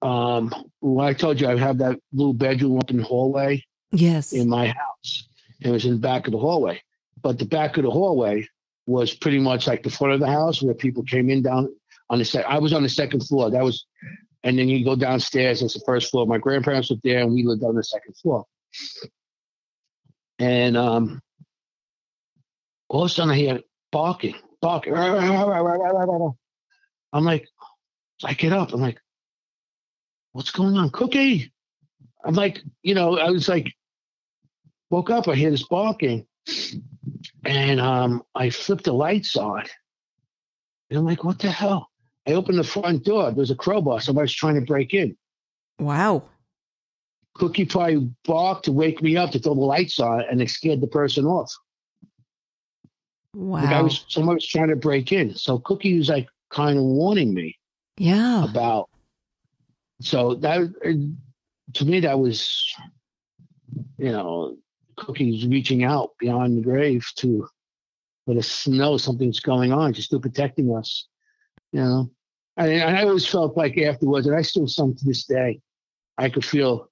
um, 0.03 0.53
when 0.81 1.07
I 1.07 1.13
told 1.13 1.41
you 1.41 1.47
I 1.47 1.57
have 1.57 1.79
that 1.79 1.99
little 2.11 2.33
bedroom 2.33 2.77
up 2.77 2.91
in 2.91 2.97
the 2.97 3.03
hallway, 3.03 3.63
Yes. 3.91 4.33
in 4.33 4.47
my 4.49 4.67
house. 4.67 5.27
It 5.61 5.71
was 5.71 5.85
in 5.85 5.93
the 5.93 5.97
back 6.09 6.27
of 6.27 6.33
the 6.33 6.39
hallway. 6.39 6.79
But 7.23 7.39
the 7.39 7.45
back 7.45 7.77
of 7.77 7.83
the 7.83 7.89
hallway 7.89 8.47
was 8.85 9.13
pretty 9.13 9.39
much 9.39 9.65
like 9.65 9.81
the 9.81 9.89
front 9.89 10.13
of 10.13 10.19
the 10.19 10.27
house 10.27 10.61
where 10.61 10.73
people 10.73 11.03
came 11.03 11.29
in 11.29 11.41
down 11.41 11.73
on 12.09 12.19
the 12.19 12.25
sec. 12.25 12.45
I 12.45 12.59
was 12.59 12.73
on 12.73 12.83
the 12.83 12.89
second 12.89 13.21
floor. 13.21 13.49
That 13.49 13.63
was, 13.63 13.85
and 14.43 14.59
then 14.59 14.67
you 14.67 14.83
go 14.83 14.95
downstairs. 14.95 15.61
That's 15.61 15.73
the 15.73 15.83
first 15.85 16.11
floor. 16.11 16.27
My 16.27 16.37
grandparents 16.37 16.89
lived 16.89 17.03
there, 17.03 17.19
and 17.19 17.33
we 17.33 17.43
lived 17.43 17.63
on 17.63 17.75
the 17.75 17.83
second 17.83 18.17
floor. 18.17 18.45
And 20.37 20.75
um, 20.75 21.21
all 22.89 23.03
of 23.03 23.11
a 23.11 23.13
sudden, 23.13 23.31
I 23.31 23.35
hear 23.35 23.61
barking, 23.91 24.35
barking. 24.61 24.93
I'm 27.13 27.23
like, 27.23 27.47
I 28.23 28.33
get 28.33 28.51
up. 28.51 28.73
I'm 28.73 28.81
like, 28.81 28.99
what's 30.33 30.51
going 30.51 30.75
on, 30.75 30.89
Cookie? 30.89 31.53
I'm 32.25 32.33
like, 32.35 32.61
you 32.81 32.95
know, 32.95 33.17
I 33.17 33.29
was 33.29 33.47
like, 33.47 33.71
woke 34.89 35.09
up, 35.09 35.27
I 35.27 35.35
hear 35.35 35.51
this 35.51 35.67
barking, 35.67 36.25
and 37.45 37.79
um, 37.79 38.23
I 38.35 38.49
flipped 38.49 38.85
the 38.85 38.93
lights 38.93 39.35
on. 39.35 39.63
And 40.89 40.99
I'm 40.99 41.05
like, 41.05 41.23
what 41.23 41.39
the 41.39 41.51
hell? 41.51 41.89
I 42.27 42.33
opened 42.33 42.57
the 42.57 42.63
front 42.63 43.03
door. 43.03 43.25
There 43.25 43.33
was 43.33 43.51
a 43.51 43.55
crowbar. 43.55 43.99
Somebody's 43.99 44.33
trying 44.33 44.55
to 44.55 44.61
break 44.61 44.93
in. 44.93 45.17
Wow. 45.79 46.23
Cookie 47.35 47.65
probably 47.65 48.09
barked 48.25 48.65
to 48.65 48.71
wake 48.71 49.01
me 49.01 49.17
up 49.17 49.31
to 49.31 49.39
throw 49.39 49.55
the 49.55 49.61
lights 49.61 49.99
on, 49.99 50.23
and 50.29 50.41
it 50.41 50.49
scared 50.49 50.81
the 50.81 50.87
person 50.87 51.25
off. 51.25 51.51
Wow. 53.33 53.61
The 53.61 53.67
guy 53.67 53.81
was 53.81 54.05
somebody 54.07 54.35
was 54.35 54.47
trying 54.47 54.69
to 54.69 54.75
break 54.75 55.11
in. 55.11 55.35
So 55.35 55.57
Cookie 55.59 55.97
was 55.97 56.09
like 56.09 56.27
kind 56.51 56.77
of 56.77 56.83
warning 56.83 57.33
me 57.33 57.57
yeah. 57.97 58.45
about. 58.45 58.89
So 60.01 60.35
that 60.35 60.71
to 61.73 61.85
me 61.85 61.99
that 62.01 62.19
was, 62.19 62.71
you 63.97 64.11
know, 64.11 64.57
Cookie's 64.97 65.45
reaching 65.47 65.83
out 65.83 66.11
beyond 66.19 66.57
the 66.57 66.61
grave 66.61 67.05
to 67.17 67.47
let 68.27 68.37
us 68.37 68.67
know 68.67 68.97
something's 68.97 69.39
going 69.39 69.73
on, 69.73 69.93
just 69.93 70.07
still 70.07 70.19
protecting 70.19 70.75
us. 70.75 71.07
You 71.71 71.81
know, 71.81 72.11
and, 72.57 72.71
and 72.71 72.97
I 72.97 73.03
always 73.03 73.27
felt 73.27 73.57
like 73.57 73.77
afterwards, 73.77 74.27
and 74.27 74.35
I 74.35 74.41
still 74.41 74.67
some 74.67 74.95
to 74.95 75.05
this 75.05 75.25
day, 75.25 75.59
I 76.17 76.29
could 76.29 76.45
feel 76.45 76.89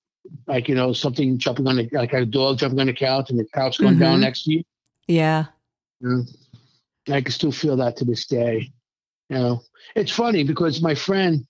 like 0.47 0.69
you 0.69 0.75
know 0.75 0.93
something 0.93 1.37
jumping 1.37 1.67
on 1.67 1.77
the 1.77 1.89
like 1.93 2.13
a 2.13 2.25
dog 2.25 2.57
jumping 2.59 2.79
on 2.79 2.87
the 2.87 2.93
couch 2.93 3.29
and 3.29 3.39
the 3.39 3.45
couch 3.53 3.79
going 3.79 3.97
down 3.97 4.17
Mhm. 4.19 4.21
next 4.21 4.43
to 4.43 4.53
you. 4.53 4.63
Yeah. 5.07 5.45
You 5.99 6.25
know, 7.07 7.15
I 7.15 7.21
can 7.21 7.31
still 7.31 7.51
feel 7.51 7.75
that 7.77 7.97
to 7.97 8.05
this 8.05 8.25
day. 8.25 8.71
You 9.29 9.37
know, 9.37 9.61
it's 9.95 10.11
funny 10.11 10.43
because 10.43 10.81
my 10.81 10.93
friend, 10.95 11.45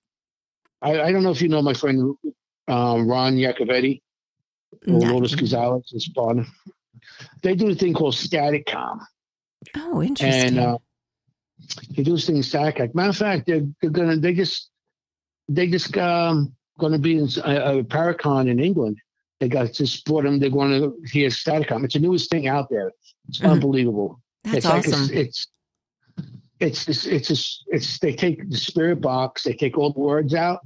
I, 0.82 1.02
I 1.02 1.12
don't 1.12 1.24
know 1.24 1.32
if 1.32 1.42
you 1.42 1.48
know 1.50 1.62
my 1.62 1.74
friend 1.74 2.16
um, 2.68 3.08
Ron 3.08 3.36
Iacovetti 3.36 4.02
No. 4.86 4.98
Lourdes 4.98 5.36
Gonzalez 5.36 5.90
in 5.94 6.00
Spawn. 6.00 6.48
They 7.44 7.56
do 7.56 7.70
a 7.70 7.76
thing 7.76 7.94
called 7.94 8.16
Static 8.16 8.66
Com, 8.68 9.00
Oh, 9.76 10.02
interesting. 10.02 10.58
and 10.58 10.60
uh, 10.60 10.78
they 11.96 12.04
do 12.04 12.14
this 12.14 12.26
thing 12.28 12.42
Static. 12.44 12.78
Com. 12.78 12.90
Matter 12.94 13.10
of 13.10 13.18
fact, 13.18 13.48
they're, 13.48 13.66
they're 13.82 13.90
gonna 13.92 14.18
they 14.18 14.34
just 14.34 14.70
they 15.50 15.68
just 15.68 15.96
um 15.98 16.54
going 16.80 16.94
to 16.94 17.00
be 17.00 17.18
in 17.18 17.28
a, 17.44 17.80
a 17.80 17.84
Paracon 17.84 18.50
in 18.50 18.60
England. 18.60 18.98
They 19.40 19.50
got 19.50 19.74
just 19.74 20.06
brought 20.06 20.24
them. 20.24 20.40
They're 20.40 20.50
going 20.50 20.72
to 20.82 20.96
hear 21.12 21.30
Staticom. 21.30 21.84
It's 21.84 21.94
the 21.96 22.00
newest 22.00 22.30
thing 22.30 22.48
out 22.48 22.70
there. 22.70 22.92
It's 23.28 23.40
Mhm. 23.40 23.52
unbelievable 23.52 24.20
That's 24.44 24.58
it's 24.58 24.66
like 24.66 24.88
awesome. 24.88 25.16
a, 25.16 25.20
it's 25.20 25.48
it's 26.60 26.88
it's 26.88 27.06
it's 27.06 27.28
just 27.28 27.64
it's 27.68 28.00
they 28.00 28.14
take 28.14 28.50
the 28.50 28.58
spirit 28.58 29.02
box, 29.02 29.44
they 29.44 29.54
take 29.54 29.78
all 29.78 29.92
the 29.94 30.00
words 30.00 30.34
out, 30.34 30.60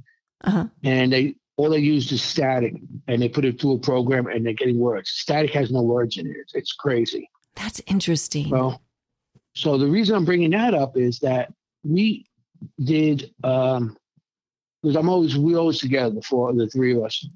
uh-huh. 0.44 0.66
and 0.84 1.12
they 1.12 1.36
all 1.56 1.70
they 1.70 1.78
use 1.78 2.10
is 2.12 2.22
static, 2.22 2.74
and 3.08 3.22
they 3.22 3.28
put 3.28 3.44
it 3.44 3.60
through 3.60 3.74
a 3.74 3.78
program, 3.78 4.26
and 4.26 4.44
they're 4.44 4.52
getting 4.52 4.78
words. 4.78 5.10
Static 5.10 5.52
has 5.52 5.70
no 5.70 5.82
words 5.82 6.16
in 6.16 6.26
it. 6.26 6.36
It's, 6.36 6.54
it's 6.54 6.72
crazy. 6.72 7.30
That's 7.54 7.80
interesting. 7.86 8.50
Well, 8.50 8.82
so 9.54 9.78
the 9.78 9.86
reason 9.86 10.14
I'm 10.14 10.26
bringing 10.26 10.50
that 10.50 10.74
up 10.74 10.96
is 10.96 11.18
that 11.20 11.52
we 11.82 12.26
did 12.82 13.32
um 13.44 13.96
because 14.82 14.96
I'm 14.96 15.08
always 15.08 15.36
we 15.36 15.56
always 15.56 15.78
together 15.78 16.14
the 16.14 16.22
four 16.22 16.52
the 16.52 16.68
three 16.68 16.94
of 16.94 17.04
us. 17.04 17.26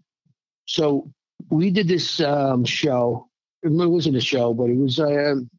So 0.67 1.11
we 1.51 1.71
did 1.71 1.89
this 1.89 2.21
um 2.21 2.65
show. 2.65 3.29
It 3.63 3.71
wasn't 3.71 4.17
a 4.17 4.21
show, 4.21 4.55
but 4.55 4.71
it 4.71 4.77
was 4.77 5.01
um 5.01 5.51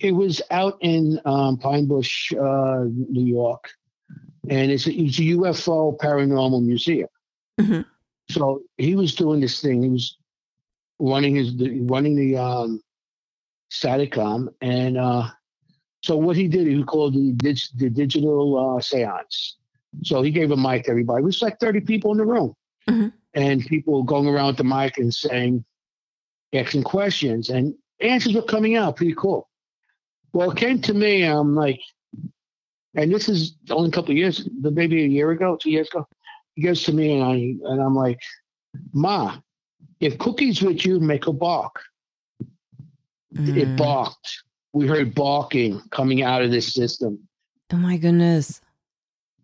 it 0.00 0.12
was 0.12 0.42
out 0.50 0.78
in 0.80 1.20
um, 1.24 1.56
Pine 1.58 1.86
Bush, 1.86 2.32
uh, 2.32 2.84
New 2.84 3.24
York, 3.24 3.70
and 4.50 4.70
it's 4.70 4.86
a, 4.86 4.92
it's 4.92 5.18
a 5.18 5.22
UFO 5.22 5.96
paranormal 5.98 6.64
museum. 6.64 7.08
Mhm. 7.60 7.84
So 8.30 8.62
he 8.76 8.94
was 8.96 9.14
doing 9.14 9.40
this 9.40 9.60
thing. 9.60 9.82
He 9.82 9.88
was 9.90 10.16
running 10.98 11.34
his 11.36 11.56
the, 11.56 11.80
running 11.82 12.16
the 12.16 12.36
um, 12.36 12.82
Staticom, 13.70 14.48
and 14.60 14.96
uh, 14.96 15.28
so 16.02 16.16
what 16.16 16.36
he 16.36 16.48
did, 16.48 16.66
he 16.66 16.82
called 16.84 17.14
the, 17.14 17.32
dig- 17.32 17.58
the 17.76 17.90
digital 17.90 18.76
uh, 18.76 18.80
seance. 18.80 19.56
So 20.02 20.22
he 20.22 20.30
gave 20.30 20.50
a 20.50 20.56
mic 20.56 20.84
to 20.84 20.90
everybody. 20.90 21.22
It 21.22 21.26
was 21.26 21.40
like 21.42 21.58
30 21.60 21.80
people 21.80 22.12
in 22.12 22.18
the 22.18 22.24
room. 22.26 22.54
Mhm. 22.88 23.12
And 23.34 23.64
people 23.66 24.02
going 24.02 24.26
around 24.28 24.48
with 24.48 24.56
the 24.58 24.64
mic 24.64 24.98
and 24.98 25.12
saying, 25.12 25.64
asking 26.52 26.84
questions, 26.84 27.48
and 27.48 27.74
answers 28.00 28.34
were 28.34 28.42
coming 28.42 28.76
out 28.76 28.96
pretty 28.96 29.14
cool. 29.14 29.48
Well, 30.32 30.50
it 30.50 30.56
came 30.56 30.80
to 30.82 30.94
me, 30.94 31.22
I'm 31.22 31.54
like, 31.54 31.80
and 32.94 33.12
this 33.12 33.28
is 33.28 33.56
only 33.70 33.88
a 33.88 33.92
couple 33.92 34.12
of 34.12 34.16
years, 34.16 34.48
maybe 34.60 35.02
a 35.04 35.06
year 35.06 35.30
ago, 35.30 35.56
two 35.56 35.70
years 35.70 35.88
ago. 35.88 36.06
He 36.54 36.62
goes 36.62 36.82
to 36.84 36.92
me, 36.92 37.18
and, 37.18 37.24
I, 37.24 37.34
and 37.72 37.82
I'm 37.82 37.94
like, 37.94 38.20
Ma, 38.92 39.36
if 40.00 40.18
Cookie's 40.18 40.62
with 40.62 40.84
you, 40.86 41.00
make 41.00 41.26
a 41.26 41.32
bark 41.32 41.80
it 43.36 43.68
Mm. 43.68 43.76
barked. 43.76 44.44
We 44.72 44.86
heard 44.86 45.14
barking 45.14 45.80
coming 45.90 46.22
out 46.22 46.42
of 46.42 46.50
this 46.52 46.72
system. 46.72 47.18
Oh 47.72 47.76
my 47.76 47.96
goodness. 47.96 48.60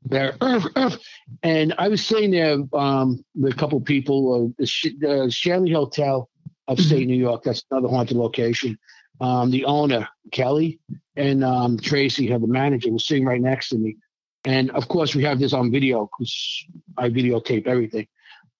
There, 0.04 0.32
"Urgh, 0.40 0.72
urgh." 0.74 1.00
and 1.42 1.74
I 1.78 1.88
was 1.88 2.04
sitting 2.04 2.30
there 2.30 2.58
um, 2.72 3.24
with 3.34 3.52
a 3.52 3.56
couple 3.56 3.78
of 3.78 3.84
people. 3.84 4.32
Uh, 4.32 4.54
the, 4.58 4.66
Sh- 4.66 4.94
the 4.98 5.28
Shanley 5.30 5.72
Hotel, 5.72 6.28
upstate 6.68 7.06
New 7.06 7.16
York. 7.16 7.42
That's 7.42 7.64
another 7.70 7.88
haunted 7.88 8.16
location. 8.16 8.78
Um, 9.20 9.50
the 9.50 9.64
owner, 9.64 10.08
Kelly, 10.32 10.80
and 11.16 11.44
um, 11.44 11.78
Tracy, 11.78 12.26
had 12.26 12.42
the 12.42 12.46
manager, 12.46 12.90
was 12.90 13.06
sitting 13.06 13.26
right 13.26 13.40
next 13.40 13.68
to 13.70 13.78
me. 13.78 13.96
And 14.44 14.70
of 14.70 14.88
course, 14.88 15.14
we 15.14 15.22
have 15.24 15.38
this 15.38 15.52
on 15.52 15.70
video 15.70 16.08
because 16.18 16.64
I 16.96 17.10
videotape 17.10 17.66
everything. 17.66 18.08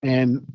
And 0.03 0.47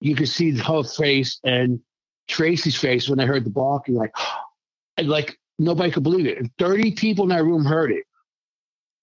you 0.00 0.14
could 0.14 0.28
see 0.28 0.56
her 0.56 0.82
face 0.84 1.40
and 1.44 1.80
Tracy's 2.28 2.76
face 2.76 3.08
when 3.08 3.18
I 3.20 3.26
heard 3.26 3.44
the 3.44 3.50
barking, 3.50 3.94
like, 3.94 4.14
and 4.96 5.08
like 5.08 5.38
nobody 5.58 5.90
could 5.90 6.04
believe 6.04 6.26
it. 6.26 6.38
And 6.38 6.50
30 6.58 6.92
people 6.92 7.24
in 7.24 7.30
that 7.30 7.44
room 7.44 7.64
heard 7.64 7.90
it. 7.90 8.04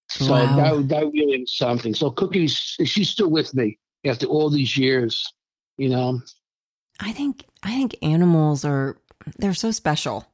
So 0.08 0.46
Wow. 0.46 0.56
that, 0.56 0.88
that 0.88 1.12
really 1.12 1.40
was 1.40 1.56
something. 1.56 1.94
So 1.94 2.10
Cookie's, 2.10 2.56
she's 2.84 3.10
still 3.10 3.30
with 3.30 3.54
me 3.54 3.78
after 4.06 4.26
all 4.26 4.48
these 4.48 4.76
years, 4.76 5.22
you 5.76 5.90
know? 5.90 6.20
I 7.00 7.12
think 7.12 7.44
I 7.62 7.70
think 7.76 7.96
animals 8.02 8.64
are 8.64 8.98
they're 9.38 9.54
so 9.54 9.70
special. 9.70 10.26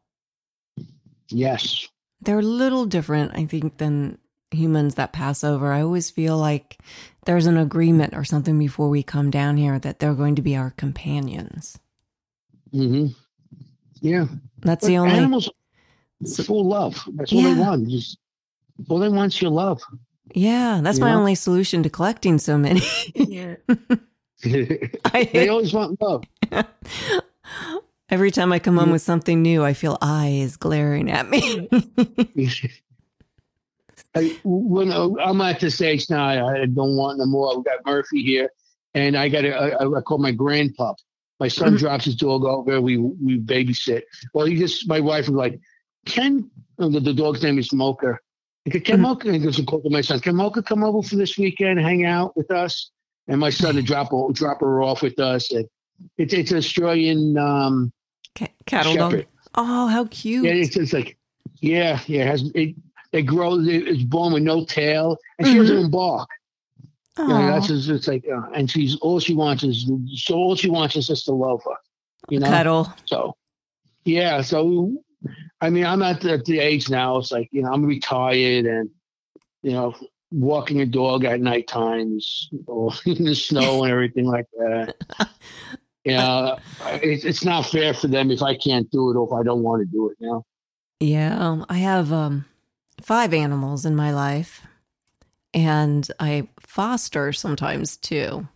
Yes. 1.29 1.89
They're 2.21 2.39
a 2.39 2.43
little 2.43 2.87
different, 2.87 3.33
I 3.35 3.47
think, 3.47 3.79
than 3.79 4.19
humans 4.51 4.95
that 4.97 5.13
pass 5.13 5.43
over. 5.45 5.73
I 5.73 5.83
always 5.83 6.11
feel 6.11 6.39
like 6.39 6.79
there's 7.27 7.47
an 7.47 7.57
agreement 7.57 8.15
or 8.15 8.25
something 8.25 8.59
before 8.59 8.89
we 8.89 9.03
come 9.03 9.31
down 9.31 9.57
here 9.57 9.79
that 9.81 9.99
they're 9.99 10.15
going 10.15 10.37
to 10.37 10.43
be 10.43 10.57
our 10.57 10.71
companions. 10.71 11.79
Mm-hmm. 12.73 13.09
Yeah. 14.01 14.27
That's 14.61 14.83
But 14.83 14.87
the 14.89 14.99
only 14.99 15.15
animals 15.15 15.51
So- 16.25 16.43
full 16.45 16.65
love. 16.69 17.03
That's 17.15 17.33
all 17.33 17.43
they 17.43 17.51
Yeah. 17.51 17.59
want. 17.61 17.89
Just 17.89 18.19
all 18.89 18.99
they 18.99 19.09
want 19.09 19.35
is 19.35 19.43
your 19.43 19.51
love. 19.51 19.81
Yeah, 20.35 20.81
that's 20.83 20.99
You 20.99 21.05
my 21.05 21.13
know? 21.13 21.19
only 21.19 21.35
solution 21.35 21.83
to 21.83 21.91
collecting 21.91 22.39
so 22.39 22.57
many. 22.59 22.83
Yeah. 23.15 23.57
They 24.43 24.91
I, 25.05 25.49
always 25.49 25.73
want 25.73 26.01
love. 26.03 26.25
every 28.11 28.31
time 28.31 28.53
I 28.53 28.59
come 28.59 28.77
home 28.77 28.91
with 28.91 29.03
something 29.03 29.43
new, 29.43 29.65
I 29.65 29.73
feel 29.75 29.99
eyes 30.01 30.57
glaring 30.57 31.11
at 31.11 31.29
me. 31.29 31.69
I, 34.17 34.37
when 34.45 34.93
uh, 34.93 35.09
I'm 35.21 35.41
at 35.41 35.61
this 35.61 35.81
age 35.81 36.09
now, 36.09 36.25
I, 36.25 36.63
I 36.63 36.67
don't 36.67 36.97
want 36.97 37.19
no 37.19 37.27
more. 37.27 37.57
We 37.59 37.65
got 37.65 37.85
Murphy 37.85 38.23
here, 38.23 38.49
and 38.95 39.17
I 39.17 39.29
got 39.29 39.45
a, 39.45 39.55
I, 39.57 39.99
I 39.99 40.01
call 40.03 40.19
my 40.19 40.33
grandpup. 40.33 40.97
My 41.41 41.49
son 41.49 41.75
Mhm. 41.75 41.79
drops 41.79 42.05
his 42.05 42.15
dog 42.15 42.45
over. 42.45 42.81
We 42.81 42.97
we 42.99 43.41
babysit. 43.41 44.03
Well, 44.33 44.47
he 44.47 44.57
just 44.57 44.89
my 44.89 45.01
wife 45.01 45.29
was 45.29 45.35
like, 45.37 45.59
"Can 46.07 46.49
uh, 46.79 46.89
the, 46.89 47.01
the 47.01 47.13
dog's 47.13 47.43
name 47.43 47.59
is 47.59 47.73
Mocha? 47.73 48.19
Can 48.71 48.99
Mhm. 48.99 49.01
Mocha?" 49.01 49.29
And 49.31 49.43
goes 49.43 49.57
to 49.57 49.65
call 49.65 49.83
to 49.83 49.91
my 49.91 50.01
son. 50.01 50.21
Can 50.21 50.37
Mocha 50.37 50.63
come 50.63 50.85
over 50.85 51.03
for 51.03 51.17
this 51.17 51.37
weekend, 51.37 51.81
hang 51.81 52.05
out 52.05 52.37
with 52.37 52.51
us? 52.53 52.91
And 53.27 53.41
my 53.41 53.51
son 53.51 53.75
to 53.75 53.83
drop 53.83 54.13
her, 54.13 54.33
drop 54.33 54.61
her 54.61 54.83
off 54.83 55.03
with 55.03 55.19
us. 55.19 55.51
And 55.51 55.67
it's 56.19 56.33
it's 56.35 56.53
an 56.53 56.59
Australian 56.59 57.37
um, 57.37 57.93
Ca- 58.37 58.53
Cattle 58.67 58.95
dog. 58.97 59.25
Oh, 59.55 59.87
how 59.87 60.07
cute. 60.07 60.45
Yeah, 60.45 60.53
it's 60.53 60.75
just 60.75 60.93
like, 60.93 61.17
yeah, 61.61 62.01
yeah. 62.07 62.23
It 62.23 62.27
has 62.27 62.51
it, 62.55 62.75
they 63.13 63.23
grow. 63.23 63.59
It's 63.61 64.03
born 64.03 64.33
with 64.33 64.43
no 64.43 64.65
tail, 64.65 65.17
and 65.39 65.47
she 65.47 65.55
doesn't 65.57 65.77
even 65.79 65.91
bark. 65.91 66.29
You 67.17 67.29
know, 67.29 67.47
that's 67.47 67.69
just, 67.69 67.89
it's 67.89 68.09
like, 68.09 68.25
uh, 68.29 68.51
and 68.55 68.69
she's 68.69 68.97
all 68.97 69.21
she 69.21 69.35
wants 69.35 69.63
is 69.63 69.89
so 70.17 70.35
all 70.35 70.57
she 70.57 70.69
wants 70.69 70.97
is 70.97 71.07
just 71.07 71.27
to 71.27 71.33
love 71.33 71.63
her. 71.65 71.77
You 72.29 72.41
know, 72.41 72.49
Cuddle. 72.49 72.93
so 73.05 73.37
yeah. 74.05 74.41
So 74.41 74.93
I 75.61 75.71
mean, 75.71 75.87
I'm 75.87 76.03
at 76.03 76.21
the, 76.23 76.33
at 76.33 76.45
the 76.45 76.59
age 76.59 76.91
now. 76.91 77.19
It's 77.19 77.31
like 77.31 77.49
you 77.53 77.63
know, 77.63 77.73
I'm 77.73 77.85
retired, 77.85 78.67
and 78.67 78.91
you 79.63 79.73
know, 79.73 79.95
walking 80.33 80.81
a 80.81 80.87
dog 80.87 81.25
at 81.25 81.41
night 81.41 81.69
times 81.69 82.49
or 82.67 82.93
in 83.07 83.25
the 83.25 83.35
snow 83.37 83.85
and 83.85 83.93
everything 83.93 84.27
like 84.27 84.47
that. 84.59 84.97
Know, 86.07 86.59
it's 87.03 87.25
it's 87.25 87.45
not 87.45 87.63
fair 87.67 87.95
for 87.95 88.09
them 88.09 88.31
if 88.31 88.43
I 88.43 88.55
can't 88.57 88.91
do 88.91 89.11
it 89.11 89.17
or 89.17 89.27
if 89.27 89.33
I 89.33 89.43
don't 89.43 89.63
want 89.63 89.81
to 89.83 89.87
do 89.87 90.11
it. 90.11 90.17
now. 90.21 90.45
Yeah, 91.01 91.37
um, 91.39 91.65
I 91.69 91.79
have 91.79 92.13
um, 92.13 92.45
five 93.01 93.33
animals 93.35 93.85
in 93.87 93.97
my 93.97 94.13
life, 94.13 94.67
and 95.55 96.07
I 96.21 96.49
foster 96.61 97.33
sometimes 97.33 97.97
too. 97.97 98.47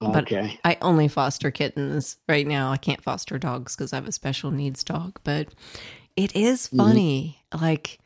But- 0.00 0.24
Okay. 0.30 0.60
I 0.64 0.76
only 0.82 1.08
foster 1.08 1.50
kittens 1.50 2.18
right 2.28 2.46
now. 2.46 2.70
I 2.70 2.76
can't 2.76 3.02
foster 3.02 3.38
dogs 3.38 3.74
because 3.74 3.92
I 3.92 3.96
have 3.96 4.06
a 4.08 4.12
special 4.12 4.50
needs 4.50 4.84
dog. 4.84 5.18
But 5.24 5.54
it 6.16 6.36
is 6.36 6.68
Mhm. 6.68 6.76
funny. 6.76 7.38
Like 7.58 7.98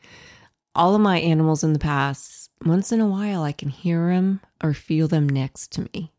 all 0.73 0.95
of 0.95 1.01
my 1.01 1.19
animals 1.19 1.63
in 1.65 1.73
the 1.73 1.79
past, 1.79 2.49
once 2.65 2.93
in 2.93 3.01
a 3.01 3.07
while, 3.07 3.43
I 3.43 3.51
can 3.51 3.67
hear 3.69 4.07
them 4.13 4.39
or 4.63 4.73
feel 4.73 5.09
them 5.09 5.27
next 5.27 5.71
to 5.73 5.81
me. 5.93 6.13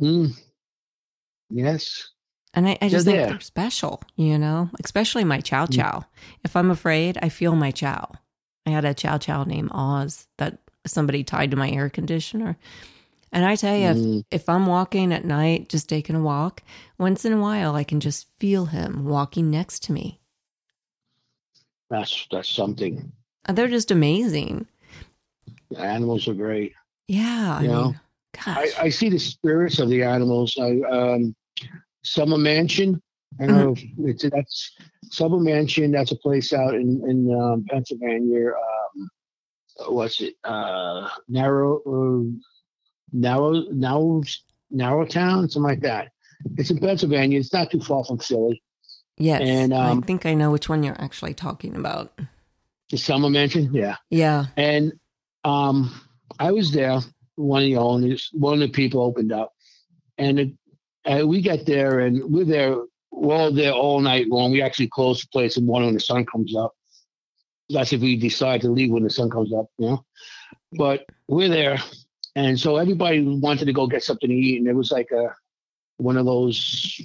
Mm. 0.00 0.32
Yes. 1.50 2.10
And 2.54 2.68
I, 2.68 2.78
I 2.80 2.88
just 2.88 3.04
They're 3.04 3.14
think 3.14 3.22
there. 3.24 3.30
they're 3.30 3.40
special, 3.40 4.02
you 4.16 4.38
know, 4.38 4.70
especially 4.82 5.24
my 5.24 5.40
chow 5.40 5.66
Mm. 5.66 5.76
chow. 5.76 6.04
If 6.44 6.56
I'm 6.56 6.70
afraid, 6.70 7.18
I 7.22 7.28
feel 7.28 7.54
my 7.56 7.70
chow. 7.70 8.12
I 8.66 8.70
had 8.70 8.84
a 8.84 8.94
chow 8.94 9.18
chow 9.18 9.44
named 9.44 9.70
Oz 9.72 10.26
that 10.38 10.58
somebody 10.86 11.22
tied 11.24 11.50
to 11.50 11.56
my 11.56 11.70
air 11.70 11.88
conditioner. 11.90 12.56
And 13.32 13.44
I 13.44 13.56
tell 13.56 13.76
you, 13.76 13.86
if, 13.88 13.96
Mm. 13.96 14.24
if 14.30 14.48
I'm 14.48 14.66
walking 14.66 15.12
at 15.12 15.24
night, 15.24 15.68
just 15.68 15.88
taking 15.88 16.16
a 16.16 16.22
walk, 16.22 16.62
once 16.98 17.24
in 17.24 17.32
a 17.32 17.40
while, 17.40 17.74
I 17.74 17.84
can 17.84 18.00
just 18.00 18.26
feel 18.38 18.66
him 18.66 19.04
walking 19.04 19.50
next 19.50 19.82
to 19.84 19.92
me. 19.92 20.20
That's 21.90 22.26
that's 22.30 22.48
something. 22.48 23.12
And 23.44 23.56
they're 23.56 23.68
just 23.68 23.90
amazing. 23.90 24.66
Animals 25.76 26.26
are 26.28 26.34
great. 26.34 26.72
Yeah. 27.08 27.56
I 27.58 27.62
You 27.62 27.68
know, 27.68 27.84
mean. 27.84 28.00
I, 28.46 28.70
I 28.78 28.88
see 28.88 29.08
the 29.08 29.18
spirits 29.18 29.78
of 29.78 29.88
the 29.88 30.02
animals. 30.02 30.56
I 30.60 30.80
um 30.90 31.34
Summer 32.04 32.38
Mansion. 32.38 33.00
I 33.40 33.46
know 33.46 33.74
Mm-hmm. 33.74 34.08
it's 34.08 34.22
that's 34.28 34.72
Summer 35.10 35.38
Mansion. 35.40 35.92
That's 35.92 36.12
a 36.12 36.16
place 36.16 36.52
out 36.52 36.74
in 36.74 37.02
in 37.08 37.34
um, 37.40 37.64
Pennsylvania. 37.68 38.48
Um, 38.50 39.10
what's 39.94 40.20
it? 40.20 40.34
Uh, 40.44 41.08
narrow, 41.28 41.78
uh, 41.86 42.22
narrow, 43.12 43.52
narrow, 43.72 44.22
narrow 44.70 45.04
town, 45.06 45.48
something 45.48 45.68
like 45.68 45.80
that. 45.80 46.12
It's 46.56 46.70
in 46.70 46.78
Pennsylvania. 46.78 47.38
It's 47.38 47.52
not 47.52 47.70
too 47.70 47.80
far 47.80 48.04
from 48.04 48.18
Philly. 48.18 48.62
yes. 49.18 49.40
and, 49.42 49.72
um, 49.72 50.02
I 50.02 50.06
think 50.06 50.26
I 50.26 50.34
know 50.34 50.50
which 50.50 50.68
one 50.68 50.82
you're 50.82 51.00
actually 51.00 51.34
talking 51.34 51.76
about. 51.76 52.18
The 52.90 52.96
Summer 52.98 53.28
Mansion. 53.30 53.70
Yeah. 53.74 53.96
Yeah. 54.10 54.46
And 54.56 54.92
um, 55.44 55.92
I 56.38 56.52
was 56.52 56.72
there. 56.72 57.00
One 57.36 57.62
of 57.62 57.66
the 57.66 57.76
owners, 57.76 58.30
one 58.32 58.54
of 58.54 58.60
the 58.60 58.68
people 58.68 59.02
opened 59.02 59.32
up, 59.32 59.52
and 60.18 60.40
it, 60.40 60.52
uh, 61.04 61.26
we 61.26 61.42
got 61.42 61.66
there, 61.66 62.00
and 62.00 62.22
we're 62.24 62.44
there. 62.44 62.76
We're 63.12 63.34
all 63.34 63.52
there 63.52 63.72
all 63.72 64.00
night 64.00 64.28
long. 64.28 64.52
We 64.52 64.62
actually 64.62 64.88
close 64.88 65.22
the 65.22 65.28
place 65.28 65.54
the 65.54 65.60
morning 65.60 65.88
when 65.88 65.94
the 65.94 66.00
sun 66.00 66.26
comes 66.26 66.54
up. 66.56 66.74
That's 67.70 67.92
if 67.92 68.00
we 68.00 68.16
decide 68.16 68.60
to 68.62 68.70
leave 68.70 68.90
when 68.90 69.02
the 69.02 69.10
sun 69.10 69.30
comes 69.30 69.52
up, 69.52 69.66
you 69.78 69.86
know. 69.86 70.04
But 70.72 71.06
we're 71.28 71.48
there, 71.48 71.78
and 72.34 72.58
so 72.58 72.76
everybody 72.76 73.22
wanted 73.22 73.66
to 73.66 73.72
go 73.72 73.86
get 73.86 74.02
something 74.02 74.28
to 74.28 74.34
eat, 74.34 74.58
and 74.58 74.68
it 74.68 74.74
was 74.74 74.90
like 74.90 75.10
a 75.10 75.34
one 75.98 76.16
of 76.16 76.26
those 76.26 77.00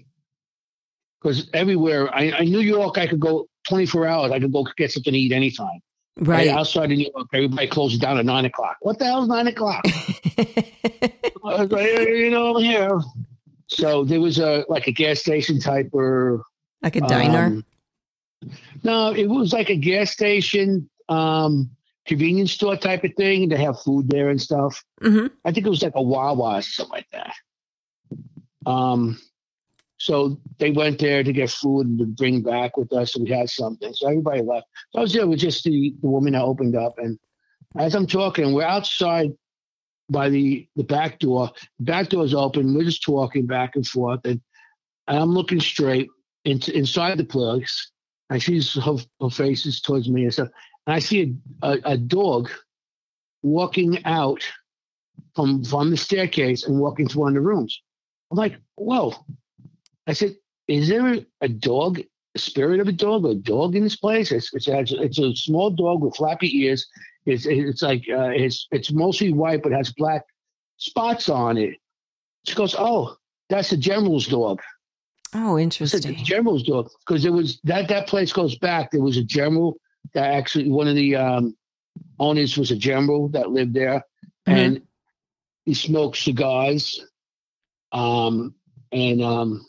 because 1.21 1.49
everywhere 1.53 2.13
I, 2.13 2.31
I 2.31 2.43
New 2.43 2.59
York, 2.59 2.97
I 2.97 3.07
could 3.07 3.19
go 3.19 3.47
24 3.67 4.07
hours. 4.07 4.31
I 4.31 4.39
could 4.39 4.51
go 4.51 4.65
get 4.77 4.91
something 4.91 5.13
to 5.13 5.19
eat 5.19 5.31
anytime. 5.31 5.81
Right. 6.17 6.47
Right 6.47 6.47
outside 6.49 6.91
of 6.91 6.97
New 6.97 7.09
York, 7.15 7.27
everybody 7.33 7.67
closes 7.67 7.99
down 7.99 8.17
at 8.17 8.25
nine 8.25 8.45
o'clock. 8.45 8.77
What 8.81 8.99
the 8.99 9.05
hell's 9.05 9.27
nine 9.27 9.47
o'clock? 9.47 9.83
I 9.85 11.11
was 11.43 11.71
like, 11.71 11.85
"Eh, 11.87 12.01
you 12.09 12.29
know, 12.31 12.55
I'm 12.55 12.63
here. 12.63 12.99
So 13.67 14.03
there 14.03 14.19
was 14.19 14.37
a 14.37 14.65
like 14.67 14.87
a 14.87 14.91
gas 14.91 15.19
station 15.21 15.59
type 15.59 15.89
or 15.93 16.43
like 16.83 16.97
a 16.97 17.01
diner. 17.01 17.45
um, 17.45 17.65
no, 18.83 19.13
it 19.13 19.27
was 19.27 19.53
like 19.53 19.69
a 19.69 19.75
gas 19.75 20.11
station, 20.11 20.89
um, 21.09 21.71
convenience 22.05 22.51
store 22.51 22.75
type 22.75 23.03
of 23.03 23.11
thing. 23.15 23.47
They 23.49 23.57
have 23.63 23.79
food 23.81 24.09
there 24.09 24.29
and 24.29 24.41
stuff. 24.41 24.83
hmm 25.01 25.27
I 25.45 25.51
think 25.51 25.65
it 25.65 25.69
was 25.69 25.81
like 25.83 25.93
a 25.95 26.01
Wawa 26.01 26.57
or 26.57 26.61
something 26.61 26.91
like 26.91 27.07
that. 27.13 27.33
Um, 28.65 29.17
so 30.03 30.39
they 30.57 30.71
went 30.71 30.97
there 30.97 31.23
to 31.23 31.31
get 31.31 31.51
food 31.51 31.85
and 31.85 31.99
to 31.99 32.05
bring 32.05 32.41
back 32.41 32.75
with 32.75 32.91
us, 32.91 33.15
and 33.15 33.23
we 33.23 33.35
had 33.35 33.49
something. 33.49 33.93
So 33.93 34.07
everybody 34.07 34.41
left. 34.41 34.65
So 34.91 34.99
I 34.99 35.01
was 35.01 35.13
there 35.13 35.27
with 35.27 35.39
just 35.39 35.63
the, 35.63 35.93
the 36.01 36.07
woman 36.07 36.33
that 36.33 36.41
opened 36.41 36.75
up, 36.75 36.97
and 36.97 37.19
as 37.77 37.93
I'm 37.93 38.07
talking, 38.07 38.51
we're 38.51 38.63
outside 38.63 39.31
by 40.09 40.29
the 40.29 40.67
the 40.75 40.83
back 40.83 41.19
door. 41.19 41.51
Back 41.79 42.09
door's 42.09 42.33
open. 42.33 42.73
We're 42.73 42.85
just 42.85 43.03
talking 43.03 43.45
back 43.45 43.75
and 43.75 43.85
forth, 43.85 44.21
and, 44.25 44.41
and 45.07 45.19
I'm 45.19 45.33
looking 45.33 45.59
straight 45.59 46.09
into 46.45 46.75
inside 46.75 47.19
the 47.19 47.23
place. 47.23 47.91
And 48.31 48.41
she's 48.41 48.73
her, 48.73 48.95
her 49.21 49.29
face 49.29 49.67
is 49.67 49.81
towards 49.81 50.09
me 50.09 50.23
and 50.23 50.33
stuff, 50.33 50.49
and 50.87 50.95
I 50.95 50.99
see 50.99 51.35
a, 51.61 51.67
a, 51.67 51.79
a 51.93 51.97
dog 51.97 52.49
walking 53.43 54.03
out 54.05 54.41
from 55.35 55.63
from 55.63 55.91
the 55.91 55.97
staircase 55.97 56.65
and 56.65 56.79
walking 56.79 57.07
to 57.07 57.19
one 57.19 57.29
of 57.29 57.35
the 57.35 57.41
rooms. 57.41 57.79
I'm 58.31 58.37
like, 58.37 58.55
whoa. 58.75 59.13
I 60.11 60.13
said, 60.13 60.35
is 60.67 60.89
there 60.89 61.19
a 61.39 61.47
dog, 61.47 62.01
a 62.35 62.39
spirit 62.39 62.81
of 62.81 62.87
a 62.89 62.91
dog, 62.91 63.25
a 63.25 63.33
dog 63.33 63.77
in 63.77 63.83
this 63.83 63.95
place? 63.95 64.33
It's 64.33 64.49
it's, 64.53 64.67
it's 64.91 65.19
a 65.19 65.33
small 65.33 65.69
dog 65.69 66.01
with 66.01 66.17
flappy 66.17 66.49
ears. 66.63 66.85
It's 67.25 67.45
it's 67.45 67.81
like 67.81 68.03
uh, 68.11 68.31
it's 68.45 68.67
it's 68.71 68.91
mostly 68.91 69.31
white 69.31 69.63
but 69.63 69.71
has 69.71 69.93
black 69.93 70.23
spots 70.75 71.29
on 71.29 71.57
it. 71.57 71.75
She 72.45 72.55
goes, 72.55 72.75
oh, 72.77 73.15
that's 73.47 73.69
the 73.69 73.77
general's 73.77 74.27
dog. 74.27 74.59
Oh, 75.33 75.57
interesting. 75.57 76.01
the 76.13 76.23
general's 76.23 76.63
dog, 76.63 76.89
because 77.05 77.23
it 77.23 77.31
was 77.31 77.61
that 77.63 77.87
that 77.87 78.07
place 78.07 78.33
goes 78.33 78.57
back. 78.57 78.91
There 78.91 79.01
was 79.01 79.15
a 79.15 79.23
general 79.23 79.77
that 80.13 80.33
actually 80.33 80.69
one 80.69 80.89
of 80.89 80.95
the 80.95 81.15
um, 81.15 81.55
owners 82.19 82.57
was 82.57 82.71
a 82.71 82.75
general 82.75 83.29
that 83.29 83.51
lived 83.51 83.73
there, 83.73 84.03
Mhm. 84.45 84.57
and 84.57 84.81
he 85.63 85.73
smoked 85.73 86.17
cigars. 86.17 86.99
Um, 87.93 88.55
and 88.91 89.21
um, 89.21 89.65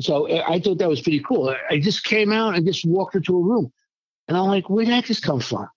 so 0.00 0.28
I 0.30 0.54
I 0.54 0.60
thought 0.60 0.78
that 0.78 0.88
was 0.88 1.00
pretty 1.02 1.20
cool. 1.20 1.50
I- 1.50 1.74
I 1.74 1.80
just 1.80 2.04
came 2.04 2.32
out 2.32 2.54
and 2.54 2.66
just 2.66 2.84
walked 2.84 3.14
into 3.14 3.36
a 3.36 3.40
room, 3.42 3.72
and 4.28 4.36
I'm 4.36 4.46
like, 4.46 4.68
where 4.70 4.84
did 4.84 4.92
that 4.92 5.04
just 5.04 5.22
come 5.22 5.40
from? 5.40 5.68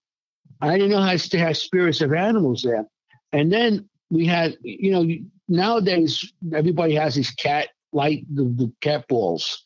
I 0.62 0.76
didn't 0.78 0.90
know 0.92 1.02
how 1.02 1.16
to 1.16 1.40
have 1.40 1.58
spirits 1.58 2.02
of 2.02 2.14
animals 2.14 2.64
there. 2.64 2.86
And 3.32 3.52
then 3.52 3.88
we 4.10 4.26
had, 4.26 4.58
you 4.64 4.92
know, 4.92 5.06
nowadays 5.48 6.34
everybody 6.54 6.96
has 6.96 7.14
these 7.16 7.30
cat 7.32 7.70
light, 7.92 8.26
the, 8.34 8.44
the 8.44 8.74
cat 8.82 9.08
balls. 9.08 9.64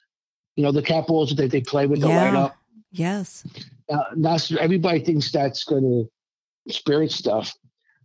You 0.58 0.64
know, 0.64 0.72
the 0.74 0.82
cat 0.82 1.08
balls 1.08 1.34
that 1.36 1.50
they 1.52 1.62
play 1.62 1.88
with 1.88 2.02
the 2.02 2.08
light 2.10 2.36
up. 2.36 2.56
Yes. 2.92 3.46
Uh, 3.90 4.04
that's 4.18 4.52
everybody 4.52 5.00
thinks 5.00 5.32
that's 5.32 5.64
going 5.64 5.84
to 5.84 6.74
spirit 6.74 7.12
stuff. 7.12 7.54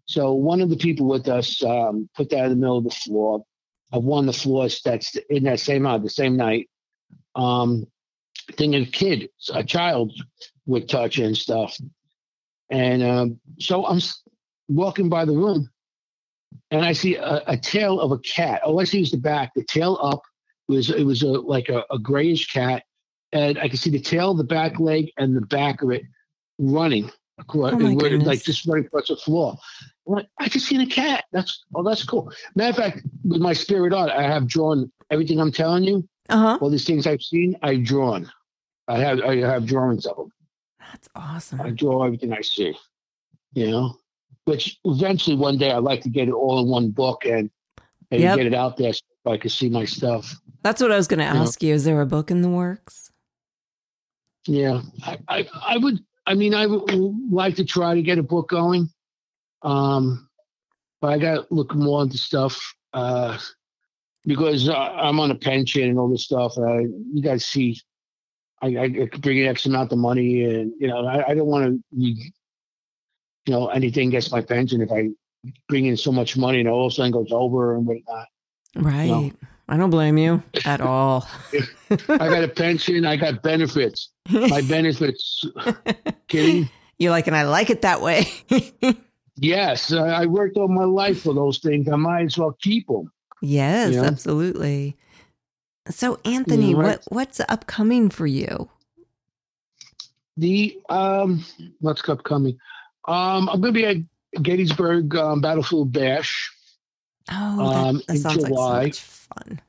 So 0.04 0.32
one 0.32 0.60
of 0.60 0.70
the 0.70 0.76
people 0.76 1.06
with 1.06 1.26
us 1.26 1.60
um, 1.64 2.08
put 2.16 2.30
that 2.30 2.44
in 2.44 2.50
the 2.50 2.56
middle 2.56 2.78
of 2.78 2.84
the 2.84 2.90
floor 2.90 3.42
one 3.90 4.28
of 4.28 4.34
the 4.34 4.40
floors 4.40 4.80
that's 4.84 5.16
in 5.30 5.44
that 5.44 5.60
same 5.60 5.86
hour, 5.86 5.98
the 5.98 6.10
same 6.10 6.36
night. 6.36 6.68
Um, 7.34 7.86
thinking 8.52 8.82
a 8.82 8.86
kid, 8.86 9.28
a 9.52 9.64
child 9.64 10.12
would 10.66 10.88
touch 10.88 11.18
and 11.18 11.36
stuff. 11.36 11.76
And 12.70 13.02
um, 13.02 13.40
so 13.58 13.86
I'm 13.86 14.00
walking 14.68 15.08
by 15.08 15.24
the 15.24 15.32
room 15.32 15.70
and 16.70 16.84
I 16.84 16.92
see 16.92 17.16
a, 17.16 17.42
a 17.46 17.56
tail 17.56 18.00
of 18.00 18.12
a 18.12 18.18
cat. 18.18 18.62
All 18.62 18.80
I 18.80 18.84
see 18.84 19.02
is 19.02 19.10
the 19.10 19.18
back, 19.18 19.52
the 19.54 19.64
tail 19.64 19.98
up 20.02 20.22
was 20.68 20.90
it 20.90 21.04
was 21.04 21.22
a 21.22 21.28
like 21.28 21.68
a, 21.68 21.84
a 21.90 21.98
grayish 21.98 22.52
cat, 22.52 22.82
and 23.32 23.58
I 23.58 23.68
could 23.68 23.78
see 23.78 23.90
the 23.90 24.00
tail, 24.00 24.34
the 24.34 24.44
back 24.44 24.80
leg, 24.80 25.12
and 25.16 25.36
the 25.36 25.42
back 25.42 25.82
of 25.82 25.90
it 25.90 26.02
running 26.58 27.10
across, 27.38 27.72
Oh 27.74 27.78
my 27.78 27.92
like 27.92 28.42
just 28.42 28.66
running 28.66 28.86
across 28.86 29.08
the 29.08 29.16
floor. 29.16 29.56
I'm 30.06 30.14
like, 30.14 30.28
I 30.38 30.48
just 30.48 30.66
seen 30.66 30.80
a 30.80 30.86
cat. 30.86 31.24
That's 31.32 31.64
oh, 31.74 31.82
that's 31.82 32.04
cool. 32.04 32.32
Matter 32.54 32.70
of 32.70 32.76
fact, 32.76 33.06
with 33.24 33.40
my 33.40 33.52
spirit 33.52 33.92
art, 33.92 34.10
I 34.10 34.22
have 34.22 34.46
drawn 34.46 34.90
everything 35.10 35.40
I'm 35.40 35.52
telling 35.52 35.84
you. 35.84 36.08
Uh 36.28 36.38
huh. 36.38 36.58
All 36.60 36.70
these 36.70 36.84
things 36.84 37.06
I've 37.06 37.22
seen, 37.22 37.56
I've 37.62 37.84
drawn. 37.84 38.30
I 38.88 38.98
have 38.98 39.20
I 39.20 39.36
have 39.36 39.66
drawings 39.66 40.06
of 40.06 40.16
them. 40.16 40.32
That's 40.80 41.08
awesome. 41.14 41.60
I 41.60 41.70
draw 41.70 42.04
everything 42.04 42.32
I 42.32 42.40
see. 42.40 42.76
You 43.52 43.70
know, 43.70 43.96
which 44.44 44.78
eventually 44.84 45.36
one 45.36 45.58
day 45.58 45.70
I'd 45.72 45.78
like 45.78 46.02
to 46.02 46.08
get 46.08 46.28
it 46.28 46.32
all 46.32 46.60
in 46.60 46.68
one 46.68 46.90
book 46.90 47.24
and 47.26 47.50
and 48.10 48.20
Yep. 48.20 48.36
get 48.36 48.46
it 48.46 48.54
out 48.54 48.76
there 48.76 48.92
so 48.92 49.02
I 49.26 49.36
can 49.36 49.50
see 49.50 49.68
my 49.68 49.84
stuff. 49.84 50.34
That's 50.62 50.80
what 50.80 50.92
I 50.92 50.96
was 50.96 51.08
going 51.08 51.18
to 51.18 51.24
ask 51.24 51.62
you. 51.62 51.74
Is 51.74 51.84
there 51.84 52.00
a 52.00 52.06
book 52.06 52.30
in 52.30 52.42
the 52.42 52.48
works? 52.48 53.10
Yeah, 54.46 54.82
I, 55.04 55.18
I, 55.28 55.48
I 55.64 55.76
would. 55.78 55.98
I 56.26 56.34
mean, 56.34 56.54
I 56.54 56.66
would 56.66 56.90
like 57.30 57.56
to 57.56 57.64
try 57.64 57.94
to 57.94 58.02
get 58.02 58.18
a 58.18 58.22
book 58.22 58.48
going, 58.48 58.88
um, 59.62 60.28
but 61.00 61.12
I 61.12 61.18
got 61.18 61.34
to 61.34 61.54
look 61.54 61.74
more 61.74 62.02
into 62.02 62.18
stuff 62.18 62.74
uh, 62.92 63.38
because 64.24 64.68
uh, 64.68 64.74
I'm 64.74 65.20
on 65.20 65.30
a 65.30 65.36
pension 65.36 65.88
and 65.88 65.98
all 65.98 66.08
this 66.08 66.24
stuff. 66.24 66.58
Uh, 66.58 66.78
you 66.78 67.22
guys 67.22 67.46
see, 67.46 67.80
I, 68.60 68.66
I 68.76 68.88
could 68.88 69.22
bring 69.22 69.38
in 69.38 69.46
X 69.46 69.66
amount 69.66 69.92
of 69.92 69.98
money, 69.98 70.44
and 70.44 70.72
you 70.80 70.88
know, 70.88 71.06
I, 71.06 71.30
I 71.30 71.34
don't 71.34 71.46
want 71.46 71.66
to, 71.66 71.82
you 71.96 72.30
know, 73.46 73.68
anything 73.68 74.08
against 74.08 74.32
my 74.32 74.40
pension 74.40 74.80
if 74.80 74.90
I 74.90 75.10
bring 75.68 75.86
in 75.86 75.96
so 75.96 76.10
much 76.10 76.36
money 76.36 76.58
and 76.58 76.68
all 76.68 76.86
of 76.86 76.92
a 76.92 76.94
sudden 76.94 77.12
goes 77.12 77.30
over 77.30 77.76
and 77.76 77.86
whatnot. 77.86 78.26
Right. 78.74 79.32
I 79.68 79.76
don't 79.76 79.90
blame 79.90 80.16
you 80.16 80.42
at 80.64 80.80
all. 80.80 81.26
I 81.90 81.96
got 82.28 82.44
a 82.44 82.48
pension. 82.48 83.04
I 83.04 83.16
got 83.16 83.42
benefits. 83.42 84.10
My 84.30 84.60
benefits. 84.68 85.44
Kidding. 86.28 86.68
You're 86.98 87.10
like, 87.10 87.26
and 87.26 87.34
I 87.36 87.42
like 87.44 87.70
it 87.70 87.82
that 87.82 88.00
way. 88.00 88.28
Yes, 89.38 89.92
I 89.92 90.24
worked 90.24 90.56
all 90.56 90.66
my 90.66 90.84
life 90.84 91.20
for 91.20 91.34
those 91.34 91.58
things. 91.58 91.90
I 91.90 91.96
might 91.96 92.24
as 92.24 92.38
well 92.38 92.56
keep 92.62 92.86
them. 92.86 93.12
yes, 93.42 93.92
Yeah. 93.92 94.04
absolutely. 94.04 94.96
So, 95.90 96.18
Anthony, 96.24 96.74
right. 96.74 96.86
what 96.86 97.04
what's 97.10 97.38
upcoming 97.46 98.08
for 98.08 98.26
you? 98.26 98.70
The 100.38 100.80
um, 100.88 101.44
what's 101.80 102.08
upcoming? 102.08 102.58
Um, 103.06 103.50
I'm 103.50 103.60
going 103.60 103.74
to 103.74 103.78
be 103.78 103.84
at 103.84 104.42
Gettysburg 104.42 105.14
um, 105.16 105.42
Battlefield 105.42 105.92
Bash. 105.92 106.50
Oh, 107.30 107.66
Um, 107.66 108.02
that, 108.06 108.14
in 108.14 108.20
sounds 108.20 108.36
like 108.42 108.48
so 108.48 108.54
July. 108.54 108.84
much 108.84 109.00
fun. 109.00 109.60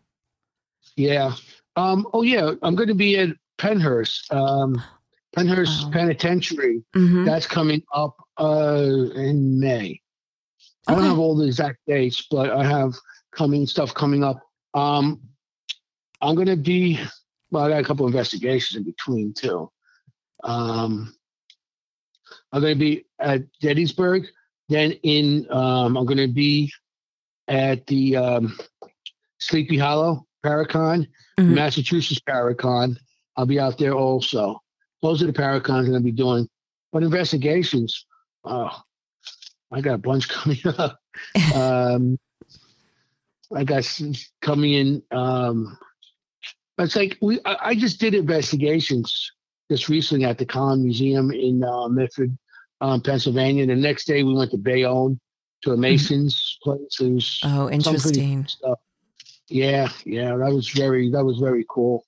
Yeah. 0.96 1.34
Um, 1.76 2.08
oh 2.14 2.22
yeah, 2.24 2.54
I'm 2.64 2.76
going 2.76 2.90
to 2.90 2.96
be 2.96 3.18
at 3.18 3.30
Pennhurst, 3.60 4.32
um, 4.34 4.82
Pennhurst 5.36 5.86
Wow. 5.86 5.92
Penitentiary. 5.92 6.84
hmm 6.94 7.24
That's 7.26 7.46
coming 7.46 7.84
up 7.94 8.16
uh, 8.40 9.10
in 9.16 9.60
May. 9.60 10.02
I 10.88 10.96
don't 10.96 11.04
have 11.04 11.20
all 11.20 11.36
the 11.36 11.46
exact 11.46 11.80
dates, 11.86 12.26
but 12.32 12.50
I 12.50 12.64
have 12.64 12.96
coming 13.32 13.66
stuff 13.68 13.94
coming 13.94 14.24
up. 14.24 14.40
Um, 14.74 15.22
I'm 16.22 16.36
going 16.36 16.48
to 16.48 16.56
be. 16.56 17.00
Well, 17.52 17.64
I 17.66 17.70
got 17.70 17.82
a 17.82 17.84
couple 17.84 18.06
investigations 18.08 18.78
in 18.78 18.84
between 18.84 19.34
too. 19.34 19.70
Um, 20.44 21.14
I'm 22.52 22.62
going 22.62 22.74
to 22.74 22.80
be 22.80 23.06
at 23.20 23.42
Gettysburg. 23.62 24.26
Then 24.70 24.92
in, 25.04 25.46
um, 25.52 25.96
I'm 25.98 26.06
going 26.06 26.18
to 26.18 26.28
be 26.28 26.72
at 27.48 27.86
the 27.88 28.16
um, 28.18 28.58
Sleepy 29.40 29.78
Hollow 29.78 30.26
Paracon, 30.46 31.08
Mhm. 31.40 31.54
Massachusetts 31.54 32.22
Paracon. 32.28 32.98
I'll 33.36 33.46
be 33.46 33.60
out 33.60 33.78
there 33.78 33.94
also. 33.94 34.62
Those 35.04 35.22
are 35.22 35.28
the 35.28 35.34
Paracons 35.34 35.80
I'm 35.80 35.86
going 35.86 35.94
to 35.94 36.00
be 36.00 36.12
doing. 36.12 36.48
But 36.92 37.04
investigations, 37.04 38.06
oh, 38.44 38.72
I 39.72 39.82
got 39.82 39.94
a 39.96 39.98
bunch 40.00 40.28
coming 40.30 40.58
up. 40.78 41.00
um, 41.54 42.18
I 43.54 43.64
got 43.64 43.84
coming 44.42 44.74
in. 44.74 45.04
Um, 45.12 45.78
it's 46.80 46.96
like 46.96 47.18
we. 47.22 47.40
I, 47.46 47.58
I 47.70 47.76
just 47.76 48.00
did 48.00 48.14
investigations 48.14 49.32
just 49.70 49.90
recently 49.90 50.26
at 50.26 50.38
the 50.38 50.46
Collin 50.46 50.84
Museum 50.84 51.32
in 51.32 51.64
uh, 51.64 51.88
Medford, 51.88 52.38
um, 52.82 53.02
Pennsylvania. 53.02 53.64
And 53.64 53.72
the 53.72 53.76
next 53.76 54.06
day 54.06 54.24
we 54.24 54.34
went 54.34 54.52
to 54.52 54.58
Bayonne 54.58 55.20
to 55.68 55.74
a 55.74 55.78
Mason's 55.78 56.58
place. 56.64 57.00
It 57.02 57.12
was 57.12 57.40
Oh, 57.44 57.70
interesting. 57.70 58.48
stuff. 58.48 58.80
Yeah, 59.50 59.90
yeah, 60.06 60.36
that 60.38 60.52
was 60.52 60.70
very 60.70 61.10
that 61.12 61.24
was 61.24 61.38
very 61.38 61.66
cool. 61.70 62.06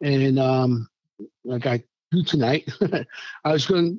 And 0.00 0.38
um, 0.38 0.88
like 1.44 1.66
I 1.66 1.82
do 2.10 2.22
tonight, 2.22 2.70
I 3.44 3.52
was 3.52 3.66
going. 3.66 3.98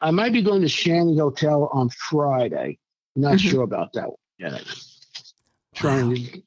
I 0.00 0.10
might 0.10 0.32
be 0.32 0.42
going 0.42 0.60
to 0.62 0.68
Shanley 0.68 1.16
Hotel 1.18 1.68
on 1.72 1.88
Friday. 1.90 2.78
Not 3.16 3.34
Mhm. 3.36 3.50
sure 3.50 3.62
about 3.62 3.92
that 3.94 4.08
one 4.08 4.16
yet. 4.38 4.62
Trying 5.74 6.14
to. 6.14 6.42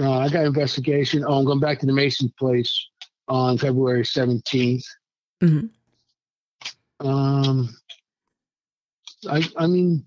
Uh, 0.00 0.18
I 0.18 0.28
got 0.28 0.44
investigation. 0.44 1.24
Oh, 1.26 1.38
I'm 1.38 1.44
going 1.44 1.60
back 1.60 1.78
to 1.80 1.86
the 1.86 1.92
Mason 1.92 2.32
place 2.38 2.88
on 3.28 3.58
February 3.58 4.02
17th. 4.04 4.84
Mhm. 5.40 5.70
Um, 7.00 7.68
I 9.30 9.48
I 9.56 9.66
mean, 9.68 10.04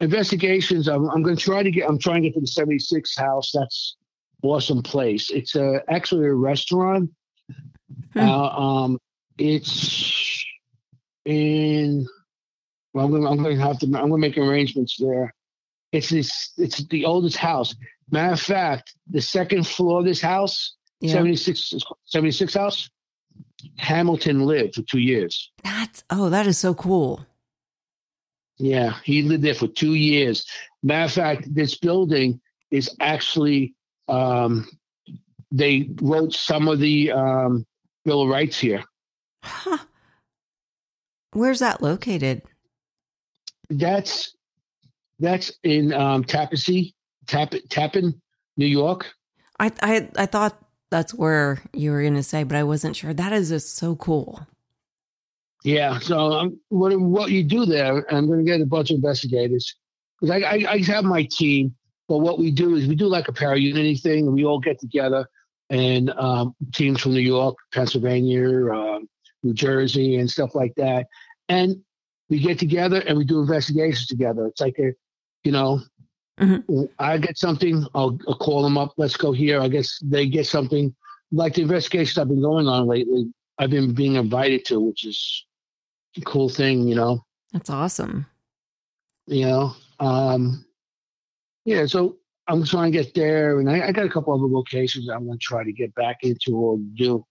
investigations. 0.00 0.88
I'm 0.88 1.08
I'm 1.10 1.22
going 1.22 1.36
to 1.36 1.42
try 1.42 1.62
to 1.62 1.70
get. 1.70 1.88
I'm 1.88 1.98
trying 1.98 2.22
to 2.22 2.28
get 2.28 2.34
to 2.34 2.40
the 2.40 2.46
76 2.46 3.16
house. 3.16 3.52
That's 3.52 3.96
awesome 4.42 4.82
place. 4.82 5.30
It's 5.30 5.54
a 5.54 5.82
actually 5.88 6.26
a 6.26 6.34
restaurant. 6.34 7.10
Hmm. 8.12 8.18
Uh, 8.18 8.48
um, 8.48 8.98
it's 9.38 10.44
in. 11.24 12.06
Well, 12.92 13.06
I'm 13.06 13.10
going. 13.10 13.26
I'm 13.26 13.42
going 13.42 13.56
to 13.56 13.62
have 13.62 13.78
to. 13.80 13.86
I'm 13.86 13.92
going 13.92 14.10
to 14.10 14.18
make 14.18 14.38
arrangements 14.38 14.96
there. 14.98 15.34
It's 15.92 16.10
this. 16.10 16.52
It's 16.56 16.84
the 16.88 17.04
oldest 17.04 17.36
house. 17.36 17.74
Matter 18.10 18.34
of 18.34 18.40
fact, 18.40 18.94
the 19.10 19.20
second 19.20 19.66
floor 19.66 20.00
of 20.00 20.04
this 20.04 20.20
house, 20.20 20.74
Yeah. 21.00 21.14
76, 21.14 21.74
76 22.04 22.54
house, 22.54 22.90
Hamilton 23.78 24.44
lived 24.44 24.74
for 24.74 24.82
two 24.82 24.98
years. 24.98 25.50
That's 25.62 26.04
oh, 26.10 26.28
that 26.30 26.46
is 26.46 26.58
so 26.58 26.74
cool. 26.74 27.24
Yeah, 28.58 28.94
he 29.02 29.22
lived 29.22 29.42
there 29.42 29.54
for 29.54 29.66
two 29.66 29.94
years. 29.94 30.46
Matter 30.82 31.04
of 31.04 31.12
fact, 31.12 31.54
this 31.54 31.76
building 31.76 32.40
is 32.70 32.94
actually 33.00 33.74
um, 34.08 34.68
they 35.50 35.88
wrote 36.00 36.32
some 36.32 36.68
of 36.68 36.78
the 36.78 37.12
um, 37.12 37.66
Bill 38.04 38.22
of 38.22 38.28
Rights 38.28 38.58
here. 38.58 38.84
Huh. 39.42 39.78
Where's 41.32 41.60
that 41.60 41.82
located? 41.82 42.42
That's 43.70 44.36
that's 45.18 45.52
in 45.62 45.92
um, 45.92 46.24
Tapassee, 46.24 46.94
Tap, 47.26 47.54
Tappan, 47.70 48.20
New 48.56 48.66
York. 48.66 49.12
I 49.58 49.72
I 49.82 50.08
I 50.16 50.26
thought 50.26 50.58
that's 50.90 51.14
where 51.14 51.62
you 51.72 51.90
were 51.90 52.02
going 52.02 52.14
to 52.14 52.22
say, 52.22 52.44
but 52.44 52.56
I 52.56 52.62
wasn't 52.62 52.96
sure. 52.96 53.14
That 53.14 53.32
is 53.32 53.48
just 53.48 53.76
so 53.76 53.96
cool. 53.96 54.46
Yeah. 55.64 55.98
So 55.98 56.18
um, 56.18 56.60
what 56.68 56.98
what 57.00 57.30
you 57.30 57.42
do 57.42 57.64
there? 57.64 58.04
I'm 58.12 58.26
going 58.26 58.38
to 58.38 58.44
get 58.44 58.60
a 58.60 58.66
bunch 58.66 58.90
of 58.90 58.96
investigators 58.96 59.74
because 60.20 60.30
I, 60.30 60.46
I 60.46 60.72
I 60.72 60.78
have 60.84 61.04
my 61.04 61.24
team. 61.24 61.74
But 62.06 62.18
what 62.18 62.38
we 62.38 62.50
do 62.50 62.74
is 62.74 62.86
we 62.86 62.94
do 62.94 63.06
like 63.06 63.28
a 63.28 63.32
para 63.32 63.56
unity 63.56 63.96
thing, 63.96 64.30
we 64.30 64.44
all 64.44 64.60
get 64.60 64.78
together. 64.78 65.26
and 65.70 66.10
um, 66.10 66.54
teams 66.74 67.00
from 67.00 67.14
New 67.14 67.20
York, 67.20 67.56
Pennsylvania, 67.72 68.70
uh, 68.70 69.00
New 69.42 69.54
Jersey, 69.54 70.16
and 70.16 70.30
stuff 70.30 70.54
like 70.54 70.74
that. 70.76 71.06
And 71.48 71.82
we 72.28 72.38
get 72.38 72.58
together 72.58 73.02
and 73.06 73.16
we 73.16 73.24
do 73.24 73.40
investigations 73.40 74.06
together. 74.06 74.46
It's 74.46 74.60
like 74.60 74.78
a, 74.78 74.92
you 75.42 75.52
know, 75.52 75.80
mm-hmm. 76.38 76.84
I 76.98 77.16
get 77.18 77.38
something, 77.38 77.86
I'll, 77.94 78.18
I'll, 78.28 78.36
call 78.36 78.62
them 78.62 78.76
up. 78.76 78.92
Let's 78.98 79.16
go 79.16 79.32
here. 79.32 79.60
I 79.60 79.68
guess 79.68 79.98
they 80.02 80.26
get 80.26 80.46
something. 80.46 80.94
Like 81.32 81.54
the 81.54 81.62
investigations 81.62 82.18
I've 82.18 82.28
been 82.28 82.42
going 82.42 82.68
on 82.68 82.86
lately, 82.86 83.32
I've 83.58 83.70
been 83.70 83.94
being 83.94 84.16
invited 84.16 84.66
to, 84.66 84.78
which 84.80 85.06
is 85.06 85.46
cool 86.22 86.48
thing, 86.48 86.86
you 86.86 86.94
know. 86.94 87.24
That's 87.52 87.70
awesome. 87.70 88.26
You 89.26 89.46
know, 89.46 89.76
um, 90.00 90.64
yeah. 91.64 91.86
So 91.86 92.18
I'm 92.46 92.64
trying 92.64 92.92
to 92.92 92.98
get 92.98 93.14
there, 93.14 93.58
and 93.58 93.70
I, 93.70 93.88
I 93.88 93.92
got 93.92 94.04
a 94.04 94.08
couple 94.08 94.34
other 94.34 94.52
locations 94.52 95.08
I'm 95.08 95.26
going 95.26 95.38
to 95.38 95.42
try 95.42 95.64
to 95.64 95.72
get 95.72 95.94
back 95.94 96.18
into 96.22 96.56
or 96.56 96.78
do, 96.94 97.24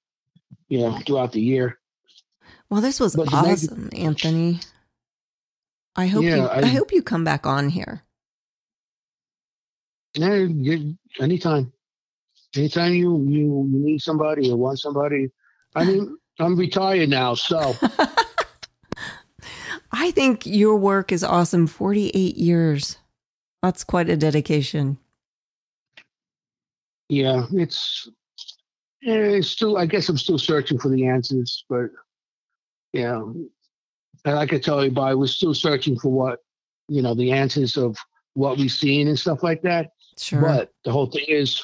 you 0.69 0.79
know, 0.79 0.97
throughout 1.05 1.31
the 1.33 1.41
year. 1.41 1.79
Well, 2.69 2.81
this 2.81 2.99
was 2.99 3.15
but 3.15 3.31
awesome, 3.31 3.89
Anthony. 3.95 4.59
I 5.95 6.07
hope 6.07 6.23
yeah, 6.23 6.35
you. 6.37 6.43
I, 6.43 6.59
I, 6.61 6.65
hope 6.65 6.91
you 6.91 7.03
come 7.03 7.23
back 7.23 7.45
on 7.45 7.69
here. 7.69 8.01
Yeah, 10.15 10.47
anytime, 11.19 11.71
anytime 12.55 12.93
you 12.93 13.23
you 13.29 13.65
need 13.69 14.01
somebody 14.01 14.49
or 14.49 14.57
want 14.57 14.79
somebody. 14.79 15.29
I 15.75 15.85
mean, 15.85 16.17
I'm 16.39 16.55
retired 16.55 17.09
now, 17.09 17.35
so. 17.35 17.75
I 19.93 20.11
think 20.11 20.45
your 20.45 20.75
work 20.75 21.11
is 21.11 21.23
awesome. 21.23 21.67
Forty-eight 21.67 22.35
years. 22.35 22.97
That's 23.61 23.83
quite 23.83 24.09
a 24.09 24.17
dedication. 24.17 24.97
Yeah, 27.09 27.45
it's 27.53 28.09
eh, 29.05 29.37
it's 29.37 29.49
still. 29.49 29.77
I 29.77 29.85
guess 29.85 30.09
I'm 30.09 30.17
still 30.17 30.39
searching 30.39 30.79
for 30.79 30.89
the 30.89 31.05
answers, 31.05 31.63
but 31.69 31.91
yeah, 32.91 33.21
and 34.25 34.39
I 34.39 34.41
I 34.41 34.45
tell 34.45 34.83
you 34.83 34.91
by 34.91 35.13
we're 35.13 35.27
still 35.27 35.53
searching 35.53 35.97
for 35.97 36.11
what 36.11 36.39
you 36.87 37.01
know 37.01 37.13
the 37.13 37.31
answers 37.31 37.77
of 37.77 37.95
what 38.33 38.57
we've 38.57 38.71
seen 38.71 39.07
and 39.07 39.19
stuff 39.19 39.43
like 39.43 39.61
that. 39.61 39.91
Sure. 40.17 40.41
But 40.41 40.71
the 40.85 40.91
whole 40.91 41.07
thing 41.07 41.25
is, 41.27 41.63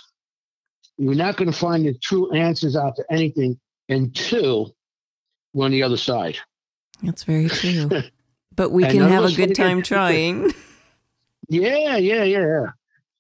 you're 0.98 1.16
not 1.16 1.36
going 1.36 1.52
to 1.52 1.58
find 1.58 1.86
the 1.86 1.94
true 1.96 2.32
answers 2.32 2.76
out 2.76 2.96
to 2.98 3.06
anything 3.10 3.60
until 3.90 4.76
we're 5.54 5.66
on 5.66 5.72
the 5.72 5.84
other 5.84 5.98
side. 5.98 6.38
That's 7.02 7.24
very 7.24 7.50
true. 7.50 7.90
but 8.60 8.74
we 8.74 8.84
can 8.84 9.00
have 9.00 9.24
a 9.24 9.32
good 9.32 9.56
time 9.56 9.82
trying. 9.82 10.54
Yeah, 11.52 11.98
yeah, 11.98 12.24
yeah. 12.26 12.66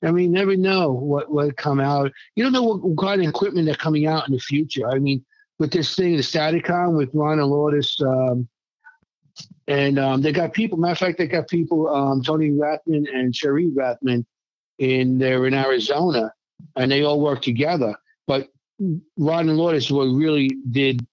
I 0.03 0.11
mean, 0.11 0.31
never 0.31 0.55
know 0.55 0.91
what 0.91 1.31
will 1.31 1.51
come 1.51 1.79
out. 1.79 2.11
You 2.35 2.43
don't 2.43 2.53
know 2.53 2.61
what 2.61 2.95
kind 2.95 3.23
of 3.23 3.27
equipment 3.27 3.65
they're 3.65 3.73
coming 3.73 4.05
out 4.05 4.27
in 4.27 4.35
the 4.35 4.39
future. 4.39 4.87
I 4.87 4.99
mean, 4.99 5.25
with 5.57 5.71
this 5.71 5.95
thing, 5.95 6.15
the 6.15 6.21
Staticon 6.21 6.95
with 6.95 7.09
Ron 7.11 7.39
and 7.39 7.47
Lourdes, 7.49 7.99
um, 8.01 8.47
and 9.67 9.97
um, 9.97 10.21
they 10.21 10.31
got 10.31 10.53
people. 10.53 10.77
Matter 10.77 10.91
of 10.91 10.97
fact, 10.99 11.17
they 11.17 11.25
got 11.25 11.47
people. 11.47 11.89
Um, 11.89 12.21
Tony 12.21 12.51
Rathman 12.51 13.07
and 13.11 13.33
Sheree 13.33 13.73
Rathman, 13.73 14.23
in 14.77 15.17
there 15.17 15.47
in 15.47 15.55
Arizona, 15.55 16.31
and 16.75 16.91
they 16.91 17.01
all 17.03 17.19
work 17.19 17.41
together. 17.41 17.95
But 18.27 18.49
Ron 19.17 19.49
and 19.49 19.57
Lourdes 19.57 19.91
what 19.91 20.03
really 20.03 20.51
did. 20.69 21.03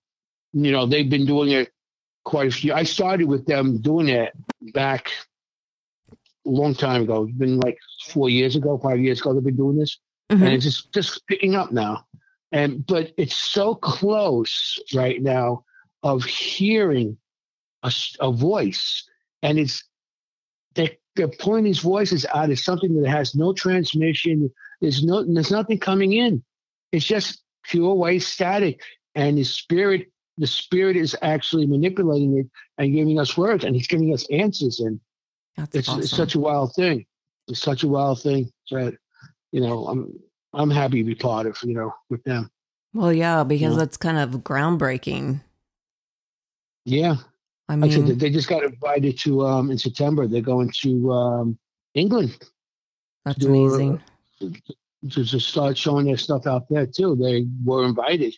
You 0.53 0.71
know, 0.71 0.85
they've 0.85 1.09
been 1.09 1.25
doing 1.25 1.53
it 1.53 1.73
quite 2.27 2.49
a 2.49 2.51
few. 2.51 2.75
I 2.75 2.83
started 2.83 3.29
with 3.29 3.47
them 3.47 3.79
doing 3.79 4.09
it 4.09 4.33
back 4.75 5.11
a 6.13 6.51
long 6.51 6.75
time 6.75 7.03
ago. 7.03 7.23
It's 7.23 7.39
been 7.39 7.61
like 7.61 7.79
four 8.09 8.29
years 8.29 8.57
ago, 8.57 8.79
five 8.83 8.99
years 8.99 9.21
ago. 9.21 9.33
They've 9.33 9.43
been 9.43 9.57
doing 9.57 9.79
this, 9.79 9.99
mm-hmm. 10.31 10.43
and 10.43 10.53
it's 10.53 10.65
just 10.65 10.93
just 10.93 11.27
picking 11.29 11.55
up 11.55 11.73
now. 11.73 12.05
And 12.53 12.85
but 12.85 13.13
it's 13.17 13.37
so 13.37 13.77
close 13.77 14.79
right 14.95 15.23
now 15.23 15.65
of 16.03 16.25
hearing 16.25 17.17
a, 17.83 17.93
a 18.21 18.33
voice, 18.33 19.09
and 19.43 19.59
it's 19.59 19.85
they're, 20.75 20.91
they're 21.15 21.29
pulling 21.29 21.65
these 21.65 21.79
voices 21.79 22.27
out 22.35 22.51
as 22.51 22.63
something 22.63 23.01
that 23.01 23.09
has 23.09 23.35
no 23.35 23.53
transmission. 23.53 24.51
There's 24.81 25.05
no 25.05 25.23
there's 25.23 25.53
nothing 25.53 25.79
coming 25.79 26.13
in. 26.13 26.43
It's 26.91 27.07
just 27.07 27.41
pure 27.63 27.95
white 27.95 28.23
static, 28.23 28.83
and 29.15 29.39
the 29.39 29.45
spirit 29.45 30.11
the 30.39 30.47
spirit 30.47 30.97
is 30.97 31.17
actually 31.23 31.67
manipulating 31.67 32.39
it 32.39 32.47
and 32.79 32.93
giving 32.93 33.19
us 33.19 33.37
words, 33.37 33.65
and 33.65 33.75
he's 33.75 33.87
giving 33.87 34.13
us 34.13 34.27
answers. 34.31 34.81
And 34.81 35.01
it's, 35.73 35.89
awesome. 35.89 36.01
it's 36.01 36.11
such 36.11 36.35
a 36.35 36.41
wild 36.41 36.75
thing. 36.75 37.07
It's 37.49 37.61
such 37.61 37.83
a 37.83 37.89
wild 37.89 38.21
thing 38.21 38.51
that 38.71 38.97
you 39.53 39.61
know 39.61 39.87
I'm 39.87 40.13
I'm 40.53 40.71
happy 40.71 40.99
to 40.99 41.05
be 41.05 41.15
part 41.15 41.47
of 41.47 41.59
you 41.63 41.75
know 41.75 41.95
with 42.11 42.23
them. 42.25 42.51
Well, 42.93 43.13
yeah, 43.13 43.45
because 43.45 43.73
you 43.73 43.79
that's 43.79 43.97
kind 43.97 44.19
of 44.19 44.43
groundbreaking. 44.43 45.41
Yeah, 46.85 47.17
I 47.69 47.77
mean, 47.77 48.07
like 48.07 48.19
they 48.19 48.31
just 48.31 48.49
got 48.49 48.65
invited 48.65 49.19
to 49.21 49.47
um 49.47 49.71
in 49.71 49.79
September. 49.79 50.27
They're 50.27 50.41
going 50.41 50.73
to 50.83 51.13
um 51.13 51.59
England. 51.95 52.37
That's 53.25 53.39
to, 53.39 53.49
amazing. 53.49 54.03
Uh, 54.43 54.49
to, 55.11 55.25
to 55.25 55.41
start 55.41 55.79
showing 55.79 56.07
their 56.07 56.17
stuff 56.17 56.47
out 56.47 56.69
there 56.69 56.87
too. 56.87 57.17
They 57.17 57.47
were 57.65 57.85
invited 57.85 58.35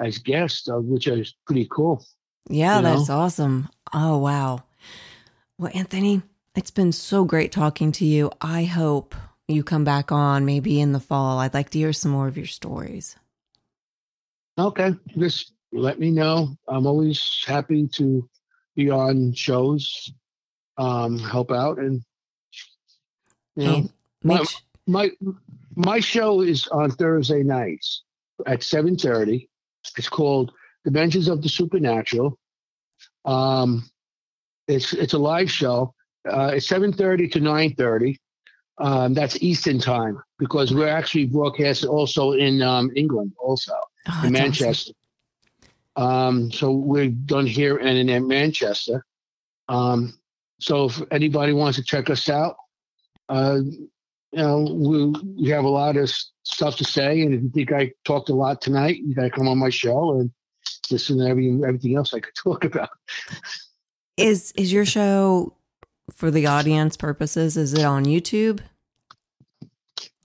as 0.00 0.18
guests, 0.18 0.68
uh, 0.68 0.78
which 0.78 1.06
is 1.06 1.34
pretty 1.46 1.68
cool. 1.70 2.04
Yeah, 2.48 2.80
that's 2.80 3.08
know? 3.08 3.16
awesome. 3.18 3.68
Oh 3.92 4.18
wow. 4.18 4.64
Well, 5.58 5.70
Anthony, 5.74 6.22
it's 6.54 6.70
been 6.70 6.92
so 6.92 7.24
great 7.24 7.52
talking 7.52 7.92
to 7.92 8.06
you. 8.06 8.30
I 8.40 8.64
hope 8.64 9.14
you 9.46 9.62
come 9.62 9.84
back 9.84 10.10
on 10.10 10.44
maybe 10.44 10.80
in 10.80 10.92
the 10.92 11.00
fall. 11.00 11.38
I'd 11.38 11.54
like 11.54 11.70
to 11.70 11.78
hear 11.78 11.92
some 11.92 12.12
more 12.12 12.28
of 12.28 12.36
your 12.36 12.46
stories. 12.46 13.16
Okay. 14.58 14.94
Just 15.18 15.52
let 15.72 15.98
me 15.98 16.10
know. 16.10 16.56
I'm 16.66 16.86
always 16.86 17.44
happy 17.46 17.88
to 17.94 18.28
be 18.74 18.90
on 18.90 19.34
shows, 19.34 20.12
um, 20.78 21.18
help 21.18 21.52
out, 21.52 21.78
and 21.78 22.02
you 23.56 23.66
know, 23.66 23.90
my, 24.22 24.44
my 24.86 25.10
my 25.76 26.00
show 26.00 26.40
is 26.40 26.66
on 26.68 26.90
Thursday 26.90 27.42
nights 27.42 28.02
at 28.46 28.62
seven 28.62 28.96
thirty. 28.96 29.49
It's 29.96 30.08
called 30.08 30.52
Dimensions 30.84 31.28
of 31.28 31.42
the 31.42 31.48
Supernatural. 31.48 32.38
Um, 33.24 33.88
it's 34.68 34.92
it's 34.92 35.14
a 35.14 35.18
live 35.18 35.50
show. 35.50 35.94
Uh, 36.28 36.52
it's 36.54 36.68
seven 36.68 36.92
thirty 36.92 37.28
to 37.28 37.40
nine 37.40 37.74
thirty. 37.74 38.18
Um, 38.78 39.12
that's 39.12 39.42
Eastern 39.42 39.78
time 39.78 40.22
because 40.38 40.72
we're 40.72 40.88
actually 40.88 41.26
broadcasting 41.26 41.90
also 41.90 42.32
in 42.32 42.62
um, 42.62 42.90
England, 42.96 43.32
also 43.38 43.74
oh, 44.08 44.22
in 44.24 44.32
Manchester. 44.32 44.92
Um, 45.96 46.50
so 46.50 46.72
we're 46.72 47.08
done 47.08 47.46
here 47.46 47.76
and 47.76 48.08
in 48.08 48.26
Manchester. 48.26 49.04
Um, 49.68 50.18
so 50.60 50.86
if 50.86 51.02
anybody 51.10 51.52
wants 51.52 51.76
to 51.76 51.84
check 51.84 52.08
us 52.08 52.28
out, 52.30 52.56
uh, 53.28 53.60
you 54.32 54.42
know, 54.42 54.60
we, 54.60 55.06
we 55.42 55.48
have 55.50 55.64
a 55.64 55.68
lot 55.68 55.96
of 55.96 56.10
stuff 56.44 56.76
to 56.76 56.84
say. 56.84 57.22
And 57.22 57.34
if 57.34 57.42
you 57.42 57.50
think 57.50 57.72
I 57.72 57.92
talked 58.04 58.28
a 58.28 58.34
lot 58.34 58.60
tonight, 58.60 58.98
you 58.98 59.14
got 59.14 59.22
to 59.22 59.30
come 59.30 59.48
on 59.48 59.58
my 59.58 59.70
show 59.70 60.20
and 60.20 60.30
listen 60.90 61.18
to 61.18 61.26
everything, 61.26 61.64
everything 61.64 61.96
else 61.96 62.14
I 62.14 62.20
could 62.20 62.34
talk 62.42 62.64
about. 62.64 62.90
Is 64.16 64.52
is 64.52 64.72
your 64.72 64.84
show 64.84 65.54
for 66.14 66.30
the 66.30 66.46
audience 66.46 66.96
purposes? 66.96 67.56
Is 67.56 67.72
it 67.72 67.84
on 67.84 68.04
YouTube 68.04 68.60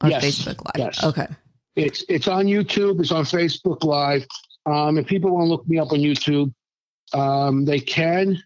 or 0.03 0.09
yes, 0.09 0.23
Facebook 0.23 0.63
Live? 0.65 0.77
Yes. 0.77 1.03
Okay. 1.03 1.27
It's 1.75 2.03
it's 2.09 2.27
on 2.27 2.45
YouTube. 2.45 2.99
It's 2.99 3.11
on 3.11 3.23
Facebook 3.23 3.83
Live. 3.83 4.25
Um, 4.65 4.97
if 4.97 5.05
people 5.05 5.31
want 5.31 5.45
to 5.45 5.49
look 5.49 5.67
me 5.67 5.79
up 5.79 5.91
on 5.91 5.99
YouTube, 5.99 6.53
um, 7.13 7.65
they 7.65 7.79
can. 7.79 8.41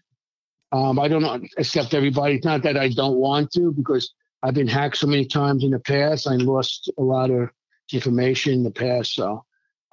Um, 0.72 1.00
I 1.00 1.08
don't 1.08 1.24
accept 1.58 1.94
everybody. 1.94 2.36
It's 2.36 2.44
not 2.44 2.62
that 2.62 2.76
I 2.76 2.88
don't 2.90 3.16
want 3.16 3.50
to, 3.52 3.72
because 3.72 4.12
I've 4.42 4.54
been 4.54 4.68
hacked 4.68 4.96
so 4.96 5.06
many 5.06 5.26
times 5.26 5.64
in 5.64 5.70
the 5.70 5.78
past. 5.78 6.26
I 6.26 6.34
lost 6.34 6.90
a 6.98 7.02
lot 7.02 7.30
of 7.30 7.50
information 7.92 8.54
in 8.54 8.62
the 8.62 8.70
past. 8.70 9.14
So, 9.14 9.44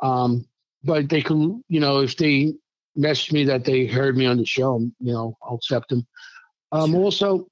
um, 0.01 0.45
but 0.83 1.09
they 1.09 1.21
can, 1.21 1.63
you 1.67 1.79
know, 1.79 1.99
if 1.99 2.17
they 2.17 2.53
message 2.95 3.31
me 3.31 3.43
that 3.45 3.65
they 3.65 3.85
heard 3.85 4.17
me 4.17 4.25
on 4.25 4.37
the 4.37 4.45
show, 4.45 4.79
you 4.79 5.13
know, 5.13 5.37
I'll 5.43 5.55
accept 5.55 5.89
them. 5.89 6.07
Um, 6.71 6.91
sure. 6.91 7.01
Also, 7.01 7.47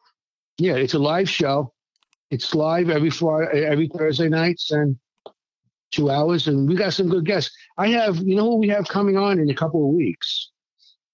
yeah, 0.57 0.75
it's 0.75 0.93
a 0.93 0.99
live 0.99 1.29
show. 1.29 1.73
It's 2.31 2.55
live 2.55 2.89
every 2.89 3.09
Friday, 3.09 3.65
every 3.65 3.87
Thursday 3.87 4.29
nights, 4.29 4.71
and 4.71 4.97
two 5.91 6.09
hours, 6.09 6.47
and 6.47 6.67
we 6.67 6.75
got 6.75 6.93
some 6.93 7.07
good 7.07 7.25
guests. 7.25 7.55
I 7.77 7.89
have, 7.89 8.17
you 8.17 8.35
know, 8.35 8.43
who 8.43 8.57
we 8.57 8.67
have 8.69 8.87
coming 8.87 9.17
on 9.17 9.39
in 9.39 9.49
a 9.49 9.55
couple 9.55 9.87
of 9.87 9.95
weeks. 9.95 10.51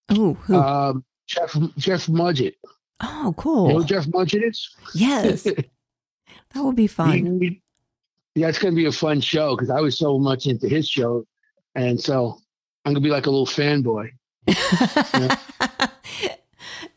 Oh, 0.10 0.34
who? 0.34 0.56
Um, 0.56 1.06
Jeff 1.28 1.56
Jeff 1.78 2.08
Mudgett. 2.08 2.56
Oh, 3.02 3.34
cool. 3.38 3.68
You 3.68 3.74
know 3.74 3.84
Jeff 3.84 4.06
Mudgett 4.08 4.48
is? 4.50 4.70
Yes, 4.94 5.44
that 5.44 5.66
would 6.56 6.76
be 6.76 6.88
fun. 6.88 7.40
He, 7.42 7.48
he, 7.48 7.62
yeah, 8.36 8.48
it's 8.48 8.60
going 8.60 8.74
to 8.74 8.76
be 8.76 8.86
a 8.86 8.92
fun 8.92 9.20
show 9.22 9.56
because 9.56 9.70
I 9.70 9.82
was 9.82 9.98
so 9.98 10.18
much 10.18 10.46
into 10.46 10.68
his 10.68 10.88
show, 10.88 11.26
and 11.76 12.00
so 12.00 12.40
I'm 12.86 12.94
going 12.94 13.04
to 13.04 13.08
be 13.08 13.12
like 13.12 13.26
a 13.26 13.32
little 13.32 13.46
fanboy. 13.46 14.12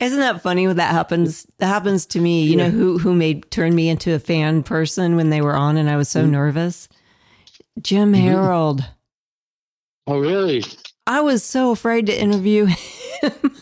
Isn't 0.00 0.20
that 0.20 0.42
funny 0.42 0.66
when 0.66 0.76
that 0.76 0.92
happens? 0.92 1.46
That 1.58 1.66
happens 1.68 2.06
to 2.06 2.20
me. 2.20 2.44
You 2.44 2.58
yeah. 2.58 2.64
know 2.64 2.70
who 2.70 2.98
who 2.98 3.14
made 3.14 3.50
turn 3.50 3.74
me 3.74 3.88
into 3.88 4.14
a 4.14 4.18
fan 4.18 4.62
person 4.62 5.16
when 5.16 5.30
they 5.30 5.40
were 5.40 5.54
on, 5.54 5.76
and 5.76 5.88
I 5.88 5.96
was 5.96 6.08
so 6.08 6.22
mm-hmm. 6.22 6.32
nervous. 6.32 6.88
Jim 7.80 8.12
mm-hmm. 8.12 8.22
Harold. 8.22 8.84
Oh, 10.06 10.18
really? 10.18 10.62
I 11.06 11.20
was 11.20 11.42
so 11.44 11.70
afraid 11.70 12.06
to 12.06 12.20
interview 12.20 12.66
him. 13.22 13.56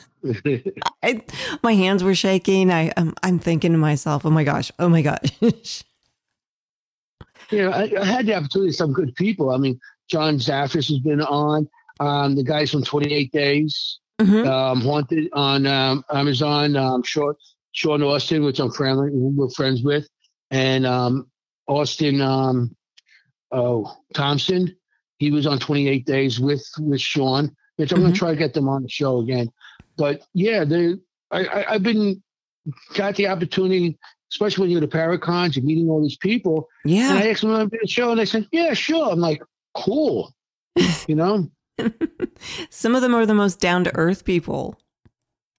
I, 1.02 1.22
my 1.62 1.74
hands 1.74 2.04
were 2.04 2.14
shaking. 2.14 2.70
I, 2.70 2.92
I'm, 2.96 3.14
I'm 3.22 3.38
thinking 3.38 3.72
to 3.72 3.78
myself, 3.78 4.24
oh 4.24 4.30
my 4.30 4.44
gosh, 4.44 4.70
oh 4.78 4.88
my 4.88 5.02
gosh. 5.02 5.84
Yeah, 7.50 7.68
I, 7.68 7.92
I, 8.00 8.04
had 8.04 8.26
the 8.26 8.34
opportunity 8.34 8.70
to 8.70 8.76
some 8.76 8.92
good 8.92 9.14
people. 9.14 9.50
I 9.50 9.58
mean, 9.58 9.78
John 10.08 10.38
Zaffis 10.38 10.88
has 10.88 10.98
been 11.00 11.20
on. 11.20 11.68
Um, 12.00 12.34
the 12.34 12.42
guys 12.42 12.70
from 12.70 12.82
28 12.82 13.30
Days, 13.30 14.00
mm-hmm. 14.18 14.48
um, 14.48 14.80
Haunted 14.80 15.28
on 15.34 15.66
um, 15.66 16.04
Amazon. 16.10 16.74
Um, 16.76 17.02
Sean, 17.02 17.34
Sean 17.72 18.02
Austin, 18.02 18.42
which 18.42 18.58
I'm 18.58 18.72
friendly, 18.72 19.10
we're 19.12 19.50
friends 19.50 19.82
with, 19.82 20.08
and 20.50 20.86
um, 20.86 21.30
Austin 21.68 22.20
um, 22.20 22.74
oh, 23.50 23.94
Thompson. 24.14 24.74
He 25.18 25.30
was 25.30 25.46
on 25.46 25.58
28 25.58 26.06
Days 26.06 26.40
with 26.40 26.66
with 26.80 27.00
Sean. 27.00 27.54
Which 27.76 27.90
I'm 27.90 27.96
mm-hmm. 27.96 28.04
going 28.04 28.12
to 28.12 28.18
try 28.18 28.30
to 28.30 28.36
get 28.36 28.54
them 28.54 28.68
on 28.68 28.82
the 28.82 28.88
show 28.88 29.20
again. 29.20 29.48
But 29.96 30.22
yeah, 30.34 30.64
they, 30.64 30.94
I, 31.30 31.44
I, 31.44 31.74
I've 31.74 31.82
been 31.82 32.22
got 32.94 33.16
the 33.16 33.28
opportunity 33.28 33.98
especially 34.32 34.62
when 34.62 34.70
you're 34.70 34.82
at 34.82 34.90
the 34.90 34.96
Paracons, 34.96 35.56
you're 35.56 35.64
meeting 35.64 35.90
all 35.90 36.02
these 36.02 36.16
people. 36.16 36.68
Yeah. 36.84 37.10
And 37.10 37.18
I 37.18 37.28
asked 37.28 37.42
them 37.42 37.54
to 37.54 37.66
be 37.66 37.78
the 37.80 37.86
show, 37.86 38.10
and 38.10 38.18
they 38.18 38.24
said, 38.24 38.48
"Yeah, 38.50 38.72
sure." 38.72 39.12
I'm 39.12 39.20
like, 39.20 39.42
"Cool," 39.74 40.34
you 41.06 41.14
know. 41.14 41.50
Some 42.70 42.94
of 42.94 43.02
them 43.02 43.14
are 43.14 43.26
the 43.26 43.34
most 43.34 43.60
down 43.60 43.84
to 43.84 43.94
earth 43.94 44.24
people. 44.24 44.80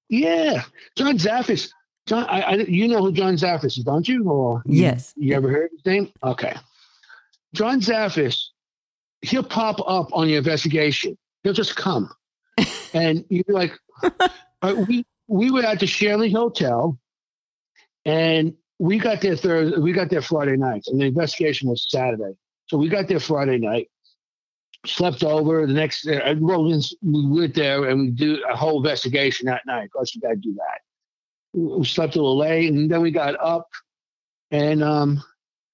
Yeah, 0.09 0.63
John 0.95 1.17
Zaffis. 1.17 1.69
John, 2.05 2.25
I, 2.25 2.41
I, 2.41 2.53
you 2.55 2.87
know 2.87 2.99
who 2.99 3.11
John 3.11 3.35
Zaffis 3.35 3.77
is, 3.77 3.83
don't 3.83 4.07
you? 4.07 4.29
Or 4.29 4.61
yes. 4.65 5.13
You, 5.15 5.29
you 5.29 5.35
ever 5.35 5.49
heard 5.49 5.69
his 5.71 5.85
name? 5.85 6.11
Okay. 6.21 6.55
John 7.53 7.79
Zaffis, 7.79 8.47
he'll 9.21 9.43
pop 9.43 9.79
up 9.87 10.09
on 10.11 10.27
your 10.27 10.39
investigation. 10.39 11.17
He'll 11.43 11.53
just 11.53 11.75
come, 11.75 12.09
and 12.93 13.25
you'd 13.29 13.47
be 13.47 13.53
like, 13.53 13.73
"We 14.87 15.05
we 15.27 15.51
were 15.51 15.63
at 15.63 15.79
the 15.79 15.87
Shanley 15.87 16.31
Hotel." 16.31 16.97
And 18.05 18.53
we 18.79 18.97
got 18.97 19.21
there 19.21 19.35
Thursday, 19.35 19.77
we 19.77 19.93
got 19.93 20.09
there 20.09 20.21
Friday 20.21 20.57
night, 20.57 20.83
and 20.87 20.99
the 20.99 21.05
investigation 21.05 21.69
was 21.69 21.85
Saturday. 21.89 22.33
So 22.67 22.77
we 22.77 22.89
got 22.89 23.07
there 23.07 23.19
Friday 23.19 23.57
night, 23.57 23.89
slept 24.85 25.23
over. 25.23 25.65
The 25.65 25.73
next, 25.73 26.07
uh, 26.07 26.35
we 26.37 26.91
went 27.01 27.55
there 27.55 27.85
and 27.85 27.99
we 28.01 28.09
do 28.09 28.43
a 28.49 28.55
whole 28.55 28.83
investigation 28.83 29.45
that 29.47 29.61
night. 29.65 29.85
Of 29.85 29.91
course, 29.91 30.13
you 30.13 30.21
got 30.21 30.31
to 30.31 30.35
do 30.35 30.53
that. 30.55 31.57
We 31.57 31.85
slept 31.85 32.15
a 32.15 32.19
little 32.19 32.37
late, 32.37 32.71
and 32.71 32.89
then 32.89 33.01
we 33.01 33.11
got 33.11 33.39
up, 33.39 33.69
and 34.49 34.83
um, 34.83 35.23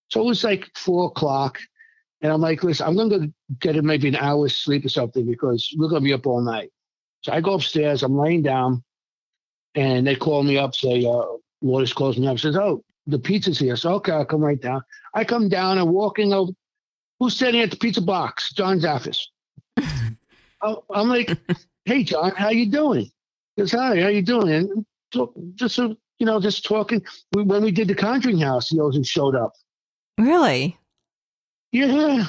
so 0.09 0.21
it 0.21 0.25
was 0.25 0.43
like 0.43 0.69
four 0.75 1.07
o'clock. 1.07 1.57
And 2.21 2.31
I'm 2.31 2.41
like, 2.41 2.63
listen, 2.63 2.85
I'm 2.85 2.95
going 2.95 3.09
to 3.09 3.33
get 3.59 3.81
maybe 3.83 4.09
an 4.09 4.15
hour's 4.15 4.55
sleep 4.55 4.85
or 4.85 4.89
something 4.89 5.25
because 5.25 5.73
we're 5.77 5.87
going 5.87 6.01
to 6.01 6.05
be 6.05 6.13
up 6.13 6.27
all 6.27 6.41
night. 6.41 6.71
So 7.21 7.31
I 7.31 7.41
go 7.41 7.53
upstairs, 7.53 8.03
I'm 8.03 8.17
laying 8.17 8.41
down, 8.41 8.83
and 9.75 10.05
they 10.05 10.15
call 10.15 10.43
me 10.43 10.57
up, 10.57 10.75
say, 10.75 11.05
uh, 11.05 11.25
Lourdes 11.61 11.93
calls 11.93 12.17
me 12.17 12.27
up, 12.27 12.39
says, 12.39 12.55
"Oh, 12.55 12.83
the 13.07 13.19
pizza's 13.19 13.59
here." 13.59 13.75
So 13.75 13.93
okay, 13.95 14.13
I'll 14.13 14.25
come 14.25 14.41
right 14.41 14.59
down. 14.59 14.81
I 15.13 15.23
come 15.25 15.49
down 15.49 15.77
and 15.77 15.89
walking 15.89 16.33
over. 16.33 16.51
Who's 17.19 17.35
standing 17.35 17.61
at 17.61 17.71
the 17.71 17.77
pizza 17.77 18.01
box? 18.01 18.53
John 18.53 18.79
Zaffis. 18.79 19.25
I'm 20.61 21.09
like, 21.09 21.37
"Hey, 21.85 22.03
John, 22.03 22.31
how 22.35 22.49
you 22.49 22.67
doing?" 22.67 23.11
He 23.55 23.61
goes, 23.61 23.71
"Hi, 23.71 23.99
how 24.01 24.07
you 24.07 24.21
doing?" 24.21 24.49
And 24.49 24.85
so, 25.13 25.33
just 25.55 25.75
so 25.75 25.97
you 26.19 26.25
know, 26.25 26.39
just 26.39 26.63
talking. 26.63 27.03
When 27.33 27.61
we 27.61 27.71
did 27.71 27.89
the 27.89 27.95
Conjuring 27.95 28.39
House, 28.39 28.69
he 28.69 28.79
also 28.79 29.03
showed 29.03 29.35
up. 29.35 29.53
Really? 30.17 30.78
Yeah. 31.71 32.25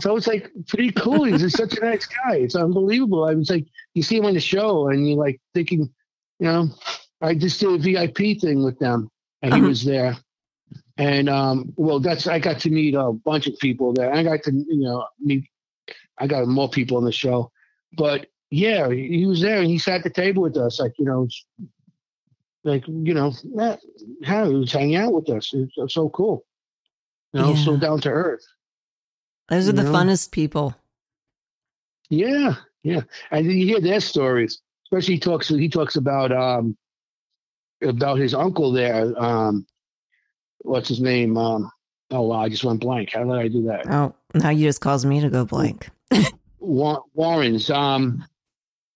so 0.00 0.16
it's 0.16 0.26
like 0.26 0.50
pretty 0.66 0.92
cool. 0.92 1.24
He's 1.24 1.52
such 1.56 1.76
a 1.76 1.84
nice 1.84 2.06
guy. 2.06 2.36
It's 2.36 2.54
unbelievable. 2.54 3.24
I 3.24 3.34
was 3.34 3.50
like, 3.50 3.66
you 3.94 4.02
see 4.02 4.18
him 4.18 4.26
on 4.26 4.34
the 4.34 4.40
show, 4.40 4.88
and 4.88 5.08
you're 5.08 5.18
like 5.18 5.40
thinking, 5.54 5.90
you 6.38 6.46
know, 6.46 6.68
I 7.20 7.34
just 7.34 7.60
did 7.60 7.68
a 7.68 7.78
VIP 7.78 8.40
thing 8.40 8.62
with 8.62 8.78
them, 8.78 9.10
and 9.42 9.52
he 9.54 9.60
uh-huh. 9.60 9.68
was 9.68 9.84
there. 9.84 10.16
And 10.96 11.28
um, 11.28 11.72
well, 11.76 12.00
that's 12.00 12.26
I 12.26 12.38
got 12.38 12.58
to 12.60 12.70
meet 12.70 12.94
a 12.94 13.12
bunch 13.12 13.46
of 13.46 13.58
people 13.58 13.92
there. 13.92 14.12
I 14.12 14.22
got 14.22 14.42
to 14.44 14.52
you 14.52 14.80
know 14.80 15.06
meet. 15.20 15.48
I 16.18 16.26
got 16.26 16.46
more 16.48 16.68
people 16.68 16.96
on 16.96 17.04
the 17.04 17.12
show, 17.12 17.50
but 17.96 18.26
yeah, 18.50 18.90
he 18.90 19.24
was 19.26 19.40
there 19.40 19.58
and 19.58 19.68
he 19.68 19.78
sat 19.78 19.98
at 19.98 20.04
the 20.04 20.10
table 20.10 20.42
with 20.42 20.56
us, 20.56 20.80
like 20.80 20.92
you 20.98 21.04
know, 21.04 21.28
like 22.64 22.86
you 22.88 23.14
know, 23.14 23.32
how 24.24 24.48
he 24.48 24.54
was 24.54 24.72
hanging 24.72 24.96
out 24.96 25.12
with 25.12 25.30
us. 25.30 25.52
It's 25.54 25.94
so 25.94 26.08
cool, 26.08 26.44
you 27.32 27.40
know, 27.40 27.52
yeah. 27.52 27.64
so 27.64 27.76
down 27.76 28.00
to 28.02 28.10
earth. 28.10 28.44
Those 29.48 29.68
are 29.68 29.72
the 29.72 29.84
know? 29.84 29.92
funnest 29.92 30.30
people. 30.30 30.74
Yeah, 32.10 32.54
yeah, 32.82 33.02
and 33.30 33.46
you 33.46 33.66
hear 33.66 33.80
their 33.80 34.00
stories. 34.00 34.60
Especially 34.86 35.14
he 35.14 35.20
talks. 35.20 35.48
He 35.48 35.68
talks 35.68 35.96
about 35.96 36.32
um, 36.32 36.76
about 37.82 38.18
his 38.18 38.34
uncle 38.34 38.72
there. 38.72 39.12
Um, 39.22 39.66
what's 40.58 40.88
his 40.88 41.00
name? 41.00 41.36
Um, 41.36 41.70
oh 42.10 42.22
wow, 42.22 42.40
I 42.40 42.48
just 42.48 42.64
went 42.64 42.80
blank. 42.80 43.10
How 43.12 43.24
did 43.24 43.32
I 43.32 43.48
do 43.48 43.62
that? 43.64 43.90
Oh, 43.90 44.14
now 44.34 44.50
you 44.50 44.66
just 44.66 44.80
caused 44.80 45.06
me 45.06 45.20
to 45.20 45.28
go 45.28 45.44
blank. 45.44 45.90
Warren's. 46.60 47.70
Um, 47.70 48.24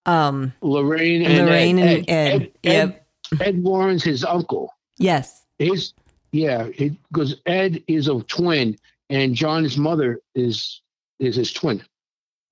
um, 0.07 0.53
Lorraine 0.63 1.23
and 1.23 1.47
Lorraine 1.47 1.79
Ed, 1.79 1.97
and 1.97 2.09
Ed. 2.09 2.13
Ed, 2.13 2.53
Ed, 2.65 2.73
yep. 2.73 3.07
Ed 3.41 3.63
Warren's 3.63 4.03
his 4.03 4.25
uncle. 4.25 4.75
Yes. 4.99 5.45
His 5.59 5.93
yeah, 6.33 6.69
because 7.11 7.37
Ed 7.47 7.85
is 7.87 8.09
a 8.09 8.21
twin, 8.23 8.77
and 9.11 9.35
John's 9.35 9.77
mother 9.77 10.21
is 10.35 10.81
is 11.19 11.37
his 11.37 11.53
twin. 11.53 11.83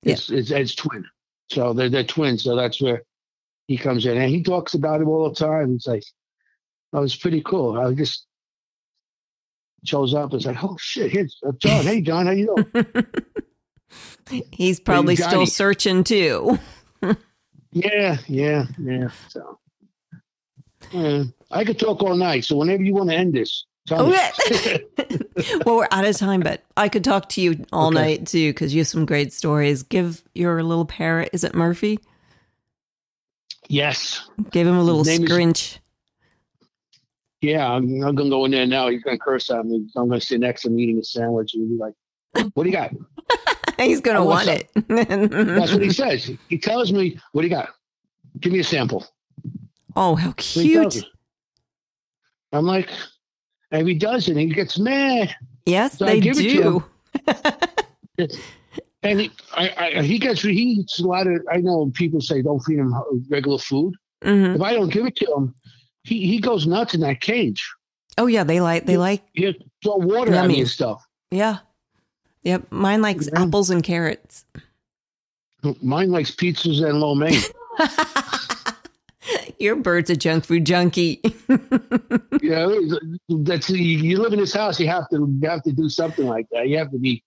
It's, 0.02 0.31
it's 0.31 0.51
Ed's 0.51 0.74
twin. 0.74 1.05
So 1.51 1.73
they're 1.73 1.89
they're 1.89 2.05
twins. 2.05 2.44
So 2.44 2.55
that's 2.57 2.81
where 2.81 3.02
he 3.66 3.77
comes 3.77 4.07
in, 4.07 4.19
and 4.19 4.31
he 4.31 4.43
talks 4.43 4.74
about 4.74 5.01
it 5.01 5.07
all 5.07 5.28
the 5.28 5.35
time. 5.35 5.73
He's 5.73 5.86
like, 5.86 6.05
that 6.93 7.01
was 7.01 7.16
pretty 7.16 7.43
cool. 7.43 7.78
I 7.78 7.93
just 7.94 8.27
shows 9.85 10.15
up 10.15 10.32
and 10.32 10.44
like, 10.44 10.62
oh 10.62 10.77
shit, 10.78 11.11
here's 11.11 11.39
uh, 11.47 11.52
John. 11.59 11.85
Hey, 11.85 12.01
John, 12.02 12.27
how 12.27 12.32
you 12.32 12.55
doing? 12.73 13.07
He's 14.52 14.78
probably 14.78 15.16
still 15.16 15.47
searching 15.47 16.05
too. 16.05 16.59
yeah, 17.73 18.19
yeah, 18.28 18.66
yeah. 18.78 19.09
So, 19.28 19.59
yeah, 20.93 21.24
I 21.51 21.65
could 21.65 21.78
talk 21.78 22.02
all 22.02 22.15
night. 22.15 22.44
So 22.44 22.57
whenever 22.57 22.82
you 22.82 22.94
want 22.94 23.11
to 23.11 23.16
end 23.16 23.35
this, 23.35 23.65
okay. 23.90 24.85
Oh, 24.98 25.59
well, 25.66 25.77
we're 25.77 25.89
out 25.90 26.05
of 26.05 26.16
time, 26.16 26.40
but 26.40 26.62
I 26.77 26.89
could 26.89 27.05
talk 27.05 27.28
to 27.31 27.40
you 27.40 27.65
all 27.73 27.89
okay. 27.89 27.94
night 27.94 28.27
too 28.27 28.51
because 28.51 28.74
you 28.74 28.81
have 28.81 28.89
some 28.89 29.07
great 29.07 29.32
stories. 29.32 29.82
Give 29.82 30.23
your 30.35 30.62
little 30.62 30.86
parrot. 30.86 31.31
Is 31.32 31.44
it 31.44 31.55
Murphy? 31.55 31.98
Yes. 33.69 34.28
Give 34.51 34.66
him 34.66 34.77
a 34.77 34.82
little 34.82 35.05
scrunch. 35.05 35.74
Is, 35.74 35.78
yeah, 37.40 37.70
I'm, 37.70 37.85
I'm 38.02 38.15
going 38.15 38.28
to 38.28 38.31
go 38.31 38.44
in 38.44 38.51
there 38.51 38.66
now. 38.66 38.89
He's 38.89 39.02
going 39.02 39.16
to 39.16 39.23
curse 39.23 39.48
at 39.51 39.65
me. 39.65 39.89
I'm 39.97 40.09
going 40.09 40.20
to 40.20 40.27
sit 40.27 40.40
next 40.40 40.62
to 40.62 40.69
him 40.69 40.78
eating 40.78 40.98
a 40.98 41.05
sandwich 41.05 41.55
and 41.55 41.69
be 41.69 41.77
like, 41.77 41.94
what 42.55 42.65
do 42.65 42.70
you 42.70 42.77
got? 42.77 42.90
He's 43.78 44.01
going 44.01 44.16
to 44.16 44.24
want 44.24 44.48
it. 44.48 44.69
That's 44.89 45.73
what 45.73 45.82
he 45.82 45.90
says. 45.90 46.31
He 46.48 46.59
tells 46.59 46.93
me, 46.93 47.19
what 47.32 47.43
do 47.43 47.48
you 47.48 47.55
got? 47.55 47.70
Give 48.40 48.52
me 48.52 48.59
a 48.59 48.65
sample. 48.65 49.07
Oh, 49.97 50.16
how 50.16 50.32
cute. 50.36 51.02
I'm 52.52 52.66
like, 52.66 52.90
and 53.70 53.88
he 53.88 53.94
does 53.94 54.28
it, 54.28 54.32
and 54.32 54.40
he 54.40 54.48
gets 54.48 54.78
mad. 54.78 55.34
Yes, 55.66 55.98
so 55.98 56.06
they 56.06 56.20
do. 56.20 56.84
and 59.02 59.20
he, 59.20 59.30
I, 59.52 59.70
I, 59.97 60.02
he 60.02 60.18
gets 60.18 60.42
he 60.42 60.51
eats 60.51 61.01
a 61.01 61.06
lot 61.06 61.26
of. 61.26 61.42
I 61.51 61.59
know 61.59 61.90
people 61.94 62.20
say 62.20 62.42
don't 62.42 62.60
feed 62.60 62.78
him 62.78 62.94
regular 63.28 63.59
food. 63.59 63.94
Mm-hmm. 64.22 64.56
If 64.56 64.62
I 64.62 64.74
don't 64.74 64.92
give 64.92 65.06
it 65.06 65.16
to 65.16 65.34
him, 65.34 65.55
he, 66.02 66.26
he 66.26 66.40
goes 66.40 66.66
nuts 66.66 66.94
in 66.94 67.01
that 67.01 67.20
cage. 67.20 67.68
Oh 68.18 68.26
yeah, 68.26 68.44
they 68.44 68.60
like 68.60 68.86
they 68.86 68.97
like 68.97 69.22
yeah, 69.34 69.52
throw 69.82 69.97
water 69.97 70.34
at 70.34 70.47
me 70.47 70.60
and 70.60 70.68
stuff. 70.68 71.05
Yeah, 71.30 71.59
yep. 72.42 72.70
Mine 72.70 73.02
likes 73.02 73.28
yeah. 73.32 73.42
apples 73.42 73.70
and 73.70 73.82
carrots. 73.82 74.44
Mine 75.82 76.10
likes 76.10 76.30
pizzas 76.30 76.82
and 76.86 77.01
lo 77.01 77.14
mein. 77.14 77.40
Your 79.59 79.77
bird's 79.77 80.11
a 80.11 80.16
junk 80.16 80.44
food 80.44 80.65
junkie. 80.65 81.20
yeah, 82.43 82.66
that's 83.28 83.70
you 83.70 84.20
live 84.20 84.32
in 84.32 84.39
this 84.39 84.55
house. 84.55 84.81
You 84.81 84.89
have 84.89 85.09
to 85.11 85.39
you 85.40 85.48
have 85.48 85.62
to 85.65 85.73
do 85.73 85.89
something 85.89 86.27
like 86.27 86.47
that. 86.52 86.69
You 86.69 86.78
have 86.78 86.90
to 86.93 86.98
be 86.98 87.23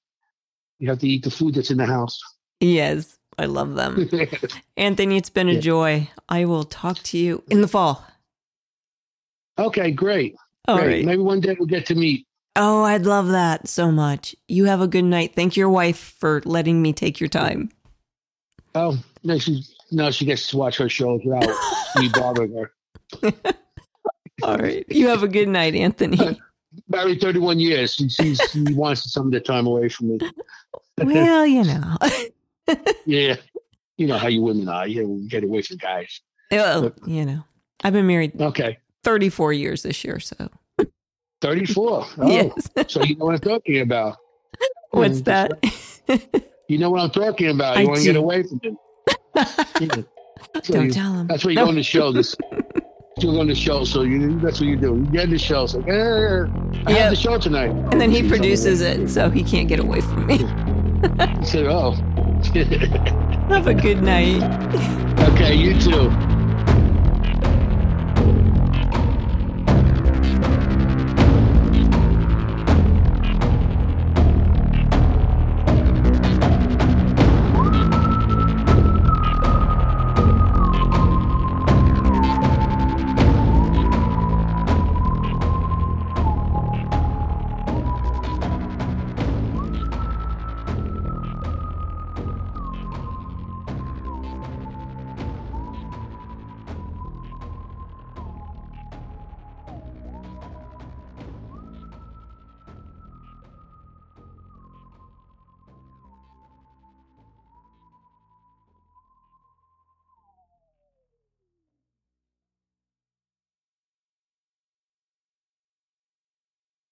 you 0.80 0.90
have 0.90 1.00
to 1.00 1.08
eat 1.08 1.24
the 1.24 1.32
food 1.32 1.56
that's 1.56 1.72
in 1.72 1.78
the 1.78 1.86
house. 1.86 2.20
Yes, 2.60 3.18
I 3.38 3.46
love 3.46 3.76
them. 3.76 4.10
Anthony, 4.78 5.18
it's 5.18 5.30
been 5.30 5.50
a 5.50 5.54
yeah. 5.54 5.60
joy. 5.60 6.10
I 6.30 6.46
will 6.46 6.64
talk 6.64 7.00
to 7.04 7.18
you 7.18 7.44
in 7.50 7.62
the 7.62 7.68
fall. 7.68 8.06
Okay, 9.58 9.92
great. 9.92 10.36
All 10.68 10.78
great. 10.78 10.88
Right. 10.88 11.06
Maybe 11.06 11.22
one 11.22 11.40
day 11.40 11.56
we'll 11.58 11.68
get 11.68 11.86
to 11.88 11.96
meet. 11.96 12.26
Oh, 12.56 12.84
I'd 12.84 13.06
love 13.06 13.30
that 13.30 13.68
so 13.68 13.92
much. 13.92 14.36
You 14.48 14.66
have 14.66 14.82
a 14.82 14.88
good 14.88 15.06
night. 15.06 15.34
Thank 15.36 15.58
your 15.58 15.70
wife 15.70 16.16
for 16.20 16.42
letting 16.46 16.82
me 16.82 16.94
take 16.94 17.20
your 17.20 17.30
time. 17.30 17.70
Oh, 18.76 18.98
no, 19.24 19.38
she 19.40 19.64
no, 19.94 20.12
she 20.12 20.26
gets 20.26 20.48
to 20.48 20.58
watch 20.58 20.78
her 20.78 20.90
shows 20.90 21.22
without 21.24 21.50
me 22.00 22.10
bothering 22.14 22.54
her. 22.56 22.72
All 24.44 24.58
right. 24.58 24.86
You 24.90 25.08
have 25.08 25.24
a 25.24 25.28
good 25.28 25.48
night, 25.48 25.76
Anthony. 25.76 26.40
married 26.90 27.22
31 27.22 27.60
years. 27.60 27.96
She, 27.96 28.10
she's, 28.10 28.42
she 28.52 28.64
wants 28.74 29.12
some 29.12 29.28
of 29.28 29.32
the 29.32 29.40
time 29.40 29.68
away 29.68 29.90
from 29.90 30.10
me. 30.10 30.20
well, 30.98 31.46
you 31.46 31.64
know. 31.64 31.98
yeah. 33.06 33.36
You 33.98 34.08
know 34.08 34.18
how 34.18 34.28
you 34.28 34.42
women 34.42 34.68
are. 34.68 34.88
You 34.88 35.26
get 35.30 35.44
away 35.44 35.62
from 35.62 35.78
guys. 35.78 36.22
Well, 36.52 36.92
you 37.06 37.26
know, 37.26 37.44
I've 37.84 37.94
been 37.94 38.08
married 38.08 38.40
Okay. 38.42 38.80
34 39.04 39.54
years 39.54 39.84
this 39.84 40.04
year. 40.04 40.20
So, 40.20 40.50
34. 41.42 42.06
Oh, 42.18 42.30
yes. 42.30 42.70
so 42.88 43.02
you 43.04 43.16
know 43.18 43.26
what 43.26 43.36
I'm 43.36 43.40
talking 43.42 43.82
about. 43.82 44.18
What's 44.92 45.22
Mm, 45.22 45.26
that? 45.26 46.30
You 46.70 46.78
know 46.78 46.90
what 46.90 47.02
I'm 47.02 47.10
talking 47.12 47.50
about. 47.50 47.78
I 47.78 47.82
You 47.82 47.88
want 47.88 48.00
to 48.00 48.06
get 48.06 48.16
away 48.16 48.44
from 48.44 48.60
him. 48.64 48.78
Yeah. 49.36 49.88
So 50.64 50.74
Don't 50.74 50.86
you- 50.86 50.92
tell 50.92 51.14
him. 51.14 51.28
That's 51.28 51.44
what 51.44 51.52
you 51.52 51.56
No. 51.56 51.64
go 51.66 51.70
on 51.70 51.76
the 51.76 51.84
show. 51.84 52.12
This 52.12 52.36
you 53.20 53.32
go 53.32 53.40
on 53.40 53.48
the 53.48 53.56
show, 53.56 53.84
so 53.84 54.02
you 54.02 54.40
that's 54.40 54.60
what 54.60 54.68
you 54.68 54.76
do. 54.76 54.96
You 54.96 55.06
get 55.12 55.24
in 55.26 55.30
the 55.32 55.38
show. 55.40 55.64
It's 55.64 55.74
like, 55.76 55.88
eh, 55.88 56.46
I 56.86 56.92
Yep. 56.92 56.98
have 57.00 57.10
the 57.12 57.16
show 57.16 57.38
tonight. 57.38 57.70
And 57.92 58.00
then 58.02 58.12
he 58.12 58.28
produces 58.28 58.82
it, 58.82 59.10
so 59.10 59.30
he 59.30 59.44
can't 59.44 59.68
get 59.68 59.80
away 59.80 60.02
from 60.02 60.26
me. 60.28 60.40
You 61.40 61.46
say, 61.46 61.68
oh. 61.68 61.92
Have 63.50 63.68
a 63.68 63.74
good 63.74 64.02
night. 64.02 64.42
okay, 65.34 65.54
you 65.54 65.78
too. 65.80 66.10